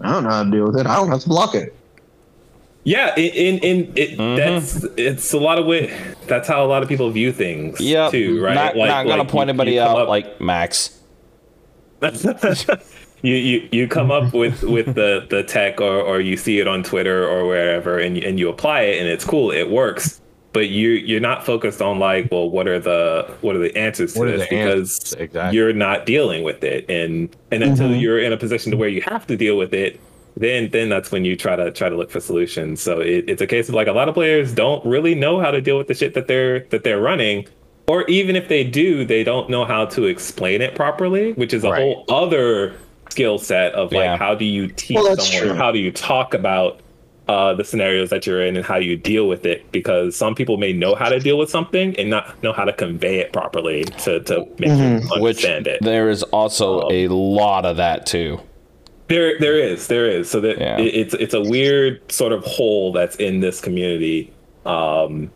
I 0.00 0.12
don't 0.12 0.24
know 0.24 0.30
how 0.30 0.44
to 0.44 0.50
deal 0.50 0.66
with 0.66 0.78
it. 0.78 0.86
I 0.86 0.94
don't 0.96 1.08
have 1.08 1.20
to 1.22 1.28
block 1.28 1.54
it. 1.54 1.74
Yeah, 2.84 3.14
in 3.16 3.58
in, 3.58 3.58
in 3.58 3.92
it, 3.96 4.16
that's 4.36 4.84
it's 4.96 5.32
a 5.32 5.38
lot 5.38 5.58
of 5.58 5.66
way. 5.66 5.92
That's 6.26 6.48
how 6.48 6.64
a 6.64 6.68
lot 6.68 6.82
of 6.82 6.88
people 6.88 7.08
view 7.10 7.30
things. 7.32 7.80
Yeah, 7.80 8.10
too, 8.10 8.42
right? 8.42 8.54
Not, 8.54 8.76
not 8.76 9.04
gonna 9.06 9.22
like 9.22 9.28
point 9.28 9.46
you- 9.46 9.50
anybody 9.50 9.72
you 9.74 9.80
out 9.80 9.98
up- 9.98 10.08
like 10.08 10.40
Max. 10.40 10.98
you, 13.22 13.34
you 13.36 13.68
you 13.72 13.88
come 13.88 14.10
up 14.10 14.32
with 14.34 14.62
with 14.62 14.94
the 14.94 15.26
the 15.30 15.42
tech 15.44 15.80
or 15.80 16.00
or 16.00 16.20
you 16.20 16.36
see 16.36 16.58
it 16.60 16.66
on 16.68 16.82
Twitter 16.82 17.26
or 17.26 17.46
wherever 17.46 17.98
and 17.98 18.16
you- 18.16 18.22
and 18.28 18.38
you 18.38 18.48
apply 18.48 18.80
it 18.82 19.00
and 19.00 19.08
it's 19.08 19.24
cool 19.24 19.50
it 19.50 19.70
works. 19.70 20.20
But 20.52 20.68
you 20.68 20.90
you're 20.90 21.20
not 21.20 21.46
focused 21.46 21.80
on 21.80 21.98
like 21.98 22.28
well 22.30 22.50
what 22.50 22.66
are 22.68 22.78
the 22.78 23.26
what 23.40 23.56
are 23.56 23.60
the 23.60 23.74
answers 23.76 24.12
to 24.14 24.18
What 24.18 24.26
this? 24.28 24.48
because 24.48 25.14
Exactly. 25.18 25.56
you're 25.56 25.72
not 25.72 26.04
dealing 26.04 26.42
with 26.42 26.62
it. 26.64 26.84
And 26.90 27.34
and 27.50 27.62
until 27.62 27.88
Mhm. 27.88 28.00
you're 28.00 28.18
in 28.18 28.32
a 28.32 28.36
position 28.36 28.70
to 28.72 28.76
where 28.76 28.88
you 28.88 29.00
have 29.02 29.26
to 29.28 29.36
deal 29.36 29.56
with 29.56 29.72
it 29.72 29.98
then 30.36 30.68
then 30.70 30.88
that's 30.88 31.12
when 31.12 31.24
you 31.24 31.36
try 31.36 31.54
to 31.56 31.70
try 31.70 31.88
to 31.88 31.96
look 31.96 32.10
for 32.10 32.18
solutions. 32.20 32.80
So 32.82 33.00
it, 33.00 33.26
it's 33.28 33.40
a 33.42 33.46
case 33.46 33.68
of 33.68 33.74
like 33.74 33.86
a 33.86 33.92
lot 33.92 34.08
of 34.08 34.14
players 34.14 34.52
don't 34.52 34.84
really 34.84 35.14
know 35.14 35.40
how 35.40 35.50
to 35.50 35.60
deal 35.60 35.78
with 35.78 35.86
the 35.88 35.94
shit 35.94 36.14
that 36.14 36.26
they're 36.26 36.60
that 36.70 36.82
they're 36.84 37.00
running. 37.00 37.46
Or 37.86 38.04
even 38.08 38.36
if 38.36 38.48
they 38.48 38.64
do 38.64 39.04
they 39.04 39.24
don't 39.24 39.48
know 39.50 39.64
how 39.64 39.84
to 39.86 40.04
explain 40.06 40.60
it 40.62 40.74
properly 40.74 41.32
which 41.34 41.52
is 41.54 41.64
a 41.64 41.74
whole 41.74 42.04
other 42.08 42.74
skill 43.12 43.38
set 43.38 43.72
of 43.74 43.92
like 43.92 44.18
how 44.18 44.34
do 44.34 44.44
you 44.44 44.66
teach 44.68 44.96
Well, 44.96 45.16
someone 45.16 45.48
true. 45.48 45.54
how 45.62 45.70
do 45.72 45.78
you 45.78 45.92
talk 45.92 46.34
about 46.34 46.80
uh, 47.28 47.54
the 47.54 47.64
scenarios 47.64 48.10
that 48.10 48.26
you're 48.26 48.44
in 48.44 48.56
and 48.56 48.64
how 48.64 48.76
you 48.76 48.96
deal 48.96 49.28
with 49.28 49.46
it 49.46 49.70
because 49.70 50.16
some 50.16 50.34
people 50.34 50.56
may 50.56 50.72
know 50.72 50.94
how 50.96 51.08
to 51.08 51.20
deal 51.20 51.38
with 51.38 51.48
something 51.50 51.94
and 51.96 52.10
not 52.10 52.42
know 52.42 52.52
how 52.52 52.64
to 52.64 52.72
convey 52.72 53.18
it 53.20 53.32
properly 53.32 53.84
to, 54.04 54.20
to 54.24 54.40
make 54.58 54.70
Mm-hmm. 54.70 55.06
you 55.14 55.22
Which 55.22 55.44
understand 55.44 55.66
it 55.68 55.78
there 55.82 56.10
is 56.10 56.22
also 56.24 56.88
a 56.90 57.06
lot 57.08 57.64
of 57.64 57.76
that 57.76 58.06
too. 58.06 58.40
there, 59.08 59.38
there 59.38 59.56
is, 59.58 59.86
there 59.86 60.06
is. 60.08 60.28
So 60.30 60.40
that 60.40 60.56
it, 60.80 60.94
it's 60.94 61.14
it's 61.14 61.34
a 61.34 61.42
weird 61.42 62.00
sort 62.10 62.32
of 62.32 62.42
hole 62.44 62.92
that's 62.92 63.16
in 63.16 63.40
this 63.40 63.60
community 63.60 64.32
um, 64.66 65.30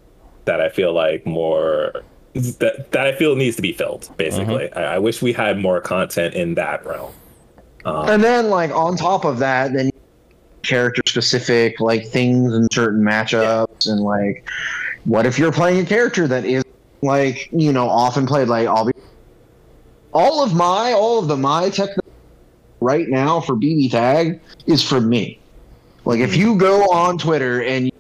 that 0.47 0.61
I 0.61 0.69
feel 0.71 0.93
like 0.93 1.25
more 1.27 2.03
that 2.35 2.91
that 2.93 3.07
I 3.07 3.13
feel 3.13 3.37
needs 3.37 3.57
to 3.57 3.63
be 3.63 3.73
filled. 3.73 4.11
Basically, 4.17 4.71
I, 4.73 4.97
I 4.97 4.99
wish 4.99 5.23
we 5.23 5.33
had 5.33 5.59
more 5.59 5.81
content 5.81 6.35
in 6.35 6.55
that 6.57 6.85
realm. 6.85 7.13
Um, 7.87 8.09
And 8.09 8.25
then, 8.25 8.51
like 8.51 8.73
on 8.73 8.97
top 8.97 9.25
of 9.25 9.39
that, 9.39 9.73
then 9.73 9.91
character 10.63 11.01
specific 11.07 11.79
like 11.79 12.05
things 12.09 12.53
in 12.53 12.67
certain 12.73 13.01
matchups, 13.01 13.87
and 13.87 14.01
like, 14.01 14.45
what 15.05 15.25
if 15.25 15.39
you're 15.39 15.53
playing 15.53 15.81
a 15.81 15.87
character 15.87 16.27
that 16.27 16.45
is 16.45 16.65
like 17.03 17.49
you 17.53 17.73
know 17.73 17.89
often 17.89 18.27
played? 18.27 18.49
Like, 18.49 18.67
be 18.87 18.93
all 20.13 20.43
of 20.43 20.53
my 20.53 20.93
all 20.93 21.21
of 21.21 21.29
the 21.29 21.37
my 21.37 21.71
tech 21.71 21.91
right 22.81 23.09
now 23.09 23.41
for 23.41 23.55
BB 23.55 23.93
tag 23.93 24.41
is 24.67 24.83
from 24.83 25.09
me. 25.09 25.39
Like, 26.05 26.19
if 26.19 26.37
you 26.37 26.57
go 26.57 26.83
on 26.91 27.19
Twitter 27.19 27.63
and 27.63 27.87
you, 27.87 27.93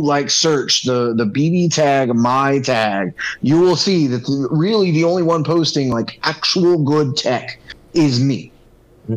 like 0.00 0.30
search 0.30 0.82
the 0.82 1.14
the 1.14 1.26
BB 1.26 1.72
tag 1.72 2.12
my 2.12 2.58
tag, 2.58 3.14
you 3.42 3.60
will 3.60 3.76
see 3.76 4.08
that 4.08 4.26
the, 4.26 4.48
really 4.50 4.90
the 4.90 5.04
only 5.04 5.22
one 5.22 5.44
posting 5.44 5.90
like 5.90 6.18
actual 6.24 6.82
good 6.82 7.16
tech 7.16 7.60
is 7.94 8.18
me. 8.18 8.50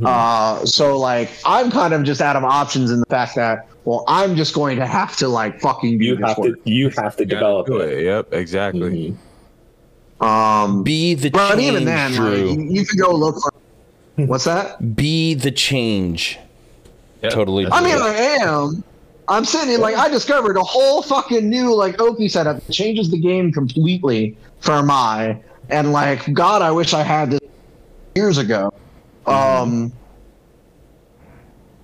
Uh, 0.06 0.66
so 0.66 0.98
like 0.98 1.30
I'm 1.46 1.70
kind 1.70 1.94
of 1.94 2.04
just 2.04 2.22
out 2.22 2.36
of 2.36 2.44
options 2.44 2.92
in 2.92 3.00
the 3.00 3.06
fact 3.08 3.36
that 3.36 3.68
well 3.84 4.06
I'm 4.08 4.36
just 4.36 4.54
going 4.54 4.78
to 4.78 4.88
have 4.88 5.18
to 5.18 5.28
like 5.28 5.60
fucking 5.60 5.98
do 5.98 6.06
you 6.06 6.16
this 6.16 6.26
have 6.28 6.38
to 6.38 6.56
you 6.64 6.90
have 6.92 7.18
to 7.18 7.26
develop 7.26 7.70
it. 7.70 8.04
Yep, 8.04 8.34
exactly. 8.34 9.16
Um, 10.22 10.84
be 10.84 11.16
the 11.16 11.32
but 11.32 11.56
change, 11.56 11.62
even 11.64 11.86
then, 11.86 12.16
like, 12.16 12.38
you, 12.38 12.68
you 12.70 12.86
could 12.86 13.00
go 13.00 13.12
look 13.14 13.38
for 13.42 13.52
what's 14.28 14.46
that? 14.46 14.96
Be 14.96 15.34
the 15.34 15.52
change. 15.52 16.38
Totally. 17.30 17.68
I 17.72 17.82
mean, 17.82 17.96
do 17.96 18.04
I 18.04 18.14
am. 18.42 18.84
I'm 19.28 19.46
sitting 19.46 19.80
like 19.80 19.96
I 19.96 20.10
discovered 20.10 20.58
a 20.58 20.64
whole 20.64 21.02
fucking 21.02 21.50
new 21.50 21.74
like 21.74 22.02
Oki 22.02 22.28
setup 22.28 22.66
that 22.66 22.72
changes 22.72 23.10
the 23.12 23.20
game 23.20 23.52
completely 23.52 24.36
for 24.60 24.84
my 24.84 25.40
and 25.70 25.92
like 25.92 26.32
God, 26.34 26.62
I 26.62 26.72
wish 26.72 26.94
I 26.94 27.04
had 27.04 27.32
this 27.32 27.40
years 28.16 28.38
ago. 28.38 28.74
Um. 29.26 29.92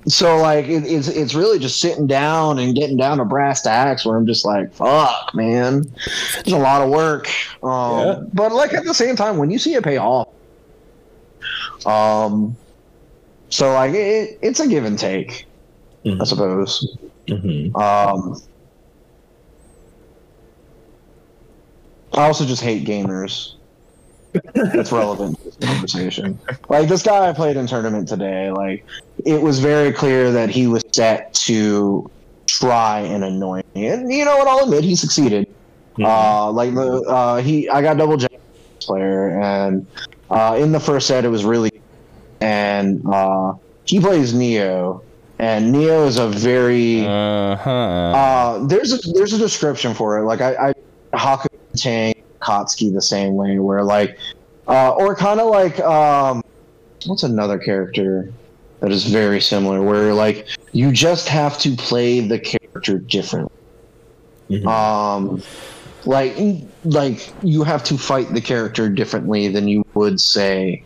So 0.07 0.37
like 0.37 0.65
it, 0.65 0.85
it's 0.85 1.09
it's 1.09 1.35
really 1.35 1.59
just 1.59 1.81
sitting 1.81 2.07
down 2.07 2.59
and 2.59 2.73
getting 2.73 2.95
down 2.95 3.17
to 3.17 3.25
brass 3.25 3.61
tacks 3.61 4.05
where 4.05 4.15
I'm 4.15 4.25
just 4.25 4.45
like 4.45 4.73
fuck 4.73 5.35
man, 5.35 5.83
it's 6.37 6.51
a 6.51 6.57
lot 6.57 6.81
of 6.81 6.89
work. 6.89 7.27
Um, 7.61 8.29
but 8.33 8.53
like 8.53 8.73
at 8.73 8.85
the 8.85 8.93
same 8.93 9.17
time 9.17 9.37
when 9.37 9.51
you 9.51 9.59
see 9.59 9.73
it 9.73 9.83
pay 9.83 9.97
off, 9.97 10.29
um, 11.85 12.55
so 13.49 13.73
like 13.73 13.93
it, 13.93 14.39
it's 14.41 14.61
a 14.61 14.67
give 14.67 14.85
and 14.85 14.97
take, 14.97 15.45
I 16.21 16.23
suppose. 16.23 16.97
Um, 17.75 18.41
I 22.13 22.25
also 22.25 22.45
just 22.45 22.61
hate 22.61 22.85
gamers. 22.87 23.56
That's 24.53 24.91
relevant 24.91 25.37
to 25.39 25.43
this 25.45 25.55
conversation. 25.57 26.39
Like 26.69 26.87
this 26.87 27.03
guy 27.03 27.29
I 27.29 27.33
played 27.33 27.57
in 27.57 27.67
tournament 27.67 28.07
today, 28.07 28.51
like 28.51 28.85
it 29.25 29.41
was 29.41 29.59
very 29.59 29.91
clear 29.91 30.31
that 30.31 30.49
he 30.49 30.67
was 30.67 30.83
set 30.91 31.33
to 31.33 32.09
try 32.45 32.99
and 32.99 33.23
annoy 33.23 33.63
me, 33.75 33.87
and 33.87 34.11
you 34.11 34.25
know 34.25 34.37
what? 34.37 34.47
I'll 34.47 34.63
admit 34.63 34.83
he 34.83 34.95
succeeded. 34.95 35.47
Uh, 35.99 36.51
like 36.51 36.73
the 36.75 37.01
uh, 37.07 37.37
he, 37.37 37.67
I 37.69 37.81
got 37.81 37.97
double 37.97 38.17
jack 38.17 38.39
player, 38.79 39.41
and 39.41 39.85
uh, 40.29 40.57
in 40.59 40.71
the 40.71 40.79
first 40.79 41.07
set 41.07 41.25
it 41.25 41.29
was 41.29 41.43
really, 41.43 41.71
and 42.39 43.01
uh, 43.07 43.53
he 43.85 43.99
plays 43.99 44.33
Neo, 44.33 45.01
and 45.39 45.71
Neo 45.71 46.05
is 46.05 46.19
a 46.19 46.27
very 46.27 47.05
uh-huh. 47.05 47.69
uh, 47.71 48.67
there's 48.67 48.93
a 48.93 49.11
there's 49.13 49.33
a 49.33 49.37
description 49.37 49.93
for 49.93 50.19
it. 50.19 50.23
Like 50.23 50.41
I, 50.41 50.69
I 50.69 50.73
Haku 51.17 51.47
Tang 51.75 52.13
Kotsky 52.41 52.93
the 52.93 53.01
same 53.01 53.35
way, 53.35 53.59
where 53.59 53.83
like, 53.83 54.17
uh, 54.67 54.91
or 54.91 55.15
kind 55.15 55.39
of 55.39 55.49
like 55.49 55.79
um, 55.79 56.43
what's 57.05 57.23
another 57.23 57.57
character 57.57 58.31
that 58.79 58.91
is 58.91 59.05
very 59.05 59.41
similar, 59.41 59.81
where 59.81 60.13
like 60.13 60.47
you 60.71 60.91
just 60.91 61.27
have 61.27 61.57
to 61.59 61.75
play 61.75 62.19
the 62.19 62.39
character 62.39 62.99
differently. 62.99 63.51
Um, 64.65 65.41
like 66.05 66.37
like 66.85 67.33
you 67.43 67.63
have 67.63 67.83
to 67.85 67.97
fight 67.97 68.33
the 68.33 68.41
character 68.41 68.89
differently 68.89 69.49
than 69.49 69.67
you 69.67 69.83
would 69.93 70.19
say 70.21 70.83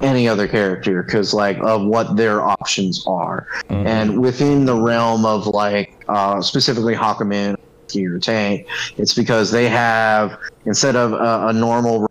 any 0.00 0.28
other 0.28 0.48
character 0.48 1.02
because 1.02 1.32
like 1.32 1.58
of 1.58 1.84
what 1.84 2.16
their 2.16 2.42
options 2.42 3.04
are. 3.06 3.46
And 3.68 4.20
within 4.20 4.64
the 4.64 4.74
realm 4.74 5.24
of 5.24 5.46
like 5.46 6.04
uh, 6.08 6.40
specifically 6.42 6.94
Hakumen 6.94 7.56
or 7.96 8.18
Tank 8.18 8.66
it's 8.96 9.14
because 9.14 9.50
they 9.50 9.68
have 9.68 10.38
instead 10.64 10.96
of 10.96 11.12
a, 11.12 11.48
a 11.48 11.52
normal 11.52 12.08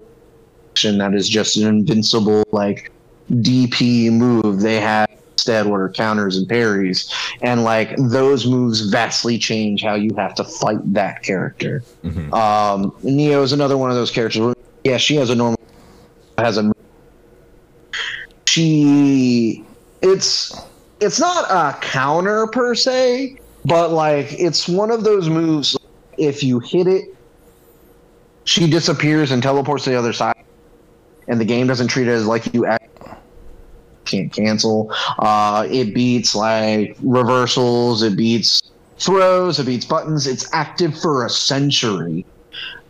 action 0.72 0.97
that 0.97 1.13
is 1.13 1.28
just 1.28 1.57
an 1.57 1.67
invincible 1.67 2.43
like 2.51 2.91
DP 3.32 4.11
move 4.11 4.61
they 4.61 4.80
have 4.80 5.09
instead 5.34 5.65
what 5.65 5.80
are 5.80 5.89
counters 5.89 6.38
and 6.38 6.47
parries. 6.47 7.11
And 7.41 7.63
like 7.63 7.95
those 7.97 8.45
moves 8.45 8.82
vastly 8.82 9.39
change 9.39 9.82
how 9.82 9.95
you 9.95 10.13
have 10.15 10.36
to 10.36 10.43
fight 10.43 10.80
that 10.93 11.24
character. 11.24 11.84
Um 12.34 12.93
Neo 13.01 13.41
is 13.41 13.51
another 13.51 13.78
one 13.78 13.89
of 13.89 13.95
those 13.95 14.11
characters 14.11 14.41
where, 14.41 14.55
yeah 14.84 14.97
she 14.97 15.15
has 15.15 15.30
a 15.30 15.36
normal 15.36 15.59
has 16.38 16.57
a 16.57 16.72
she 18.47 19.63
it's 20.01 20.53
it's 20.99 21.19
not 21.19 21.49
a 21.49 21.80
counter 21.82 22.47
per 22.47 22.76
se 22.76 23.38
but 23.66 23.91
like 23.91 24.28
it's 24.39 24.68
one 24.68 24.91
of 24.91 25.03
those 25.03 25.30
moves 25.30 25.78
if 26.18 26.43
you 26.43 26.59
hit 26.59 26.88
it 26.88 27.16
she 28.43 28.70
disappears 28.70 29.32
and 29.32 29.43
teleports 29.43 29.84
to 29.84 29.91
the 29.91 29.97
other 29.97 30.14
side 30.14 30.36
and 31.28 31.39
the 31.39 31.45
game 31.45 31.68
doesn't 31.68 31.88
treat 31.88 32.07
it 32.07 32.12
as 32.12 32.26
like 32.26 32.53
you 32.53 32.66
act 32.66 32.82
can't 34.05 34.34
cancel. 34.34 34.91
Uh 35.20 35.68
it 35.70 35.93
beats 35.93 36.36
like 36.36 36.95
reversals 37.01 38.03
it 38.03 38.18
beats 38.18 38.72
throws 38.97 39.59
it 39.59 39.66
beats 39.66 39.86
buttons 39.86 40.28
it's 40.28 40.51
active 40.53 40.99
for 40.99 41.26
a 41.26 41.30
century. 41.30 42.26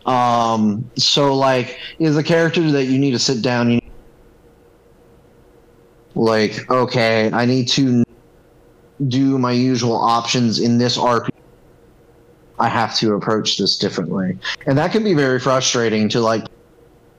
Um 0.06 0.90
so 0.96 1.34
like 1.34 1.78
is 1.98 2.16
a 2.16 2.22
character 2.22 2.70
that 2.72 2.86
you 2.86 2.98
need 2.98 3.12
to 3.12 3.18
sit 3.18 3.42
down 3.42 3.70
you 3.70 3.80
like 6.14 6.70
okay 6.70 7.30
i 7.32 7.46
need 7.46 7.66
to 7.66 8.04
do 9.08 9.38
my 9.38 9.52
usual 9.52 9.96
options 9.96 10.58
in 10.60 10.78
this 10.78 10.96
rp 10.96 11.28
i 12.58 12.68
have 12.68 12.96
to 12.96 13.14
approach 13.14 13.58
this 13.58 13.76
differently. 13.76 14.38
And 14.66 14.78
that 14.78 14.92
can 14.92 15.02
be 15.02 15.14
very 15.14 15.40
frustrating 15.40 16.08
to 16.10 16.20
like 16.20 16.44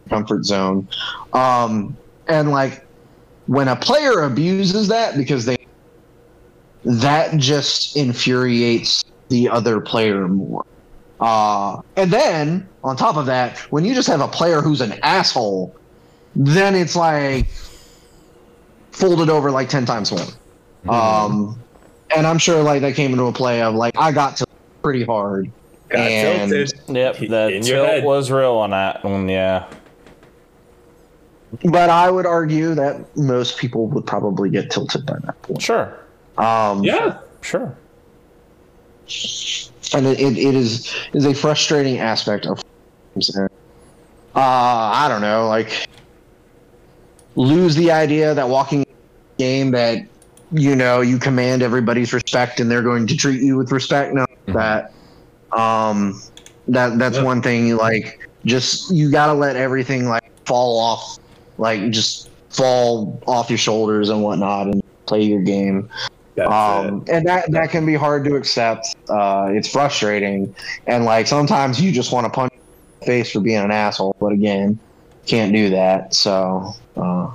comfort 0.09 0.45
zone. 0.45 0.87
Um 1.33 1.97
and 2.27 2.51
like 2.51 2.85
when 3.47 3.67
a 3.67 3.75
player 3.75 4.21
abuses 4.21 4.87
that 4.87 5.17
because 5.17 5.45
they 5.45 5.57
that 6.85 7.37
just 7.37 7.97
infuriates 7.97 9.03
the 9.29 9.49
other 9.49 9.81
player 9.81 10.27
more. 10.27 10.65
Uh 11.19 11.81
and 11.97 12.11
then 12.11 12.69
on 12.83 12.95
top 12.95 13.17
of 13.17 13.25
that 13.25 13.57
when 13.71 13.83
you 13.83 13.93
just 13.93 14.07
have 14.07 14.21
a 14.21 14.27
player 14.27 14.61
who's 14.61 14.81
an 14.81 14.93
asshole 15.03 15.75
then 16.35 16.73
it's 16.73 16.95
like 16.95 17.47
folded 18.91 19.29
over 19.29 19.51
like 19.51 19.67
10 19.67 19.85
times 19.85 20.11
more. 20.11 20.93
Um 20.95 21.62
and 22.15 22.25
I'm 22.27 22.37
sure 22.37 22.61
like 22.63 22.81
that 22.81 22.95
came 22.95 23.11
into 23.11 23.25
a 23.25 23.33
play 23.33 23.61
of 23.61 23.75
like 23.75 23.97
I 23.97 24.11
got 24.11 24.37
to 24.37 24.45
pretty 24.81 25.03
hard. 25.03 25.51
Got 25.89 25.99
and 26.09 26.51
tilted. 26.51 26.79
Yep, 26.95 27.17
the 27.19 27.61
tilt 27.63 28.03
was 28.03 28.31
real 28.31 28.53
on 28.53 28.71
that 28.71 29.03
one. 29.03 29.29
Yeah. 29.29 29.67
but 31.65 31.89
I 31.89 32.09
would 32.09 32.25
argue 32.25 32.73
that 32.75 33.15
most 33.15 33.57
people 33.57 33.87
would 33.87 34.05
probably 34.07 34.49
get 34.49 34.71
tilted 34.71 35.05
by 35.05 35.17
that 35.25 35.41
point. 35.43 35.61
Sure. 35.61 35.99
Um, 36.37 36.83
Yeah. 36.83 37.19
Sure. 37.41 37.75
and 39.93 40.07
it, 40.07 40.19
it, 40.19 40.37
it 40.37 40.55
is 40.55 40.95
is 41.13 41.25
a 41.25 41.33
frustrating 41.33 41.99
aspect 41.99 42.45
of 42.45 42.63
games. 43.13 43.35
Uh 43.37 43.49
i 44.35 45.07
don't 45.07 45.21
know 45.21 45.47
like 45.47 45.87
lose 47.35 47.75
the 47.75 47.91
idea 47.91 48.33
that 48.33 48.47
walking 48.47 48.83
game 49.37 49.71
that 49.71 49.99
you 50.53 50.75
know 50.75 51.01
you 51.01 51.19
command 51.19 51.61
everybody's 51.61 52.13
respect 52.13 52.59
and 52.59 52.71
they're 52.71 52.83
going 52.83 53.07
to 53.07 53.15
treat 53.17 53.41
you 53.41 53.57
with 53.57 53.71
respect 53.71 54.13
no 54.13 54.25
that 54.53 54.85
um 55.55 56.21
that 56.67 56.97
that's 56.99 57.17
Yeah. 57.17 57.23
one 57.23 57.41
thing 57.41 57.75
like 57.75 58.15
just 58.45 58.91
you 58.93 59.11
gotta 59.11 59.33
let 59.33 59.55
everything 59.55 60.07
like 60.07 60.21
fall 60.45 60.79
off 60.79 61.03
like 61.57 61.91
just 61.91 62.29
fall 62.49 63.21
off 63.27 63.49
your 63.49 63.57
shoulders 63.57 64.09
and 64.09 64.23
whatnot 64.23 64.67
and 64.67 64.81
play 65.07 65.21
your 65.23 65.41
game 65.41 65.87
That's 66.35 66.51
um, 66.51 67.03
and 67.09 67.25
that 67.27 67.45
that 67.51 67.69
can 67.71 67.85
be 67.85 67.95
hard 67.95 68.25
to 68.25 68.35
accept. 68.35 68.87
Uh, 69.09 69.47
it's 69.51 69.69
frustrating, 69.69 70.53
and 70.87 71.05
like 71.05 71.27
sometimes 71.27 71.81
you 71.81 71.91
just 71.91 72.11
want 72.11 72.25
to 72.25 72.31
punch 72.31 72.51
in 73.01 73.07
face 73.07 73.31
for 73.31 73.41
being 73.41 73.59
an 73.63 73.71
asshole, 73.71 74.15
but 74.19 74.33
again, 74.33 74.79
can't 75.27 75.53
do 75.53 75.69
that. 75.71 76.13
So 76.13 76.73
uh, 76.95 77.27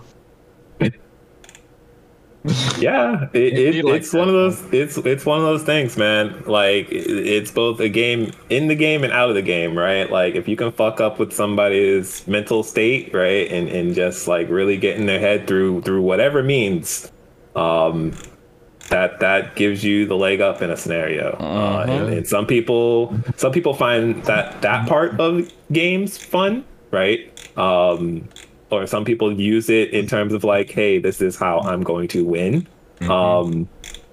Yeah, 2.79 3.29
it, 3.33 3.59
it, 3.59 3.85
like 3.85 4.03
it's 4.03 4.13
one 4.13 4.29
of 4.29 4.35
those. 4.35 4.63
It's 4.73 4.97
it's 4.99 5.27
one 5.27 5.39
of 5.39 5.45
those 5.45 5.65
things, 5.65 5.97
man. 5.97 6.45
Like 6.47 6.87
it's 6.91 7.51
both 7.51 7.81
a 7.81 7.89
game 7.89 8.31
in 8.49 8.69
the 8.69 8.77
game 8.77 9.03
and 9.03 9.13
out 9.13 9.29
of 9.29 9.35
the 9.35 9.43
game, 9.43 9.77
right? 9.77 10.09
Like 10.09 10.37
if 10.37 10.47
you 10.47 10.57
can 10.57 10.71
fuck 10.71 11.01
up 11.01 11.19
with 11.19 11.33
somebody's 11.33 12.27
mental 12.29 12.63
state, 12.63 13.13
right, 13.13 13.51
and 13.51 13.69
and 13.69 13.95
just 13.95 14.29
like 14.29 14.49
really 14.49 14.77
get 14.77 14.97
in 14.97 15.07
their 15.07 15.19
head 15.19 15.49
through 15.49 15.83
through 15.83 16.03
whatever 16.03 16.43
means, 16.43 17.11
um, 17.57 18.13
that 18.89 19.19
that 19.21 19.57
gives 19.57 19.83
you 19.83 20.07
the 20.07 20.17
leg 20.17 20.41
up 20.41 20.63
in 20.63 20.71
a 20.71 20.77
scenario. 20.77 21.33
Uh, 21.41 21.85
and, 21.89 22.15
and 22.15 22.27
some 22.27 22.47
people 22.47 23.19
some 23.37 23.53
people 23.53 23.75
find 23.75 24.23
that 24.25 24.63
that 24.63 24.89
part 24.89 25.19
of 25.21 25.53
games 25.73 26.17
fun, 26.17 26.65
right? 26.93 27.33
Um, 27.59 28.29
or 28.71 28.87
some 28.87 29.05
people 29.05 29.33
use 29.33 29.69
it 29.71 29.91
in 29.91 30.07
terms 30.07 30.33
of 30.33 30.45
like, 30.45 30.71
hey, 30.71 30.99
this 30.99 31.21
is 31.21 31.37
how 31.37 31.61
I'm 31.61 31.83
going 31.83 32.09
to 32.09 32.25
win. 32.25 32.67
Um, 33.09 33.69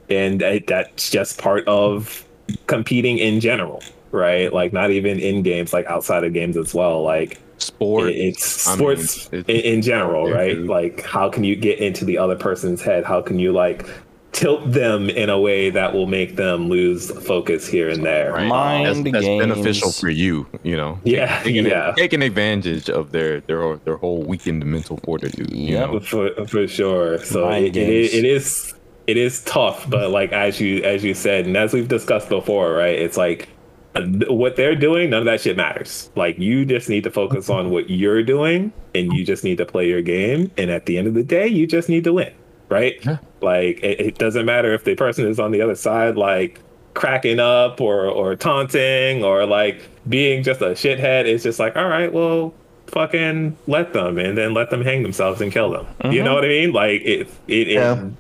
and 0.10 0.40
that- 0.42 0.68
that's 0.68 1.10
just 1.10 1.38
part 1.40 1.68
of 1.68 2.24
competing 2.68 3.18
in 3.18 3.40
general, 3.40 3.82
right? 4.12 4.54
Like 4.54 4.72
not 4.74 4.92
even 4.92 5.20
in 5.20 5.42
games, 5.42 5.74
like 5.74 5.86
outside 5.88 6.24
of 6.24 6.34
games 6.34 6.56
as 6.58 6.74
well. 6.74 7.02
Like 7.04 7.40
Sport. 7.58 8.10
it- 8.10 8.16
it's 8.18 8.68
I 8.68 8.72
mean, 8.72 8.78
sports 8.78 9.28
it's- 9.32 9.44
in, 9.48 9.76
in 9.78 9.82
general, 9.82 10.30
right? 10.32 10.58
Like 10.58 11.02
how 11.04 11.30
can 11.30 11.44
you 11.44 11.56
get 11.56 11.80
into 11.80 12.06
the 12.06 12.18
other 12.18 12.36
person's 12.36 12.82
head? 12.82 13.04
How 13.04 13.22
can 13.22 13.40
you 13.40 13.52
like 13.52 13.88
tilt 14.36 14.70
them 14.70 15.10
in 15.10 15.30
a 15.30 15.40
way 15.40 15.70
that 15.70 15.94
will 15.94 16.08
make 16.08 16.36
them 16.36 16.68
lose 16.68 17.10
focus 17.26 17.66
here 17.66 17.90
and 17.90 18.06
there? 18.06 18.34
Right. 18.34 18.48
Mind 18.48 19.06
that's, 19.06 19.12
that's 19.14 19.26
games. 19.26 19.48
beneficial 19.48 19.92
for 19.92 20.10
you, 20.10 20.46
you 20.62 20.76
know. 20.76 21.00
Yeah, 21.06 21.42
taking, 21.42 21.66
yeah. 21.66 21.94
taking 21.96 22.22
advantage 22.22 22.90
of 22.90 23.12
their 23.12 23.40
their 23.42 23.78
their 23.78 23.98
whole 23.98 24.24
weakened 24.24 24.66
mental 24.66 24.98
fortitude. 24.98 25.52
You 25.52 25.80
know, 25.80 26.00
for, 26.02 26.30
for 26.46 26.68
sure. 26.68 27.18
So 27.24 27.46
Mind 27.46 27.66
it, 27.66 27.78
it, 27.78 27.90
is, 27.90 28.12
games. 28.12 28.24
it 28.24 28.30
is 28.30 28.74
it 29.08 29.18
is 29.18 29.44
tough, 29.46 29.90
but 29.90 30.12
like 30.12 30.32
as 30.34 30.60
you 30.60 30.84
as 30.84 31.04
you 31.04 31.14
said, 31.14 31.46
and 31.46 31.56
as 31.56 31.74
we've 31.74 31.88
discussed 31.88 32.30
before, 32.30 32.74
right? 32.74 32.98
It's 32.98 33.18
like 33.18 33.48
uh, 33.96 34.04
what 34.28 34.58
they're 34.58 34.76
doing, 34.76 35.12
none 35.12 35.20
of 35.20 35.26
that 35.26 35.42
shit 35.42 35.56
matters. 35.56 36.10
Like 36.16 36.38
you 36.38 36.66
just 36.66 36.90
need 36.90 37.06
to 37.06 37.12
focus 37.12 37.50
on 37.50 37.70
what 37.70 37.90
you're 37.90 38.24
doing, 38.24 38.74
and 38.94 39.14
you 39.14 39.26
just 39.26 39.44
need 39.44 39.58
to 39.60 39.66
play 39.66 39.88
your 39.88 40.02
game. 40.02 40.52
And 40.58 40.70
at 40.72 40.88
the 40.88 40.98
end 40.98 41.08
of 41.08 41.14
the 41.14 41.24
day, 41.24 41.48
you 41.48 41.68
just 41.68 41.88
need 41.88 42.04
to 42.04 42.14
win, 42.14 42.34
right? 42.70 42.96
Yeah. 43.06 43.18
Like 43.42 43.80
it, 43.84 44.00
it 44.00 44.18
doesn't 44.18 44.46
matter 44.46 44.74
if 44.74 44.84
the 44.84 44.96
person 44.96 45.28
is 45.28 45.40
on 45.40 45.52
the 45.52 45.62
other 45.62 45.76
side, 45.76 46.18
like 46.18 46.62
cracking 46.94 47.40
up 47.40 47.82
or 47.82 48.06
or 48.06 48.36
taunting 48.36 49.24
or 49.24 49.46
like 49.46 49.82
being 50.08 50.44
just 50.44 50.62
a 50.62 50.72
shithead. 50.72 51.26
It's 51.26 51.44
just 51.44 51.60
like, 51.60 51.76
all 51.76 51.88
right, 51.88 52.12
well, 52.12 52.54
fucking 52.88 53.58
let 53.68 53.94
them, 53.94 54.18
and 54.18 54.38
then 54.38 54.54
let 54.54 54.70
them 54.70 54.82
hang 54.82 55.04
themselves 55.04 55.42
and 55.42 55.52
kill 55.52 55.72
them. 55.72 55.86
You 56.12 56.24
know 56.24 56.30
mm-hmm. 56.30 56.36
what 56.36 56.46
I 56.46 56.48
mean? 56.48 56.72
Like 56.74 57.02
it, 57.02 57.28
it, 57.48 57.68
Yeah. 57.68 58.06
it 58.06 58.14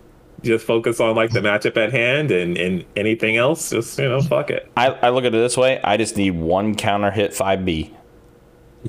just 0.43 0.65
focus 0.65 0.99
on 0.99 1.15
like 1.15 1.31
the 1.31 1.39
matchup 1.39 1.75
at 1.77 1.91
hand, 1.91 2.31
and 2.31 2.57
and 2.57 2.85
anything 2.95 3.37
else, 3.37 3.71
just 3.71 3.97
you 3.97 4.07
know, 4.07 4.21
fuck 4.21 4.49
it. 4.51 4.71
I, 4.77 4.89
I 4.89 5.09
look 5.09 5.25
at 5.25 5.33
it 5.33 5.37
this 5.37 5.57
way. 5.57 5.81
I 5.83 5.97
just 5.97 6.17
need 6.17 6.31
one 6.31 6.75
counter 6.75 7.11
hit 7.11 7.31
5B. 7.31 7.91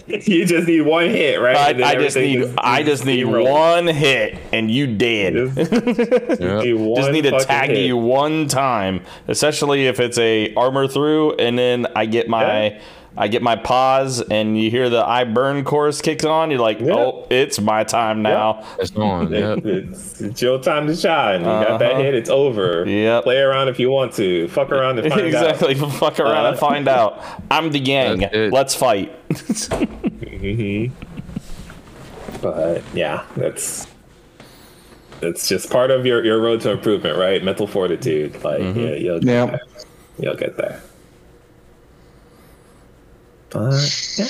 you 0.07 0.47
just 0.47 0.67
need 0.69 0.83
one 0.83 1.07
hit, 1.09 1.41
right? 1.41 1.81
I, 1.81 1.91
I 1.91 1.95
just 1.97 2.17
need 2.17 2.55
I 2.59 2.83
just 2.83 3.05
need 3.05 3.25
one 3.25 3.87
hit 3.87 4.39
and 4.53 4.71
you 4.71 4.87
dead. 4.87 5.35
Just, 5.35 5.73
Yeah. 6.41 6.61
need 6.63 6.97
Just 6.97 7.11
need 7.13 7.23
to 7.25 7.39
tag 7.41 7.71
hit. 7.71 7.87
you 7.87 7.97
one 7.97 8.47
time, 8.49 9.01
especially 9.29 9.87
if 9.87 9.99
it's 10.01 10.19
a 10.19 10.53
armor 10.55 10.87
through, 10.89 11.35
and 11.37 11.59
then 11.59 11.87
I 11.97 12.07
get 12.07 12.29
my 12.29 12.67
Yeah. 12.67 12.81
I 13.19 13.29
get 13.29 13.43
my 13.43 13.57
pause, 13.57 14.21
and 14.21 14.61
you 14.61 14.71
hear 14.71 14.91
the 14.91 15.03
I 15.07 15.25
burn 15.25 15.65
chorus 15.65 16.03
kicks 16.03 16.25
on. 16.25 16.51
You're 16.51 16.61
like, 16.61 16.81
Yeah. 16.81 16.95
oh, 16.95 17.27
it's 17.31 17.61
my 17.61 17.83
time 17.85 18.21
now. 18.23 18.65
it's 18.79 18.95
on. 18.97 19.33
It- 19.33 19.41
Yeah. 19.65 19.73
it's, 19.73 20.21
it's 20.21 20.43
your 20.43 20.59
time 20.63 20.87
to 20.87 20.95
shine. 20.95 21.41
You 21.41 21.47
got 21.47 21.79
that 21.79 21.93
Uh-huh. 21.93 22.03
hit, 22.03 22.15
it's 22.15 22.29
over. 22.31 22.85
Yep. 22.87 23.25
Play 23.25 23.39
around 23.39 23.69
if 23.69 23.79
you 23.81 23.91
want 23.91 24.13
to. 24.15 24.49
Fuck 24.49 24.71
around 24.71 24.99
and 24.99 25.09
find 25.13 25.27
exactly. 25.27 25.75
Fuck 25.75 26.21
around 26.21 26.47
Uh, 26.47 26.51
and 26.51 26.59
find 26.59 26.89
out. 26.89 27.23
I'm 27.51 27.71
the 27.71 27.81
gang. 27.81 28.29
Let's 28.53 28.75
fight. 28.75 29.11
out. 29.73 29.89
hmm 29.89 30.87
But 32.43 32.83
yeah, 32.95 33.25
that's 33.37 33.87
that's 35.21 35.49
just 35.49 35.71
part 35.71 35.91
of 35.91 36.05
your, 36.05 36.23
your 36.25 36.41
road 36.41 36.61
to 36.61 36.71
improvement, 36.73 37.17
right? 37.17 37.43
Mental 37.43 37.67
fortitude. 37.67 38.35
Like 38.45 38.61
Mm-hmm. 38.61 38.79
yeah, 38.81 38.95
you'll 38.95 39.21
get 39.21 39.29
Yeah. 39.33 39.47
there. 39.47 39.61
You'll 40.19 40.37
get 40.37 40.57
there. 40.59 40.83
But 43.57 44.17
yeah. 44.19 44.27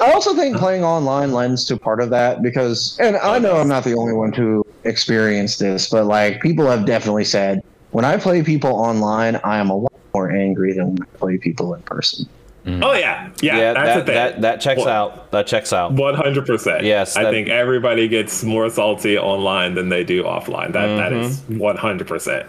I 0.00 0.12
also 0.12 0.34
think 0.34 0.56
playing 0.56 0.84
online 0.84 1.32
lends 1.32 1.64
to 1.66 1.76
part 1.76 2.00
of 2.00 2.10
that 2.10 2.42
because, 2.42 2.96
and 3.00 3.16
I 3.16 3.38
know 3.38 3.56
I'm 3.56 3.68
not 3.68 3.84
the 3.84 3.94
only 3.94 4.12
one 4.12 4.32
to 4.32 4.64
experience 4.84 5.56
this, 5.58 5.88
but 5.88 6.04
like 6.06 6.40
people 6.40 6.66
have 6.66 6.84
definitely 6.86 7.24
said 7.24 7.62
when 7.90 8.04
I 8.04 8.16
play 8.16 8.42
people 8.42 8.70
online, 8.70 9.36
I 9.44 9.58
am 9.58 9.70
a 9.70 9.76
lot 9.76 9.92
more 10.14 10.30
angry 10.30 10.72
than 10.72 10.94
when 10.94 11.02
I 11.02 11.16
play 11.18 11.38
people 11.38 11.74
in 11.74 11.82
person. 11.82 12.26
Oh 12.66 12.92
yeah, 12.92 13.30
yeah. 13.40 13.56
Yeah, 13.56 13.72
that's 13.72 13.86
that, 13.86 13.98
the 13.98 14.04
thing. 14.04 14.14
that 14.14 14.40
that 14.42 14.60
checks 14.60 14.78
Well, 14.84 14.88
out. 14.88 15.30
That 15.30 15.46
checks 15.46 15.72
out. 15.72 15.92
One 15.94 16.14
hundred 16.14 16.44
percent. 16.44 16.84
Yes, 16.84 17.16
I 17.16 17.30
think 17.30 17.48
everybody 17.48 18.08
gets 18.08 18.44
more 18.44 18.68
salty 18.68 19.16
online 19.16 19.74
than 19.74 19.88
they 19.88 20.04
do 20.04 20.22
offline. 20.24 20.72
That 20.74 20.96
that 20.96 21.12
is 21.14 21.40
Mm-hmm. 21.40 21.58
one 21.58 21.76
hundred 21.78 22.08
percent. 22.08 22.46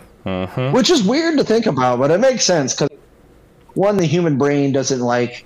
Which 0.74 0.90
is 0.90 1.04
weird 1.04 1.38
to 1.38 1.44
think 1.46 1.68
about, 1.68 2.00
but 2.00 2.12
it 2.12 2.20
makes 2.20 2.44
sense 2.44 2.76
because 2.76 2.90
one, 3.76 3.96
the 3.96 4.06
human 4.06 4.38
brain 4.38 4.74
doesn't 4.74 5.00
like 5.00 5.46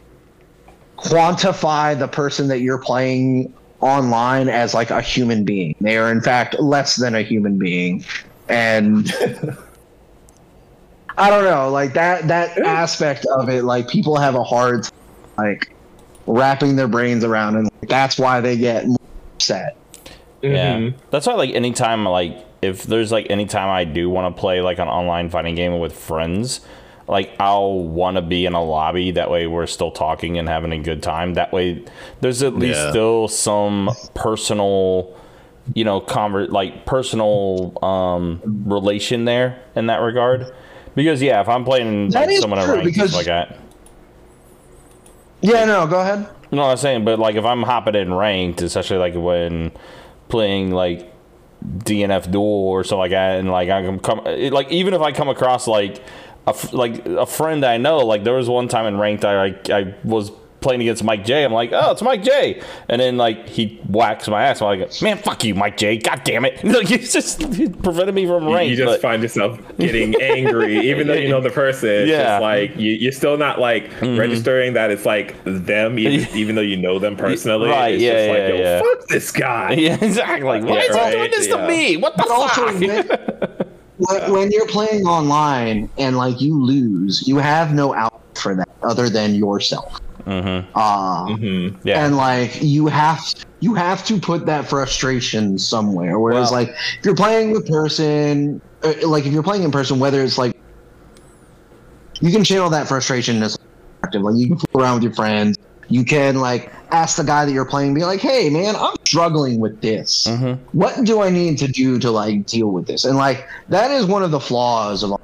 quantify 1.04 1.98
the 1.98 2.08
person 2.08 2.48
that 2.48 2.60
you're 2.62 2.78
playing 2.80 3.54
online 3.82 4.48
as 4.50 4.74
like 4.74 4.90
a 4.90 5.02
human 5.02 5.44
being. 5.44 5.76
They 5.82 5.98
are 5.98 6.12
in 6.12 6.22
fact 6.22 6.60
less 6.60 6.96
than 6.96 7.16
a 7.16 7.22
human 7.22 7.58
being. 7.60 8.04
And 8.50 9.12
I 11.18 11.30
don't 11.30 11.44
know, 11.44 11.70
like 11.70 11.94
that 11.94 12.28
that 12.28 12.58
aspect 12.60 13.26
of 13.38 13.50
it, 13.50 13.64
like 13.64 13.88
people 13.88 14.18
have 14.18 14.36
a 14.36 14.44
hard 14.44 14.88
like 15.38 15.74
wrapping 16.26 16.76
their 16.76 16.88
brains 16.88 17.24
around 17.24 17.56
and 17.56 17.66
like, 17.82 17.90
that's 17.90 18.18
why 18.18 18.40
they 18.42 18.58
get 18.58 18.88
more 18.88 18.98
upset. 19.36 19.78
Yeah, 20.42 20.78
Mm-hmm. 20.78 20.98
that's 21.10 21.26
why 21.28 21.36
like 21.36 21.52
anytime 21.54 22.04
like 22.06 22.46
if 22.62 22.84
there's 22.84 23.12
like 23.12 23.28
anytime 23.30 23.70
I 23.70 23.84
do 23.86 24.10
want 24.10 24.36
to 24.36 24.40
play 24.40 24.62
like 24.62 24.80
an 24.80 24.88
online 24.88 25.30
fighting 25.30 25.56
game 25.56 25.80
with 25.80 25.94
friends, 25.94 26.62
like 27.08 27.36
I'll 27.40 27.80
want 27.84 28.16
to 28.16 28.22
be 28.22 28.46
in 28.46 28.54
a 28.54 28.64
lobby. 28.64 29.12
That 29.12 29.30
way 29.30 29.48
we're 29.48 29.68
still 29.68 29.92
talking 29.92 30.38
and 30.38 30.48
having 30.48 30.72
a 30.72 30.80
good 30.80 31.04
time. 31.04 31.34
That 31.36 31.52
way 31.52 31.84
there's 32.22 32.42
at 32.44 32.56
least 32.56 32.80
Yeah. 32.80 32.90
still 32.92 33.28
some 33.28 33.90
personal, 34.14 35.14
you 35.74 35.84
know, 35.84 36.00
conver- 36.02 36.50
like 36.50 36.86
personal 36.86 37.78
um 37.84 38.42
relation 38.66 39.26
there 39.26 39.60
in 39.76 39.88
that 39.88 39.98
regard. 40.02 40.52
Because 40.96 41.22
yeah, 41.22 41.42
if 41.42 41.50
I'm 41.50 41.66
playing 41.66 42.10
That 42.10 42.28
like, 42.28 42.30
is 42.36 42.42
someone 42.42 42.64
true, 42.64 42.84
because- 42.84 43.16
like 43.16 43.26
that. 43.26 43.58
Yeah, 45.42 45.66
no, 45.66 45.88
go 45.88 46.00
ahead. 46.00 46.28
No, 46.52 46.64
I'm 46.64 46.78
saying, 46.78 47.04
but 47.04 47.20
like 47.20 47.36
if 47.36 47.44
I'm 47.46 47.64
hopping 47.64 47.96
in 47.96 48.14
ranked, 48.14 48.62
especially 48.62 48.98
like 48.98 49.16
when 49.16 49.72
playing 50.30 50.72
like 50.72 51.12
DNF 51.66 52.32
duel 52.32 52.44
or 52.46 52.84
something 52.84 53.00
like 53.00 53.12
that, 53.12 53.40
and 53.40 53.52
like 53.52 53.70
I 53.70 53.82
can 53.82 54.00
come, 54.00 54.22
it- 54.26 54.54
like 54.54 54.72
even 54.72 54.94
if 54.94 55.02
I 55.02 55.12
come 55.12 55.30
across 55.30 55.68
like 55.68 56.02
a 56.48 56.50
f- 56.50 56.74
like 56.74 57.06
a 57.06 57.26
friend 57.26 57.64
I 57.66 57.78
know, 57.78 57.98
like 58.00 58.24
there 58.24 58.34
was 58.34 58.50
one 58.50 58.68
time 58.68 58.86
in 58.86 58.98
ranked 58.98 59.24
I 59.26 59.38
like 59.38 59.70
I 59.70 59.96
was 60.04 60.32
playing 60.62 60.80
against 60.80 61.04
Mike 61.04 61.26
J. 61.26 61.44
I'm 61.44 61.52
like, 61.52 61.72
oh, 61.74 61.92
it's 61.92 62.02
Mike 62.02 62.24
J. 62.24 62.62
And 62.88 63.02
then 63.02 63.18
like 63.18 63.50
he 63.50 63.82
whacks 63.90 64.30
my 64.30 64.44
ass. 64.46 64.62
I'm 64.62 64.80
like, 64.80 65.02
man, 65.02 65.18
fuck 65.18 65.44
you, 65.44 65.56
Mike 65.56 65.76
J. 65.76 65.98
God 65.98 66.22
damn 66.24 66.46
it! 66.46 66.64
Like 66.64 66.88
he's 66.88 67.12
just 67.12 67.44
he 67.54 67.68
prevented 67.68 68.16
me 68.16 68.26
from 68.26 68.48
You, 68.48 68.56
rank. 68.56 68.70
you 68.70 68.78
just 68.78 68.88
but- 68.94 69.02
find 69.02 69.22
yourself 69.22 69.60
getting 69.78 70.16
angry, 70.22 70.80
even 70.90 71.08
though 71.08 71.14
you 71.16 71.28
know 71.28 71.42
the 71.42 71.50
person. 71.50 72.08
Yeah. 72.08 72.24
just 72.24 72.42
like 72.42 72.78
you, 72.78 72.94
you're 72.94 73.12
still 73.12 73.36
not 73.38 73.60
like 73.60 73.90
Mhm. 74.00 74.18
registering 74.18 74.72
that 74.74 74.90
it's 74.90 75.06
like 75.06 75.36
them, 75.44 76.00
even, 76.00 76.34
even 76.38 76.56
though 76.56 76.62
you 76.62 76.78
know 76.78 76.98
them 76.98 77.18
personally. 77.26 77.70
Right, 77.70 77.96
It's 77.96 78.04
yeah, 78.04 78.12
just 78.14 78.30
like, 78.30 78.38
yeah, 78.38 78.48
yo, 78.48 78.56
yeah. 78.56 78.80
fuck 78.80 79.08
this 79.10 79.32
guy. 79.32 79.72
Yeah, 79.74 79.98
exactly. 80.02 80.48
Like, 80.48 80.64
why 80.64 80.80
is 80.80 80.96
he 80.96 81.12
doing 81.12 81.32
this 81.32 81.48
to 81.48 81.68
me? 81.68 81.98
What 81.98 82.16
the 82.16 82.24
But 82.24 82.32
also, 82.32 82.68
fuck? 82.72 83.63
When, 84.08 84.32
when 84.32 84.52
you're 84.52 84.68
playing 84.68 85.06
online 85.06 85.90
and 85.98 86.18
like 86.18 86.42
you 86.42 86.62
lose, 86.64 87.28
you 87.28 87.38
have 87.38 87.74
no 87.74 87.94
out 87.94 88.22
for 88.36 88.56
that 88.56 88.70
other 88.82 89.10
than 89.10 89.36
yourself. 89.36 90.00
Mm-hmm. 90.26 90.78
Uh, 90.78 91.78
Yeah. 91.84 92.06
And 92.06 92.16
like 92.18 92.62
you 92.62 92.88
have 92.88 93.20
you 93.60 93.74
have 93.76 94.06
to 94.06 94.20
put 94.20 94.46
that 94.46 94.70
frustration 94.70 95.58
somewhere. 95.60 96.20
Whereas 96.20 96.52
Well- 96.52 96.64
like 96.64 96.70
if 96.70 97.06
you're 97.06 97.16
playing 97.16 97.52
with 97.52 97.68
person, 97.68 98.62
uh, 98.84 98.94
like 99.08 99.26
if 99.26 99.34
you're 99.34 99.44
playing 99.44 99.64
in 99.64 99.72
person, 99.72 100.00
whether 100.00 100.22
it's 100.24 100.38
like 100.38 100.56
you 102.22 102.32
can 102.32 102.44
channel 102.44 102.70
that 102.70 102.88
frustration 102.88 103.42
as. 103.44 103.58
Like 104.14 104.36
you 104.36 104.48
can 104.48 104.58
fool 104.58 104.82
around 104.82 104.96
with 104.96 105.04
your 105.04 105.14
friends. 105.14 105.58
You 105.90 106.06
can 106.06 106.36
like 106.36 106.72
ask 106.92 107.18
the 107.18 107.24
guy 107.24 107.46
that 107.46 107.52
you're 107.52 107.66
playing, 107.66 107.94
be 107.94 108.04
like, 108.04 108.20
"Hey, 108.20 108.50
man, 108.50 108.76
I'm 108.76 108.96
struggling 109.06 109.60
with 109.60 109.82
this. 109.82 110.28
Mm-hmm. 110.28 110.64
What 110.78 111.04
do 111.04 111.22
I 111.22 111.30
need 111.30 111.58
to 111.60 111.68
do 111.68 112.00
to 112.00 112.12
like 112.12 112.46
deal 112.46 112.72
with 112.72 112.88
this?" 112.88 113.06
And 113.06 113.18
like 113.18 113.48
that 113.70 113.92
is 113.92 114.06
one 114.06 114.24
of 114.24 114.32
the 114.32 114.40
flaws 114.40 115.04
of 115.04 115.20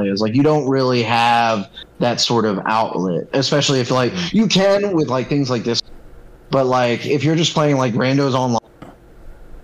is 0.00 0.20
like 0.20 0.34
you 0.34 0.42
don't 0.42 0.68
really 0.68 1.02
have 1.02 1.68
that 1.98 2.20
sort 2.20 2.44
of 2.44 2.60
outlet, 2.66 3.28
especially 3.32 3.80
if 3.80 3.90
like 3.90 4.12
you 4.32 4.46
can 4.46 4.92
with 4.94 5.08
like 5.08 5.28
things 5.28 5.50
like 5.50 5.64
this, 5.64 5.82
but 6.50 6.66
like 6.66 7.04
if 7.06 7.24
you're 7.24 7.36
just 7.36 7.52
playing 7.52 7.76
like 7.76 7.94
randos 7.94 8.34
online, 8.34 8.60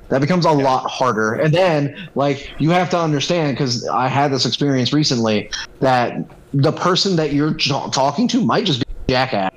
that 0.09 0.21
becomes 0.21 0.45
a 0.45 0.51
lot 0.51 0.89
harder. 0.91 1.35
And 1.35 1.55
then 1.55 2.09
like 2.15 2.51
you 2.59 2.71
have 2.71 2.91
to 2.91 2.99
understand 2.99 3.57
because 3.57 3.87
I 3.89 4.09
had 4.09 4.33
this 4.33 4.47
experience 4.47 4.93
recently 4.93 5.51
that 5.81 6.17
the 6.53 6.73
person 6.73 7.17
that 7.17 7.33
you're 7.33 7.55
ta- 7.55 7.89
talking 7.91 8.29
to 8.29 8.45
might 8.45 8.65
just 8.65 8.81
be 8.81 8.87
a 9.09 9.11
jackass. 9.13 9.51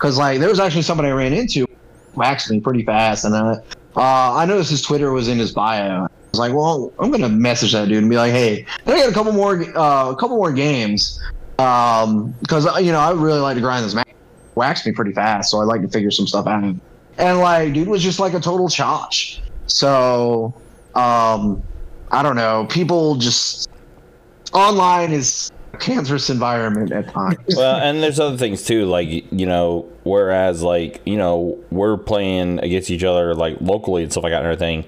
Because 0.00 0.16
like 0.16 0.40
there 0.40 0.48
was 0.48 0.60
actually 0.60 0.80
somebody 0.82 1.10
I 1.10 1.12
ran 1.12 1.34
into 1.34 1.66
me 2.50 2.60
pretty 2.60 2.84
fast, 2.84 3.26
and 3.26 3.34
uh, 3.34 3.56
uh, 3.96 4.34
I 4.34 4.46
noticed 4.46 4.70
his 4.70 4.80
Twitter 4.80 5.12
was 5.12 5.28
in 5.28 5.38
his 5.38 5.52
bio. 5.52 6.04
I 6.04 6.08
was 6.32 6.38
like, 6.38 6.54
well, 6.54 6.90
I'm 6.98 7.10
gonna 7.10 7.28
message 7.28 7.72
that 7.72 7.88
dude 7.88 7.98
and 7.98 8.08
be 8.08 8.16
like, 8.16 8.32
hey, 8.32 8.64
I 8.86 8.96
get 8.96 9.10
a 9.10 9.12
couple 9.12 9.32
more, 9.32 9.62
uh, 9.76 10.10
a 10.10 10.16
couple 10.16 10.36
more 10.36 10.52
games? 10.52 11.20
Um, 11.58 12.32
because 12.40 12.64
you 12.82 12.92
know 12.92 12.98
I 12.98 13.12
really 13.12 13.40
like 13.40 13.56
to 13.56 13.60
grind 13.60 13.84
this 13.84 13.94
match. 13.94 14.08
Waxed 14.54 14.86
me 14.86 14.92
pretty 14.92 15.12
fast, 15.12 15.50
so 15.50 15.60
I 15.60 15.64
like 15.64 15.82
to 15.82 15.88
figure 15.88 16.10
some 16.10 16.26
stuff 16.26 16.46
out. 16.46 16.64
And 17.18 17.38
like, 17.38 17.74
dude 17.74 17.86
was 17.86 18.02
just 18.02 18.18
like 18.18 18.32
a 18.32 18.40
total 18.40 18.68
chotch. 18.68 19.40
So, 19.66 20.54
um, 20.94 21.62
I 22.10 22.22
don't 22.22 22.36
know. 22.36 22.66
People 22.70 23.16
just 23.16 23.68
online 24.54 25.12
is 25.12 25.52
cancerous 25.80 26.30
environment 26.30 26.92
at 26.92 27.08
times. 27.08 27.38
well, 27.56 27.76
and 27.76 28.02
there's 28.02 28.20
other 28.20 28.36
things 28.36 28.62
too, 28.64 28.86
like 28.86 29.08
you 29.08 29.46
know, 29.46 29.88
whereas 30.04 30.62
like 30.62 31.00
you 31.04 31.16
know 31.16 31.58
we're 31.70 31.96
playing 31.96 32.58
against 32.60 32.90
each 32.90 33.04
other 33.04 33.34
like 33.34 33.56
locally 33.60 34.02
and 34.02 34.12
stuff 34.12 34.24
like 34.24 34.32
that 34.32 34.42
and 34.42 34.52
everything. 34.52 34.84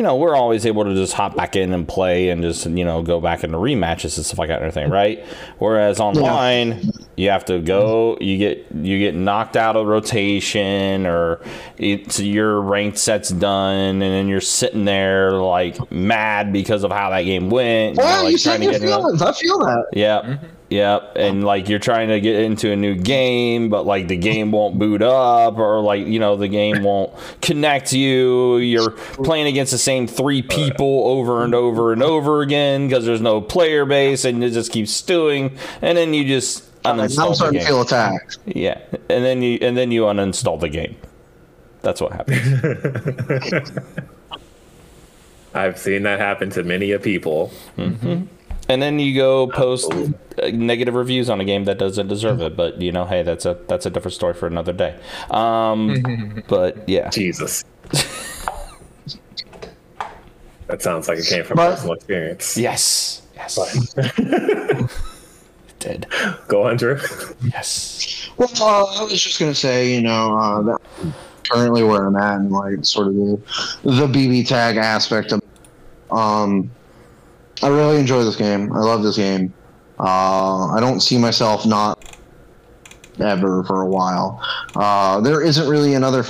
You 0.00 0.04
know, 0.04 0.16
we're 0.16 0.34
always 0.34 0.64
able 0.64 0.84
to 0.84 0.94
just 0.94 1.12
hop 1.12 1.36
back 1.36 1.56
in 1.56 1.74
and 1.74 1.86
play 1.86 2.30
and 2.30 2.40
just 2.42 2.64
you 2.64 2.86
know 2.86 3.02
go 3.02 3.20
back 3.20 3.44
into 3.44 3.58
rematches 3.58 4.16
and 4.16 4.24
stuff 4.24 4.38
like 4.38 4.48
that 4.48 4.62
and 4.62 4.64
everything, 4.72 4.90
right? 4.90 5.22
Whereas 5.58 6.00
online, 6.00 6.90
you 7.16 7.28
have 7.28 7.44
to 7.44 7.58
go, 7.58 8.16
you 8.18 8.38
get 8.38 8.66
you 8.74 8.98
get 8.98 9.14
knocked 9.14 9.58
out 9.58 9.76
of 9.76 9.86
rotation, 9.86 11.06
or 11.06 11.42
it's 11.76 12.18
your 12.18 12.62
ranked 12.62 12.96
set's 12.96 13.28
done, 13.28 13.76
and 13.76 14.00
then 14.00 14.26
you're 14.26 14.40
sitting 14.40 14.86
there 14.86 15.32
like 15.32 15.92
mad 15.92 16.50
because 16.50 16.82
of 16.82 16.90
how 16.90 17.10
that 17.10 17.24
game 17.24 17.50
went. 17.50 17.96
you 17.98 18.02
know, 18.02 18.22
like, 18.22 18.32
you 18.32 18.38
said 18.38 18.52
trying 18.56 18.60
to 18.60 18.64
your 18.64 18.72
get 18.72 18.82
another- 18.82 19.02
feelings. 19.02 19.20
I 19.20 19.32
feel 19.32 19.58
that. 19.58 19.84
Yep. 19.92 20.22
Mm-hmm. 20.24 20.46
Yep. 20.70 21.12
And 21.16 21.42
like 21.44 21.68
you're 21.68 21.80
trying 21.80 22.08
to 22.10 22.20
get 22.20 22.36
into 22.42 22.70
a 22.70 22.76
new 22.76 22.94
game, 22.94 23.68
but 23.70 23.86
like 23.86 24.06
the 24.06 24.16
game 24.16 24.52
won't 24.52 24.78
boot 24.78 25.02
up 25.02 25.58
or 25.58 25.80
like, 25.80 26.06
you 26.06 26.20
know, 26.20 26.36
the 26.36 26.46
game 26.48 26.82
won't 26.84 27.12
connect 27.42 27.92
you. 27.92 28.58
You're 28.58 28.92
playing 28.92 29.48
against 29.48 29.72
the 29.72 29.78
same 29.78 30.06
three 30.06 30.42
people 30.42 31.02
over 31.06 31.42
and 31.42 31.54
over 31.56 31.92
and 31.92 32.02
over 32.04 32.40
again 32.40 32.86
because 32.86 33.04
there's 33.04 33.20
no 33.20 33.40
player 33.40 33.84
base 33.84 34.24
and 34.24 34.42
it 34.44 34.50
just 34.52 34.70
keeps 34.70 34.92
stewing. 34.92 35.58
And 35.82 35.98
then 35.98 36.14
you 36.14 36.24
just 36.24 36.66
uninstall 36.84 36.86
I'm 36.86 36.96
the 37.30 37.34
starting 37.34 37.58
to 37.58 37.64
game. 37.64 37.66
feel 37.66 37.82
attacked. 37.82 38.38
Yeah. 38.46 38.80
And 39.08 39.24
then 39.24 39.42
you 39.42 39.58
and 39.60 39.76
then 39.76 39.90
you 39.90 40.02
uninstall 40.02 40.60
the 40.60 40.68
game. 40.68 40.96
That's 41.82 42.00
what 42.00 42.12
happens. 42.12 43.70
I've 45.54 45.78
seen 45.78 46.04
that 46.04 46.20
happen 46.20 46.50
to 46.50 46.62
many 46.62 46.92
a 46.92 46.98
people. 47.00 47.48
hmm 47.76 48.22
And 48.68 48.80
then 48.80 48.98
you 49.00 49.16
go 49.16 49.48
post 49.48 49.92
negative 50.52 50.94
reviews 50.94 51.28
on 51.30 51.40
a 51.40 51.44
game 51.44 51.64
that 51.64 51.78
doesn't 51.78 52.08
deserve 52.08 52.40
it. 52.40 52.56
But 52.56 52.80
you 52.80 52.92
know, 52.92 53.04
hey, 53.04 53.22
that's 53.22 53.44
a 53.46 53.58
that's 53.68 53.86
a 53.86 53.90
different 53.90 54.14
story 54.14 54.34
for 54.34 54.46
another 54.46 54.72
day. 54.72 54.98
Um, 55.30 56.42
but 56.48 56.88
yeah, 56.88 57.08
Jesus, 57.10 57.64
that 60.66 60.80
sounds 60.82 61.08
like 61.08 61.18
it 61.18 61.26
came 61.26 61.44
from 61.44 61.56
But- 61.56 61.70
personal 61.72 61.94
experience. 61.94 62.56
Yes, 62.56 63.22
yes, 63.34 63.94
did. 65.78 66.06
Go, 66.48 66.64
Hunter. 66.64 67.00
Yes. 67.42 68.28
Well, 68.36 68.50
uh, 68.60 68.84
I 69.00 69.02
was 69.04 69.22
just 69.22 69.38
gonna 69.40 69.54
say, 69.54 69.94
you 69.94 70.02
know, 70.02 70.36
uh, 70.36 70.62
that 70.62 70.80
currently 71.50 71.82
where 71.82 72.06
I'm 72.06 72.16
at, 72.16 72.36
and 72.40 72.52
like 72.52 72.84
sort 72.84 73.08
of 73.08 73.14
the 73.14 73.40
the 73.84 74.06
BB 74.06 74.46
tag 74.46 74.76
aspect 74.76 75.32
of, 75.32 75.40
um, 76.10 76.70
I 77.62 77.68
really 77.68 77.98
enjoy 77.98 78.22
this 78.24 78.36
game. 78.36 78.72
I 78.72 78.80
love 78.80 79.02
this 79.02 79.16
game. 79.16 79.52
Uh, 80.00 80.68
I 80.68 80.80
don't 80.80 81.00
see 81.00 81.18
myself 81.18 81.66
not 81.66 82.16
ever 83.20 83.62
for 83.64 83.82
a 83.82 83.86
while. 83.86 84.42
Uh, 84.74 85.20
there 85.20 85.42
isn't 85.42 85.68
really 85.68 85.94
another 85.94 86.24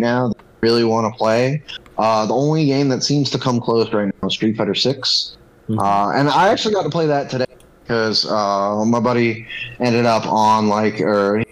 now 0.00 0.28
that 0.28 0.38
I 0.38 0.42
really 0.62 0.82
want 0.84 1.12
to 1.12 1.16
play. 1.16 1.62
Uh, 1.96 2.26
the 2.26 2.34
only 2.34 2.66
game 2.66 2.88
that 2.88 3.04
seems 3.04 3.30
to 3.30 3.38
come 3.38 3.60
close 3.60 3.92
right 3.92 4.12
now 4.20 4.28
is 4.28 4.34
Street 4.34 4.56
Fighter 4.56 4.74
Six, 4.74 5.36
uh, 5.70 6.10
and 6.10 6.28
I 6.28 6.48
actually 6.48 6.74
got 6.74 6.82
to 6.82 6.90
play 6.90 7.06
that 7.06 7.30
today 7.30 7.46
because 7.82 8.26
uh, 8.28 8.84
my 8.84 8.98
buddy 8.98 9.46
ended 9.78 10.06
up 10.06 10.26
on 10.26 10.68
like 10.68 11.00
or 11.00 11.44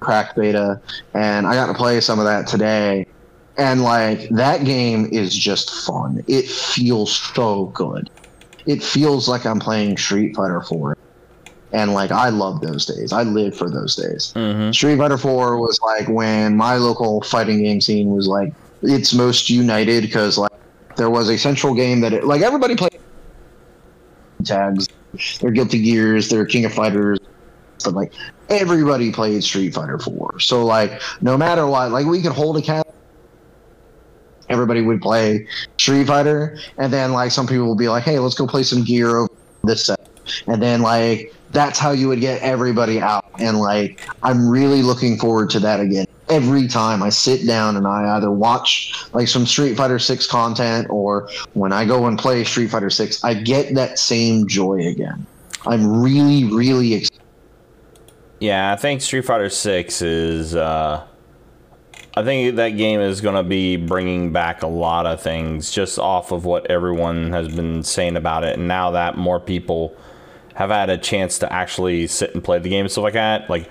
crack 0.00 0.34
beta, 0.36 0.80
and 1.12 1.46
I 1.46 1.54
got 1.54 1.66
to 1.66 1.74
play 1.74 2.00
some 2.00 2.18
of 2.18 2.24
that 2.24 2.46
today. 2.46 3.06
And 3.58 3.82
like 3.82 4.28
that 4.30 4.64
game 4.64 5.08
is 5.12 5.34
just 5.34 5.70
fun. 5.86 6.22
It 6.26 6.46
feels 6.46 7.16
so 7.34 7.66
good. 7.66 8.10
It 8.66 8.82
feels 8.82 9.28
like 9.28 9.46
I'm 9.46 9.60
playing 9.60 9.96
Street 9.96 10.34
Fighter 10.34 10.60
4. 10.60 10.96
And 11.72 11.92
like 11.94 12.10
I 12.10 12.28
love 12.28 12.60
those 12.60 12.86
days. 12.86 13.12
I 13.12 13.22
live 13.22 13.56
for 13.56 13.68
those 13.68 13.96
days. 13.96 14.32
Mm-hmm. 14.34 14.70
Street 14.72 14.98
Fighter 14.98 15.18
4 15.18 15.58
was 15.58 15.80
like 15.80 16.08
when 16.08 16.56
my 16.56 16.76
local 16.76 17.22
fighting 17.22 17.62
game 17.62 17.80
scene 17.80 18.10
was 18.10 18.26
like 18.28 18.52
its 18.82 19.12
most 19.12 19.50
united 19.50 20.02
because 20.02 20.38
like 20.38 20.52
there 20.96 21.10
was 21.10 21.28
a 21.28 21.36
central 21.36 21.74
game 21.74 22.00
that 22.00 22.12
it, 22.12 22.24
like 22.24 22.42
everybody 22.42 22.76
played 22.76 22.98
tags, 24.44 24.88
their 25.40 25.50
Guilty 25.50 25.82
Gears, 25.82 26.28
their 26.28 26.46
King 26.46 26.64
of 26.64 26.72
Fighters, 26.72 27.18
but 27.84 27.94
like 27.94 28.12
everybody 28.48 29.12
played 29.12 29.42
Street 29.42 29.74
Fighter 29.74 29.98
4. 29.98 30.40
So 30.40 30.64
like 30.64 31.02
no 31.20 31.36
matter 31.36 31.66
what, 31.66 31.90
like 31.90 32.06
we 32.06 32.22
could 32.22 32.32
hold 32.32 32.56
a 32.56 32.62
cat 32.62 32.86
everybody 34.48 34.82
would 34.82 35.00
play 35.00 35.46
Street 35.78 36.06
Fighter 36.06 36.58
and 36.78 36.92
then 36.92 37.12
like 37.12 37.30
some 37.30 37.46
people 37.46 37.68
would 37.68 37.78
be 37.78 37.88
like, 37.88 38.04
"Hey, 38.04 38.18
let's 38.18 38.34
go 38.34 38.46
play 38.46 38.62
some 38.62 38.84
gear 38.84 39.16
over 39.16 39.32
this 39.64 39.86
set." 39.86 40.00
And 40.46 40.62
then 40.62 40.82
like 40.82 41.34
that's 41.52 41.78
how 41.78 41.92
you 41.92 42.08
would 42.08 42.20
get 42.20 42.42
everybody 42.42 43.00
out 43.00 43.24
and 43.38 43.58
like 43.58 44.00
I'm 44.22 44.48
really 44.48 44.82
looking 44.82 45.18
forward 45.18 45.50
to 45.50 45.60
that 45.60 45.80
again. 45.80 46.06
Every 46.28 46.66
time 46.66 47.02
I 47.02 47.10
sit 47.10 47.46
down 47.46 47.76
and 47.76 47.86
I 47.86 48.16
either 48.16 48.30
watch 48.30 48.92
like 49.12 49.28
some 49.28 49.46
Street 49.46 49.76
Fighter 49.76 50.00
6 50.00 50.26
content 50.26 50.88
or 50.90 51.30
when 51.54 51.72
I 51.72 51.84
go 51.84 52.06
and 52.06 52.18
play 52.18 52.42
Street 52.42 52.68
Fighter 52.68 52.90
6, 52.90 53.22
I 53.22 53.34
get 53.34 53.74
that 53.76 53.98
same 53.98 54.48
joy 54.48 54.86
again. 54.88 55.24
I'm 55.66 56.02
really 56.02 56.44
really 56.44 56.94
excited 56.94 57.22
Yeah, 58.40 58.72
I 58.72 58.76
think 58.76 59.00
Street 59.02 59.24
Fighter 59.24 59.48
Six 59.48 60.02
is. 60.02 60.54
Uh, 60.54 61.06
I 62.16 62.24
think 62.24 62.56
that 62.56 62.70
game 62.70 63.00
is 63.00 63.20
going 63.20 63.34
to 63.34 63.42
be 63.42 63.76
bringing 63.76 64.32
back 64.32 64.62
a 64.62 64.66
lot 64.66 65.04
of 65.06 65.20
things 65.20 65.70
just 65.70 65.98
off 65.98 66.32
of 66.32 66.46
what 66.46 66.70
everyone 66.70 67.30
has 67.32 67.48
been 67.48 67.82
saying 67.82 68.16
about 68.16 68.42
it, 68.44 68.58
and 68.58 68.66
now 68.66 68.92
that 68.92 69.18
more 69.18 69.38
people 69.38 69.94
have 70.54 70.70
had 70.70 70.88
a 70.88 70.96
chance 70.96 71.38
to 71.40 71.52
actually 71.52 72.06
sit 72.06 72.32
and 72.32 72.42
play 72.42 72.58
the 72.58 72.70
game 72.70 72.86
and 72.86 72.90
stuff 72.90 73.04
like 73.04 73.12
that, 73.12 73.50
like 73.50 73.70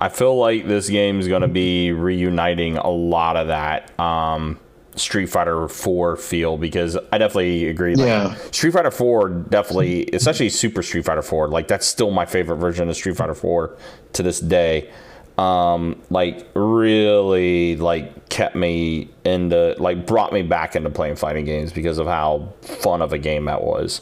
I 0.00 0.08
feel 0.08 0.36
like 0.36 0.66
this 0.66 0.88
game 0.88 1.20
is 1.20 1.28
going 1.28 1.42
to 1.42 1.48
be 1.48 1.92
reuniting 1.92 2.76
a 2.76 2.90
lot 2.90 3.36
of 3.36 3.46
that 3.46 3.98
um, 4.00 4.58
Street 4.96 5.26
Fighter 5.26 5.68
4 5.68 6.16
feel 6.16 6.56
because 6.56 6.96
I 7.12 7.18
definitely 7.18 7.68
agree. 7.68 7.94
Like, 7.94 8.06
Yeah. 8.08 8.34
Street 8.50 8.72
Fighter 8.72 8.90
4 8.90 9.28
definitely, 9.28 10.08
especially 10.12 10.48
Super 10.48 10.82
Street 10.82 11.04
Fighter 11.04 11.22
4, 11.22 11.48
like 11.48 11.68
that's 11.68 11.86
still 11.86 12.10
my 12.10 12.26
favorite 12.26 12.56
version 12.56 12.88
of 12.88 12.96
Street 12.96 13.16
Fighter 13.16 13.34
4 13.34 13.76
to 14.14 14.22
this 14.24 14.40
day. 14.40 14.90
Um, 15.38 16.00
like 16.10 16.46
really 16.54 17.76
like 17.76 18.28
kept 18.28 18.54
me 18.54 19.08
into 19.24 19.74
like 19.78 20.06
brought 20.06 20.32
me 20.32 20.42
back 20.42 20.76
into 20.76 20.90
playing 20.90 21.16
fighting 21.16 21.44
games 21.44 21.72
because 21.72 21.98
of 21.98 22.06
how 22.06 22.52
fun 22.62 23.02
of 23.02 23.12
a 23.12 23.18
game 23.18 23.46
that 23.46 23.62
was. 23.62 24.00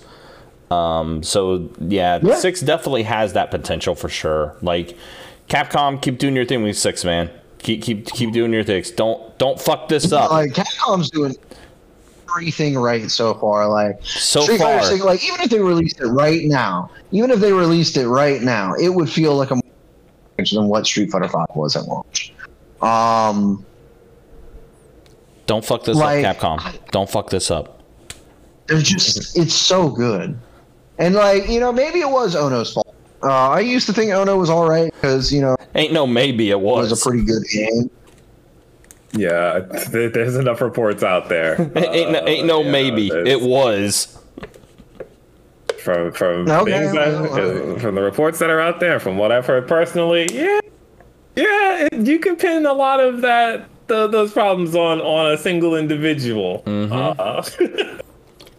Um, 0.70 1.22
so 1.22 1.70
yeah, 1.80 2.18
Yeah. 2.22 2.36
six 2.36 2.60
definitely 2.60 3.02
has 3.04 3.32
that 3.34 3.50
potential 3.50 3.94
for 3.94 4.08
sure. 4.08 4.56
Like 4.62 4.96
Capcom, 5.48 6.00
keep 6.00 6.18
doing 6.18 6.34
your 6.36 6.44
thing 6.46 6.62
with 6.62 6.78
six, 6.78 7.04
man. 7.04 7.30
Keep 7.58 7.82
keep 7.82 8.06
keep 8.06 8.32
doing 8.32 8.52
your 8.52 8.64
things. 8.64 8.90
Don't 8.90 9.38
don't 9.38 9.60
fuck 9.60 9.88
this 9.88 10.12
up. 10.12 10.30
Like 10.30 10.50
Capcom's 10.52 11.10
doing 11.10 11.34
everything 12.30 12.78
right 12.78 13.10
so 13.10 13.34
far. 13.34 13.68
Like 13.68 14.00
So 14.04 14.40
Street 14.42 14.58
far. 14.58 14.82
Like 14.98 15.24
even 15.24 15.40
if 15.40 15.50
they 15.50 15.60
released 15.60 16.00
it 16.00 16.06
right 16.08 16.42
now, 16.44 16.90
even 17.10 17.30
if 17.30 17.40
they 17.40 17.52
released 17.52 17.96
it 17.96 18.08
right 18.08 18.40
now, 18.42 18.74
it 18.74 18.88
would 18.88 19.08
feel 19.10 19.36
like 19.36 19.50
a 19.50 19.61
more 20.50 20.62
than 20.62 20.68
what 20.70 20.86
Street 20.86 21.10
Fighter 21.10 21.28
Five 21.28 21.46
was 21.54 21.76
at 21.76 21.84
launch. 21.84 22.32
Um, 22.80 23.64
Don't 25.46 25.64
fuck 25.64 25.84
this 25.84 25.96
Like, 25.96 26.24
up, 26.24 26.36
Capcom. 26.38 26.90
Don't 26.90 27.10
fuck 27.10 27.28
this 27.30 27.50
up. 27.50 27.82
they're 28.66 28.78
just 28.80 29.36
it's 29.36 29.54
so 29.54 29.88
good, 29.90 30.36
and 30.98 31.14
like 31.14 31.48
you 31.48 31.60
know 31.60 31.70
maybe 31.72 32.00
it 32.00 32.08
was 32.10 32.34
Ono's 32.34 32.72
fault. 32.72 32.94
Uh, 33.22 33.50
I 33.50 33.60
used 33.60 33.86
to 33.86 33.92
think 33.92 34.10
Ono 34.12 34.36
was 34.36 34.50
all 34.50 34.68
right 34.68 34.92
because 34.94 35.32
you 35.32 35.40
know 35.42 35.56
Ain't 35.76 35.92
no 35.92 36.06
maybe 36.06 36.48
it 36.50 36.54
it 36.54 36.60
was. 36.60 36.90
was 36.90 37.00
a 37.00 37.08
pretty 37.08 37.24
good 37.24 37.42
game. 37.52 37.90
Yeah, 39.12 39.58
there's 39.90 40.36
enough 40.36 40.60
reports 40.62 41.02
out 41.02 41.28
there. 41.28 41.60
ain't 41.76 42.10
no, 42.12 42.26
ain't 42.26 42.46
no 42.46 42.60
Uh, 42.60 42.64
yeah, 42.64 42.70
maybe 42.70 43.08
it 43.08 43.42
was. 43.42 44.18
From 45.82 46.12
from 46.12 46.48
Okay, 46.48 46.70
things 46.70 46.92
well, 46.94 47.22
that, 47.24 47.74
uh, 47.74 47.78
from 47.78 47.94
the 47.96 48.02
reports 48.02 48.38
that 48.38 48.50
are 48.50 48.60
out 48.60 48.78
there, 48.80 49.00
from 49.00 49.16
what 49.18 49.32
I've 49.32 49.46
heard 49.46 49.66
personally, 49.66 50.28
yeah, 50.32 50.60
yeah, 51.34 51.88
it, 51.92 52.06
you 52.06 52.18
can 52.18 52.36
pin 52.36 52.66
a 52.66 52.72
lot 52.72 53.00
of 53.00 53.20
that 53.22 53.68
th 53.88 54.10
those 54.10 54.32
problems 54.32 54.74
on 54.76 55.00
on 55.00 55.32
a 55.32 55.36
single 55.36 55.74
individual. 55.76 56.62
Uh, 56.66 57.42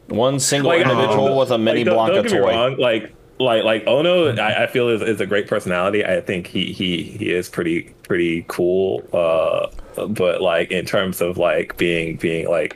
One 0.07 0.39
single 0.39 0.69
like, 0.69 0.81
individual 0.81 1.39
with 1.39 1.49
a 1.51 1.57
mini 1.57 1.83
like, 1.83 1.85
don't- 1.85 1.97
Blanka 1.97 2.13
don't 2.15 2.23
get 2.23 2.31
me 2.33 2.37
toy. 2.39 2.49
wrong, 2.51 2.77
like 2.77 3.13
like 3.39 3.63
like 3.63 3.83
Ono, 3.87 4.35
I, 4.35 4.63
I 4.63 4.67
feel 4.67 4.89
is, 4.89 5.01
is 5.01 5.21
a 5.21 5.25
great 5.25 5.47
personality. 5.47 6.05
I 6.05 6.21
think 6.21 6.45
he 6.47 6.71
he 6.73 7.03
he 7.03 7.31
is 7.31 7.49
pretty 7.49 7.93
pretty 8.03 8.45
cool. 8.47 9.01
Uh, 9.13 9.67
but 10.07 10.41
like 10.41 10.71
in 10.71 10.85
terms 10.85 11.21
of 11.21 11.37
like 11.37 11.77
being 11.77 12.17
being 12.17 12.47
like 12.49 12.75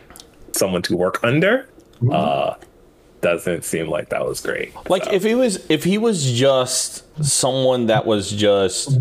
someone 0.54 0.82
to 0.84 0.96
work 0.96 1.20
under, 1.24 1.70
uh, 2.12 2.56
doesn't 3.28 3.64
seem 3.64 3.88
like 3.88 4.10
that 4.10 4.26
was 4.26 4.42
great. 4.42 4.74
Like 4.90 5.12
if 5.12 5.24
he 5.24 5.36
was 5.36 5.70
if 5.70 5.84
he 5.84 5.98
was 5.98 6.32
just 6.32 7.04
someone 7.24 7.88
that 7.88 8.06
was 8.06 8.32
just 8.32 8.98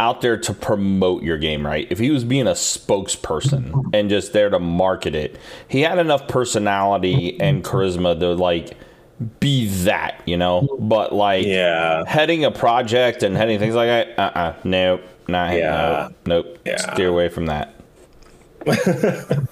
out 0.00 0.22
there 0.22 0.36
to 0.38 0.54
promote 0.54 1.22
your 1.22 1.38
game, 1.38 1.64
right? 1.64 1.86
If 1.90 1.98
he 1.98 2.10
was 2.10 2.24
being 2.24 2.46
a 2.46 2.52
spokesperson 2.52 3.94
and 3.94 4.08
just 4.08 4.32
there 4.32 4.48
to 4.50 4.58
market 4.58 5.14
it, 5.14 5.38
he 5.68 5.82
had 5.82 5.98
enough 5.98 6.26
personality 6.26 7.38
and 7.40 7.62
charisma 7.62 8.18
to 8.18 8.34
like 8.34 8.76
be 9.38 9.68
that, 9.84 10.22
you 10.26 10.36
know. 10.36 10.66
But 10.80 11.12
like 11.12 11.46
yeah, 11.46 12.04
heading 12.06 12.44
a 12.44 12.50
project 12.50 13.22
and 13.22 13.36
heading 13.36 13.58
things 13.58 13.74
like 13.74 13.88
that, 13.88 14.18
uh, 14.18 14.38
uh 14.38 14.54
nope, 14.64 15.02
nah, 15.28 15.50
Yeah. 15.52 16.08
nope, 16.26 16.46
nope. 16.46 16.58
Yeah. 16.64 16.92
Steer 16.94 17.08
away 17.08 17.28
from 17.28 17.46
that. 17.46 17.74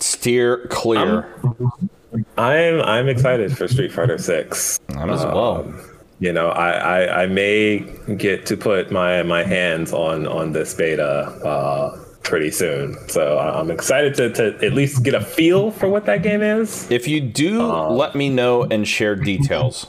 Steer 0.00 0.66
clear. 0.68 1.28
I'm 2.36 2.80
I'm 2.80 3.08
excited 3.08 3.56
for 3.56 3.68
Street 3.68 3.92
Fighter 3.92 4.18
Six. 4.18 4.80
I'm 4.96 5.10
as 5.10 5.24
well. 5.24 5.72
You 6.18 6.32
know, 6.32 6.48
I, 6.48 6.70
I 6.70 7.22
I 7.22 7.26
may 7.26 7.78
get 8.16 8.46
to 8.46 8.56
put 8.56 8.90
my 8.90 9.22
my 9.22 9.42
hands 9.42 9.92
on 9.92 10.26
on 10.26 10.52
this 10.52 10.74
beta 10.74 11.06
uh, 11.44 11.98
pretty 12.22 12.50
soon, 12.50 12.96
so 13.08 13.38
I'm 13.38 13.70
excited 13.70 14.14
to, 14.16 14.32
to 14.34 14.66
at 14.66 14.72
least 14.72 15.02
get 15.02 15.14
a 15.14 15.20
feel 15.20 15.70
for 15.70 15.88
what 15.88 16.06
that 16.06 16.22
game 16.22 16.42
is. 16.42 16.90
If 16.90 17.08
you 17.08 17.20
do, 17.20 17.62
let 17.62 18.14
me 18.14 18.28
know 18.28 18.64
and 18.64 18.86
share 18.86 19.16
details. 19.16 19.86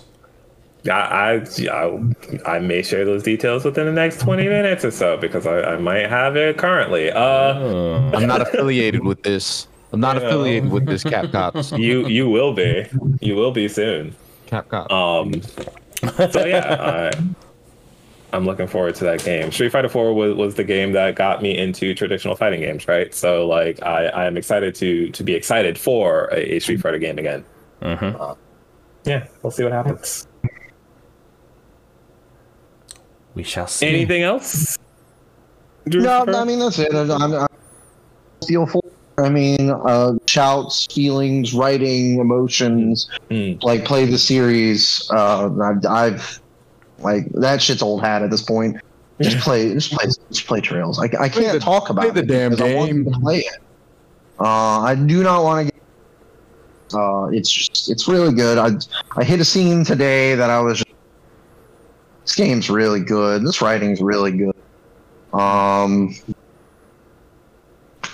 I, 0.86 0.92
I 0.92 1.68
I 1.70 2.00
I 2.46 2.60
may 2.60 2.82
share 2.82 3.06
those 3.06 3.24
details 3.24 3.66
within 3.66 3.86
the 3.86 3.92
next 3.92 4.20
20 4.22 4.48
minutes 4.48 4.86
or 4.86 4.92
so 4.92 5.18
because 5.18 5.46
I, 5.46 5.62
I 5.74 5.78
might 5.78 6.10
have 6.10 6.36
it 6.36 6.58
currently. 6.58 7.12
Uh, 7.12 8.12
I'm 8.16 8.28
not 8.28 8.42
affiliated 8.42 9.04
with 9.04 9.22
this. 9.24 9.68
I'm 9.92 10.00
not 10.00 10.18
affiliated 10.18 10.72
with 10.72 10.86
this 10.86 11.04
Capcom. 11.04 11.78
you 11.80 12.08
you 12.08 12.30
will 12.30 12.54
be 12.54 12.88
you 13.20 13.36
will 13.36 13.52
be 13.52 13.68
soon. 13.68 14.16
Cap 14.46 14.70
Capcom. 14.70 14.92
Um. 14.92 15.42
So 16.32 16.46
yeah, 16.46 17.12
I, 17.14 18.36
I'm 18.36 18.46
looking 18.46 18.68
forward 18.68 18.96
to 18.96 19.04
that 19.04 19.24
game. 19.24 19.52
Street 19.52 19.72
Fighter 19.72 19.90
4 19.90 20.14
was, 20.14 20.36
was 20.36 20.56
the 20.56 20.64
game 20.64 20.94
that 20.94 21.16
got 21.16 21.44
me 21.44 21.56
into 21.56 21.94
traditional 21.94 22.36
fighting 22.36 22.62
games, 22.62 22.88
right? 22.88 23.14
So 23.14 23.48
like 23.48 23.84
I 23.84 24.06
I 24.08 24.26
am 24.26 24.38
excited 24.38 24.74
to 24.76 25.10
to 25.10 25.24
be 25.24 25.34
excited 25.34 25.78
for 25.78 26.30
a, 26.32 26.56
a 26.56 26.60
Street 26.60 26.82
Fighter 26.82 26.98
game 26.98 27.18
again. 27.20 27.46
Mm-hmm. 27.82 28.22
Uh, 28.22 28.36
yeah, 29.04 29.28
we'll 29.42 29.52
see 29.52 29.64
what 29.64 29.74
happens. 29.74 30.28
We 33.34 33.44
shall 33.44 33.68
see. 33.68 33.88
Anything 33.88 34.24
else? 34.24 34.78
No, 35.86 36.26
I 36.26 36.44
mean 36.44 36.60
that's 36.60 36.80
it. 36.80 36.94
I'm, 36.94 37.12
I'm 37.12 37.48
feel 38.48 38.66
full. 38.66 38.92
I 39.22 39.30
mean, 39.30 39.70
uh, 39.70 40.14
shouts, 40.28 40.88
feelings, 40.88 41.54
writing, 41.54 42.20
emotions. 42.20 43.10
Like 43.30 43.86
play 43.86 44.06
the 44.06 44.18
series. 44.18 45.10
Uh, 45.12 45.50
I've, 45.62 45.86
I've 45.86 46.42
like 47.00 47.30
that 47.34 47.62
shit's 47.62 47.82
old 47.82 48.02
hat 48.02 48.22
at 48.22 48.30
this 48.30 48.42
point. 48.42 48.78
Just 49.22 49.38
play, 49.38 49.74
just 49.74 49.92
play, 49.92 50.06
just 50.06 50.48
play 50.48 50.62
Trails. 50.62 50.98
I, 51.00 51.04
I 51.20 51.30
can't 51.30 51.54
the- 51.54 51.60
talk 51.60 51.90
about 51.90 52.02
play 52.02 52.12
the 52.12 52.20
it 52.22 52.28
damn 52.28 52.52
because 52.52 52.72
I 52.72 52.76
want 52.76 53.06
to 53.06 53.20
play 53.20 53.40
it. 53.40 53.58
Uh, 54.40 54.82
I 54.82 54.96
do 54.96 55.22
not 55.22 55.44
want 55.44 55.68
to. 55.68 55.74
get 55.74 55.82
uh, 57.00 57.26
it's 57.28 57.50
just, 57.50 57.90
it's 57.92 58.08
really 58.08 58.34
good. 58.34 58.58
I 58.58 58.72
I 59.16 59.24
hit 59.24 59.40
a 59.40 59.46
scene 59.46 59.84
today 59.84 60.36
that 60.36 60.50
I 60.50 60.60
was. 60.60 60.80
Just, 60.80 60.90
this 62.24 62.36
game's 62.36 62.70
really 62.70 63.00
good. 63.02 63.46
This 63.46 63.62
writing's 63.62 64.02
really 64.02 64.32
good. 64.32 64.56
Um, 65.34 66.16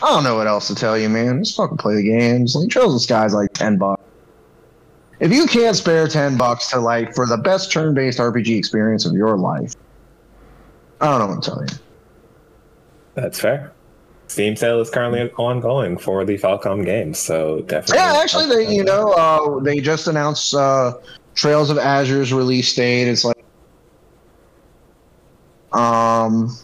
I 0.02 0.10
don't 0.11 0.24
know 0.24 0.36
what 0.36 0.48
else 0.48 0.68
to 0.68 0.76
tell 0.76 0.98
you, 0.98 1.10
man. 1.10 1.44
Just 1.44 1.57
fucking 1.57 1.78
play 1.78 1.95
the 1.95 2.03
games. 2.03 2.56
Like 2.56 2.69
Trails 2.69 2.94
of 2.94 3.02
Sky's 3.02 3.34
like 3.34 3.53
ten 3.53 3.78
bucks. 3.78 4.03
If 5.19 5.34
you 5.34 5.48
can't 5.48 5.76
spare 5.76 6.07
ten 6.07 6.38
bucks 6.38 6.69
to 6.69 6.80
like 6.80 7.15
for 7.15 7.26
the 7.26 7.38
best 7.38 7.72
turn-based 7.72 8.19
RPG 8.19 8.57
experience 8.57 9.06
of 9.06 9.14
your 9.14 9.38
life, 9.38 9.74
I 11.02 11.07
don't 11.07 11.19
know 11.19 11.36
what 11.36 11.44
to 11.44 11.49
tell 11.49 11.61
you. 11.61 11.84
That's 13.15 13.40
fair. 13.40 13.72
Steam 14.28 14.56
sale 14.56 14.80
is 14.82 14.90
currently 14.90 15.32
ongoing 15.38 15.98
for 15.98 16.26
the 16.26 16.38
Falcom 16.38 16.86
games, 16.86 17.18
so 17.18 17.61
definitely. 17.61 17.98
Yeah, 17.98 18.19
actually, 18.22 18.45
they 18.45 18.72
you 18.72 18.84
know 18.84 19.14
uh, 19.14 19.60
they 19.61 19.80
just 19.80 20.07
announced 20.07 20.53
uh, 20.53 20.94
Trails 21.34 21.72
of 21.72 21.78
Azure's 21.78 22.32
release 22.32 22.74
date. 22.76 23.07
It's 23.07 23.24
like 23.24 23.38
um 25.74 26.56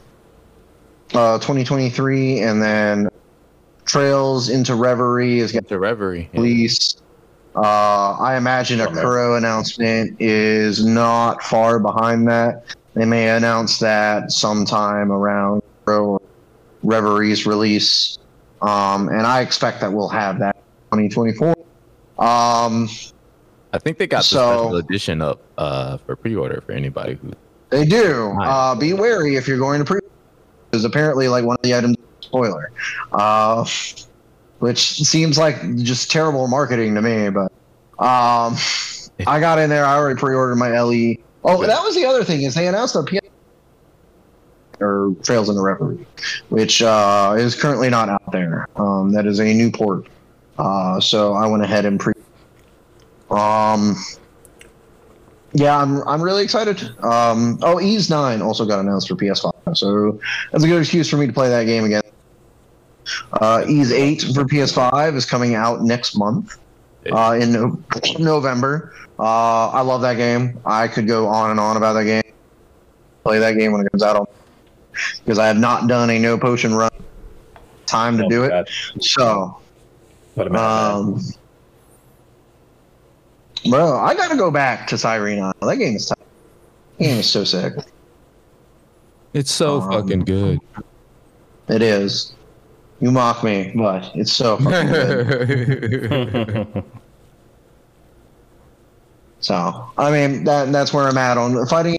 uh 1.15 1.39
2023, 1.39 2.41
and 2.41 2.61
then 2.61 3.09
Trails 3.85 4.49
into 4.49 4.75
Reverie 4.75 5.39
is 5.39 5.51
going 5.51 5.65
to 5.65 5.79
Reverie 5.79 6.29
release. 6.33 6.95
Uh, 7.55 8.13
I 8.19 8.35
imagine 8.37 8.81
a 8.81 8.87
Kuro 8.87 9.35
announcement 9.35 10.19
is 10.19 10.83
not 10.85 11.43
far 11.43 11.79
behind 11.79 12.27
that. 12.27 12.63
They 12.95 13.05
may 13.05 13.29
announce 13.29 13.79
that 13.79 14.31
sometime 14.31 15.11
around 15.11 15.61
Kuro 15.85 16.05
or 16.05 16.21
Reverie's 16.83 17.45
release, 17.45 18.17
um, 18.61 19.09
and 19.09 19.21
I 19.27 19.41
expect 19.41 19.81
that 19.81 19.91
we'll 19.93 20.09
have 20.09 20.39
that 20.39 20.55
2024. 20.91 21.49
Um, 22.17 22.89
I 23.71 23.79
think 23.79 23.97
they 23.97 24.07
got 24.07 24.19
the 24.19 24.23
So- 24.23 24.37
special 24.57 24.75
edition 24.77 25.21
up 25.21 25.41
uh, 25.57 25.97
for 25.97 26.15
pre-order 26.15 26.61
for 26.65 26.71
anybody 26.71 27.15
who. 27.21 27.31
They 27.69 27.85
do. 27.85 28.35
Uh, 28.39 28.75
be 28.75 28.93
wary 28.93 29.35
if 29.35 29.47
you're 29.47 29.57
going 29.57 29.79
to 29.79 29.85
pre 29.85 29.99
because 30.69 30.85
apparently, 30.85 31.27
like 31.27 31.43
one 31.43 31.55
of 31.55 31.61
the 31.63 31.75
items, 31.75 31.97
is 31.97 32.02
a 32.02 32.02
spoiler, 32.33 32.71
uh, 33.11 33.63
which 34.59 34.79
seems 34.79 35.37
like 35.37 35.75
just 35.77 36.09
terrible 36.09 36.47
marketing 36.47 36.95
to 36.95 37.01
me. 37.01 37.29
But 37.29 37.51
um, 37.99 38.57
I 39.27 39.39
got 39.39 39.59
in 39.59 39.69
there. 39.69 39.85
I 39.85 39.95
already 39.95 40.19
pre-ordered 40.19 40.55
my 40.55 40.79
LE. 40.79 41.15
Oh, 41.43 41.61
that 41.65 41.83
was 41.83 41.95
the 41.95 42.05
other 42.05 42.23
thing 42.23 42.41
is 42.41 42.55
they 42.55 42.67
announced 42.67 42.95
a 42.95 43.03
PS 43.03 43.19
or 44.79 45.15
Trails 45.21 45.49
in 45.49 45.55
the 45.55 45.61
Reverie, 45.61 46.07
which 46.49 46.81
uh, 46.81 47.35
is 47.37 47.59
currently 47.59 47.89
not 47.89 48.09
out 48.09 48.31
there. 48.31 48.67
Um, 48.75 49.11
that 49.11 49.27
is 49.27 49.39
a 49.39 49.53
new 49.53 49.69
port. 49.71 50.07
Uh, 50.57 50.99
so 50.99 51.33
I 51.33 51.45
went 51.45 51.63
ahead 51.63 51.85
and 51.85 51.99
pre. 51.99 52.13
Um, 53.29 53.95
yeah, 55.53 55.77
I'm 55.77 56.07
I'm 56.07 56.21
really 56.21 56.43
excited. 56.43 56.81
Um, 57.03 57.59
oh, 57.61 57.79
Ys 57.79 58.09
Nine 58.09 58.41
also 58.41 58.65
got 58.65 58.79
announced 58.79 59.07
for 59.07 59.15
PS5, 59.15 59.77
so 59.77 60.19
that's 60.51 60.63
a 60.63 60.67
good 60.67 60.79
excuse 60.79 61.07
for 61.09 61.17
me 61.17 61.27
to 61.27 61.33
play 61.33 61.49
that 61.49 61.65
game 61.65 61.83
again. 61.83 62.01
Uh, 63.33 63.63
Ys 63.67 63.91
Eight 63.91 64.21
for 64.21 64.45
PS5 64.45 65.15
is 65.15 65.25
coming 65.25 65.55
out 65.55 65.81
next 65.81 66.17
month, 66.17 66.55
uh, 67.11 67.37
in 67.39 67.51
no- 67.53 67.79
November. 68.19 68.93
Uh, 69.19 69.69
I 69.69 69.81
love 69.81 70.01
that 70.01 70.15
game. 70.15 70.59
I 70.65 70.87
could 70.87 71.07
go 71.07 71.27
on 71.27 71.51
and 71.51 71.59
on 71.59 71.77
about 71.77 71.93
that 71.93 72.05
game. 72.05 72.23
Play 73.23 73.39
that 73.39 73.53
game 73.57 73.71
when 73.71 73.85
it 73.85 73.91
comes 73.91 74.03
out. 74.03 74.29
because 75.23 75.39
I 75.39 75.47
have 75.47 75.57
not 75.57 75.87
done 75.87 76.09
a 76.09 76.19
no 76.19 76.37
potion 76.37 76.73
run. 76.75 76.89
Time 77.85 78.17
to 78.17 78.25
Oh 78.25 78.29
do 78.29 78.39
my 78.41 78.45
it. 78.45 78.49
God. 78.49 78.69
So, 79.01 79.61
What 80.35 80.55
um, 80.55 81.19
bro, 83.69 83.97
I 83.97 84.13
gotta 84.15 84.35
go 84.35 84.51
back 84.51 84.87
to 84.87 84.95
Seiren. 84.95 85.51
That 85.61 85.75
game 85.77 85.95
is. 85.95 86.07
T- 86.07 86.13
that 86.99 87.03
game 87.03 87.17
is 87.19 87.29
so 87.29 87.43
sick. 87.43 87.73
It's 89.33 89.51
so 89.51 89.81
Um, 89.81 89.91
fucking 89.91 90.19
good. 90.21 90.59
It 91.67 91.81
is. 91.81 92.33
You 93.03 93.11
mock 93.11 93.43
me, 93.43 93.69
but 93.75 94.09
it's 94.15 94.31
so 94.31 94.55
fucking 94.55 94.87
good. 94.87 96.83
So, 99.41 99.91
I 99.97 100.09
mean, 100.09 100.45
that 100.45 100.71
that's 100.71 100.93
where 100.93 101.05
I'm 101.05 101.17
at 101.17 101.37
on 101.37 101.65
fighting. 101.65 101.97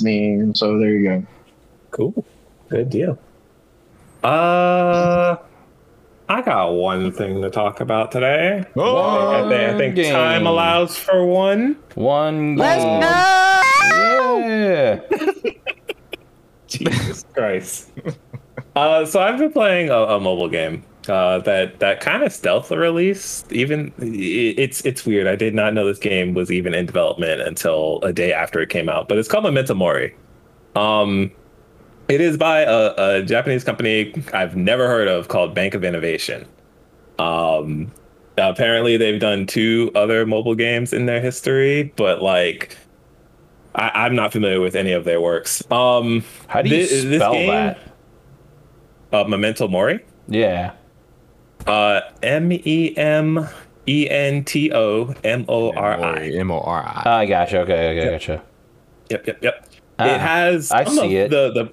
Me, 0.00 0.52
so 0.54 0.78
there 0.78 0.90
you 0.90 1.08
go. 1.08 1.26
Cool. 1.90 2.24
Good 2.68 2.88
deal. 2.88 3.18
Uh, 4.22 5.38
I 6.28 6.42
got 6.42 6.70
one 6.70 7.10
thing 7.10 7.42
to 7.42 7.50
talk 7.50 7.80
about 7.80 8.12
today. 8.12 8.58
I 8.58 8.62
think, 8.62 8.76
I 8.76 9.76
think 9.76 9.96
game. 9.96 10.12
time 10.12 10.46
allows 10.46 10.96
for 10.96 11.26
one. 11.26 11.78
One. 11.96 12.54
Let's 12.54 12.84
go! 12.84 14.38
Yeah. 14.38 15.00
Jesus 16.68 17.24
Christ. 17.34 17.90
Uh, 18.76 19.06
so 19.06 19.20
I've 19.20 19.38
been 19.38 19.52
playing 19.52 19.88
a, 19.88 19.94
a 19.96 20.20
mobile 20.20 20.50
game 20.50 20.84
uh, 21.08 21.38
that 21.40 21.78
that 21.80 22.00
kind 22.00 22.22
of 22.22 22.30
stealth 22.30 22.70
released. 22.70 23.50
Even 23.50 23.90
it's 23.98 24.84
it's 24.84 25.06
weird. 25.06 25.26
I 25.26 25.34
did 25.34 25.54
not 25.54 25.72
know 25.72 25.86
this 25.86 25.98
game 25.98 26.34
was 26.34 26.52
even 26.52 26.74
in 26.74 26.84
development 26.84 27.40
until 27.40 28.00
a 28.02 28.12
day 28.12 28.34
after 28.34 28.60
it 28.60 28.68
came 28.68 28.90
out. 28.90 29.08
But 29.08 29.16
it's 29.16 29.28
called 29.28 29.44
Memento 29.44 29.74
Mori. 29.74 30.14
Um, 30.74 31.32
it 32.08 32.20
is 32.20 32.36
by 32.36 32.60
a, 32.60 32.92
a 32.98 33.22
Japanese 33.22 33.64
company 33.64 34.14
I've 34.34 34.56
never 34.56 34.86
heard 34.88 35.08
of 35.08 35.28
called 35.28 35.54
Bank 35.54 35.72
of 35.72 35.82
Innovation. 35.82 36.46
Um, 37.18 37.90
apparently 38.36 38.98
they've 38.98 39.18
done 39.18 39.46
two 39.46 39.90
other 39.94 40.26
mobile 40.26 40.54
games 40.54 40.92
in 40.92 41.06
their 41.06 41.20
history, 41.20 41.94
but 41.96 42.22
like. 42.22 42.76
I, 43.78 44.06
I'm 44.06 44.14
not 44.14 44.32
familiar 44.32 44.58
with 44.62 44.74
any 44.74 44.92
of 44.92 45.04
their 45.04 45.20
works. 45.20 45.62
Um, 45.70 46.24
How 46.46 46.62
do 46.62 46.70
you 46.70 46.86
thi- 46.86 47.16
spell 47.16 47.34
that? 47.34 47.78
Uh, 49.12 49.24
Memento 49.24 49.68
Mori. 49.68 50.04
Yeah. 50.28 50.72
Uh, 51.66 52.00
M 52.22 52.52
E 52.52 52.94
M 52.96 53.48
E 53.86 54.08
N 54.10 54.44
T 54.44 54.72
O 54.72 55.14
M 55.24 55.44
O 55.48 55.72
R 55.72 56.00
I. 56.02 56.28
M 56.28 56.50
O 56.50 56.60
R 56.60 56.82
I. 56.82 57.20
I 57.22 57.26
gotcha. 57.26 57.60
Okay. 57.60 57.98
Okay. 57.98 58.10
Gotcha. 58.10 58.42
Yep, 59.10 59.26
yep, 59.26 59.42
yep. 59.42 59.68
Ah, 59.98 60.06
it 60.06 60.20
has 60.20 60.70
I 60.72 60.84
some 60.84 60.98
of 60.98 61.10
see 61.10 61.16
it. 61.16 61.30
the 61.30 61.52
the 61.52 61.72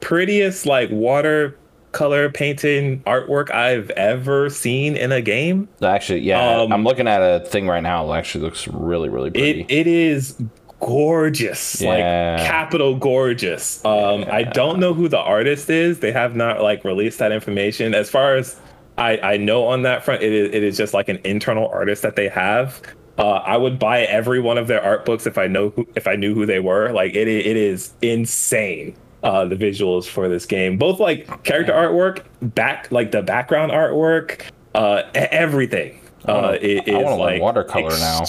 prettiest 0.00 0.64
like 0.64 0.90
watercolor 0.90 2.30
painting 2.30 3.02
artwork 3.02 3.50
I've 3.50 3.90
ever 3.90 4.48
seen 4.48 4.96
in 4.96 5.12
a 5.12 5.20
game. 5.20 5.68
Actually, 5.82 6.20
yeah. 6.20 6.60
Um, 6.60 6.72
I'm 6.72 6.84
looking 6.84 7.08
at 7.08 7.20
a 7.20 7.44
thing 7.44 7.66
right 7.66 7.82
now. 7.82 8.10
It 8.12 8.16
actually 8.16 8.44
looks 8.44 8.68
really, 8.68 9.08
really 9.08 9.30
pretty. 9.30 9.62
It 9.62 9.70
it 9.70 9.86
is 9.86 10.40
gorgeous, 10.80 11.80
Yeah. 11.80 12.36
like 12.38 12.46
capital 12.46 12.94
gorgeous. 12.96 13.84
Um, 13.84 14.24
I 14.30 14.42
don't 14.44 14.78
know 14.78 14.94
who 14.94 15.08
the 15.08 15.18
artist 15.18 15.70
is. 15.70 16.00
They 16.00 16.12
have 16.12 16.36
not 16.36 16.62
like 16.62 16.84
released 16.84 17.18
that 17.18 17.32
information. 17.32 17.94
As 17.94 18.08
far 18.10 18.36
as 18.36 18.56
I 18.96 19.18
I 19.18 19.36
know 19.36 19.64
on 19.66 19.82
that 19.82 20.04
front, 20.04 20.22
it 20.22 20.32
is 20.32 20.54
it 20.54 20.62
is 20.62 20.76
just 20.76 20.94
like 20.94 21.08
an 21.08 21.18
internal 21.24 21.68
artist 21.68 22.02
that 22.02 22.16
they 22.16 22.28
have. 22.28 22.80
Uh, 23.18 23.40
I 23.44 23.56
would 23.56 23.78
buy 23.80 24.02
every 24.02 24.40
one 24.40 24.58
of 24.58 24.68
their 24.68 24.80
art 24.82 25.04
books 25.04 25.26
if 25.26 25.38
I 25.38 25.48
know 25.48 25.70
who, 25.70 25.86
if 25.96 26.06
I 26.06 26.14
knew 26.14 26.34
who 26.34 26.46
they 26.46 26.60
were. 26.60 26.90
Like 26.92 27.14
it 27.14 27.28
it 27.28 27.56
is 27.56 27.92
insane. 28.02 28.94
Uh, 29.24 29.44
the 29.44 29.56
visuals 29.56 30.06
for 30.06 30.28
this 30.28 30.46
game, 30.46 30.76
both 30.78 31.00
like 31.00 31.42
character 31.42 31.72
artwork, 31.72 32.22
back 32.54 32.86
like 32.92 33.10
the 33.10 33.20
background 33.20 33.72
artwork, 33.72 34.42
uh, 34.76 35.02
everything. 35.14 36.00
I 36.24 36.32
wanna- 36.32 36.46
Uh, 36.48 36.58
it 36.62 36.88
I 36.88 36.92
wanna 36.98 37.08
learn 37.10 37.18
like 37.18 37.42
watercolor 37.42 37.90
now. 37.98 38.20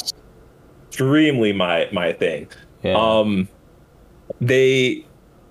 Extremely 0.99 1.53
my 1.53 1.88
my 1.93 2.11
thing. 2.11 2.47
Yeah. 2.84 2.97
Um, 2.97 3.47
they 4.41 5.05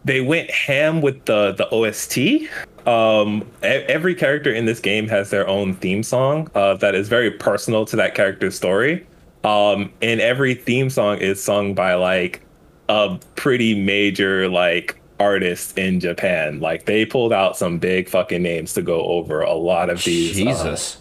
they 0.05 0.21
went 0.21 0.51
ham 0.51 1.01
with 1.01 1.25
the 1.25 1.53
the 1.53 1.67
OST. 1.71 2.51
Um, 2.87 3.47
every 3.63 4.15
character 4.15 4.53
in 4.53 4.67
this 4.67 4.79
game 4.79 5.09
has 5.09 5.31
their 5.31 5.49
own 5.49 5.75
theme 5.75 6.03
song 6.03 6.51
uh, 6.55 6.75
that 6.75 6.95
is 6.95 7.09
very 7.09 7.31
personal 7.31 7.85
to 7.87 7.97
that 7.97 8.15
character's 8.15 8.57
story. 8.57 9.07
Um, 9.45 9.91
and 10.03 10.21
every 10.21 10.55
theme 10.55 10.91
song 10.91 11.19
is 11.19 11.43
sung 11.43 11.75
by 11.75 11.95
like 11.95 12.43
a 12.91 13.19
pretty 13.37 13.75
major 13.75 14.49
like 14.49 15.01
artist 15.19 15.79
in 15.79 15.99
Japan. 15.99 16.61
Like 16.61 16.85
they 16.85 17.07
pulled 17.07 17.33
out 17.33 17.57
some 17.57 17.79
big 17.79 18.09
fucking 18.09 18.43
names 18.43 18.75
to 18.75 18.83
go 18.83 19.03
over 19.05 19.41
a 19.41 19.55
lot 19.55 19.89
of 19.89 20.05
these. 20.05 20.33
uh, 20.33 20.45
Jesus. 20.45 20.99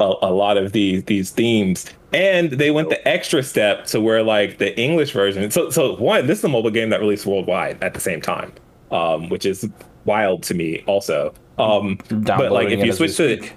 a, 0.00 0.14
a 0.22 0.32
lot 0.32 0.56
of 0.56 0.72
these 0.72 1.04
these 1.04 1.30
themes 1.30 1.86
and 2.12 2.50
they 2.50 2.70
went 2.70 2.88
the 2.90 3.06
extra 3.08 3.42
step 3.42 3.86
to 3.86 4.00
where 4.00 4.22
like 4.22 4.58
the 4.58 4.78
english 4.78 5.12
version. 5.12 5.50
So 5.50 5.70
so 5.70 5.96
one 5.96 6.26
this 6.26 6.38
is 6.38 6.44
a 6.44 6.48
mobile 6.48 6.70
game 6.70 6.90
that 6.90 7.00
released 7.00 7.26
worldwide 7.26 7.82
at 7.82 7.94
the 7.94 8.00
same 8.00 8.20
time 8.20 8.52
um 8.90 9.28
which 9.28 9.46
is 9.46 9.68
wild 10.04 10.42
to 10.44 10.54
me 10.54 10.82
also. 10.86 11.32
Um 11.58 11.98
but 12.08 12.52
like 12.52 12.68
if 12.70 12.84
you 12.84 12.92
switch 12.92 13.16
to 13.16 13.36
speak. 13.38 13.52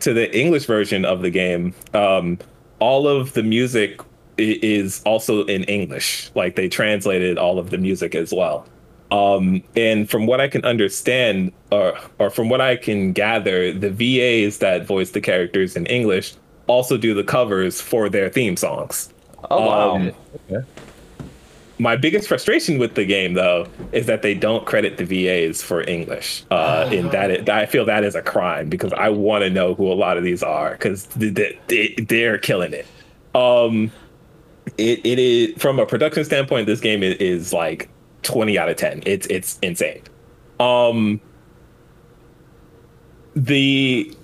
to 0.00 0.12
the 0.12 0.36
english 0.36 0.66
version 0.66 1.04
of 1.04 1.22
the 1.22 1.30
game 1.30 1.74
um 1.94 2.38
all 2.78 3.08
of 3.08 3.32
the 3.32 3.42
music 3.42 4.00
is 4.36 5.02
also 5.04 5.44
in 5.46 5.64
english. 5.64 6.30
Like 6.34 6.56
they 6.56 6.68
translated 6.68 7.38
all 7.38 7.58
of 7.58 7.70
the 7.70 7.78
music 7.78 8.14
as 8.14 8.32
well. 8.32 8.66
Um, 9.10 9.62
and 9.76 10.10
from 10.10 10.26
what 10.26 10.40
I 10.40 10.48
can 10.48 10.64
understand, 10.64 11.52
or 11.70 11.96
or 12.18 12.30
from 12.30 12.48
what 12.48 12.60
I 12.60 12.74
can 12.74 13.12
gather, 13.12 13.72
the 13.72 13.90
VAs 13.90 14.58
that 14.58 14.86
voice 14.86 15.10
the 15.10 15.20
characters 15.20 15.76
in 15.76 15.86
English 15.86 16.34
also 16.66 16.96
do 16.96 17.14
the 17.14 17.24
covers 17.24 17.80
for 17.80 18.08
their 18.08 18.28
theme 18.28 18.56
songs. 18.56 19.12
Oh 19.50 19.66
wow. 19.66 19.96
Um, 19.96 20.12
my 21.78 21.96
biggest 21.96 22.28
frustration 22.28 22.78
with 22.78 22.94
the 22.94 23.04
game, 23.04 23.34
though, 23.34 23.66
is 23.92 24.06
that 24.06 24.22
they 24.22 24.34
don't 24.34 24.64
credit 24.64 24.96
the 24.96 25.04
VAs 25.04 25.60
for 25.60 25.82
English. 25.82 26.44
Uh, 26.50 26.88
in 26.92 27.08
that, 27.10 27.30
it, 27.30 27.48
I 27.48 27.66
feel 27.66 27.84
that 27.86 28.04
is 28.04 28.14
a 28.14 28.22
crime 28.22 28.68
because 28.68 28.92
I 28.92 29.08
want 29.08 29.42
to 29.42 29.50
know 29.50 29.74
who 29.74 29.90
a 29.90 29.94
lot 29.94 30.16
of 30.16 30.22
these 30.22 30.42
are 30.42 30.72
because 30.72 31.06
they, 31.06 31.58
they, 31.66 31.94
they're 31.98 32.38
killing 32.38 32.72
it. 32.72 32.86
Um, 33.34 33.90
it 34.78 35.04
it 35.04 35.18
is 35.18 35.60
from 35.60 35.78
a 35.78 35.86
production 35.86 36.24
standpoint. 36.24 36.66
This 36.66 36.80
game 36.80 37.02
is, 37.02 37.16
is 37.16 37.52
like 37.52 37.88
twenty 38.22 38.56
out 38.56 38.68
of 38.68 38.76
ten. 38.76 39.02
It's 39.04 39.26
it's 39.26 39.58
insane. 39.60 40.02
Um, 40.60 41.20
the 43.34 44.14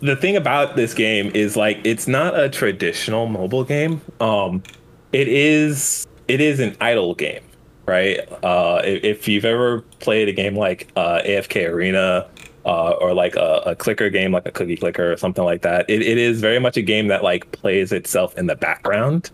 the 0.00 0.16
thing 0.16 0.36
about 0.36 0.76
this 0.76 0.94
game 0.94 1.30
is 1.34 1.56
like 1.56 1.80
it's 1.84 2.06
not 2.06 2.38
a 2.38 2.48
traditional 2.48 3.26
mobile 3.26 3.64
game. 3.64 4.00
Um, 4.20 4.62
it 5.12 5.28
is 5.28 6.06
it 6.28 6.40
is 6.40 6.60
an 6.60 6.76
idle 6.80 7.14
game, 7.14 7.42
right? 7.86 8.20
Uh, 8.42 8.82
if, 8.84 9.28
you've 9.28 9.44
ever 9.44 9.80
played 10.00 10.28
a 10.28 10.32
game 10.32 10.56
like 10.56 10.88
uh, 10.96 11.20
AFK 11.24 11.68
Arena. 11.68 12.28
Uh, 12.64 12.96
or 13.00 13.14
like 13.14 13.36
a, 13.36 13.62
a 13.64 13.76
clicker 13.76 14.10
game, 14.10 14.32
like 14.32 14.44
a 14.44 14.50
cookie 14.50 14.76
clicker 14.76 15.12
or 15.12 15.16
something 15.16 15.44
like 15.44 15.62
that. 15.62 15.88
It, 15.88 16.02
it 16.02 16.18
is 16.18 16.40
very 16.40 16.58
much 16.58 16.76
a 16.76 16.82
game 16.82 17.06
that 17.06 17.22
like 17.22 17.52
plays 17.52 17.92
itself 17.92 18.36
in 18.36 18.48
the 18.48 18.56
background 18.56 19.30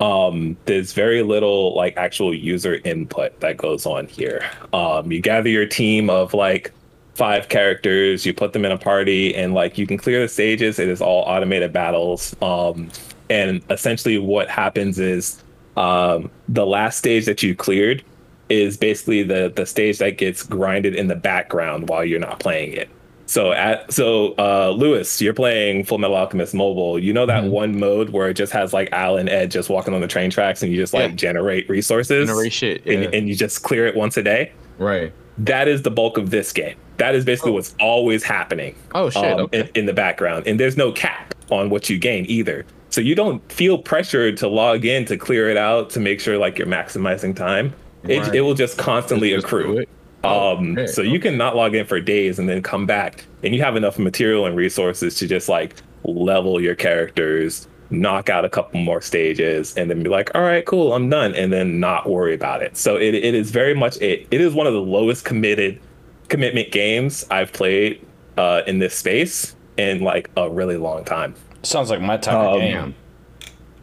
um 0.00 0.56
there's 0.66 0.92
very 0.92 1.22
little 1.22 1.74
like 1.74 1.96
actual 1.96 2.34
user 2.34 2.74
input 2.84 3.38
that 3.40 3.56
goes 3.56 3.86
on 3.86 4.06
here 4.06 4.44
um 4.74 5.10
you 5.10 5.20
gather 5.20 5.48
your 5.48 5.64
team 5.64 6.10
of 6.10 6.34
like 6.34 6.70
five 7.16 7.48
characters 7.48 8.26
you 8.26 8.34
put 8.34 8.52
them 8.52 8.64
in 8.64 8.72
a 8.72 8.78
party 8.78 9.34
and 9.34 9.54
like 9.54 9.78
you 9.78 9.86
can 9.86 9.96
clear 9.96 10.20
the 10.20 10.28
stages 10.28 10.78
it 10.78 10.88
is 10.88 11.00
all 11.00 11.22
automated 11.22 11.72
battles 11.72 12.36
um 12.42 12.90
and 13.30 13.62
essentially 13.70 14.18
what 14.18 14.48
happens 14.50 14.98
is 14.98 15.42
um 15.76 16.30
the 16.48 16.66
last 16.66 16.98
stage 16.98 17.24
that 17.24 17.42
you 17.42 17.54
cleared 17.54 18.04
is 18.50 18.76
basically 18.76 19.22
the 19.22 19.52
the 19.56 19.64
stage 19.66 19.98
that 19.98 20.18
gets 20.18 20.42
grinded 20.42 20.94
in 20.94 21.06
the 21.08 21.16
background 21.16 21.88
while 21.88 22.04
you're 22.04 22.20
not 22.20 22.38
playing 22.38 22.72
it 22.72 22.88
so 23.28 23.50
at 23.50 23.92
so 23.92 24.34
uh 24.38 24.70
Lewis, 24.70 25.20
you're 25.20 25.34
playing 25.34 25.84
Fullmetal 25.84 26.14
Alchemist 26.16 26.54
Mobile. 26.54 26.96
You 26.96 27.12
know 27.12 27.26
that 27.26 27.42
Mm-hmm. 27.42 27.50
one 27.50 27.80
mode 27.80 28.10
where 28.10 28.28
it 28.28 28.34
just 28.34 28.52
has 28.52 28.72
like 28.72 28.88
Al 28.92 29.16
and 29.16 29.28
Ed 29.28 29.50
just 29.50 29.68
walking 29.68 29.94
on 29.94 30.00
the 30.00 30.06
train 30.06 30.30
tracks 30.30 30.62
and 30.62 30.70
you 30.70 30.78
just 30.80 30.94
like 30.94 31.10
Yeah. 31.10 31.16
generate 31.16 31.68
resources. 31.68 32.28
Generate 32.28 32.52
shit, 32.52 32.86
And, 32.86 33.12
and 33.12 33.28
you 33.28 33.34
just 33.34 33.64
clear 33.64 33.84
it 33.88 33.96
once 33.96 34.16
a 34.16 34.22
day. 34.22 34.52
Right. 34.78 35.12
That 35.38 35.68
is 35.68 35.82
the 35.82 35.90
bulk 35.90 36.16
of 36.18 36.30
this 36.30 36.52
game. 36.52 36.76
That 36.96 37.14
is 37.14 37.24
basically 37.24 37.52
what's 37.52 37.74
always 37.80 38.22
happening. 38.22 38.74
Oh, 38.94 39.10
shit, 39.10 39.22
okay. 39.24 39.60
in, 39.60 39.70
in 39.74 39.86
the 39.86 39.92
background. 39.92 40.46
And 40.46 40.58
there's 40.58 40.76
no 40.76 40.92
cap 40.92 41.34
on 41.50 41.68
what 41.70 41.90
you 41.90 41.98
gain 41.98 42.24
either. 42.28 42.64
So 42.90 43.00
you 43.02 43.14
don't 43.14 43.42
feel 43.52 43.76
pressured 43.78 44.38
to 44.38 44.48
log 44.48 44.84
in 44.86 45.04
to 45.06 45.18
clear 45.18 45.50
it 45.50 45.56
out 45.58 45.90
to 45.90 46.00
make 46.00 46.20
sure 46.20 46.38
like 46.38 46.58
you're 46.58 46.66
maximizing 46.66 47.36
time. 47.36 47.74
It, 48.04 48.20
Right. 48.20 48.34
it 48.36 48.40
will 48.40 48.54
just 48.54 48.78
constantly 48.78 49.32
accrue. 49.34 49.84
Um, 50.24 50.72
okay, 50.72 50.86
so 50.86 51.02
you 51.02 51.20
can 51.20 51.36
not 51.36 51.54
log 51.54 51.74
in 51.74 51.86
for 51.86 52.00
days 52.00 52.38
and 52.38 52.48
then 52.48 52.62
come 52.62 52.86
back, 52.86 53.24
and 53.44 53.54
you 53.54 53.62
have 53.62 53.76
enough 53.76 53.98
material 53.98 54.46
and 54.46 54.56
resources 54.56 55.16
to 55.18 55.26
just 55.26 55.48
like 55.48 55.74
level 56.04 56.60
your 56.60 56.74
characters, 56.74 57.68
knock 57.90 58.28
out 58.28 58.44
a 58.44 58.48
couple 58.48 58.80
more 58.80 59.00
stages, 59.00 59.74
and 59.76 59.88
then 59.90 60.02
be 60.02 60.10
like, 60.10 60.30
all 60.34 60.42
right, 60.42 60.64
cool, 60.66 60.92
I'm 60.92 61.08
done, 61.08 61.34
and 61.34 61.52
then 61.52 61.78
not 61.80 62.08
worry 62.08 62.34
about 62.34 62.62
it. 62.62 62.76
So 62.76 62.96
it, 62.96 63.14
it 63.14 63.34
is 63.34 63.50
very 63.50 63.74
much 63.74 63.96
it, 64.00 64.26
it 64.30 64.40
is 64.40 64.54
one 64.54 64.66
of 64.66 64.72
the 64.72 64.80
lowest 64.80 65.24
committed 65.24 65.80
commitment 66.28 66.72
games 66.72 67.24
I've 67.30 67.52
played 67.52 68.04
uh, 68.36 68.62
in 68.66 68.78
this 68.80 68.94
space 68.94 69.54
in 69.76 70.00
like 70.00 70.30
a 70.36 70.50
really 70.50 70.76
long 70.76 71.04
time. 71.04 71.34
Sounds 71.62 71.90
like 71.90 72.00
my 72.00 72.16
type 72.16 72.34
Um, 72.34 72.54
of 72.54 72.60
game. 72.60 72.94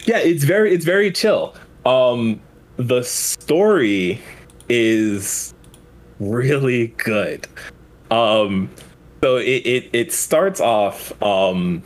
Yeah, 0.05 0.17
it's 0.17 0.43
very 0.43 0.73
it's 0.73 0.85
very 0.85 1.11
chill. 1.11 1.55
Um 1.85 2.41
the 2.77 3.03
story 3.03 4.19
is 4.67 5.53
really 6.19 6.87
good. 6.97 7.47
Um 8.11 8.69
so 9.21 9.37
it 9.37 9.65
it, 9.65 9.89
it 9.93 10.11
starts 10.11 10.59
off 10.59 11.13
um 11.21 11.83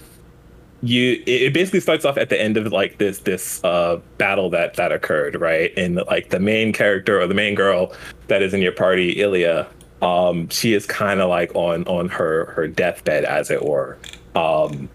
you 0.83 1.23
it 1.25 1.53
basically 1.53 1.79
starts 1.79 2.05
off 2.05 2.17
at 2.17 2.29
the 2.29 2.39
end 2.39 2.55
of 2.57 2.71
like 2.71 2.97
this 2.99 3.19
this 3.19 3.63
uh 3.63 3.99
battle 4.17 4.49
that 4.51 4.75
that 4.75 4.91
occurred, 4.91 5.39
right? 5.39 5.73
And 5.77 5.95
like 6.07 6.29
the 6.29 6.39
main 6.39 6.71
character 6.73 7.19
or 7.19 7.27
the 7.27 7.33
main 7.33 7.55
girl 7.55 7.93
that 8.27 8.41
is 8.41 8.53
in 8.53 8.61
your 8.61 8.71
party, 8.71 9.19
Ilya, 9.19 9.67
um 10.01 10.47
she 10.49 10.73
is 10.73 10.85
kind 10.85 11.19
of 11.19 11.29
like 11.29 11.53
on 11.55 11.83
on 11.87 12.09
her 12.09 12.45
her 12.51 12.67
deathbed 12.67 13.25
as 13.25 13.49
it 13.49 13.63
were. 13.65 13.97
Um 14.35 14.89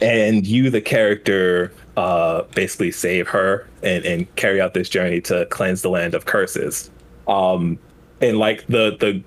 and 0.00 0.46
you 0.46 0.70
the 0.70 0.80
character 0.80 1.72
uh 1.96 2.42
basically 2.54 2.90
save 2.90 3.28
her 3.28 3.68
and 3.82 4.04
and 4.04 4.34
carry 4.36 4.60
out 4.60 4.72
this 4.72 4.88
journey 4.88 5.20
to 5.20 5.44
cleanse 5.46 5.82
the 5.82 5.90
land 5.90 6.14
of 6.14 6.26
curses 6.26 6.90
um 7.26 7.78
and 8.20 8.38
like 8.38 8.66
the 8.68 8.96
the 9.00 9.22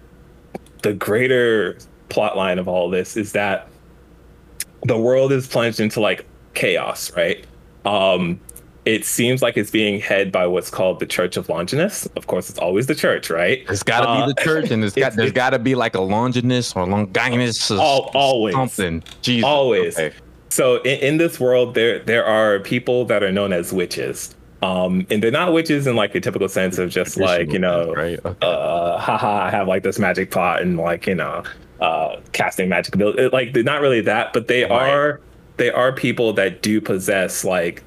the 0.81 0.93
greater 0.93 1.77
plot 2.09 2.37
line 2.37 2.59
of 2.59 2.67
all 2.67 2.89
this 2.89 3.17
is 3.17 3.31
that 3.33 3.67
the 4.83 4.97
world 4.97 5.31
is 5.31 5.47
plunged 5.47 5.79
into 5.79 5.99
like 5.99 6.25
chaos 6.53 7.11
right 7.15 7.45
um 7.85 8.39
it 8.83 9.05
seems 9.05 9.43
like 9.43 9.57
it's 9.57 9.69
being 9.69 9.99
head 9.99 10.31
by 10.31 10.47
what's 10.47 10.71
called 10.71 10.99
the 10.99 11.05
Church 11.05 11.37
of 11.37 11.47
Longinus. 11.49 12.07
Of 12.15 12.25
course, 12.25 12.49
it's 12.49 12.57
always 12.57 12.87
the 12.87 12.95
church, 12.95 13.29
right? 13.29 13.63
It's 13.69 13.83
got 13.83 14.01
to 14.01 14.09
Uh, 14.09 14.25
be 14.25 14.33
the 14.33 14.41
church, 14.41 14.71
and 14.71 14.83
it's 14.83 14.95
got 15.05 15.13
there's 15.15 15.31
got 15.31 15.51
to 15.51 15.59
be 15.59 15.75
like 15.75 15.93
a 15.93 16.01
Longinus 16.01 16.75
or 16.75 16.87
Longinus 16.87 17.69
or 17.69 17.77
Al- 17.79 18.09
always 18.15 18.55
something. 18.55 19.03
Jesus. 19.21 19.45
always 19.45 19.99
Okay. 19.99 20.15
so 20.49 20.77
in, 20.81 20.97
in 20.99 21.17
this 21.17 21.39
world 21.39 21.75
there 21.75 21.99
there 21.99 22.25
are 22.25 22.59
people 22.61 23.05
that 23.05 23.21
are 23.21 23.31
known 23.31 23.53
as 23.53 23.71
witches 23.71 24.33
um 24.63 25.05
and 25.11 25.21
they're 25.21 25.29
not 25.29 25.53
witches 25.53 25.85
in 25.85 25.95
like 25.95 26.13
the 26.13 26.19
typical 26.19 26.49
sense 26.49 26.79
of 26.79 26.89
just 26.89 27.17
like 27.17 27.53
you 27.53 27.59
know 27.59 27.93
right 27.93 28.19
uh 28.41 28.97
haha 28.97 29.43
i 29.45 29.51
have 29.51 29.67
like 29.67 29.83
this 29.83 29.99
magic 29.99 30.31
pot 30.31 30.59
and 30.63 30.77
like 30.77 31.05
you 31.05 31.13
know 31.15 31.43
uh 31.81 32.19
casting 32.31 32.69
magic 32.69 32.93
ability 32.95 33.27
like 33.29 33.53
they're 33.53 33.63
not 33.63 33.81
really 33.81 34.01
that 34.01 34.31
but 34.33 34.47
they 34.47 34.63
are 34.63 35.19
they 35.57 35.69
are 35.71 35.91
people 35.91 36.31
that 36.33 36.61
do 36.61 36.79
possess 36.79 37.43
like 37.43 37.83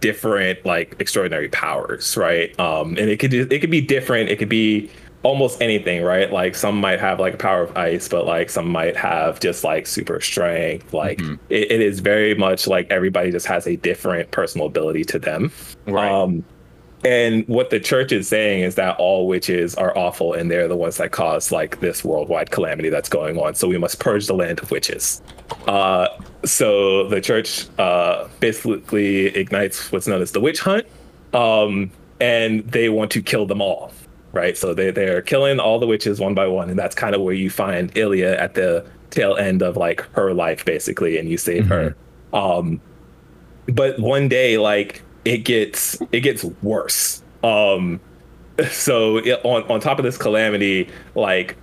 different 0.00 0.64
like 0.64 0.96
extraordinary 0.98 1.48
powers 1.50 2.16
right? 2.16 2.58
Um 2.58 2.90
and 2.90 3.10
it 3.10 3.18
could 3.18 3.32
it 3.34 3.60
could 3.60 3.70
be 3.70 3.80
different 3.80 4.30
it 4.30 4.38
could 4.38 4.48
be 4.48 4.90
almost 5.22 5.60
anything 5.60 6.02
right? 6.02 6.32
Like 6.32 6.54
some 6.54 6.80
might 6.80 7.00
have 7.00 7.20
like 7.20 7.34
a 7.34 7.36
power 7.36 7.62
of 7.62 7.76
ice 7.76 8.08
but 8.08 8.26
like 8.26 8.48
some 8.48 8.68
might 8.68 8.96
have 8.96 9.40
just 9.40 9.62
like 9.62 9.86
super 9.86 10.20
strength 10.20 10.92
like 10.94 11.20
it, 11.50 11.70
it 11.70 11.80
is 11.80 12.00
very 12.00 12.34
much 12.34 12.66
like 12.66 12.90
everybody 12.90 13.30
just 13.30 13.46
has 13.46 13.66
a 13.66 13.76
different 13.76 14.30
personal 14.30 14.66
ability 14.66 15.04
to 15.04 15.18
them. 15.18 15.52
Right. 15.86 16.10
um 16.10 16.44
and 17.04 17.46
what 17.48 17.68
the 17.68 17.78
church 17.78 18.12
is 18.12 18.28
saying 18.28 18.62
is 18.62 18.76
that 18.76 18.96
all 18.98 19.28
witches 19.28 19.74
are 19.74 19.96
awful 19.96 20.32
and 20.32 20.50
they're 20.50 20.66
the 20.66 20.76
ones 20.76 20.96
that 20.96 21.12
cause 21.12 21.52
like 21.52 21.80
this 21.80 22.02
worldwide 22.02 22.50
calamity 22.50 22.88
that's 22.88 23.10
going 23.10 23.38
on. 23.38 23.54
So 23.54 23.68
we 23.68 23.76
must 23.76 24.00
purge 24.00 24.26
the 24.26 24.34
land 24.34 24.60
of 24.60 24.70
witches. 24.70 25.20
Uh, 25.66 26.08
so 26.46 27.06
the 27.08 27.20
church 27.20 27.66
uh, 27.78 28.26
basically 28.40 29.26
ignites 29.26 29.92
what's 29.92 30.06
known 30.06 30.22
as 30.22 30.32
the 30.32 30.40
witch 30.40 30.60
hunt. 30.60 30.86
Um, 31.34 31.90
and 32.20 32.66
they 32.70 32.88
want 32.88 33.10
to 33.10 33.22
kill 33.22 33.44
them 33.44 33.60
all. 33.60 33.92
Right. 34.32 34.56
So 34.56 34.72
they, 34.72 34.90
they're 34.90 35.22
killing 35.22 35.60
all 35.60 35.78
the 35.78 35.86
witches 35.86 36.20
one 36.20 36.34
by 36.34 36.46
one. 36.46 36.70
And 36.70 36.78
that's 36.78 36.94
kind 36.94 37.14
of 37.14 37.20
where 37.20 37.34
you 37.34 37.50
find 37.50 37.94
Ilya 37.96 38.32
at 38.36 38.54
the 38.54 38.84
tail 39.10 39.36
end 39.36 39.62
of 39.62 39.76
like 39.76 40.00
her 40.12 40.32
life, 40.32 40.64
basically, 40.64 41.18
and 41.18 41.28
you 41.28 41.36
save 41.36 41.66
her. 41.66 41.94
Um, 42.32 42.80
but 43.66 43.98
one 44.00 44.28
day 44.28 44.58
like 44.58 45.03
it 45.24 45.38
gets 45.38 46.00
it 46.12 46.20
gets 46.20 46.44
worse. 46.62 47.22
Um 47.42 48.00
so 48.70 49.18
it, 49.18 49.40
on 49.44 49.62
on 49.64 49.80
top 49.80 49.98
of 49.98 50.04
this 50.04 50.16
calamity 50.16 50.88
like 51.14 51.56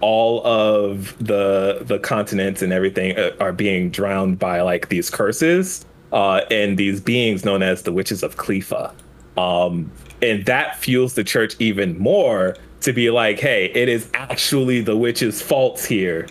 all 0.00 0.46
of 0.46 1.16
the 1.18 1.78
the 1.82 1.98
continents 1.98 2.60
and 2.60 2.72
everything 2.72 3.16
uh, 3.18 3.30
are 3.40 3.52
being 3.52 3.90
drowned 3.90 4.38
by 4.38 4.60
like 4.60 4.88
these 4.88 5.08
curses 5.08 5.86
uh 6.12 6.42
and 6.50 6.76
these 6.76 7.00
beings 7.00 7.44
known 7.44 7.62
as 7.62 7.82
the 7.82 7.92
witches 7.92 8.22
of 8.22 8.36
Clefa 8.36 8.92
um 9.38 9.90
and 10.20 10.44
that 10.44 10.78
fuels 10.78 11.14
the 11.14 11.24
church 11.24 11.56
even 11.58 11.98
more 11.98 12.56
to 12.82 12.92
be 12.92 13.10
like 13.10 13.40
hey 13.40 13.70
it 13.74 13.88
is 13.88 14.10
actually 14.14 14.80
the 14.80 14.96
witches 14.96 15.40
faults 15.40 15.84
here. 15.84 16.28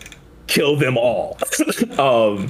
Kill 0.47 0.75
them 0.75 0.97
all. 0.97 1.37
Um 1.97 2.49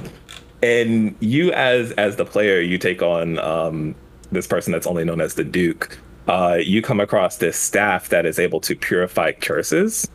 and 0.62 1.14
you 1.20 1.52
as 1.52 1.92
as 1.92 2.16
the 2.16 2.24
player 2.24 2.60
you 2.60 2.78
take 2.78 3.02
on 3.02 3.38
um 3.38 3.94
this 4.34 4.46
person 4.46 4.72
that's 4.72 4.86
only 4.86 5.04
known 5.04 5.20
as 5.20 5.34
the 5.34 5.44
duke 5.44 5.98
uh 6.28 6.58
you 6.60 6.82
come 6.82 7.00
across 7.00 7.38
this 7.38 7.56
staff 7.56 8.08
that 8.08 8.26
is 8.26 8.38
able 8.38 8.60
to 8.60 8.74
purify 8.76 9.32
curses. 9.32 10.08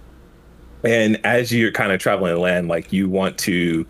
And 0.84 1.20
as 1.26 1.52
you're 1.52 1.74
kind 1.74 1.92
of 1.92 2.00
traveling 2.00 2.34
the 2.34 2.40
land 2.40 2.68
like 2.68 2.94
you 2.94 3.10
want 3.10 3.38
to 3.40 3.86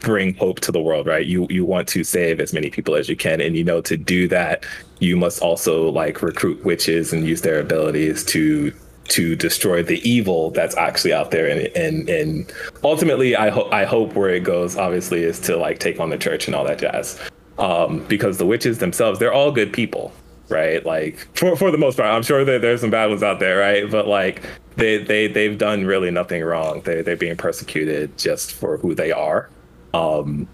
bring 0.00 0.34
hope 0.36 0.60
to 0.60 0.72
the 0.72 0.80
world 0.80 1.06
right? 1.06 1.26
You 1.26 1.46
you 1.50 1.64
want 1.64 1.88
to 1.88 2.04
save 2.04 2.40
as 2.40 2.52
many 2.52 2.70
people 2.70 2.94
as 2.94 3.08
you 3.08 3.16
can. 3.16 3.40
And 3.40 3.56
you 3.56 3.64
know 3.64 3.80
to 3.82 3.96
do 3.96 4.28
that 4.28 4.64
you 5.00 5.16
must 5.16 5.42
also 5.42 5.90
like 5.90 6.22
recruit 6.22 6.64
witches 6.64 7.12
and 7.12 7.26
use 7.26 7.42
their 7.42 7.60
abilities 7.60 8.24
to 8.26 8.72
to 9.06 9.36
destroy 9.36 9.82
the 9.82 10.00
evil 10.08 10.50
that's 10.50 10.76
actually 10.76 11.12
out 11.12 11.30
there. 11.30 11.46
And 11.46 11.76
and 11.76 12.08
and 12.08 12.52
ultimately 12.82 13.36
i 13.36 13.50
hope 13.50 13.72
i 13.72 13.84
hope 13.84 14.14
where 14.14 14.30
it 14.30 14.44
goes 14.44 14.76
obviously 14.76 15.22
is 15.22 15.38
to 15.40 15.56
like 15.56 15.78
take 15.78 16.00
on 16.00 16.10
the 16.10 16.18
church 16.18 16.46
and 16.46 16.54
all 16.54 16.64
that 16.64 16.78
jazz 16.78 17.20
um 17.58 18.04
because 18.06 18.38
the 18.38 18.46
witches 18.46 18.78
themselves 18.78 19.18
they're 19.18 19.32
all 19.32 19.52
good 19.52 19.72
people 19.72 20.12
right? 20.48 20.84
Like 20.84 21.26
for 21.36 21.56
for 21.56 21.70
the 21.70 21.78
most 21.78 21.96
part 21.96 22.08
i'm 22.08 22.22
sure 22.22 22.44
that 22.44 22.60
there's 22.60 22.80
some 22.80 22.90
bad 22.90 23.08
ones 23.08 23.22
out 23.22 23.40
there 23.40 23.58
right? 23.58 23.90
But 23.90 24.06
like 24.06 24.42
they 24.76 24.98
they 24.98 25.26
they've 25.26 25.56
done 25.56 25.84
really 25.84 26.10
nothing 26.10 26.42
wrong. 26.42 26.82
They 26.82 27.02
they're 27.02 27.16
being 27.16 27.36
persecuted 27.36 28.16
just 28.18 28.52
for 28.52 28.78
who 28.78 28.94
they 28.94 29.12
are. 29.12 29.48
Um 29.92 30.48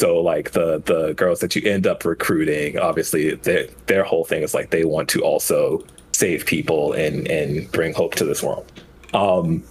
so 0.00 0.20
like 0.20 0.52
the 0.52 0.82
the 0.84 1.14
girls 1.14 1.40
that 1.40 1.56
you 1.56 1.62
end 1.70 1.86
up 1.86 2.04
recruiting 2.04 2.78
obviously 2.78 3.34
their 3.34 3.66
their 3.86 4.04
whole 4.04 4.24
thing 4.24 4.42
is 4.42 4.54
like 4.54 4.70
they 4.70 4.84
want 4.84 5.08
to 5.10 5.22
also 5.22 5.84
save 6.12 6.46
people 6.46 6.92
and 6.92 7.28
and 7.28 7.70
bring 7.72 7.94
hope 7.94 8.14
to 8.16 8.24
this 8.24 8.42
world. 8.42 8.70
Um 9.14 9.62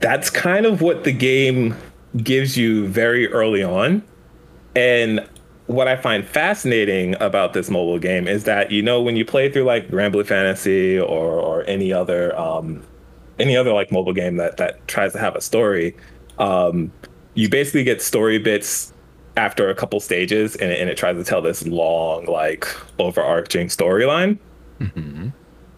that's 0.00 0.30
kind 0.30 0.64
of 0.64 0.80
what 0.80 1.04
the 1.04 1.12
game 1.12 1.76
gives 2.16 2.56
you 2.56 2.86
very 2.88 3.28
early 3.28 3.62
on. 3.62 4.02
And 4.74 5.28
what 5.70 5.86
I 5.88 5.94
find 5.96 6.26
fascinating 6.26 7.14
about 7.20 7.52
this 7.52 7.70
mobile 7.70 7.98
game 8.00 8.26
is 8.26 8.42
that 8.44 8.70
you 8.72 8.82
know 8.82 9.00
when 9.00 9.14
you 9.16 9.24
play 9.24 9.50
through 9.50 9.64
like 9.64 9.88
Granblue 9.88 10.26
Fantasy 10.26 10.98
or 10.98 11.32
or 11.40 11.64
any 11.68 11.92
other 11.92 12.36
um 12.38 12.82
any 13.38 13.56
other 13.56 13.72
like 13.72 13.92
mobile 13.92 14.12
game 14.12 14.36
that 14.36 14.56
that 14.56 14.86
tries 14.88 15.12
to 15.12 15.18
have 15.18 15.36
a 15.36 15.40
story, 15.40 15.96
um, 16.38 16.92
you 17.34 17.48
basically 17.48 17.84
get 17.84 18.02
story 18.02 18.38
bits 18.38 18.92
after 19.36 19.70
a 19.70 19.74
couple 19.74 20.00
stages 20.00 20.56
and, 20.56 20.70
it- 20.72 20.80
and 20.80 20.90
it 20.90 20.96
tries 20.96 21.16
to 21.16 21.24
tell 21.24 21.40
this 21.40 21.64
long 21.66 22.26
like 22.26 22.66
overarching 22.98 23.68
storyline. 23.68 24.38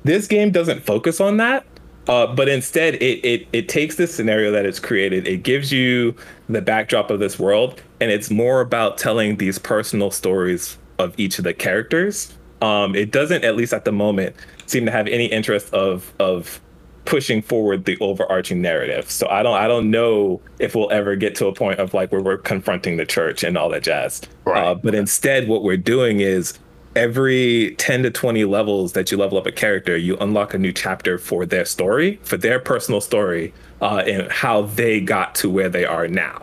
This 0.04 0.26
game 0.26 0.50
doesn't 0.50 0.80
focus 0.84 1.20
on 1.20 1.36
that. 1.36 1.64
Uh, 2.08 2.26
but 2.26 2.48
instead, 2.48 2.94
it, 2.96 3.24
it 3.24 3.48
it 3.52 3.68
takes 3.68 3.96
this 3.96 4.14
scenario 4.14 4.50
that 4.50 4.66
it's 4.66 4.80
created, 4.80 5.26
it 5.28 5.44
gives 5.44 5.72
you 5.72 6.14
the 6.48 6.60
backdrop 6.60 7.10
of 7.10 7.20
this 7.20 7.38
world, 7.38 7.80
and 8.00 8.10
it's 8.10 8.30
more 8.30 8.60
about 8.60 8.98
telling 8.98 9.36
these 9.36 9.58
personal 9.58 10.10
stories 10.10 10.78
of 10.98 11.14
each 11.18 11.38
of 11.38 11.44
the 11.44 11.54
characters. 11.54 12.36
Um, 12.60 12.94
it 12.94 13.10
doesn't, 13.10 13.44
at 13.44 13.56
least 13.56 13.72
at 13.72 13.84
the 13.84 13.92
moment, 13.92 14.36
seem 14.66 14.84
to 14.86 14.90
have 14.90 15.06
any 15.06 15.26
interest 15.26 15.72
of 15.72 16.12
of 16.18 16.60
pushing 17.04 17.42
forward 17.42 17.84
the 17.84 17.98
overarching 18.00 18.62
narrative. 18.62 19.10
So 19.10 19.28
I 19.28 19.42
don't 19.42 19.56
I 19.56 19.68
don't 19.68 19.90
know 19.90 20.40
if 20.58 20.74
we'll 20.74 20.90
ever 20.90 21.16
get 21.16 21.34
to 21.36 21.46
a 21.46 21.54
point 21.54 21.78
of 21.78 21.94
like 21.94 22.10
where 22.10 22.20
we're 22.20 22.38
confronting 22.38 22.96
the 22.96 23.06
church 23.06 23.42
and 23.44 23.56
all 23.56 23.68
that 23.70 23.82
jazz. 23.82 24.22
Uh, 24.46 24.74
but 24.74 24.94
instead, 24.94 25.48
what 25.48 25.62
we're 25.62 25.76
doing 25.76 26.20
is 26.20 26.58
every 26.96 27.74
10 27.78 28.02
to 28.04 28.10
20 28.10 28.44
levels 28.44 28.92
that 28.92 29.10
you 29.10 29.16
level 29.18 29.38
up 29.38 29.46
a 29.46 29.52
character, 29.52 29.96
you 29.96 30.16
unlock 30.18 30.54
a 30.54 30.58
new 30.58 30.72
chapter 30.72 31.18
for 31.18 31.46
their 31.46 31.64
story, 31.64 32.18
for 32.22 32.36
their 32.36 32.58
personal 32.60 33.00
story, 33.00 33.52
uh, 33.80 34.02
and 34.06 34.30
how 34.30 34.62
they 34.62 35.00
got 35.00 35.34
to 35.36 35.48
where 35.50 35.68
they 35.68 35.84
are 35.84 36.06
now. 36.08 36.42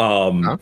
Um, 0.00 0.58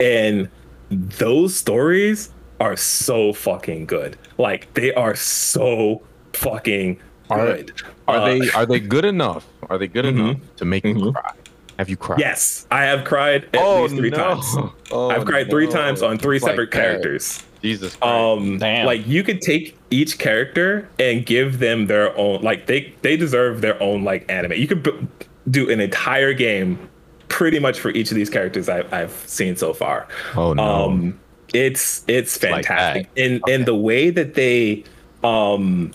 And 0.00 0.48
those 0.90 1.54
stories 1.56 2.30
are 2.60 2.76
so 2.76 3.32
fucking 3.32 3.86
good. 3.86 4.18
Like 4.38 4.72
they 4.74 4.92
are 4.94 5.14
so 5.14 6.02
fucking 6.32 7.00
Are, 7.30 7.38
good. 7.46 7.72
are 8.08 8.16
Uh, 8.16 8.24
they 8.26 8.50
are 8.50 8.66
they 8.66 8.80
good 8.80 9.04
enough? 9.04 9.46
Are 9.70 9.78
they 9.78 9.86
good 9.86 10.04
enough 10.12 10.38
to 10.56 10.64
make 10.64 10.84
you 10.84 11.12
cry? 11.12 11.32
Have 11.78 11.88
you 11.88 11.96
cried? 11.96 12.18
Yes, 12.20 12.66
I 12.70 12.82
have 12.84 13.04
cried 13.04 13.44
at 13.54 13.56
Oh, 13.56 13.82
least 13.82 13.94
three 13.96 14.10
no. 14.10 14.16
times. 14.16 14.56
Oh, 14.90 15.08
I've 15.10 15.24
cried 15.24 15.48
three 15.48 15.66
times 15.68 16.02
on 16.02 16.18
three 16.18 16.38
Like 16.38 16.50
separate 16.50 16.70
that. 16.72 16.78
characters. 16.82 17.42
Jesus. 17.62 17.96
Um, 18.02 18.58
Damn. 18.58 18.86
like 18.86 19.06
you 19.06 19.22
could 19.22 19.40
take 19.40 19.76
each 19.90 20.18
character 20.18 20.88
and 20.98 21.24
give 21.24 21.58
them 21.58 21.86
their 21.86 22.16
own, 22.18 22.42
like 22.42 22.66
they 22.66 22.92
they 23.02 23.16
deserve 23.16 23.60
their 23.60 23.80
own 23.82 24.04
like 24.04 24.30
anime. 24.30 24.52
You 24.52 24.66
could 24.66 24.82
b- 24.82 25.08
do 25.50 25.70
an 25.70 25.80
entire 25.80 26.32
game 26.32 26.88
pretty 27.28 27.58
much 27.58 27.80
for 27.80 27.90
each 27.90 28.10
of 28.10 28.16
these 28.16 28.28
characters 28.28 28.68
I, 28.68 28.84
I've 28.92 29.12
seen 29.26 29.56
so 29.56 29.72
far. 29.72 30.06
Oh 30.36 30.52
no. 30.52 30.62
Um, 30.62 31.20
it's 31.54 32.04
it's 32.08 32.42
like 32.42 32.66
fantastic, 32.66 33.08
and 33.16 33.42
and 33.48 33.66
the 33.66 33.74
way 33.74 34.10
that 34.10 34.34
they, 34.34 34.84
um, 35.22 35.92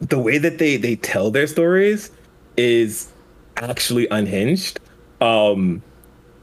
the 0.00 0.18
way 0.18 0.38
that 0.38 0.58
they 0.58 0.76
they 0.76 0.96
tell 0.96 1.30
their 1.30 1.46
stories 1.46 2.10
is 2.56 3.12
actually 3.56 4.08
unhinged. 4.08 4.80
Um, 5.20 5.82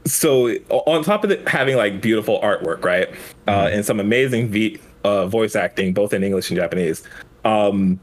so 0.04 0.48
on 0.68 1.02
top 1.04 1.24
of 1.24 1.30
it 1.30 1.46
having 1.48 1.76
like 1.76 2.00
beautiful 2.00 2.40
artwork, 2.40 2.84
right, 2.84 3.08
uh, 3.48 3.68
and 3.72 3.84
some 3.84 4.00
amazing 4.00 4.48
v- 4.48 4.78
uh, 5.04 5.26
voice 5.26 5.56
acting, 5.56 5.92
both 5.94 6.12
in 6.12 6.22
English 6.22 6.50
and 6.50 6.58
Japanese. 6.58 7.02
Um, 7.44 7.98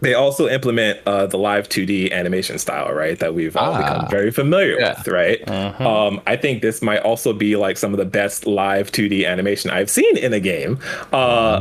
they 0.00 0.14
also 0.14 0.48
implement 0.48 0.98
uh, 1.06 1.26
the 1.26 1.36
live 1.38 1.68
2D 1.68 2.10
animation 2.10 2.58
style, 2.58 2.92
right? 2.92 3.16
That 3.20 3.34
we've 3.34 3.56
all 3.56 3.76
become 3.76 4.00
Ah. 4.06 4.08
very 4.08 4.32
familiar 4.32 4.76
Yeah. 4.80 4.94
with, 4.98 5.06
right? 5.06 5.48
Um, 5.80 6.20
I 6.26 6.34
think 6.34 6.60
this 6.60 6.82
might 6.82 6.98
also 7.02 7.32
be 7.32 7.54
like 7.54 7.76
some 7.78 7.92
of 7.92 7.98
the 7.98 8.04
best 8.04 8.44
live 8.44 8.90
2D 8.90 9.24
animation 9.24 9.70
I've 9.70 9.88
seen 9.90 10.16
in 10.16 10.32
a 10.32 10.40
game. 10.40 10.80
Uh, 11.12 11.60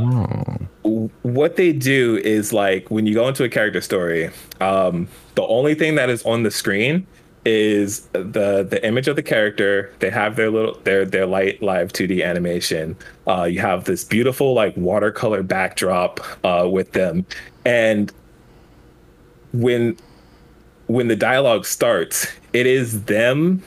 w- 0.84 1.10
what 1.22 1.56
they 1.56 1.72
do 1.72 2.18
is 2.24 2.52
like 2.52 2.90
when 2.90 3.06
you 3.06 3.14
go 3.14 3.28
into 3.28 3.44
a 3.44 3.50
character 3.50 3.80
story, 3.82 4.32
um, 4.60 5.08
the 5.36 5.44
only 5.46 5.76
thing 5.76 5.94
that 5.96 6.10
is 6.10 6.24
on 6.24 6.42
the 6.42 6.50
screen 6.52 7.06
is 7.46 8.02
the 8.14 8.66
the 8.70 8.80
image 8.86 9.08
of 9.08 9.16
the 9.16 9.24
character. 9.24 9.94
They 10.00 10.10
have 10.10 10.36
their 10.36 10.52
little 10.52 10.80
their 10.84 11.06
their 11.06 11.26
light 11.26 11.62
live 11.62 11.92
2D 11.92 12.24
animation. 12.24 12.96
Uh, 13.28 13.44
you 13.44 13.60
have 13.60 13.86
this 13.86 14.04
beautiful 14.04 14.54
like 14.54 14.76
watercolor 14.78 15.44
backdrop 15.44 16.20
uh, 16.46 16.68
with 16.72 16.92
them, 16.92 17.26
and 17.66 18.12
when 19.54 19.98
when 20.88 21.08
the 21.08 21.16
dialogue 21.16 21.66
starts, 21.66 22.28
it 22.54 22.66
is 22.66 23.04
them. 23.06 23.64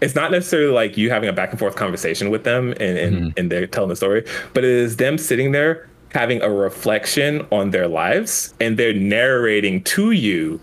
It's 0.00 0.16
not 0.16 0.32
necessarily 0.32 0.72
like 0.72 0.96
you 0.96 1.10
having 1.10 1.28
a 1.28 1.32
back 1.32 1.50
and 1.50 1.58
forth 1.58 1.76
conversation 1.76 2.30
with 2.30 2.44
them 2.44 2.72
and 2.72 2.98
and, 2.98 3.34
and 3.36 3.52
they're 3.52 3.66
telling 3.66 3.90
the 3.90 3.96
story, 3.96 4.24
but 4.54 4.64
it 4.64 4.70
is 4.70 4.96
them 4.96 5.18
sitting 5.18 5.52
there 5.52 5.88
having 6.12 6.42
a 6.42 6.50
reflection 6.50 7.46
on 7.50 7.70
their 7.70 7.88
lives 7.88 8.52
and 8.60 8.78
they're 8.78 8.92
narrating 8.92 9.82
to 9.82 10.10
you 10.10 10.60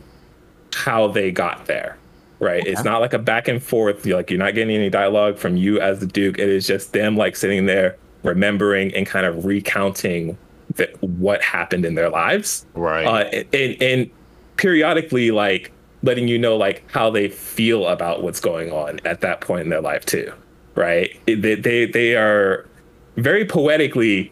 how 0.74 1.08
they 1.08 1.32
got 1.32 1.66
there. 1.66 1.99
Right. 2.40 2.66
It's 2.66 2.84
not 2.86 3.02
like 3.02 3.14
a 3.14 3.20
back 3.20 3.48
and 3.50 3.62
forth. 3.62 4.06
You're 4.06 4.16
like 4.18 4.30
you're 4.30 4.40
not 4.40 4.56
getting 4.56 4.74
any 4.76 4.90
dialogue 4.90 5.38
from 5.38 5.58
you 5.58 5.80
as 5.82 6.00
the 6.00 6.08
Duke. 6.08 6.40
It 6.40 6.48
is 6.50 6.66
just 6.66 6.94
them 6.94 7.18
like 7.18 7.36
sitting 7.36 7.66
there 7.66 7.98
remembering 8.24 8.94
and 8.96 9.06
kind 9.06 9.26
of 9.26 9.46
recounting 9.46 10.38
the, 10.76 10.90
what 11.02 11.42
happened 11.42 11.86
in 11.86 11.96
their 11.96 12.10
lives 12.10 12.66
Right. 12.76 13.06
uh, 13.06 13.44
and, 13.54 13.82
and 13.82 14.10
periodically 14.58 15.32
like 15.32 15.72
letting 16.04 16.28
you 16.28 16.38
know 16.38 16.56
like 16.58 16.84
how 16.92 17.10
they 17.10 17.28
feel 17.30 17.88
about 17.88 18.22
what's 18.24 18.40
going 18.40 18.72
on 18.72 19.00
at 19.06 19.22
that 19.22 19.42
point 19.42 19.62
in 19.64 19.70
their 19.70 19.82
life 19.82 20.06
too 20.06 20.32
right 20.76 21.18
It- 21.28 21.42
they 21.42 21.56
they, 21.56 21.86
they 21.86 22.16
are 22.16 22.68
very 23.16 23.46
poetically 23.46 24.32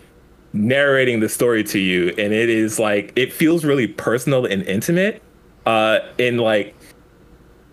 narrating 0.54 1.20
the 1.22 1.30
story 1.30 1.64
to 1.64 1.80
you 1.80 2.10
and 2.18 2.34
it 2.34 2.50
is 2.50 2.78
like 2.80 3.14
it 3.16 3.32
feels 3.34 3.64
really 3.66 3.88
personal 3.88 4.46
and 4.46 4.64
intimate 4.64 5.22
uh 5.66 6.00
and 6.20 6.40
like 6.42 6.76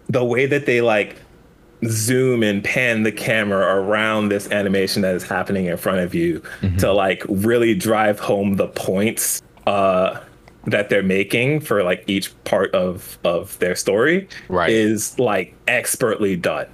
the 0.09 0.24
way 0.24 0.47
that 0.47 0.66
they 0.66 0.81
like 0.81 1.16
zoom 1.86 2.43
and 2.43 2.64
pan 2.64 3.02
the 3.02 3.12
camera 3.12 3.76
around 3.81 4.28
this 4.31 4.51
animation 4.51 5.02
that 5.02 5.14
is 5.14 5.22
happening 5.22 5.66
in 5.66 5.76
front 5.76 5.98
of 6.01 6.14
you 6.14 6.43
to 6.78 6.93
like 6.93 7.22
really 7.28 7.74
drive 7.74 8.18
home 8.18 8.55
the 8.55 8.68
points 8.68 9.43
uh 9.66 10.18
that 10.66 10.89
they're 10.89 11.02
making 11.02 11.60
for 11.60 11.82
like 11.82 12.02
each 12.06 12.32
part 12.44 12.74
of 12.74 13.18
of 13.24 13.59
their 13.59 13.74
story 13.76 14.26
Right. 14.48 14.70
is 14.70 15.18
like 15.18 15.55
expertly 15.68 16.36
done. 16.36 16.68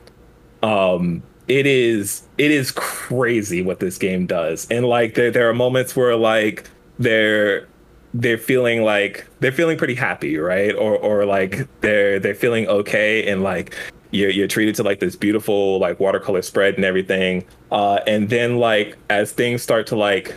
Um 0.62 1.23
it 1.48 1.66
is 1.66 2.23
it 2.39 2.52
is 2.52 2.70
crazy 2.70 3.62
what 3.62 3.81
this 3.81 3.98
game 3.98 4.27
does. 4.27 4.69
And 4.70 4.86
like 4.86 5.15
there 5.15 5.32
there 5.32 5.48
are 5.51 5.55
moments 5.55 5.97
where 5.97 6.15
like 6.15 6.69
they're 7.01 7.66
they're 8.15 8.39
feeling 8.39 8.82
like 8.82 9.27
they're 9.41 9.53
feeling 9.53 9.78
pretty 9.78 9.95
happy 9.95 10.37
right 10.37 10.74
or 10.74 10.97
or 10.97 11.24
like 11.24 11.69
they're 11.81 12.19
they're 12.19 12.35
feeling 12.35 12.66
okay 12.69 13.27
and 13.31 13.43
like 13.43 13.74
you're, 14.11 14.31
you're 14.31 14.49
treated 14.49 14.74
to 14.74 14.82
like 14.82 14.99
this 14.99 15.15
beautiful 15.15 15.78
like 15.78 16.01
watercolor 16.01 16.43
spread 16.43 16.74
and 16.74 16.85
everything 16.85 17.45
uh 17.70 18.01
and 18.09 18.28
then 18.28 18.57
like 18.57 18.97
as 19.11 19.31
things 19.32 19.62
start 19.62 19.87
to 19.87 19.95
like 19.95 20.35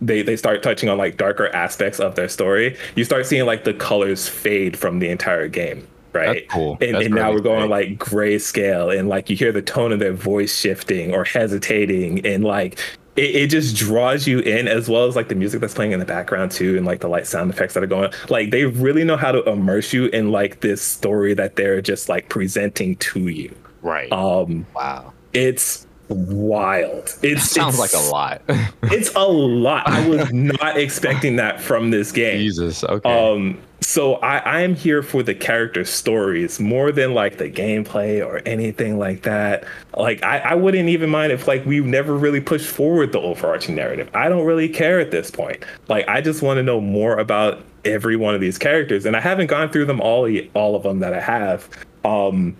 they 0.00 0.20
they 0.22 0.36
start 0.36 0.62
touching 0.62 0.88
on 0.88 0.98
like 0.98 1.16
darker 1.16 1.46
aspects 1.54 2.00
of 2.00 2.16
their 2.16 2.28
story 2.28 2.76
you 2.96 3.04
start 3.04 3.24
seeing 3.24 3.46
like 3.46 3.62
the 3.64 3.74
colors 3.74 4.28
fade 4.28 4.76
from 4.76 4.98
the 4.98 5.08
entire 5.08 5.46
game 5.46 5.86
right 6.12 6.42
That's 6.48 6.52
cool. 6.52 6.76
and, 6.80 6.94
That's 6.96 7.06
and 7.06 7.14
now 7.14 7.30
we're 7.30 7.40
going 7.40 7.68
great. 7.68 7.90
like 7.90 7.98
grayscale 8.00 8.98
and 8.98 9.08
like 9.08 9.30
you 9.30 9.36
hear 9.36 9.52
the 9.52 9.62
tone 9.62 9.92
of 9.92 10.00
their 10.00 10.12
voice 10.12 10.58
shifting 10.58 11.14
or 11.14 11.22
hesitating 11.24 12.26
and 12.26 12.42
like 12.44 12.80
it, 13.16 13.34
it 13.34 13.50
just 13.50 13.76
draws 13.76 14.26
you 14.26 14.40
in 14.40 14.68
as 14.68 14.88
well 14.88 15.06
as 15.06 15.16
like 15.16 15.28
the 15.28 15.34
music 15.34 15.60
that's 15.60 15.74
playing 15.74 15.92
in 15.92 15.98
the 16.00 16.06
background 16.06 16.50
too 16.50 16.76
and 16.76 16.86
like 16.86 17.00
the 17.00 17.08
light 17.08 17.26
sound 17.26 17.50
effects 17.50 17.74
that 17.74 17.82
are 17.82 17.86
going 17.88 18.10
like 18.28 18.50
they 18.50 18.64
really 18.64 19.04
know 19.04 19.16
how 19.16 19.32
to 19.32 19.42
immerse 19.48 19.92
you 19.92 20.06
in 20.06 20.30
like 20.30 20.60
this 20.60 20.82
story 20.82 21.34
that 21.34 21.56
they're 21.56 21.80
just 21.80 22.08
like 22.08 22.28
presenting 22.28 22.96
to 22.96 23.28
you 23.28 23.54
right. 23.82 24.10
um 24.12 24.66
wow. 24.74 25.12
it's 25.32 25.86
wild 26.08 27.16
it 27.22 27.38
Sounds 27.40 27.74
it's- 27.78 27.78
like 27.78 27.92
a 27.92 28.10
lot. 28.10 28.42
it's 28.92 29.12
a 29.16 29.26
lot 29.26 29.88
i 29.88 30.08
was 30.08 30.32
not 30.32 30.76
expecting 30.78 31.36
that 31.36 31.60
from 31.60 31.90
this 31.90 32.12
game 32.12 32.38
Jesus. 32.38 32.84
Okay. 32.84 33.10
um, 33.32 33.58
so 33.80 34.14
I, 34.16 34.38
I 34.38 34.60
am 34.62 34.74
here 34.74 35.02
for 35.02 35.22
the 35.22 35.34
character 35.34 35.84
stories 35.84 36.58
more 36.58 36.92
than 36.92 37.14
like 37.14 37.38
the 37.38 37.50
gameplay 37.50 38.24
or 38.24 38.40
anything 38.46 38.98
like 38.98 39.22
that. 39.22 39.64
Like 39.96 40.22
I, 40.22 40.38
I 40.38 40.54
wouldn't 40.54 40.88
even 40.88 41.10
mind 41.10 41.32
if 41.32 41.46
like 41.46 41.64
we 41.66 41.80
never 41.80 42.16
really 42.16 42.40
pushed 42.40 42.66
forward 42.66 43.12
the 43.12 43.20
overarching 43.20 43.74
narrative. 43.74 44.10
I 44.14 44.28
don't 44.28 44.46
really 44.46 44.68
care 44.68 44.98
at 44.98 45.10
this 45.10 45.30
point. 45.30 45.64
Like 45.88 46.08
I 46.08 46.20
just 46.20 46.42
want 46.42 46.58
to 46.58 46.62
know 46.62 46.80
more 46.80 47.18
about 47.18 47.62
every 47.84 48.16
one 48.16 48.34
of 48.34 48.40
these 48.40 48.58
characters, 48.58 49.04
and 49.06 49.16
I 49.16 49.20
haven't 49.20 49.48
gone 49.48 49.70
through 49.70 49.86
them 49.86 50.00
all 50.00 50.28
all 50.54 50.74
of 50.74 50.82
them 50.82 51.00
that 51.00 51.12
I 51.12 51.20
have. 51.20 51.68
Um, 52.04 52.56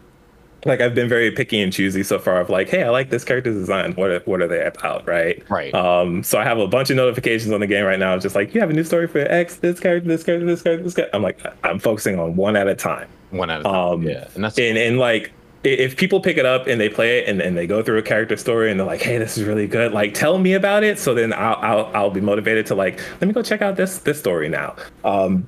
like 0.66 0.80
I've 0.80 0.94
been 0.94 1.08
very 1.08 1.30
picky 1.30 1.60
and 1.60 1.72
choosy 1.72 2.02
so 2.02 2.18
far 2.18 2.40
of 2.40 2.50
like, 2.50 2.68
hey, 2.68 2.82
I 2.82 2.90
like 2.90 3.10
this 3.10 3.24
character's 3.24 3.56
design. 3.56 3.92
What 3.92 4.10
are, 4.10 4.20
what 4.20 4.40
are 4.40 4.48
they 4.48 4.64
about, 4.64 5.06
right? 5.06 5.42
Right. 5.48 5.74
Um, 5.74 6.22
so 6.22 6.38
I 6.38 6.44
have 6.44 6.58
a 6.58 6.66
bunch 6.66 6.90
of 6.90 6.96
notifications 6.96 7.52
on 7.52 7.60
the 7.60 7.66
game 7.66 7.84
right 7.84 7.98
now, 7.98 8.18
just 8.18 8.34
like 8.34 8.54
you 8.54 8.60
have 8.60 8.70
a 8.70 8.74
new 8.74 8.84
story 8.84 9.06
for 9.06 9.20
X, 9.20 9.56
this 9.56 9.80
character, 9.80 10.08
this 10.08 10.24
character, 10.24 10.46
this 10.46 10.62
character, 10.62 10.84
this 10.84 10.94
character. 10.94 11.16
I'm 11.16 11.22
like, 11.22 11.40
I'm 11.64 11.78
focusing 11.78 12.18
on 12.18 12.36
one 12.36 12.56
at 12.56 12.68
a 12.68 12.74
time. 12.74 13.08
One 13.30 13.50
at 13.50 13.60
a 13.60 13.62
time. 13.64 13.74
Um, 13.74 14.02
yeah. 14.02 14.28
And 14.34 14.44
that's 14.44 14.58
And 14.58 14.76
and 14.76 14.98
like 14.98 15.32
if 15.64 15.96
people 15.96 16.20
pick 16.20 16.36
it 16.36 16.46
up 16.46 16.66
and 16.66 16.80
they 16.80 16.88
play 16.88 17.18
it 17.18 17.28
and, 17.28 17.40
and 17.40 17.56
they 17.56 17.66
go 17.66 17.82
through 17.82 17.98
a 17.98 18.02
character 18.02 18.36
story 18.36 18.70
and 18.70 18.78
they're 18.78 18.86
like, 18.86 19.02
hey, 19.02 19.18
this 19.18 19.36
is 19.36 19.44
really 19.44 19.66
good. 19.66 19.92
Like, 19.92 20.14
tell 20.14 20.38
me 20.38 20.52
about 20.52 20.84
it. 20.84 20.98
So 20.98 21.14
then 21.14 21.32
I'll 21.32 21.56
I'll, 21.56 21.90
I'll 21.94 22.10
be 22.10 22.20
motivated 22.20 22.66
to 22.66 22.74
like, 22.74 23.00
let 23.20 23.26
me 23.26 23.32
go 23.32 23.42
check 23.42 23.62
out 23.62 23.76
this 23.76 23.98
this 23.98 24.18
story 24.18 24.48
now. 24.48 24.76
Um, 25.04 25.46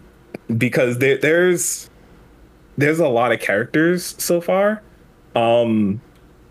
because 0.56 0.98
there, 0.98 1.18
there's 1.18 1.90
there's 2.76 3.00
a 3.00 3.08
lot 3.08 3.32
of 3.32 3.40
characters 3.40 4.14
so 4.18 4.40
far 4.40 4.82
um 5.38 6.00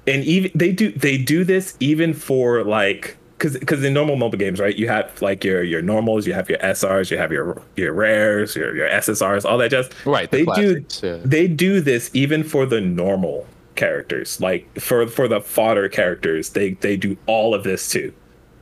and 0.05 0.23
even 0.23 0.51
they 0.55 0.71
do 0.71 0.91
they 0.91 1.17
do 1.17 1.43
this 1.43 1.75
even 1.79 2.13
for 2.13 2.63
like 2.63 3.17
because 3.37 3.57
because 3.59 3.83
in 3.83 3.93
normal 3.93 4.15
mobile 4.15 4.37
games 4.37 4.59
right 4.59 4.77
you 4.77 4.87
have 4.87 5.21
like 5.21 5.43
your 5.43 5.63
your 5.63 5.81
normals 5.81 6.25
you 6.25 6.33
have 6.33 6.49
your 6.49 6.59
srs 6.59 7.11
you 7.11 7.17
have 7.17 7.31
your 7.31 7.61
your 7.75 7.93
rares 7.93 8.55
your, 8.55 8.75
your 8.75 8.89
ssrs 8.89 9.45
all 9.45 9.57
that 9.57 9.69
just 9.71 9.93
Right, 10.05 10.29
the 10.31 10.37
they 10.37 10.43
classics, 10.45 11.01
do 11.01 11.07
yeah. 11.07 11.17
they 11.23 11.47
do 11.47 11.81
this 11.81 12.09
even 12.13 12.43
for 12.43 12.65
the 12.65 12.81
normal 12.81 13.45
characters 13.75 14.41
like 14.41 14.67
for 14.79 15.05
for 15.07 15.27
the 15.27 15.41
fodder 15.41 15.87
characters 15.89 16.49
they 16.51 16.71
they 16.75 16.97
do 16.97 17.15
all 17.27 17.53
of 17.53 17.63
this 17.63 17.89
too. 17.89 18.11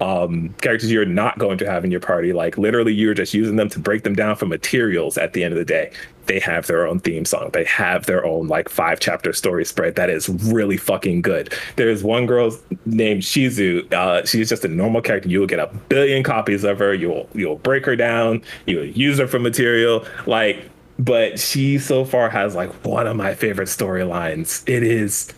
Um 0.02 0.54
characters 0.62 0.92
you're 0.92 1.06
not 1.06 1.40
going 1.40 1.58
to 1.60 1.72
have 1.72 1.86
in 1.86 1.92
your 1.92 2.02
party 2.02 2.34
like 2.34 2.58
literally 2.58 2.94
you're 2.94 3.14
just 3.14 3.34
using 3.34 3.56
them 3.56 3.70
to 3.70 3.80
break 3.80 4.04
them 4.04 4.14
down 4.14 4.36
for 4.36 4.46
materials 4.46 5.18
at 5.18 5.32
the 5.32 5.42
end 5.44 5.54
of 5.54 5.58
the 5.58 5.64
day 5.66 5.92
they 6.28 6.40
have 6.40 6.68
their 6.68 6.88
own 6.88 7.00
theme 7.00 7.26
song. 7.26 7.50
They 7.54 7.66
have 7.66 8.06
their 8.06 8.26
own 8.26 8.48
like 8.48 8.70
five 8.70 9.00
chapter 9.00 9.34
story 9.34 9.66
spread 9.66 9.96
that 9.96 10.10
is 10.10 10.30
really 10.30 10.78
fucking 10.78 11.22
good. 11.22 11.54
There's 11.76 12.04
one 12.04 12.26
girl 12.26 12.56
named 12.86 13.24
shizu 13.24 13.92
uh 13.94 14.26
she's 14.26 14.50
just 14.50 14.66
a 14.66 14.68
normal 14.68 15.02
character. 15.02 15.30
You 15.30 15.40
will 15.40 15.48
get 15.48 15.60
a 15.60 15.68
billion 15.90 16.24
copies 16.24 16.64
of 16.64 16.80
her. 16.80 16.94
You'll 16.94 17.30
you'll 17.34 17.58
break 17.58 17.86
her 17.86 17.96
down. 17.96 18.42
You'll 18.66 18.86
use 18.86 19.20
her 19.20 19.28
for 19.28 19.40
material. 19.40 20.06
Like 20.26 20.70
but 20.98 21.40
she 21.40 21.78
so 21.78 22.06
far 22.06 22.30
has 22.30 22.56
like 22.56 22.72
one 22.86 23.08
of 23.08 23.16
my 23.16 23.36
favorite 23.36 23.68
storylines. 23.68 24.68
It 24.68 24.84
is 24.84 25.34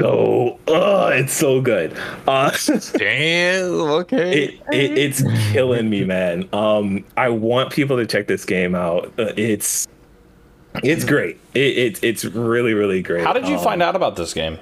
so 0.00 0.58
uh, 0.68 1.10
it's 1.14 1.32
so 1.32 1.60
good 1.60 1.96
uh 2.26 2.50
damn 2.98 3.64
okay 3.80 4.44
it, 4.44 4.50
it 4.72 4.98
it's 4.98 5.22
killing 5.52 5.88
me 5.88 6.04
man 6.04 6.48
um 6.52 7.04
i 7.16 7.28
want 7.28 7.72
people 7.72 7.96
to 7.96 8.06
check 8.06 8.26
this 8.26 8.44
game 8.44 8.74
out 8.74 9.06
Uh, 9.18 9.32
it's 9.36 9.86
It's 10.82 11.04
great. 11.06 11.38
It, 11.54 11.78
it 11.78 12.04
it's 12.04 12.24
really 12.26 12.74
really 12.74 13.00
great. 13.02 13.24
How 13.24 13.32
did 13.32 13.48
you 13.48 13.56
Um, 13.56 13.64
find 13.64 13.82
out 13.82 13.96
about 13.96 14.16
this 14.16 14.34
game? 14.34 14.58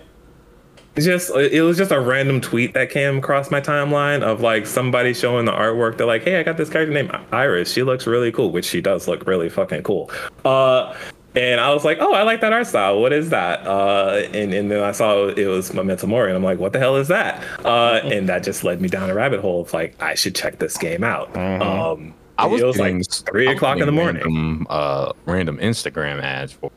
It's 0.95 1.05
just 1.07 1.35
it 1.35 1.63
was 1.63 1.77
just 1.77 1.91
a 1.91 1.99
random 1.99 2.41
tweet 2.41 2.73
that 2.75 2.89
came 2.91 3.19
across 3.19 3.51
my 3.51 3.61
timeline 3.61 4.23
of 4.23 4.41
like 4.41 4.65
somebody 4.65 5.13
showing 5.13 5.45
the 5.45 5.51
artwork. 5.51 5.97
They're 5.97 6.07
like, 6.07 6.23
"Hey, 6.23 6.39
I 6.39 6.45
got 6.45 6.57
this 6.57 6.71
character 6.71 6.95
named 6.95 7.11
Iris. 7.33 7.73
She 7.73 7.83
looks 7.83 8.07
really 8.07 8.31
cool," 8.31 8.53
which 8.53 8.65
she 8.65 8.81
does 8.81 9.09
look 9.09 9.27
really 9.27 9.49
fucking 9.49 9.83
cool. 9.83 10.09
Uh, 10.45 10.95
and 11.35 11.61
I 11.61 11.73
was 11.75 11.85
like, 11.85 11.99
"Oh, 12.01 12.13
I 12.15 12.23
like 12.23 12.41
that 12.43 12.53
art 12.53 12.67
style. 12.67 13.01
What 13.01 13.13
is 13.13 13.31
that?" 13.31 13.67
Uh, 13.67 14.23
and 14.33 14.53
and 14.55 14.71
then 14.71 14.83
I 14.83 14.93
saw 14.93 15.29
it 15.29 15.47
was 15.47 15.73
Memento 15.75 16.07
Mori, 16.07 16.29
and 16.31 16.37
I'm 16.37 16.45
like, 16.45 16.59
"What 16.59 16.73
the 16.73 16.79
hell 16.79 16.97
is 16.97 17.09
that?" 17.09 17.43
Uh, 17.65 18.01
and 18.05 18.29
that 18.29 18.43
just 18.43 18.65
led 18.65 18.81
me 18.81 18.89
down 18.89 19.11
a 19.11 19.15
rabbit 19.15 19.41
hole 19.41 19.63
of 19.63 19.73
like, 19.73 20.01
I 20.03 20.15
should 20.15 20.35
check 20.35 20.59
this 20.59 20.77
game 20.77 21.03
out. 21.05 21.35
Um, 21.37 22.15
I 22.39 22.47
was 22.47 22.61
it 22.61 22.65
was 22.67 22.77
getting 22.77 22.99
like 22.99 23.11
three 23.11 23.47
o'clock 23.49 23.79
in 23.79 23.87
the 23.87 23.93
morning. 23.93 24.23
Random, 24.23 24.67
uh, 24.71 25.13
random 25.27 25.59
Instagram 25.59 26.23
ads 26.23 26.53
for 26.53 26.71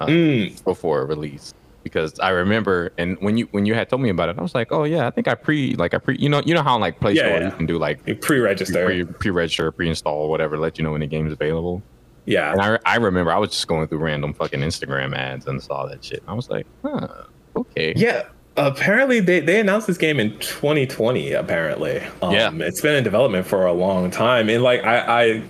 uh, 0.00 0.06
Mm. 0.06 0.64
before 0.64 1.04
release 1.06 1.52
because 1.82 2.18
I 2.20 2.30
remember 2.30 2.92
and 2.98 3.16
when 3.20 3.36
you 3.36 3.48
when 3.52 3.66
you 3.66 3.74
had 3.74 3.88
told 3.90 4.00
me 4.02 4.08
about 4.10 4.28
it, 4.30 4.38
I 4.38 4.42
was 4.42 4.54
like, 4.54 4.72
oh 4.72 4.84
yeah, 4.84 5.06
I 5.06 5.10
think 5.10 5.28
I 5.28 5.34
pre 5.34 5.74
like 5.76 5.92
I 5.94 5.98
pre 5.98 6.16
you 6.18 6.28
know 6.28 6.40
you 6.44 6.54
know 6.54 6.62
how 6.62 6.74
on, 6.74 6.80
like 6.80 7.00
Play 7.00 7.12
Yeah, 7.14 7.26
Store 7.28 7.38
yeah. 7.40 7.44
you 7.46 7.56
can 7.56 7.66
do 7.66 7.78
like 7.78 8.20
pre-register, 8.20 8.84
pre 8.86 9.04
pre-register, 9.04 9.70
pre-install, 9.72 10.28
whatever, 10.30 10.58
let 10.58 10.78
you 10.78 10.84
know 10.84 10.92
when 10.92 11.00
the 11.02 11.06
game's 11.06 11.32
available. 11.32 11.82
Yeah, 12.26 12.52
and 12.52 12.60
I 12.60 12.78
I 12.84 12.96
remember 12.96 13.32
I 13.32 13.38
was 13.38 13.50
just 13.50 13.66
going 13.66 13.88
through 13.88 13.98
random 13.98 14.32
fucking 14.34 14.60
Instagram 14.60 15.14
ads 15.16 15.46
and 15.46 15.62
saw 15.62 15.86
that 15.86 16.04
shit. 16.04 16.22
I 16.28 16.34
was 16.34 16.48
like, 16.50 16.66
huh, 16.84 17.08
okay, 17.56 17.92
Yeah. 17.96 18.24
Apparently, 18.56 19.20
they, 19.20 19.40
they 19.40 19.58
announced 19.60 19.86
this 19.86 19.96
game 19.96 20.20
in 20.20 20.36
2020. 20.40 21.32
Apparently, 21.32 22.02
um, 22.20 22.32
Yeah. 22.34 22.50
it's 22.56 22.80
been 22.80 22.94
in 22.96 23.04
development 23.04 23.46
for 23.46 23.64
a 23.64 23.72
long 23.72 24.10
time. 24.10 24.50
And 24.50 24.62
like 24.62 24.84
I, 24.84 25.22
I 25.24 25.42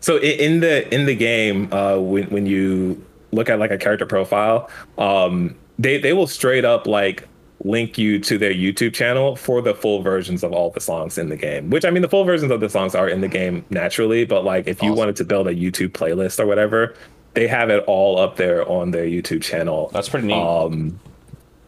so 0.00 0.18
in 0.18 0.60
the 0.60 0.92
in 0.92 1.06
the 1.06 1.14
game, 1.14 1.72
uh, 1.72 1.96
when 1.98 2.24
when 2.24 2.44
you 2.46 3.02
look 3.30 3.48
at 3.48 3.58
like 3.58 3.70
a 3.70 3.78
character 3.78 4.04
profile, 4.06 4.68
um, 4.98 5.54
they 5.78 5.98
they 5.98 6.12
will 6.12 6.26
straight 6.26 6.64
up 6.64 6.86
like 6.86 7.26
link 7.64 7.96
you 7.96 8.18
to 8.18 8.38
their 8.38 8.52
YouTube 8.52 8.92
channel 8.92 9.36
for 9.36 9.62
the 9.62 9.74
full 9.74 10.02
versions 10.02 10.42
of 10.42 10.52
all 10.52 10.70
the 10.70 10.80
songs 10.80 11.18
in 11.18 11.28
the 11.28 11.36
game. 11.36 11.70
Which 11.70 11.84
I 11.84 11.90
mean, 11.90 12.02
the 12.02 12.08
full 12.08 12.24
versions 12.24 12.50
of 12.50 12.60
the 12.60 12.68
songs 12.68 12.94
are 12.94 13.08
in 13.08 13.20
the 13.20 13.28
game 13.28 13.64
naturally, 13.70 14.24
but 14.24 14.44
like 14.44 14.66
if 14.66 14.82
you 14.82 14.92
wanted 14.92 15.16
to 15.16 15.24
build 15.24 15.46
a 15.46 15.54
YouTube 15.54 15.90
playlist 15.90 16.40
or 16.40 16.46
whatever, 16.46 16.94
they 17.34 17.46
have 17.46 17.70
it 17.70 17.84
all 17.86 18.18
up 18.18 18.36
there 18.36 18.68
on 18.68 18.90
their 18.90 19.06
YouTube 19.06 19.42
channel. 19.42 19.90
That's 19.92 20.08
pretty 20.08 20.26
neat. 20.26 20.34
Um, 20.34 20.98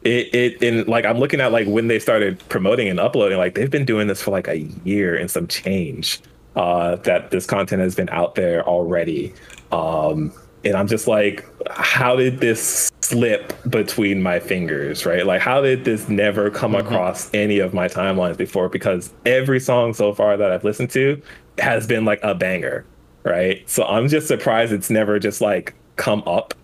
it 0.02 0.34
it 0.34 0.62
and 0.62 0.86
like 0.88 1.04
I'm 1.04 1.18
looking 1.18 1.40
at 1.40 1.52
like 1.52 1.66
when 1.66 1.88
they 1.88 1.98
started 1.98 2.40
promoting 2.48 2.88
and 2.88 3.00
uploading, 3.00 3.38
like 3.38 3.54
they've 3.54 3.70
been 3.70 3.86
doing 3.86 4.08
this 4.08 4.20
for 4.20 4.30
like 4.30 4.48
a 4.48 4.58
year 4.84 5.16
and 5.16 5.30
some 5.30 5.46
change. 5.46 6.20
Uh, 6.56 6.94
that 6.96 7.32
this 7.32 7.46
content 7.46 7.82
has 7.82 7.96
been 7.96 8.08
out 8.10 8.36
there 8.36 8.64
already. 8.64 9.34
Um, 9.72 10.32
and 10.64 10.76
I'm 10.76 10.86
just 10.86 11.08
like, 11.08 11.44
how 11.68 12.14
did 12.14 12.38
this 12.38 12.92
slip 13.04 13.52
between 13.68 14.22
my 14.22 14.40
fingers, 14.40 15.04
right? 15.04 15.26
Like, 15.26 15.42
how 15.42 15.60
did 15.60 15.84
this 15.84 16.08
never 16.08 16.50
come 16.50 16.74
across 16.74 17.32
any 17.34 17.58
of 17.58 17.74
my 17.74 17.86
timelines 17.86 18.36
before? 18.36 18.68
Because 18.68 19.12
every 19.26 19.60
song 19.60 19.92
so 19.92 20.14
far 20.14 20.36
that 20.36 20.50
I've 20.50 20.64
listened 20.64 20.90
to 20.90 21.20
has 21.58 21.86
been 21.86 22.04
like 22.04 22.20
a 22.22 22.34
banger, 22.34 22.86
right? 23.22 23.68
So 23.68 23.84
I'm 23.84 24.08
just 24.08 24.26
surprised 24.26 24.72
it's 24.72 24.88
never 24.88 25.18
just 25.18 25.42
like 25.42 25.74
come 25.96 26.22
up 26.26 26.54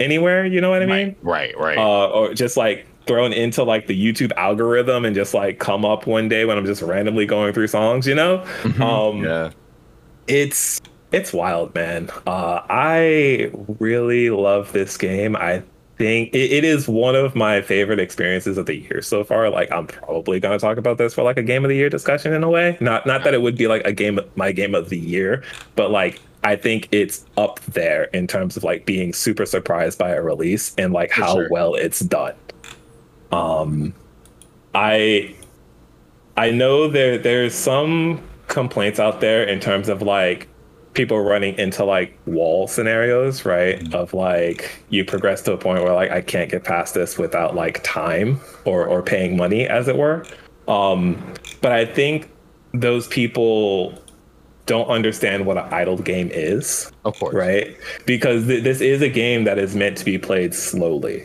anywhere. 0.00 0.44
You 0.44 0.60
know 0.60 0.70
what 0.70 0.82
I 0.82 0.86
mean? 0.86 1.16
Right, 1.22 1.56
right. 1.56 1.78
Uh, 1.78 2.08
or 2.08 2.34
just 2.34 2.56
like 2.56 2.86
thrown 3.06 3.32
into 3.32 3.62
like 3.62 3.86
the 3.86 3.94
YouTube 4.12 4.32
algorithm 4.36 5.04
and 5.04 5.14
just 5.14 5.34
like 5.34 5.60
come 5.60 5.84
up 5.84 6.06
one 6.08 6.28
day 6.28 6.44
when 6.44 6.58
I'm 6.58 6.66
just 6.66 6.82
randomly 6.82 7.26
going 7.26 7.52
through 7.52 7.68
songs. 7.68 8.06
You 8.08 8.16
know? 8.16 8.44
Um, 8.80 9.22
yeah. 9.22 9.50
It's 10.26 10.80
it's 11.12 11.32
wild, 11.32 11.72
man. 11.76 12.10
Uh, 12.26 12.60
I 12.68 13.52
really 13.78 14.30
love 14.30 14.72
this 14.72 14.96
game. 14.96 15.36
I 15.36 15.62
think 15.96 16.34
it, 16.34 16.52
it 16.52 16.64
is 16.64 16.86
one 16.86 17.14
of 17.14 17.34
my 17.34 17.62
favorite 17.62 17.98
experiences 17.98 18.58
of 18.58 18.66
the 18.66 18.76
year 18.76 19.00
so 19.02 19.24
far. 19.24 19.50
Like 19.50 19.70
I'm 19.72 19.86
probably 19.86 20.40
gonna 20.40 20.58
talk 20.58 20.78
about 20.78 20.98
this 20.98 21.14
for 21.14 21.22
like 21.22 21.36
a 21.36 21.42
game 21.42 21.64
of 21.64 21.68
the 21.68 21.76
year 21.76 21.88
discussion 21.88 22.32
in 22.32 22.42
a 22.42 22.50
way. 22.50 22.76
Not 22.80 23.06
not 23.06 23.24
that 23.24 23.34
it 23.34 23.42
would 23.42 23.56
be 23.56 23.66
like 23.66 23.82
a 23.84 23.92
game 23.92 24.20
my 24.36 24.52
game 24.52 24.74
of 24.74 24.90
the 24.90 24.98
year, 24.98 25.42
but 25.74 25.90
like 25.90 26.20
I 26.44 26.56
think 26.56 26.88
it's 26.92 27.24
up 27.36 27.60
there 27.60 28.04
in 28.04 28.26
terms 28.26 28.56
of 28.56 28.64
like 28.64 28.86
being 28.86 29.12
super 29.12 29.46
surprised 29.46 29.98
by 29.98 30.10
a 30.10 30.22
release 30.22 30.74
and 30.76 30.92
like 30.92 31.10
how 31.10 31.34
sure. 31.34 31.48
well 31.50 31.74
it's 31.74 32.00
done. 32.00 32.34
Um 33.32 33.94
I 34.74 35.34
I 36.36 36.50
know 36.50 36.88
there 36.88 37.16
there's 37.16 37.54
some 37.54 38.22
complaints 38.48 39.00
out 39.00 39.20
there 39.20 39.42
in 39.44 39.60
terms 39.60 39.88
of 39.88 40.02
like 40.02 40.48
people 40.96 41.20
running 41.20 41.56
into 41.58 41.84
like 41.84 42.18
wall 42.26 42.66
scenarios, 42.66 43.44
right? 43.44 43.94
Of 43.94 44.14
like 44.14 44.82
you 44.88 45.04
progress 45.04 45.42
to 45.42 45.52
a 45.52 45.58
point 45.58 45.84
where 45.84 45.92
like 45.92 46.10
I 46.10 46.22
can't 46.22 46.50
get 46.50 46.64
past 46.64 46.94
this 46.94 47.18
without 47.18 47.54
like 47.54 47.84
time 47.84 48.40
or 48.64 48.86
or 48.86 49.02
paying 49.02 49.36
money 49.36 49.68
as 49.68 49.86
it 49.86 49.96
were. 49.96 50.26
Um 50.66 51.34
but 51.60 51.70
I 51.70 51.84
think 51.84 52.28
those 52.72 53.06
people 53.06 54.02
don't 54.64 54.88
understand 54.88 55.46
what 55.46 55.56
an 55.56 55.72
idle 55.72 55.98
game 55.98 56.30
is. 56.32 56.90
Of 57.04 57.16
course. 57.18 57.34
Right? 57.34 57.76
Because 58.04 58.46
th- 58.46 58.64
this 58.64 58.80
is 58.80 59.00
a 59.02 59.08
game 59.08 59.44
that 59.44 59.58
is 59.58 59.76
meant 59.76 59.96
to 59.98 60.04
be 60.04 60.18
played 60.18 60.54
slowly. 60.54 61.24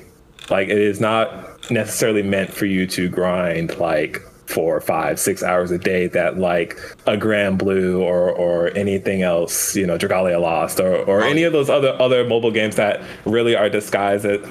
Like 0.49 0.68
it 0.68 0.77
is 0.77 0.99
not 0.99 1.72
necessarily 1.72 2.23
meant 2.23 2.52
for 2.52 2.65
you 2.65 2.85
to 2.88 3.10
grind 3.10 3.77
like 3.77 4.22
four, 4.52 4.82
five, 4.82 5.19
six 5.19 5.41
hours 5.41 5.72
a 5.72 5.78
day 5.78 6.07
that 6.07 6.38
like 6.38 6.78
a 7.07 7.18
Granblue 7.18 7.99
or 7.99 8.32
or 8.32 8.76
anything 8.78 9.22
else, 9.22 9.76
you 9.76 9.86
know, 9.88 9.98
Dragalia 9.98 10.40
Lost 10.41 10.80
or 10.80 10.95
or 11.06 11.23
any 11.23 11.44
of 11.44 11.53
those 11.53 11.69
other 11.69 11.99
other 12.02 12.28
mobile 12.28 12.52
games 12.52 12.76
that 12.76 13.02
really 13.26 13.56
are 13.56 13.69
disguised 13.69 14.26
as 14.26 14.41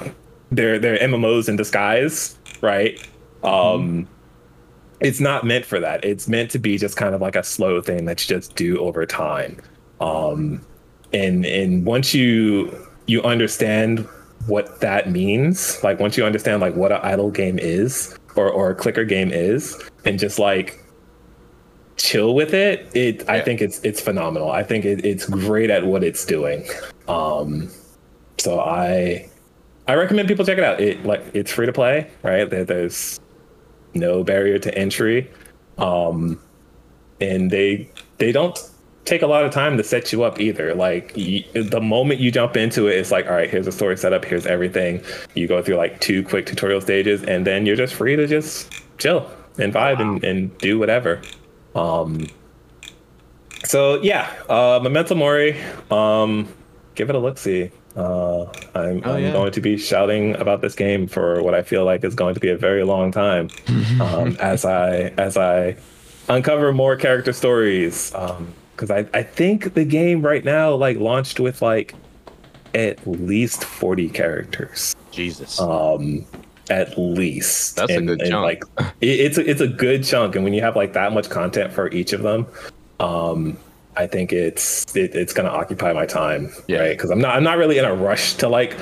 they're 0.51 0.79
they're 0.79 0.99
MMOs 0.99 1.49
in 1.49 1.57
disguise, 1.57 2.39
right? 2.63 3.01
Um 3.43 4.09
it's 5.01 5.21
not 5.21 5.45
meant 5.45 5.65
for 5.65 5.81
that. 5.81 6.05
It's 6.05 6.29
meant 6.29 6.51
to 6.51 6.59
be 6.59 6.77
just 6.77 6.97
kind 6.97 7.15
of 7.15 7.21
like 7.21 7.37
a 7.37 7.43
slow 7.43 7.81
thing 7.81 8.05
that 8.05 8.23
you 8.23 8.37
just 8.37 8.55
do 8.55 8.79
over 8.79 9.07
time. 9.07 9.57
Um, 10.01 10.65
and 11.13 11.45
and 11.47 11.85
once 11.85 12.15
you 12.15 12.87
you 13.07 13.23
understand 13.23 14.07
what 14.47 14.81
that 14.81 15.11
means, 15.11 15.83
like 15.83 15.99
once 15.99 16.17
you 16.17 16.25
understand 16.25 16.61
like 16.61 16.75
what 16.75 16.93
an 16.93 17.01
idle 17.03 17.31
game 17.31 17.59
is 17.59 18.17
or 18.37 18.51
or 18.51 18.71
a 18.71 18.75
clicker 18.75 19.05
game 19.05 19.31
is, 19.31 19.81
and 20.05 20.19
just 20.19 20.39
like 20.39 20.85
chill 21.97 22.35
with 22.35 22.55
it, 22.55 22.91
it 22.95 23.29
I 23.29 23.41
think 23.41 23.61
it's 23.61 23.81
it's 23.81 24.01
phenomenal. 24.01 24.51
I 24.51 24.63
think 24.63 24.85
it, 24.85 25.05
it's 25.05 25.27
great 25.27 25.71
at 25.71 25.87
what 25.87 26.03
it's 26.03 26.25
doing. 26.25 26.67
Um, 27.09 27.71
so 28.39 28.61
I 28.61 29.29
I 29.87 29.95
recommend 29.95 30.29
people 30.29 30.45
check 30.45 30.59
it 30.59 30.65
out. 30.65 30.81
It 30.81 31.05
like 31.05 31.23
it's 31.35 31.53
free 31.53 31.67
to 31.67 31.73
play, 31.73 32.11
right? 32.23 32.49
There, 32.49 32.65
there's 32.65 33.21
no 33.95 34.25
barrier 34.25 34.59
to 34.59 34.77
entry, 34.79 35.31
um, 35.79 36.41
and 37.21 37.51
they 37.51 37.91
they 38.19 38.33
don't 38.33 38.59
take 39.05 39.23
a 39.23 39.27
lot 39.27 39.45
of 39.45 39.51
time 39.53 39.77
to 39.77 39.83
set 39.85 40.13
you 40.13 40.23
up 40.23 40.39
either. 40.41 40.75
Like 40.75 41.13
y 41.17 41.45
the 41.55 41.81
moment 41.81 42.21
you 42.21 42.31
jump 42.31 42.57
into 42.57 42.87
it, 42.89 42.97
it's 42.99 43.11
like, 43.11 43.27
all 43.27 43.33
right, 43.33 43.51
here's 43.51 43.67
a 43.67 43.73
story 43.73 43.97
setup, 43.97 44.25
here's 44.25 44.47
everything. 44.47 45.03
You 45.35 45.47
go 45.49 45.63
through 45.63 45.77
like 45.77 46.01
two 46.01 46.23
quick 46.23 46.47
tutorial 46.47 46.81
stages, 46.81 47.23
and 47.25 47.47
then 47.47 47.67
you're 47.67 47.77
just 47.77 47.95
free 47.95 48.17
to 48.17 48.27
just 48.27 48.73
chill 48.99 49.31
and 49.59 49.73
vibe 49.73 50.01
and, 50.01 50.23
and 50.25 50.57
do 50.59 50.79
whatever. 50.79 51.21
Um, 51.75 52.27
so 53.65 54.01
yeah, 54.03 54.31
uh, 54.49 54.81
Memento 54.83 55.15
Mori. 55.15 55.57
Um, 55.91 56.49
give 56.95 57.09
it 57.11 57.17
a 57.17 57.19
look. 57.19 57.39
See. 57.39 57.71
Uh, 57.97 58.43
I'm, 58.77 59.03
Oh, 59.05 59.15
I'm 59.15 59.23
yeah. 59.23 59.33
going 59.33 59.51
to 59.51 59.61
be 59.61 59.77
shouting 59.77 60.37
about 60.37 60.61
this 60.61 60.77
game 60.77 61.09
for 61.09 61.43
what 61.43 61.55
I 61.57 61.63
feel 61.63 61.85
like 61.85 62.05
is 62.05 62.15
going 62.15 62.35
to 62.35 62.41
be 62.41 62.49
a 62.49 62.57
very 62.57 62.85
long 62.85 63.11
time, 63.11 63.49
um, 64.01 64.37
as 64.39 64.65
I 64.65 65.13
as 65.19 65.37
I 65.37 65.77
uncover 66.29 66.73
more 66.73 66.95
character 66.95 67.33
stories. 67.33 68.15
Because 68.81 68.91
I 68.91 69.19
I 69.19 69.23
think 69.23 69.75
the 69.75 69.85
game 69.85 70.23
right 70.23 70.43
now 70.43 70.75
like 70.75 70.97
launched 70.97 71.39
with 71.39 71.61
like 71.61 71.95
at 72.75 73.05
least 73.07 73.63
40 73.65 74.09
characters. 74.09 74.97
Jesus. 75.11 75.61
Um, 75.61 76.25
at 76.71 76.97
least 76.97 77.77
That's 77.77 77.91
a 77.93 77.97
And- 77.97 78.07
good 78.09 78.23
and, 78.23 78.31
chunk. 78.31 78.43
Like 78.45 78.93
it, 79.03 79.21
it's 79.21 79.37
a, 79.39 79.51
it's 79.51 79.61
a 79.61 79.67
good 79.67 80.03
chunk, 80.05 80.35
and 80.35 80.45
when 80.45 80.55
you 80.55 80.63
have 80.63 80.77
like 80.77 80.95
that 80.95 81.13
much 81.13 81.29
content 81.29 81.73
for 81.75 81.91
each 81.91 82.15
of 82.15 82.23
them, 82.23 82.47
um, 83.01 83.59
I 83.97 84.07
think 84.07 84.33
it's 84.33 84.97
it, 84.97 85.15
it's 85.15 85.35
gonna 85.35 85.51
occupy 85.51 85.93
my 85.93 86.07
time, 86.07 86.51
right? 86.71 86.91
Because 86.97 87.11
I'm 87.11 87.21
not 87.21 87.37
I'm 87.37 87.45
not 87.45 87.59
really 87.59 87.77
in 87.77 87.85
a 87.85 87.95
rush 87.95 88.35
to 88.35 88.49
like 88.49 88.77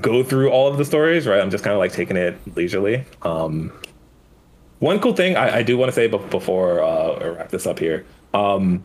go 0.00 0.24
through 0.24 0.50
all 0.50 0.66
of 0.66 0.76
the 0.76 0.84
stories, 0.84 1.24
right? 1.26 1.40
I'm 1.40 1.50
just 1.50 1.62
kind 1.62 1.74
of 1.74 1.78
like 1.78 1.92
taking 1.92 2.16
it 2.16 2.36
leisurely. 2.56 3.04
Um, 3.22 3.70
one 4.80 4.98
cool 4.98 5.12
thing 5.14 5.36
I, 5.36 5.58
I 5.58 5.62
do 5.62 5.78
want 5.78 5.90
to 5.90 5.94
say 5.94 6.08
before 6.08 6.82
uh, 6.82 7.12
I 7.12 7.26
wrap 7.28 7.50
this 7.50 7.66
up 7.66 7.78
here. 7.78 8.04
Um, 8.34 8.82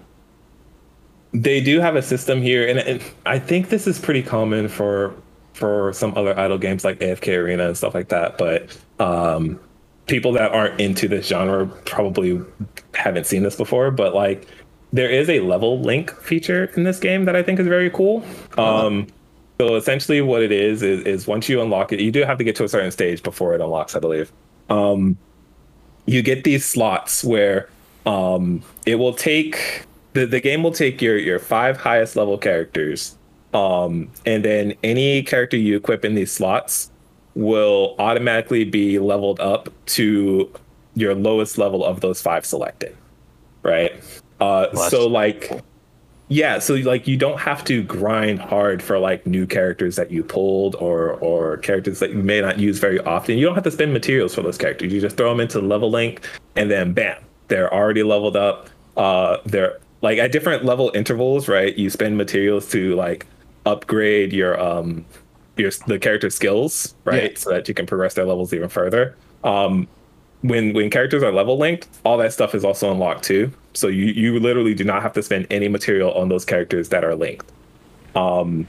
they 1.34 1.62
do 1.62 1.80
have 1.80 1.96
a 1.96 2.02
system 2.02 2.42
here, 2.42 2.68
and, 2.68 2.80
and 2.80 3.02
I 3.26 3.40
think 3.40 3.70
this 3.70 3.88
is 3.88 4.00
pretty 4.00 4.24
common 4.24 4.68
for 4.68 5.16
for 5.54 5.94
some 5.94 6.18
other 6.18 6.38
idle 6.38 6.58
games 6.58 6.84
like 6.84 7.00
AFK 7.00 7.38
Arena 7.38 7.68
and 7.68 7.78
stuff 7.78 7.94
like 7.94 8.10
that. 8.10 8.38
But 8.38 8.78
um, 9.00 9.60
people 10.08 10.32
that 10.34 10.52
aren't 10.52 10.80
into 10.80 11.08
this 11.08 11.28
genre 11.28 11.68
probably 11.86 12.42
haven't 12.96 13.26
seen 13.26 13.44
this 13.44 13.56
before. 13.56 13.92
But 13.92 14.14
like, 14.16 14.48
there 14.92 15.10
is 15.10 15.30
a 15.30 15.40
level 15.42 15.80
link 15.80 16.12
feature 16.22 16.66
in 16.76 16.84
this 16.84 17.00
game 17.00 17.26
that 17.26 17.36
I 17.36 17.44
think 17.44 17.60
is 17.60 17.68
very 17.68 17.90
cool. 17.90 18.24
Um, 18.58 19.08
So 19.60 19.76
essentially, 19.76 20.22
what 20.22 20.42
it 20.42 20.52
is, 20.52 20.82
is 20.82 21.04
is 21.06 21.28
once 21.28 21.48
you 21.48 21.62
unlock 21.62 21.94
it, 21.94 22.00
you 22.00 22.12
do 22.12 22.24
have 22.24 22.38
to 22.40 22.44
get 22.44 22.56
to 22.58 22.64
a 22.64 22.70
certain 22.70 22.92
stage 22.92 23.22
before 23.22 23.54
it 23.54 23.62
unlocks, 23.62 23.96
I 23.96 24.00
believe. 24.00 24.32
Um, 24.70 25.18
you 26.08 26.24
get 26.24 26.44
these 26.44 26.66
slots 26.66 27.24
where 27.24 27.70
um, 28.08 28.64
it 28.88 28.96
will 28.96 29.14
take 29.14 29.84
the, 30.14 30.26
the 30.26 30.40
game 30.40 30.64
will 30.64 30.72
take 30.72 31.02
your 31.02 31.18
your 31.18 31.40
five 31.40 31.78
highest 31.78 32.16
level 32.16 32.38
characters, 32.38 33.18
um, 33.54 34.10
and 34.26 34.44
then 34.44 34.74
any 34.84 35.24
character 35.24 35.58
you 35.58 35.78
equip 35.78 36.06
in 36.06 36.16
these 36.16 36.32
slots 36.32 36.92
will 37.36 37.96
automatically 37.98 38.66
be 38.66 39.00
leveled 39.00 39.40
up 39.40 39.70
to 39.86 40.52
your 40.96 41.16
lowest 41.16 41.58
level 41.58 41.86
of 41.86 42.02
those 42.02 42.22
five 42.22 42.46
selected, 42.46 42.96
right? 43.64 43.92
Uh, 44.40 44.74
so 44.90 45.08
like 45.08 45.52
yeah, 46.32 46.60
so 46.60 46.76
like 46.76 47.10
you 47.10 47.18
don't 47.18 47.40
have 47.42 47.64
to 47.66 47.84
grind 47.84 48.40
hard 48.40 48.82
for 48.82 48.98
like 48.98 49.28
new 49.28 49.46
characters 49.46 49.98
that 49.98 50.12
you 50.12 50.24
pulled 50.24 50.76
or 50.76 51.16
or 51.16 51.58
characters 51.58 52.00
that 52.00 52.12
you 52.12 52.24
may 52.24 52.40
not 52.40 52.58
use 52.58 52.80
very 52.80 53.00
often. 53.02 53.38
You 53.38 53.46
don't 53.46 53.56
have 53.56 53.66
to 53.66 53.72
spend 53.72 53.92
materials 53.92 54.34
for 54.34 54.42
those 54.42 54.58
characters. 54.58 54.94
You 54.94 55.02
just 55.02 55.18
throw 55.18 55.30
them 55.30 55.42
into 55.42 55.60
the 55.60 55.68
level 55.68 55.92
link 55.92 56.26
and 56.56 56.72
then 56.72 56.94
bam, 56.94 57.22
they're 57.50 57.74
already 57.74 58.04
leveled 58.04 58.38
up. 58.38 58.70
Uh 58.96 59.38
they're 59.46 59.80
like 60.02 60.18
at 60.18 60.32
different 60.32 60.66
level 60.66 60.92
intervals, 60.96 61.48
right? 61.48 61.78
You 61.78 61.90
spend 61.90 62.18
materials 62.18 62.70
to 62.72 62.96
like 62.96 63.26
upgrade 63.66 64.34
your 64.34 64.60
um 64.60 65.06
your 65.58 65.72
the 65.88 66.00
character 66.00 66.30
skills, 66.30 66.96
right? 67.06 67.32
Yeah. 67.32 67.38
So 67.38 67.50
that 67.52 67.68
you 67.68 67.74
can 67.74 67.86
progress 67.86 68.14
their 68.16 68.26
levels 68.26 68.54
even 68.54 68.70
further. 68.70 69.16
Um 69.44 69.88
when 70.42 70.74
when 70.74 70.90
characters 70.90 71.22
are 71.22 71.32
level 71.32 71.58
linked, 71.58 71.88
all 72.04 72.18
that 72.18 72.34
stuff 72.34 72.56
is 72.56 72.66
also 72.66 72.92
unlocked 72.92 73.24
too. 73.24 73.52
So 73.74 73.88
you 73.88 74.06
you 74.06 74.40
literally 74.40 74.74
do 74.74 74.84
not 74.84 75.02
have 75.04 75.14
to 75.14 75.24
spend 75.24 75.46
any 75.52 75.68
material 75.68 76.12
on 76.14 76.30
those 76.30 76.46
characters 76.46 76.90
that 76.90 77.04
are 77.06 77.16
linked. 77.16 77.52
Um, 78.16 78.68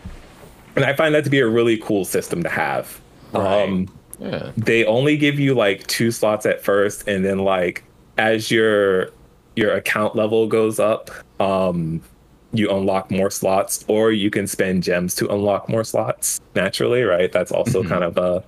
and 0.76 0.84
I 0.84 0.92
find 0.92 1.14
that 1.14 1.24
to 1.24 1.30
be 1.30 1.40
a 1.40 1.48
really 1.48 1.78
cool 1.78 2.04
system 2.04 2.42
to 2.42 2.48
have. 2.48 3.00
Um, 3.34 3.88
Yeah. 4.20 4.52
they 4.56 4.84
only 4.84 5.16
give 5.16 5.40
you 5.40 5.54
like 5.54 5.86
two 5.86 6.10
slots 6.10 6.46
at 6.46 6.62
first, 6.62 7.08
and 7.08 7.24
then 7.24 7.38
like 7.38 7.84
as 8.18 8.50
your 8.50 9.10
your 9.56 9.72
account 9.72 10.16
level 10.16 10.46
goes 10.46 10.78
up, 10.78 11.10
um, 11.40 12.02
you 12.52 12.70
unlock 12.70 13.10
more 13.10 13.30
slots, 13.30 13.84
or 13.88 14.12
you 14.12 14.30
can 14.30 14.46
spend 14.46 14.82
gems 14.82 15.14
to 15.16 15.28
unlock 15.28 15.68
more 15.68 15.84
slots 15.84 16.40
naturally, 16.54 17.02
right? 17.02 17.32
That's 17.32 17.52
also 17.52 17.82
kind 17.82 18.04
of 18.04 18.16
a 18.18 18.44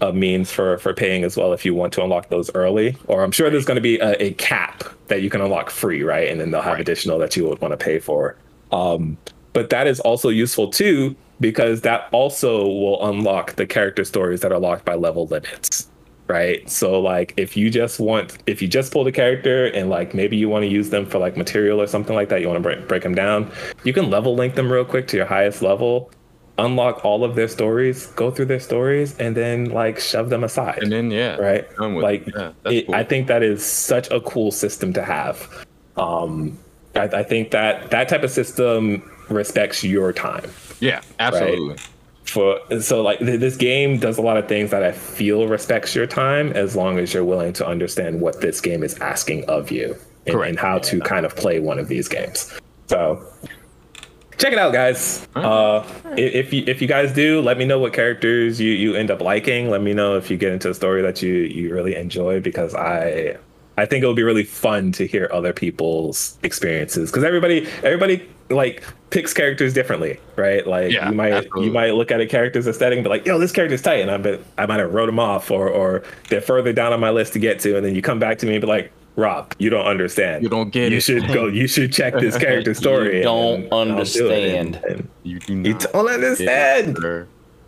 a 0.00 0.12
means 0.12 0.50
for 0.52 0.78
for 0.78 0.94
paying 0.94 1.24
as 1.24 1.36
well 1.36 1.52
if 1.52 1.64
you 1.64 1.74
want 1.74 1.92
to 1.92 2.02
unlock 2.02 2.28
those 2.28 2.54
early. 2.54 2.96
Or 3.06 3.24
I'm 3.24 3.32
sure 3.32 3.50
there's 3.50 3.64
going 3.64 3.76
to 3.76 3.82
be 3.82 3.98
a, 3.98 4.12
a 4.22 4.32
cap 4.34 4.84
that 5.08 5.22
you 5.22 5.30
can 5.30 5.40
unlock 5.40 5.70
free, 5.70 6.02
right? 6.02 6.28
And 6.28 6.40
then 6.40 6.50
they'll 6.50 6.62
have 6.62 6.78
additional 6.78 7.18
that 7.18 7.36
you 7.36 7.46
would 7.48 7.60
want 7.60 7.72
to 7.72 7.76
pay 7.76 7.98
for. 7.98 8.36
Um, 8.70 9.16
but 9.52 9.70
that 9.70 9.86
is 9.86 9.98
also 10.00 10.28
useful 10.28 10.70
too 10.70 11.16
because 11.40 11.80
that 11.82 12.08
also 12.12 12.66
will 12.66 13.04
unlock 13.08 13.54
the 13.56 13.66
character 13.66 14.04
stories 14.04 14.40
that 14.40 14.52
are 14.52 14.58
locked 14.58 14.84
by 14.84 14.94
level 14.94 15.26
limits 15.26 15.67
right 16.28 16.68
so 16.68 17.00
like 17.00 17.32
if 17.36 17.56
you 17.56 17.70
just 17.70 17.98
want 17.98 18.38
if 18.46 18.60
you 18.60 18.68
just 18.68 18.92
pull 18.92 19.02
the 19.02 19.12
character 19.12 19.66
and 19.66 19.88
like 19.88 20.14
maybe 20.14 20.36
you 20.36 20.48
want 20.48 20.62
to 20.62 20.68
use 20.68 20.90
them 20.90 21.06
for 21.06 21.18
like 21.18 21.36
material 21.36 21.80
or 21.80 21.86
something 21.86 22.14
like 22.14 22.28
that 22.28 22.40
you 22.40 22.46
want 22.46 22.56
to 22.56 22.62
break, 22.62 22.86
break 22.86 23.02
them 23.02 23.14
down 23.14 23.50
you 23.84 23.92
can 23.92 24.10
level 24.10 24.34
link 24.34 24.54
them 24.54 24.70
real 24.70 24.84
quick 24.84 25.08
to 25.08 25.16
your 25.16 25.26
highest 25.26 25.62
level 25.62 26.10
unlock 26.58 27.04
all 27.04 27.24
of 27.24 27.34
their 27.34 27.48
stories 27.48 28.08
go 28.08 28.30
through 28.30 28.44
their 28.44 28.60
stories 28.60 29.16
and 29.18 29.36
then 29.36 29.66
like 29.66 29.98
shove 29.98 30.28
them 30.28 30.44
aside 30.44 30.82
And 30.82 30.92
then 30.92 31.10
yeah, 31.10 31.36
right 31.36 31.66
like. 31.78 32.26
Yeah, 32.26 32.52
it, 32.66 32.86
cool. 32.86 32.94
i 32.94 33.04
think 33.04 33.26
that 33.28 33.42
is 33.42 33.64
such 33.64 34.10
a 34.10 34.20
cool 34.20 34.50
system 34.50 34.92
to 34.92 35.02
have 35.02 35.66
um 35.96 36.58
I, 36.94 37.04
I 37.04 37.22
think 37.22 37.52
that 37.52 37.90
that 37.90 38.08
type 38.08 38.22
of 38.22 38.30
system 38.30 39.08
respects 39.30 39.82
your 39.82 40.12
time 40.12 40.50
Yeah, 40.80 41.00
absolutely. 41.20 41.76
For 42.30 42.60
so 42.80 43.02
like 43.02 43.18
th- 43.18 43.40
this 43.40 43.56
game 43.56 43.98
does 43.98 44.18
a 44.18 44.22
lot 44.22 44.36
of 44.36 44.48
things 44.48 44.70
that 44.70 44.82
I 44.82 44.92
feel 44.92 45.46
respects 45.48 45.94
your 45.94 46.06
time 46.06 46.52
as 46.52 46.76
long 46.76 46.98
as 46.98 47.14
you're 47.14 47.24
willing 47.24 47.52
to 47.54 47.66
understand 47.66 48.20
what 48.20 48.40
this 48.40 48.60
game 48.60 48.82
is 48.82 48.98
asking 48.98 49.44
of 49.44 49.70
you 49.70 49.96
and, 50.26 50.40
and 50.40 50.58
how 50.58 50.78
to 50.78 51.00
kind 51.00 51.24
of 51.26 51.34
play 51.36 51.60
one 51.60 51.78
of 51.78 51.88
these 51.88 52.08
games. 52.08 52.58
So 52.86 53.24
check 54.38 54.52
it 54.52 54.58
out, 54.58 54.72
guys. 54.72 55.26
Uh, 55.34 55.86
if 56.16 56.52
you 56.52 56.64
if 56.66 56.80
you 56.80 56.88
guys 56.88 57.12
do, 57.12 57.40
let 57.40 57.58
me 57.58 57.64
know 57.64 57.78
what 57.78 57.92
characters 57.92 58.60
you 58.60 58.72
you 58.72 58.94
end 58.94 59.10
up 59.10 59.20
liking. 59.20 59.70
Let 59.70 59.82
me 59.82 59.92
know 59.92 60.16
if 60.16 60.30
you 60.30 60.36
get 60.36 60.52
into 60.52 60.70
a 60.70 60.74
story 60.74 61.02
that 61.02 61.22
you 61.22 61.34
you 61.34 61.72
really 61.72 61.94
enjoy 61.94 62.40
because 62.40 62.74
I 62.74 63.36
I 63.78 63.86
think 63.86 64.02
it 64.02 64.06
would 64.08 64.16
be 64.16 64.22
really 64.22 64.44
fun 64.44 64.92
to 64.92 65.06
hear 65.06 65.28
other 65.32 65.52
people's 65.52 66.36
experiences 66.42 67.10
because 67.10 67.24
everybody 67.24 67.66
everybody 67.82 68.28
like 68.50 68.82
picks 69.10 69.32
characters 69.32 69.72
differently, 69.72 70.18
right? 70.36 70.66
Like 70.66 70.92
Yeah, 70.92 71.08
you 71.10 71.14
might 71.14 71.32
absolutely. 71.32 71.66
you 71.66 71.72
might 71.72 71.90
look 71.94 72.10
at 72.10 72.20
a 72.20 72.26
character's 72.26 72.66
aesthetic 72.66 72.96
and 72.98 73.04
be 73.04 73.08
like, 73.10 73.24
"Yo, 73.26 73.38
this 73.38 73.52
character's 73.52 73.82
tight," 73.82 74.00
and 74.00 74.10
I 74.10 74.16
bet 74.16 74.40
I 74.58 74.66
might 74.66 74.80
have 74.80 74.92
wrote 74.92 75.06
them 75.06 75.18
off, 75.18 75.50
or 75.50 75.68
or 75.68 76.02
they're 76.28 76.40
further 76.40 76.72
down 76.72 76.92
on 76.92 77.00
my 77.00 77.10
list 77.10 77.32
to 77.34 77.38
get 77.38 77.60
to, 77.60 77.76
and 77.76 77.84
then 77.86 77.94
you 77.94 78.02
come 78.02 78.18
back 78.18 78.38
to 78.38 78.46
me 78.46 78.54
and 78.54 78.60
be 78.62 78.66
like, 78.66 78.90
"Rob, 79.16 79.54
you 79.58 79.70
don't 79.70 79.86
understand. 79.86 80.42
You 80.42 80.48
don't 80.48 80.70
get 80.70 80.90
You 80.90 80.96
it." 80.98 81.02
should 81.02 81.28
go. 81.28 81.46
You 81.46 81.68
should 81.68 81.92
check 81.92 82.14
this 82.18 82.36
character 82.46 82.74
story. 82.74 83.18
You 83.18 83.22
don't 83.22 83.60
then 83.62 83.72
I'll 83.72 83.84
do 83.84 83.90
understand. 83.92 84.76
And- 84.76 84.84
and 85.00 85.08
You 85.24 85.38
do 85.40 85.52
you 85.54 85.72
not. 85.74 85.86
don't 85.92 86.08
understand. 86.08 86.98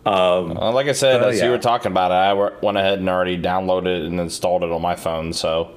Um, 0.03 0.57
Uh, 0.57 0.71
like 0.71 0.87
I 0.87 0.93
said, 0.93 1.21
uh, 1.21 1.27
as 1.27 1.37
yeah. 1.37 1.45
you 1.45 1.51
were 1.51 1.59
talking 1.59 1.91
about 1.91 2.09
it, 2.11 2.15
I 2.15 2.33
went 2.65 2.77
ahead 2.77 2.97
and 2.99 3.07
already 3.07 3.37
downloaded 3.37 3.99
it 4.01 4.05
and 4.07 4.19
installed 4.19 4.63
it 4.63 4.71
on 4.71 4.81
my 4.81 4.95
phone. 4.95 5.31
So 5.31 5.69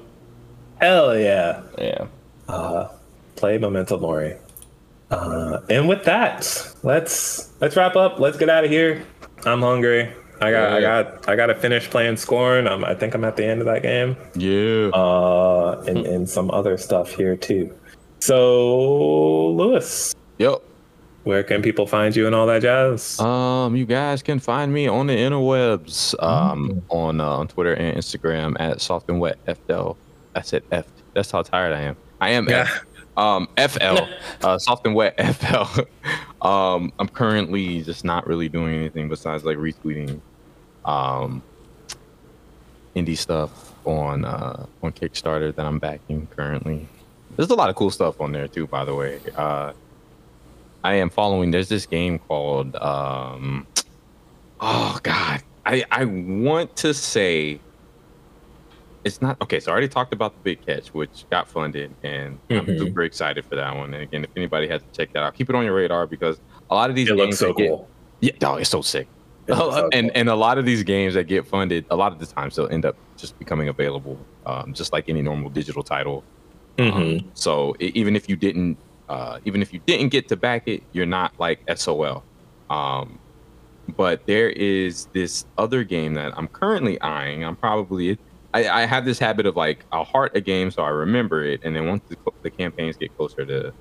Hell 0.79 1.17
yeah. 1.17 1.61
yeah. 1.77 2.07
Uh, 2.47 2.89
play 3.35 3.57
Memento 3.57 3.99
Mori. 3.99 4.35
Uh, 5.09 5.61
and 5.69 5.87
with 5.87 6.03
that, 6.05 6.73
let's 6.83 7.51
let's 7.61 7.75
wrap 7.75 7.95
up. 7.95 8.19
Let's 8.19 8.37
get 8.37 8.49
out 8.49 8.63
of 8.65 8.71
here. 8.71 9.05
I'm 9.45 9.61
hungry. 9.61 10.11
I 10.41 10.51
got 10.51 10.73
I 10.73 10.81
got 10.81 11.29
I 11.29 11.35
got 11.35 11.45
to 11.47 11.55
finish 11.55 11.89
playing 11.89 12.17
Scorn. 12.17 12.67
I'm, 12.67 12.83
I 12.83 12.93
think 12.95 13.13
I'm 13.13 13.23
at 13.23 13.35
the 13.37 13.45
end 13.45 13.61
of 13.61 13.67
that 13.67 13.83
game. 13.83 14.17
Yeah. 14.35 14.89
Uh, 14.89 15.83
and 15.87 15.99
and 16.05 16.29
some 16.29 16.49
other 16.51 16.77
stuff 16.77 17.11
here 17.13 17.35
too. 17.37 17.73
So 18.19 19.51
Lewis, 19.51 20.15
Yep. 20.39 20.61
where 21.23 21.43
can 21.43 21.61
people 21.61 21.85
find 21.85 22.15
you 22.15 22.25
and 22.25 22.33
all 22.35 22.47
that 22.47 22.63
jazz? 22.63 23.19
Um, 23.19 23.75
you 23.75 23.85
guys 23.85 24.23
can 24.23 24.39
find 24.39 24.73
me 24.73 24.87
on 24.87 25.07
the 25.07 25.13
interwebs, 25.15 26.21
um, 26.23 26.81
on 26.89 27.21
uh, 27.21 27.25
on 27.27 27.47
Twitter 27.47 27.73
and 27.73 27.95
Instagram 27.97 28.55
at 28.59 28.81
soft 28.81 29.09
and 29.09 29.19
wet 29.19 29.37
FL. 29.67 29.91
I 30.35 30.41
said 30.41 30.63
F. 30.71 30.85
That's 31.13 31.31
how 31.31 31.41
tired 31.41 31.73
I 31.73 31.81
am. 31.81 31.97
I 32.19 32.29
am 32.31 32.49
F. 32.49 32.85
Um, 33.17 33.47
FL, 33.57 33.99
uh, 34.43 34.57
soft 34.57 34.85
and 34.85 34.93
wet 34.93 35.15
FL. 35.35 35.81
um, 36.45 36.91
I'm 36.99 37.07
currently 37.07 37.81
just 37.81 38.03
not 38.03 38.27
really 38.27 38.49
doing 38.49 38.75
anything 38.75 39.07
besides 39.07 39.45
like 39.45 39.57
retweeting, 39.57 40.19
um, 40.83 41.41
indie 42.95 43.17
stuff 43.17 43.73
on 43.85 44.25
uh 44.25 44.65
on 44.81 44.91
Kickstarter 44.91 45.53
that 45.55 45.65
I'm 45.65 45.79
backing 45.79 46.27
currently. 46.35 46.87
There's 47.35 47.49
a 47.49 47.55
lot 47.55 47.69
of 47.69 47.75
cool 47.75 47.91
stuff 47.91 48.19
on 48.19 48.31
there 48.31 48.47
too, 48.47 48.67
by 48.67 48.85
the 48.85 48.95
way. 48.95 49.19
Uh, 49.35 49.73
I 50.83 50.95
am 50.95 51.09
following. 51.09 51.51
There's 51.51 51.69
this 51.69 51.85
game 51.85 52.19
called. 52.19 52.75
Um, 52.75 53.67
oh 54.59 54.99
God, 55.03 55.41
I 55.65 55.83
I 55.91 56.05
want 56.05 56.75
to 56.77 56.93
say. 56.93 57.59
It's 59.05 59.21
not 59.21 59.37
okay. 59.41 59.59
So 59.59 59.71
I 59.71 59.73
already 59.73 59.87
talked 59.87 60.13
about 60.13 60.33
the 60.33 60.41
big 60.41 60.65
catch, 60.65 60.87
which 60.89 61.25
got 61.31 61.47
funded, 61.47 61.95
and 62.03 62.39
I'm 62.49 62.65
Mhm. 62.65 62.79
super 62.79 63.03
excited 63.03 63.45
for 63.45 63.55
that 63.55 63.75
one. 63.75 63.93
And 63.93 64.01
again, 64.03 64.23
if 64.23 64.31
anybody 64.35 64.67
has 64.67 64.81
to 64.81 64.87
check 64.91 65.13
that 65.13 65.21
out, 65.23 65.35
keep 65.35 65.47
it 65.49 65.55
on 65.55 65.63
your 65.63 65.75
radar 65.75 66.07
because 66.07 66.41
a 66.71 66.75
lot 66.75 66.89
of 66.89 66.95
these 66.95 67.09
It 67.09 67.15
games 67.15 67.37
so 67.37 67.53
get- 67.53 67.69
cool. 67.69 67.91
yeah, 68.19 68.31
dog, 68.39 68.61
it's 68.61 68.69
so 68.71 68.81
sick. 68.81 69.07
It 69.47 69.53
so 69.55 69.89
and 69.93 70.07
cool. 70.07 70.11
and 70.19 70.27
a 70.29 70.35
lot 70.35 70.57
of 70.57 70.65
these 70.65 70.81
games 70.83 71.13
that 71.13 71.25
get 71.27 71.45
funded, 71.45 71.85
a 71.91 71.95
lot 71.95 72.13
of 72.13 72.19
the 72.19 72.25
times 72.25 72.55
they'll 72.55 72.67
end 72.67 72.83
up 72.83 72.97
just 73.15 73.37
becoming 73.37 73.69
available, 73.69 74.27
um, 74.47 74.73
just 74.73 74.91
like 74.91 75.05
any 75.07 75.21
normal 75.21 75.51
digital 75.51 75.83
title. 75.83 76.25
Um, 76.79 76.91
Mhm. 76.91 77.29
so 77.35 77.75
e- 77.79 77.91
even 77.93 78.15
if 78.15 78.27
you 78.27 78.35
didn't, 78.35 78.79
uh, 79.07 79.37
even 79.45 79.61
if 79.61 79.71
you 79.71 79.79
didn't 79.85 80.09
get 80.09 80.27
to 80.29 80.35
back 80.35 80.63
it, 80.67 80.81
you're 80.93 81.05
not 81.05 81.31
like 81.37 81.61
SOL. 81.67 82.25
Um, 82.71 83.19
but 83.95 84.25
there 84.25 84.49
is 84.49 85.07
this 85.13 85.45
other 85.59 85.83
game 85.83 86.15
that 86.15 86.33
I'm 86.35 86.47
currently 86.47 86.99
eyeing. 87.01 87.43
I'm 87.45 87.55
probably 87.55 88.17
I, 88.55 88.83
I 88.83 88.85
have 88.85 89.03
this 89.05 89.19
habit 89.19 89.45
of 89.45 89.55
like 89.55 89.79
I'll 89.91 90.03
heart 90.05 90.31
a 90.35 90.41
game 90.41 90.71
so 90.71 90.81
I 90.83 90.89
remember 90.89 91.43
it, 91.43 91.59
and 91.63 91.75
then 91.75 91.87
once 91.87 92.03
the, 92.09 92.17
the 92.41 92.49
campaigns 92.49 92.95
get 92.97 93.15
closer 93.17 93.45
to 93.45 93.73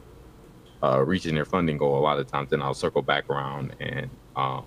uh, 0.83 1.03
reaching 1.05 1.35
their 1.35 1.45
funding 1.45 1.79
goal, 1.79 1.99
a 1.99 2.03
lot 2.09 2.19
of 2.19 2.27
times 2.31 2.51
then 2.51 2.61
I'll 2.61 2.75
circle 2.75 3.03
back 3.03 3.31
around 3.31 3.75
and 3.81 4.11
um, 4.37 4.65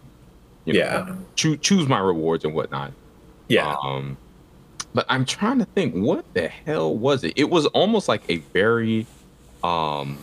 you 0.66 0.74
know, 0.74 0.80
Yeah. 0.80 1.16
choo- 1.36 1.58
choose 1.58 1.88
my 1.88 2.00
rewards 2.00 2.44
and 2.46 2.54
whatnot. 2.54 2.92
Yeah. 3.50 3.76
Um, 3.84 4.18
but 4.94 5.06
I'm 5.10 5.26
trying 5.26 5.60
to 5.60 5.66
think, 5.66 5.94
what 5.94 6.26
the 6.34 6.48
hell 6.48 6.96
was 6.96 7.24
it? 7.24 7.34
It 7.36 7.50
was 7.50 7.66
almost 7.68 8.08
like 8.08 8.24
a 8.30 8.38
very, 8.38 9.06
um, 9.64 10.18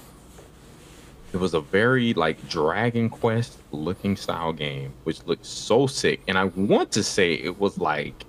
it 1.32 1.36
was 1.39 1.55
a 1.55 1.61
very 1.61 2.12
like 2.15 2.48
Dragon 2.48 3.09
Quest 3.09 3.59
looking 3.73 4.16
style 4.16 4.52
game, 4.52 4.93
which 5.05 5.24
looked 5.27 5.47
so 5.47 5.86
sick. 5.86 6.20
And 6.28 6.36
I 6.39 6.44
want 6.44 6.90
to 6.93 7.02
say 7.02 7.35
it 7.35 7.59
was 7.61 7.78
like 7.78 8.24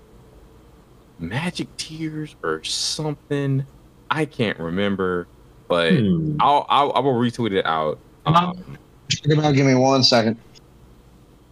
Magic 1.20 1.68
Tears 1.78 2.36
or 2.44 2.64
something. 2.64 3.66
I 4.12 4.26
can't 4.26 4.60
remember, 4.60 5.28
but 5.68 5.94
Hmm. 5.94 6.38
I'll, 6.40 6.66
I'll 6.70 6.92
I 6.94 7.00
will 7.00 7.14
retweet 7.16 7.52
it 7.54 7.66
out. 7.66 8.00
Um, 8.26 8.78
Check. 9.10 9.24
Give 9.56 9.66
me 9.66 9.76
one 9.76 10.04
second. 10.04 10.38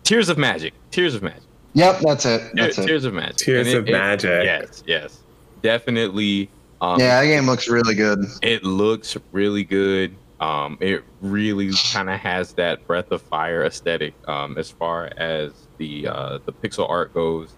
Tears 0.03 0.29
of 0.29 0.37
Magic. 0.37 0.73
Tears 0.91 1.15
of 1.15 1.23
Magic. 1.23 1.41
Yep, 1.73 1.99
that's 2.01 2.25
it. 2.25 2.41
That's 2.55 2.75
Tears, 2.75 2.77
it. 2.77 2.87
Tears 2.87 3.05
of 3.05 3.13
Magic. 3.13 3.37
Tears 3.37 3.67
And 3.67 3.77
of 3.77 3.91
Magic. 3.91 4.43
yes, 4.45 4.83
yes, 4.85 5.19
definitely. 5.61 6.49
Um, 6.81 6.99
yeah, 6.99 7.21
that 7.21 7.27
game 7.27 7.45
looks 7.45 7.67
really 7.69 7.95
good. 7.95 8.25
It 8.41 8.63
looks 8.63 9.15
really 9.31 9.63
good. 9.63 10.13
Um, 10.39 10.77
it 10.81 11.03
really 11.21 11.71
kind 11.93 12.09
of 12.09 12.19
has 12.19 12.53
that 12.53 12.85
Breath 12.85 13.11
of 13.11 13.21
Fire 13.21 13.63
aesthetic 13.63 14.13
um, 14.27 14.57
as 14.57 14.69
far 14.69 15.09
as 15.17 15.53
the 15.77 16.07
uh, 16.07 16.39
the 16.45 16.51
pixel 16.51 16.89
art 16.89 17.13
goes. 17.13 17.53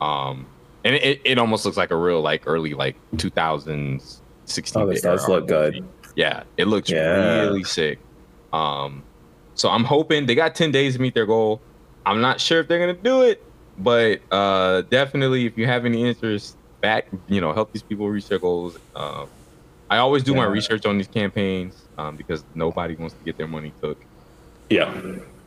Um, 0.00 0.46
and 0.86 0.94
it, 0.94 1.20
it 1.24 1.38
almost 1.38 1.64
looks 1.64 1.76
like 1.76 1.90
a 1.90 1.96
real 1.96 2.20
like 2.22 2.42
early 2.46 2.72
like 2.74 2.96
2000s 3.16 4.22
16 4.46 4.82
Oh, 4.82 4.86
this 4.86 5.02
does 5.02 5.28
look 5.28 5.48
good. 5.48 5.74
yeah 6.14 6.44
it 6.56 6.66
looks 6.68 6.90
Yeah. 6.90 7.40
really 7.42 7.64
sick. 7.64 7.98
Um 8.52 9.04
so 9.54 9.68
i'm 9.70 9.84
hoping 9.84 10.26
they 10.26 10.34
got 10.34 10.54
10 10.54 10.70
days 10.70 10.94
to 10.96 11.00
meet 11.02 11.14
their 11.14 11.26
goal. 11.26 11.62
I'm 12.04 12.20
not 12.20 12.40
sure 12.40 12.60
if 12.60 12.68
they're 12.68 12.78
gonna 12.78 12.94
do 13.12 13.22
it 13.22 13.42
but 13.78 14.20
uh 14.30 14.82
definitely 14.82 15.44
if 15.46 15.58
you 15.58 15.66
have 15.66 15.84
any 15.84 16.08
interest 16.08 16.56
back 16.80 17.08
you 17.26 17.40
know 17.40 17.52
help 17.52 17.72
these 17.72 17.82
people 17.82 18.08
reach 18.08 18.28
their 18.28 18.38
goals. 18.38 18.76
Um 18.94 19.28
i 19.90 19.98
always 19.98 20.22
do 20.24 20.34
my 20.34 20.44
research 20.44 20.84
on 20.86 20.96
these 20.98 21.08
campaigns 21.08 21.88
um 21.98 22.16
because 22.16 22.44
nobody 22.54 22.96
wants 22.96 23.14
to 23.16 23.24
get 23.24 23.36
their 23.38 23.48
money 23.48 23.72
took. 23.82 23.98
Yeah. 24.70 24.92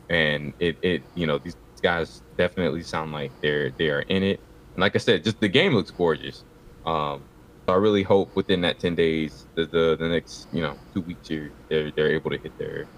and 0.08 0.52
it 0.58 0.76
it 0.82 1.02
you 1.14 1.26
know 1.26 1.38
these 1.38 1.56
guys 1.82 2.22
definitely 2.36 2.82
sound 2.82 3.12
like 3.12 3.32
they're 3.42 3.70
they 3.78 3.88
are 3.90 4.00
in 4.02 4.22
it 4.22 4.40
and 4.80 4.82
like 4.82 4.94
i 4.96 4.98
said 4.98 5.24
just 5.24 5.40
the 5.40 5.48
game 5.48 5.74
looks 5.74 5.90
gorgeous. 5.90 6.44
Um 6.84 7.28
so 7.68 7.74
i 7.74 7.78
really 7.78 8.02
hope 8.02 8.32
within 8.36 8.62
that 8.62 8.78
10 8.80 8.94
days 8.94 9.46
the 9.56 9.66
the, 9.66 9.96
the 9.98 10.08
next 10.08 10.48
you 10.52 10.62
know 10.62 10.80
two 10.94 11.02
weeks 11.02 11.28
here 11.28 11.54
they're 11.70 11.92
they're 11.96 12.12
able 12.14 12.30
to 12.30 12.38
hit 12.42 12.54
their 12.58 12.88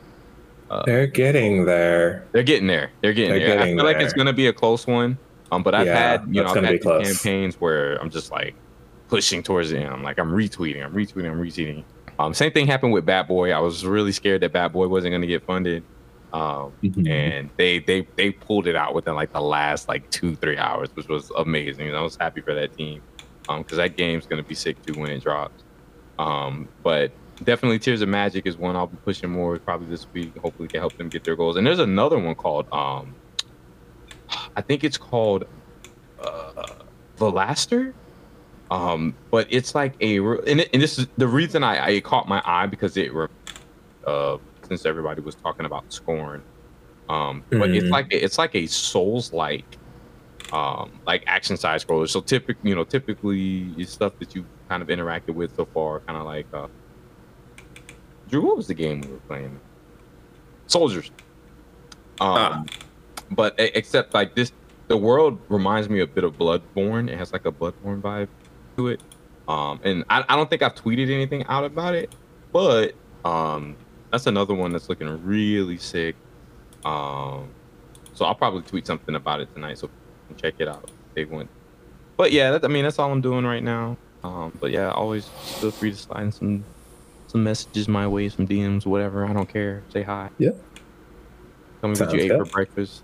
uh, 0.71 0.87
They're 0.87 1.07
getting 1.07 1.65
there. 1.65 2.31
they're 2.33 2.43
getting 2.43 2.67
there. 2.67 2.95
They're 3.03 3.13
getting 3.13 3.31
They're 3.31 3.41
there. 3.41 3.59
I 3.59 3.67
getting 3.67 3.77
feel 3.77 3.85
like 3.85 4.01
it's 4.01 4.13
gonna 4.13 4.33
be 4.33 4.47
a 4.47 4.53
close 4.53 4.87
one 4.87 5.21
um 5.51 5.63
but 5.63 5.75
i've 5.75 5.87
Yeah, 5.87 5.93
had 5.93 6.25
you 6.31 6.43
know 6.43 6.49
i've 6.51 6.61
had 6.63 6.81
campaigns 6.99 7.57
where 7.59 7.97
i'm 7.97 8.11
just 8.11 8.31
like 8.31 8.57
pushing 9.09 9.43
towards 9.43 9.71
the 9.71 9.79
end. 9.79 9.93
I'm 9.93 10.03
like 10.03 10.19
i'm 10.19 10.33
retweeting 10.33 10.85
i'm 10.85 10.95
retweeting 10.95 11.31
i'm 11.31 11.41
retweeting. 11.41 11.85
Um 12.19 12.35
same 12.35 12.53
thing 12.53 12.67
happened 12.67 12.93
with 12.93 13.07
bat 13.07 13.29
boy. 13.29 13.53
I 13.53 13.59
was 13.61 13.85
really 13.87 14.13
scared 14.13 14.43
that 14.43 14.53
bat 14.53 14.73
boy 14.73 14.89
wasn't 14.89 15.13
gonna 15.13 15.27
get 15.27 15.45
funded 15.47 15.85
um, 16.33 16.73
Mm-hmm. 16.83 17.07
and 17.07 17.51
they 17.59 17.79
they 17.81 18.09
they 18.17 18.33
pulled 18.33 18.67
it 18.67 18.75
out 18.77 18.95
within 18.95 19.15
like 19.15 19.33
the 19.33 19.41
last 19.41 19.89
like 19.89 20.09
two 20.11 20.37
three 20.37 20.57
hours, 20.59 20.89
which 20.95 21.09
was 21.09 21.31
amazing. 21.37 21.89
And 21.89 21.97
I 21.97 22.01
was 22.03 22.17
happy 22.21 22.41
for 22.43 22.55
that 22.55 22.73
team 22.77 23.03
um 23.49 23.63
because 23.63 23.79
that 23.79 23.97
game's 23.97 24.27
gonna 24.27 24.43
be 24.45 24.55
sick 24.55 24.79
too 24.87 24.95
when 24.99 25.11
it 25.11 25.23
drops. 25.23 25.65
Um, 26.19 26.71
but 26.83 27.13
definitely 27.43 27.79
Tears 27.81 28.03
of 28.03 28.09
Magic 28.09 28.47
is 28.47 28.57
one 28.57 28.77
I'll 28.77 28.87
be 28.87 28.99
pushing 29.05 29.31
more 29.31 29.59
probably 29.59 29.89
this 29.89 30.07
week. 30.13 30.37
Hopefully, 30.39 30.69
can 30.69 30.81
help 30.81 30.97
them 30.97 31.09
get 31.11 31.25
their 31.25 31.37
goals. 31.37 31.57
And 31.57 31.67
there's 31.67 31.79
another 31.81 32.19
one 32.19 32.35
called 32.35 32.67
um, 32.73 33.17
I 34.57 34.63
think 34.63 34.85
it's 34.85 34.99
called 34.99 35.45
uh, 36.19 36.65
Velaster. 37.19 37.95
Um, 38.71 39.19
but 39.31 39.47
it's 39.51 39.75
like 39.75 39.97
a 40.01 40.17
and, 40.19 40.61
it, 40.61 40.71
and 40.73 40.81
this 40.81 40.99
is 40.99 41.07
the 41.19 41.29
reason 41.29 41.63
I, 41.63 41.97
I 41.97 42.01
caught 42.01 42.27
my 42.27 42.41
eye 42.45 42.67
because 42.67 42.97
it 42.97 43.11
uh 44.07 44.39
since 44.73 44.87
everybody 44.87 45.21
was 45.21 45.37
talking 45.37 45.67
about 45.67 45.85
scorn. 45.89 46.45
Um 47.09 47.45
but 47.51 47.71
it's 47.71 47.87
Mhm. 47.89 47.91
like 47.91 48.07
it's 48.11 48.39
like 48.39 48.55
a 48.55 48.67
souls 48.67 49.33
like 49.33 49.67
um 50.53 51.01
like 51.07 51.23
action 51.27 51.57
side 51.57 51.81
scroller 51.81 52.09
so 52.09 52.21
typically 52.21 52.71
you 52.71 52.75
know 52.77 52.85
typically 52.85 53.75
it's 53.79 53.93
stuff 53.93 54.13
that 54.21 54.35
you 54.35 54.47
kind 54.69 54.83
of 54.83 54.89
interacted 54.89 55.35
with 55.35 55.53
so 55.55 55.67
far 55.75 56.01
kind 56.07 56.19
of 56.19 56.25
like 56.27 56.47
uh 56.53 56.69
drew 58.29 58.43
what 58.47 58.57
was 58.57 58.67
the 58.67 58.75
game 58.75 59.01
we 59.03 59.09
were 59.13 59.21
playing? 59.29 59.61
Souldiers. 60.71 61.11
Um 62.21 62.67
but 63.31 63.55
e- 63.61 63.71
except 63.75 64.15
like 64.15 64.35
this 64.35 64.53
the 64.89 64.97
world 64.97 65.41
reminds 65.49 65.89
me 65.89 66.01
a 66.01 66.07
bit 66.07 66.25
of 66.25 66.35
bloodborne. 66.35 67.09
It 67.11 67.19
has 67.19 67.33
like 67.33 67.47
a 67.47 67.53
bloodborne 67.53 68.01
vibe 68.03 68.29
to 68.77 68.89
it. 68.89 69.01
Um 69.49 69.81
and 69.83 70.05
I, 70.09 70.25
I 70.29 70.37
don't 70.37 70.49
think 70.49 70.63
i've 70.63 70.75
tweeted 70.75 71.11
anything 71.11 71.45
out 71.47 71.65
about 71.65 71.95
it 71.95 72.11
but 72.53 72.95
um 73.25 73.77
that's 74.13 74.27
another 74.27 74.55
one 74.55 74.71
that's 74.73 74.89
looking 74.89 75.09
really 75.25 75.79
sick 75.79 76.15
um 76.85 77.49
so 78.15 78.25
i'll 78.25 78.35
probably 78.35 78.63
tweet 78.63 78.87
something 78.87 79.15
about 79.15 79.41
it 79.41 79.49
tonight 79.55 79.79
so 79.79 79.89
check 80.37 80.55
it 80.59 80.69
out 80.69 80.91
they 81.15 81.25
want 81.25 81.49
but 82.17 82.31
yeah 82.33 82.51
that, 82.53 82.65
i 82.65 82.69
mean 82.69 82.85
that's 82.85 82.99
all 82.99 83.11
i'm 83.11 83.21
doing 83.21 83.45
right 83.45 83.63
now 83.63 83.97
um 84.23 84.53
but 84.61 84.71
yeah 84.71 84.91
always 84.91 85.27
feel 85.61 85.71
free 85.71 85.91
to 85.91 85.97
slide 85.97 86.33
some 86.33 86.65
some 87.27 87.43
messages 87.43 87.89
my 87.89 88.07
way 88.07 88.29
some 88.29 88.47
dms 88.47 88.87
whatever 88.87 89.27
i 89.27 89.33
don't 89.33 89.49
care 89.49 89.83
say 89.89 90.03
hi 90.03 90.31
Yeah. 90.39 90.51
tell 91.81 91.91
me 91.91 91.91
what 91.91 91.99
Sounds 91.99 92.15
you 92.15 92.21
ate 92.21 92.31
for 92.31 92.45
breakfast 92.45 93.03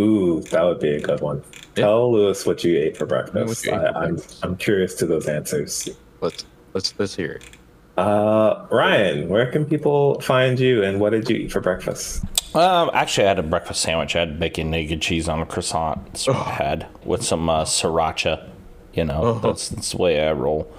Ooh, 0.00 0.40
that 0.52 0.62
would 0.62 0.78
be 0.78 0.90
a 0.94 1.00
good 1.00 1.20
one. 1.20 1.42
Tell 1.74 2.12
Lewis 2.12 2.46
what 2.46 2.62
you 2.62 2.78
ate 2.78 2.96
for 2.96 3.04
breakfast. 3.04 3.66
you 3.66 3.72
ate 3.72 3.80
for 3.80 3.96
I, 3.98 4.04
I'm 4.04 4.18
I'm 4.44 4.56
curious 4.56 4.94
to 4.94 5.06
those 5.06 5.26
answers. 5.26 5.88
Let's 6.20 6.44
let's 6.72 6.94
let's 6.98 7.16
hear 7.16 7.32
it. 7.32 7.57
Uh, 7.98 8.66
Ryan, 8.70 9.28
where 9.28 9.50
can 9.50 9.64
people 9.64 10.20
find 10.20 10.60
you, 10.60 10.84
and 10.84 11.00
what 11.00 11.10
did 11.10 11.28
you 11.28 11.36
eat 11.36 11.52
for 11.52 11.60
breakfast? 11.60 12.24
Um, 12.54 12.90
actually, 12.94 13.24
I 13.24 13.28
had 13.30 13.40
a 13.40 13.42
breakfast 13.42 13.82
sandwich. 13.82 14.14
I 14.14 14.20
had 14.20 14.38
bacon, 14.38 14.72
egg, 14.72 15.00
cheese 15.00 15.28
on 15.28 15.40
a 15.40 15.46
croissant. 15.46 16.06
That's 16.06 16.28
what 16.28 16.36
I 16.36 16.50
had 16.50 16.86
with 17.04 17.24
some 17.24 17.48
uh, 17.48 17.64
sriracha. 17.64 18.48
You 18.94 19.04
know, 19.04 19.40
that's, 19.40 19.68
that's 19.68 19.92
the 19.92 19.96
way 19.98 20.26
I 20.26 20.32
roll. 20.32 20.72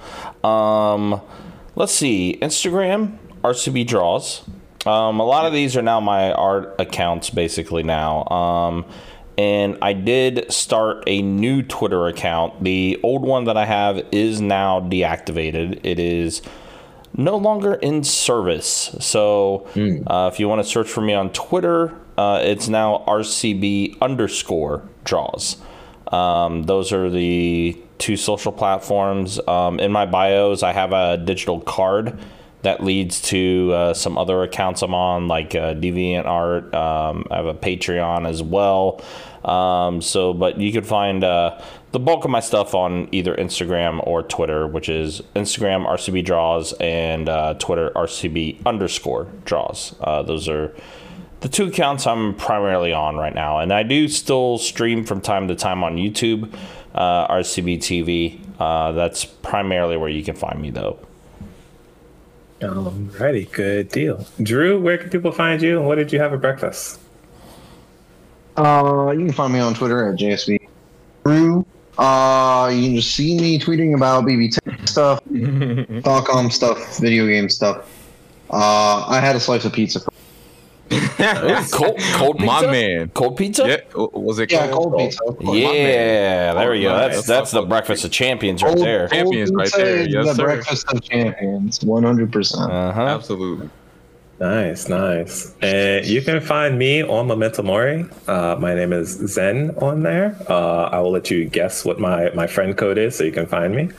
Um, 0.43 1.21
let's 1.75 1.93
see. 1.93 2.39
Instagram, 2.41 3.17
RCB 3.43 3.85
Draws. 3.85 4.43
Um, 4.85 5.19
a 5.19 5.25
lot 5.25 5.45
of 5.45 5.51
these 5.51 5.75
are 5.75 5.81
now 5.81 5.99
my 5.99 6.31
art 6.31 6.73
accounts, 6.79 7.29
basically 7.29 7.83
now. 7.83 8.25
Um, 8.29 8.85
and 9.37 9.77
I 9.81 9.91
did 9.91 10.51
start 10.51 11.03
a 11.05 11.21
new 11.21 11.63
Twitter 11.63 12.07
account. 12.07 12.63
The 12.63 12.97
old 13.03 13.23
one 13.23 13.43
that 13.45 13.57
I 13.57 13.65
have 13.65 14.05
is 14.11 14.41
now 14.41 14.79
deactivated. 14.79 15.81
It 15.83 15.99
is 15.99 16.41
no 17.15 17.37
longer 17.37 17.73
in 17.75 18.03
service. 18.03 18.95
So 18.99 19.67
uh, 20.07 20.29
if 20.31 20.39
you 20.39 20.47
want 20.47 20.63
to 20.63 20.69
search 20.69 20.89
for 20.89 21.01
me 21.01 21.13
on 21.13 21.31
Twitter, 21.31 21.95
uh, 22.17 22.41
it's 22.43 22.67
now 22.67 23.03
RCB 23.07 23.99
underscore 24.01 24.83
draws. 25.03 25.57
Um, 26.11 26.63
those 26.63 26.91
are 26.91 27.09
the 27.09 27.77
two 27.97 28.17
social 28.17 28.51
platforms. 28.51 29.39
Um, 29.47 29.79
in 29.79 29.91
my 29.91 30.05
bios, 30.05 30.63
I 30.63 30.73
have 30.73 30.93
a 30.93 31.17
digital 31.17 31.59
card 31.61 32.19
that 32.61 32.83
leads 32.83 33.21
to 33.21 33.71
uh, 33.73 33.93
some 33.93 34.17
other 34.17 34.43
accounts 34.43 34.81
I'm 34.81 34.93
on, 34.93 35.27
like 35.27 35.55
uh, 35.55 35.75
DeviantArt. 35.75 36.73
Um, 36.73 37.25
I 37.31 37.37
have 37.37 37.45
a 37.45 37.53
Patreon 37.53 38.27
as 38.27 38.43
well. 38.43 39.01
Um, 39.45 40.01
so, 40.01 40.33
but 40.33 40.59
you 40.59 40.71
can 40.73 40.83
find 40.83 41.23
uh, 41.23 41.61
the 41.91 41.99
bulk 41.99 42.23
of 42.23 42.31
my 42.31 42.39
stuff 42.39 42.75
on 42.75 43.07
either 43.11 43.35
Instagram 43.35 44.05
or 44.05 44.21
Twitter, 44.21 44.67
which 44.67 44.89
is 44.89 45.21
Instagram 45.35 45.87
RCB 45.87 46.23
Draws 46.23 46.73
and 46.73 47.27
uh, 47.27 47.55
Twitter 47.55 47.91
RCB 47.95 48.65
underscore 48.65 49.27
Draws. 49.45 49.95
Uh, 50.01 50.21
those 50.21 50.47
are 50.47 50.75
the 51.41 51.49
two 51.49 51.67
accounts 51.67 52.05
I'm 52.05 52.35
primarily 52.35 52.93
on 52.93 53.15
right 53.15 53.33
now, 53.33 53.59
and 53.59 53.73
I 53.73 53.83
do 53.83 54.07
still 54.07 54.57
stream 54.57 55.03
from 55.03 55.21
time 55.21 55.47
to 55.47 55.55
time 55.55 55.83
on 55.83 55.95
YouTube, 55.95 56.53
uh, 56.93 57.27
RCB 57.27 57.77
TV. 57.77 58.39
Uh, 58.59 58.91
that's 58.91 59.25
primarily 59.25 59.97
where 59.97 60.09
you 60.09 60.23
can 60.23 60.35
find 60.35 60.61
me, 60.61 60.69
though. 60.69 60.99
Alrighty, 62.59 63.49
good 63.51 63.87
deal. 63.89 64.27
Drew, 64.43 64.79
where 64.79 64.97
can 64.97 65.09
people 65.09 65.31
find 65.31 65.61
you, 65.61 65.79
and 65.79 65.87
what 65.87 65.95
did 65.95 66.11
you 66.11 66.19
have 66.19 66.31
for 66.31 66.37
breakfast? 66.37 66.99
Uh, 68.57 69.13
you 69.17 69.25
can 69.25 69.31
find 69.31 69.53
me 69.53 69.59
on 69.59 69.73
Twitter 69.73 70.11
at 70.11 70.19
JSB 70.19 70.67
Brew. 71.23 71.65
Uh, 71.99 72.69
you 72.73 72.83
can 72.87 72.95
just 72.95 73.13
see 73.13 73.37
me 73.39 73.59
tweeting 73.59 73.93
about 73.93 74.23
BB 74.23 74.57
Tag 74.57 74.87
stuff, 74.87 75.23
Qualcomm 75.29 76.51
stuff, 76.51 76.97
video 76.99 77.27
game 77.27 77.49
stuff. 77.49 77.85
Uh, 78.49 79.05
I 79.07 79.19
had 79.19 79.35
a 79.35 79.39
slice 79.39 79.65
of 79.65 79.73
pizza. 79.73 79.99
For- 79.99 80.09
cold, 81.71 81.99
cold 82.13 82.39
My 82.39 82.59
pizza? 82.61 82.71
man. 82.71 83.09
Cold 83.09 83.37
pizza? 83.37 83.67
Yeah, 83.67 83.77
was 83.95 84.39
it 84.39 84.49
yeah, 84.51 84.71
cold? 84.71 84.93
cold 84.93 84.97
pizza. 84.99 85.23
of. 85.25 85.55
Yeah, 85.55 86.53
there 86.53 86.71
we 86.71 86.81
go. 86.81 86.95
That's 86.97 87.27
that's 87.27 87.51
the 87.51 87.61
breakfast 87.63 88.05
of 88.05 88.11
champions 88.11 88.63
right 88.63 88.73
Cold- 88.73 88.85
there. 88.87 89.07
cold 89.09 89.11
Champions 89.11 89.51
right 89.53 89.65
pizza 89.65 89.77
there. 89.77 89.97
is 89.97 90.07
Yes, 90.09 90.25
the 90.27 90.33
sir. 90.35 90.43
breakfast 90.45 90.87
of 90.93 91.01
champions, 91.03 91.83
one 91.83 92.03
hundred 92.03 92.31
percent. 92.31 92.71
Uh 92.71 92.91
huh. 92.93 93.01
Absolutely. 93.01 93.69
Nice, 94.39 94.87
nice. 94.87 95.53
And 95.61 96.05
you 96.05 96.21
can 96.21 96.39
find 96.39 96.79
me 96.79 97.03
on 97.03 97.27
Memento 97.27 97.61
Mori. 97.61 98.05
Uh, 98.27 98.55
my 98.57 98.73
name 98.73 98.93
is 98.93 99.09
Zen 99.09 99.71
on 99.81 100.03
there. 100.03 100.35
Uh, 100.49 100.83
I 100.85 100.99
will 100.99 101.11
let 101.11 101.29
you 101.29 101.45
guess 101.45 101.83
what 101.83 101.99
my, 101.99 102.29
my 102.29 102.47
friend 102.47 102.77
code 102.77 102.97
is 102.97 103.17
so 103.17 103.25
you 103.25 103.33
can 103.33 103.45
find 103.45 103.75
me. 103.75 103.89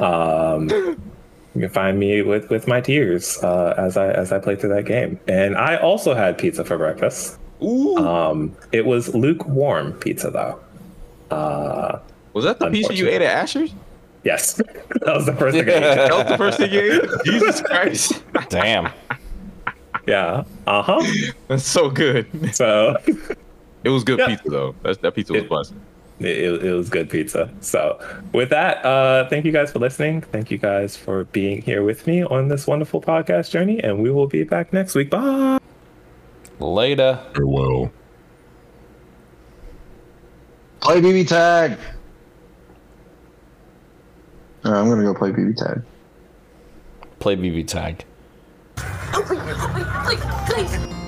Um, 0.00 0.68
you 0.68 1.60
can 1.60 1.68
find 1.70 1.96
me 2.00 2.22
with, 2.22 2.50
with 2.50 2.66
my 2.66 2.80
tears 2.80 3.38
uh, 3.44 3.74
as 3.78 3.96
I 3.96 4.08
as 4.10 4.32
I 4.32 4.40
play 4.40 4.56
through 4.56 4.70
that 4.74 4.86
game. 4.86 5.20
And 5.28 5.56
I 5.56 5.76
also 5.76 6.12
had 6.12 6.36
pizza 6.38 6.64
for 6.64 6.76
breakfast. 6.76 7.38
Ooh. 7.62 7.96
Um, 7.96 8.56
it 8.72 8.84
was 8.84 9.14
lukewarm 9.14 9.92
pizza 9.94 10.28
though. 10.32 10.58
Uh, 11.30 12.00
Was 12.32 12.44
that 12.44 12.58
the 12.58 12.68
pizza 12.68 12.92
you 12.94 13.06
ate 13.08 13.22
at 13.22 13.30
Asher's? 13.30 13.72
yes, 14.24 14.54
that 15.02 15.14
was 15.14 15.26
the 15.26 15.34
first 15.36 15.56
thing 15.56 15.68
I 15.68 15.72
ate. 15.74 15.82
That 16.08 16.10
was 16.10 16.26
the 16.26 16.36
first 16.38 16.58
thing 16.58 16.72
you 16.72 17.00
ate? 17.00 17.08
Jesus 17.24 17.60
Christ. 17.62 18.24
Damn. 18.48 18.90
Yeah. 20.06 20.44
Uh 20.66 20.82
huh. 20.82 21.02
That's 21.48 21.64
so 21.66 21.90
good. 21.90 22.54
So 22.54 22.96
It 23.84 23.90
was 23.90 24.02
good 24.04 24.18
Yeah. 24.18 24.28
pizza 24.28 24.48
though. 24.48 24.74
That 24.82 25.00
that 25.02 25.14
pizza 25.14 25.32
was 25.34 25.42
It- 25.42 25.48
blessed. 25.48 25.74
It, 26.20 26.26
it, 26.28 26.64
it 26.66 26.72
was 26.72 26.88
good 26.90 27.10
pizza. 27.10 27.50
So, 27.60 27.98
with 28.32 28.50
that, 28.50 28.84
uh, 28.84 29.28
thank 29.28 29.44
you 29.44 29.50
guys 29.50 29.72
for 29.72 29.80
listening. 29.80 30.20
Thank 30.22 30.48
you 30.52 30.58
guys 30.58 30.96
for 30.96 31.24
being 31.24 31.60
here 31.60 31.82
with 31.82 32.06
me 32.06 32.22
on 32.22 32.46
this 32.46 32.68
wonderful 32.68 33.02
podcast 33.02 33.50
journey, 33.50 33.82
and 33.82 33.98
we 34.00 34.12
will 34.12 34.28
be 34.28 34.44
back 34.44 34.72
next 34.72 34.94
week. 34.94 35.10
Bye. 35.10 35.58
Later. 36.60 37.18
Farewell. 37.34 37.90
Play 40.82 41.00
BB 41.00 41.26
tag. 41.26 41.76
All 44.64 44.70
right, 44.72 44.78
I'm 44.80 44.88
gonna 44.88 45.02
go 45.02 45.14
play 45.14 45.32
BB 45.32 45.56
tag. 45.56 45.82
Play 47.18 47.34
BB 47.36 47.66
tag. 47.66 48.04
Oh, 48.78 49.22
please, 49.26 50.66
please, 50.66 50.78
please. 50.78 51.03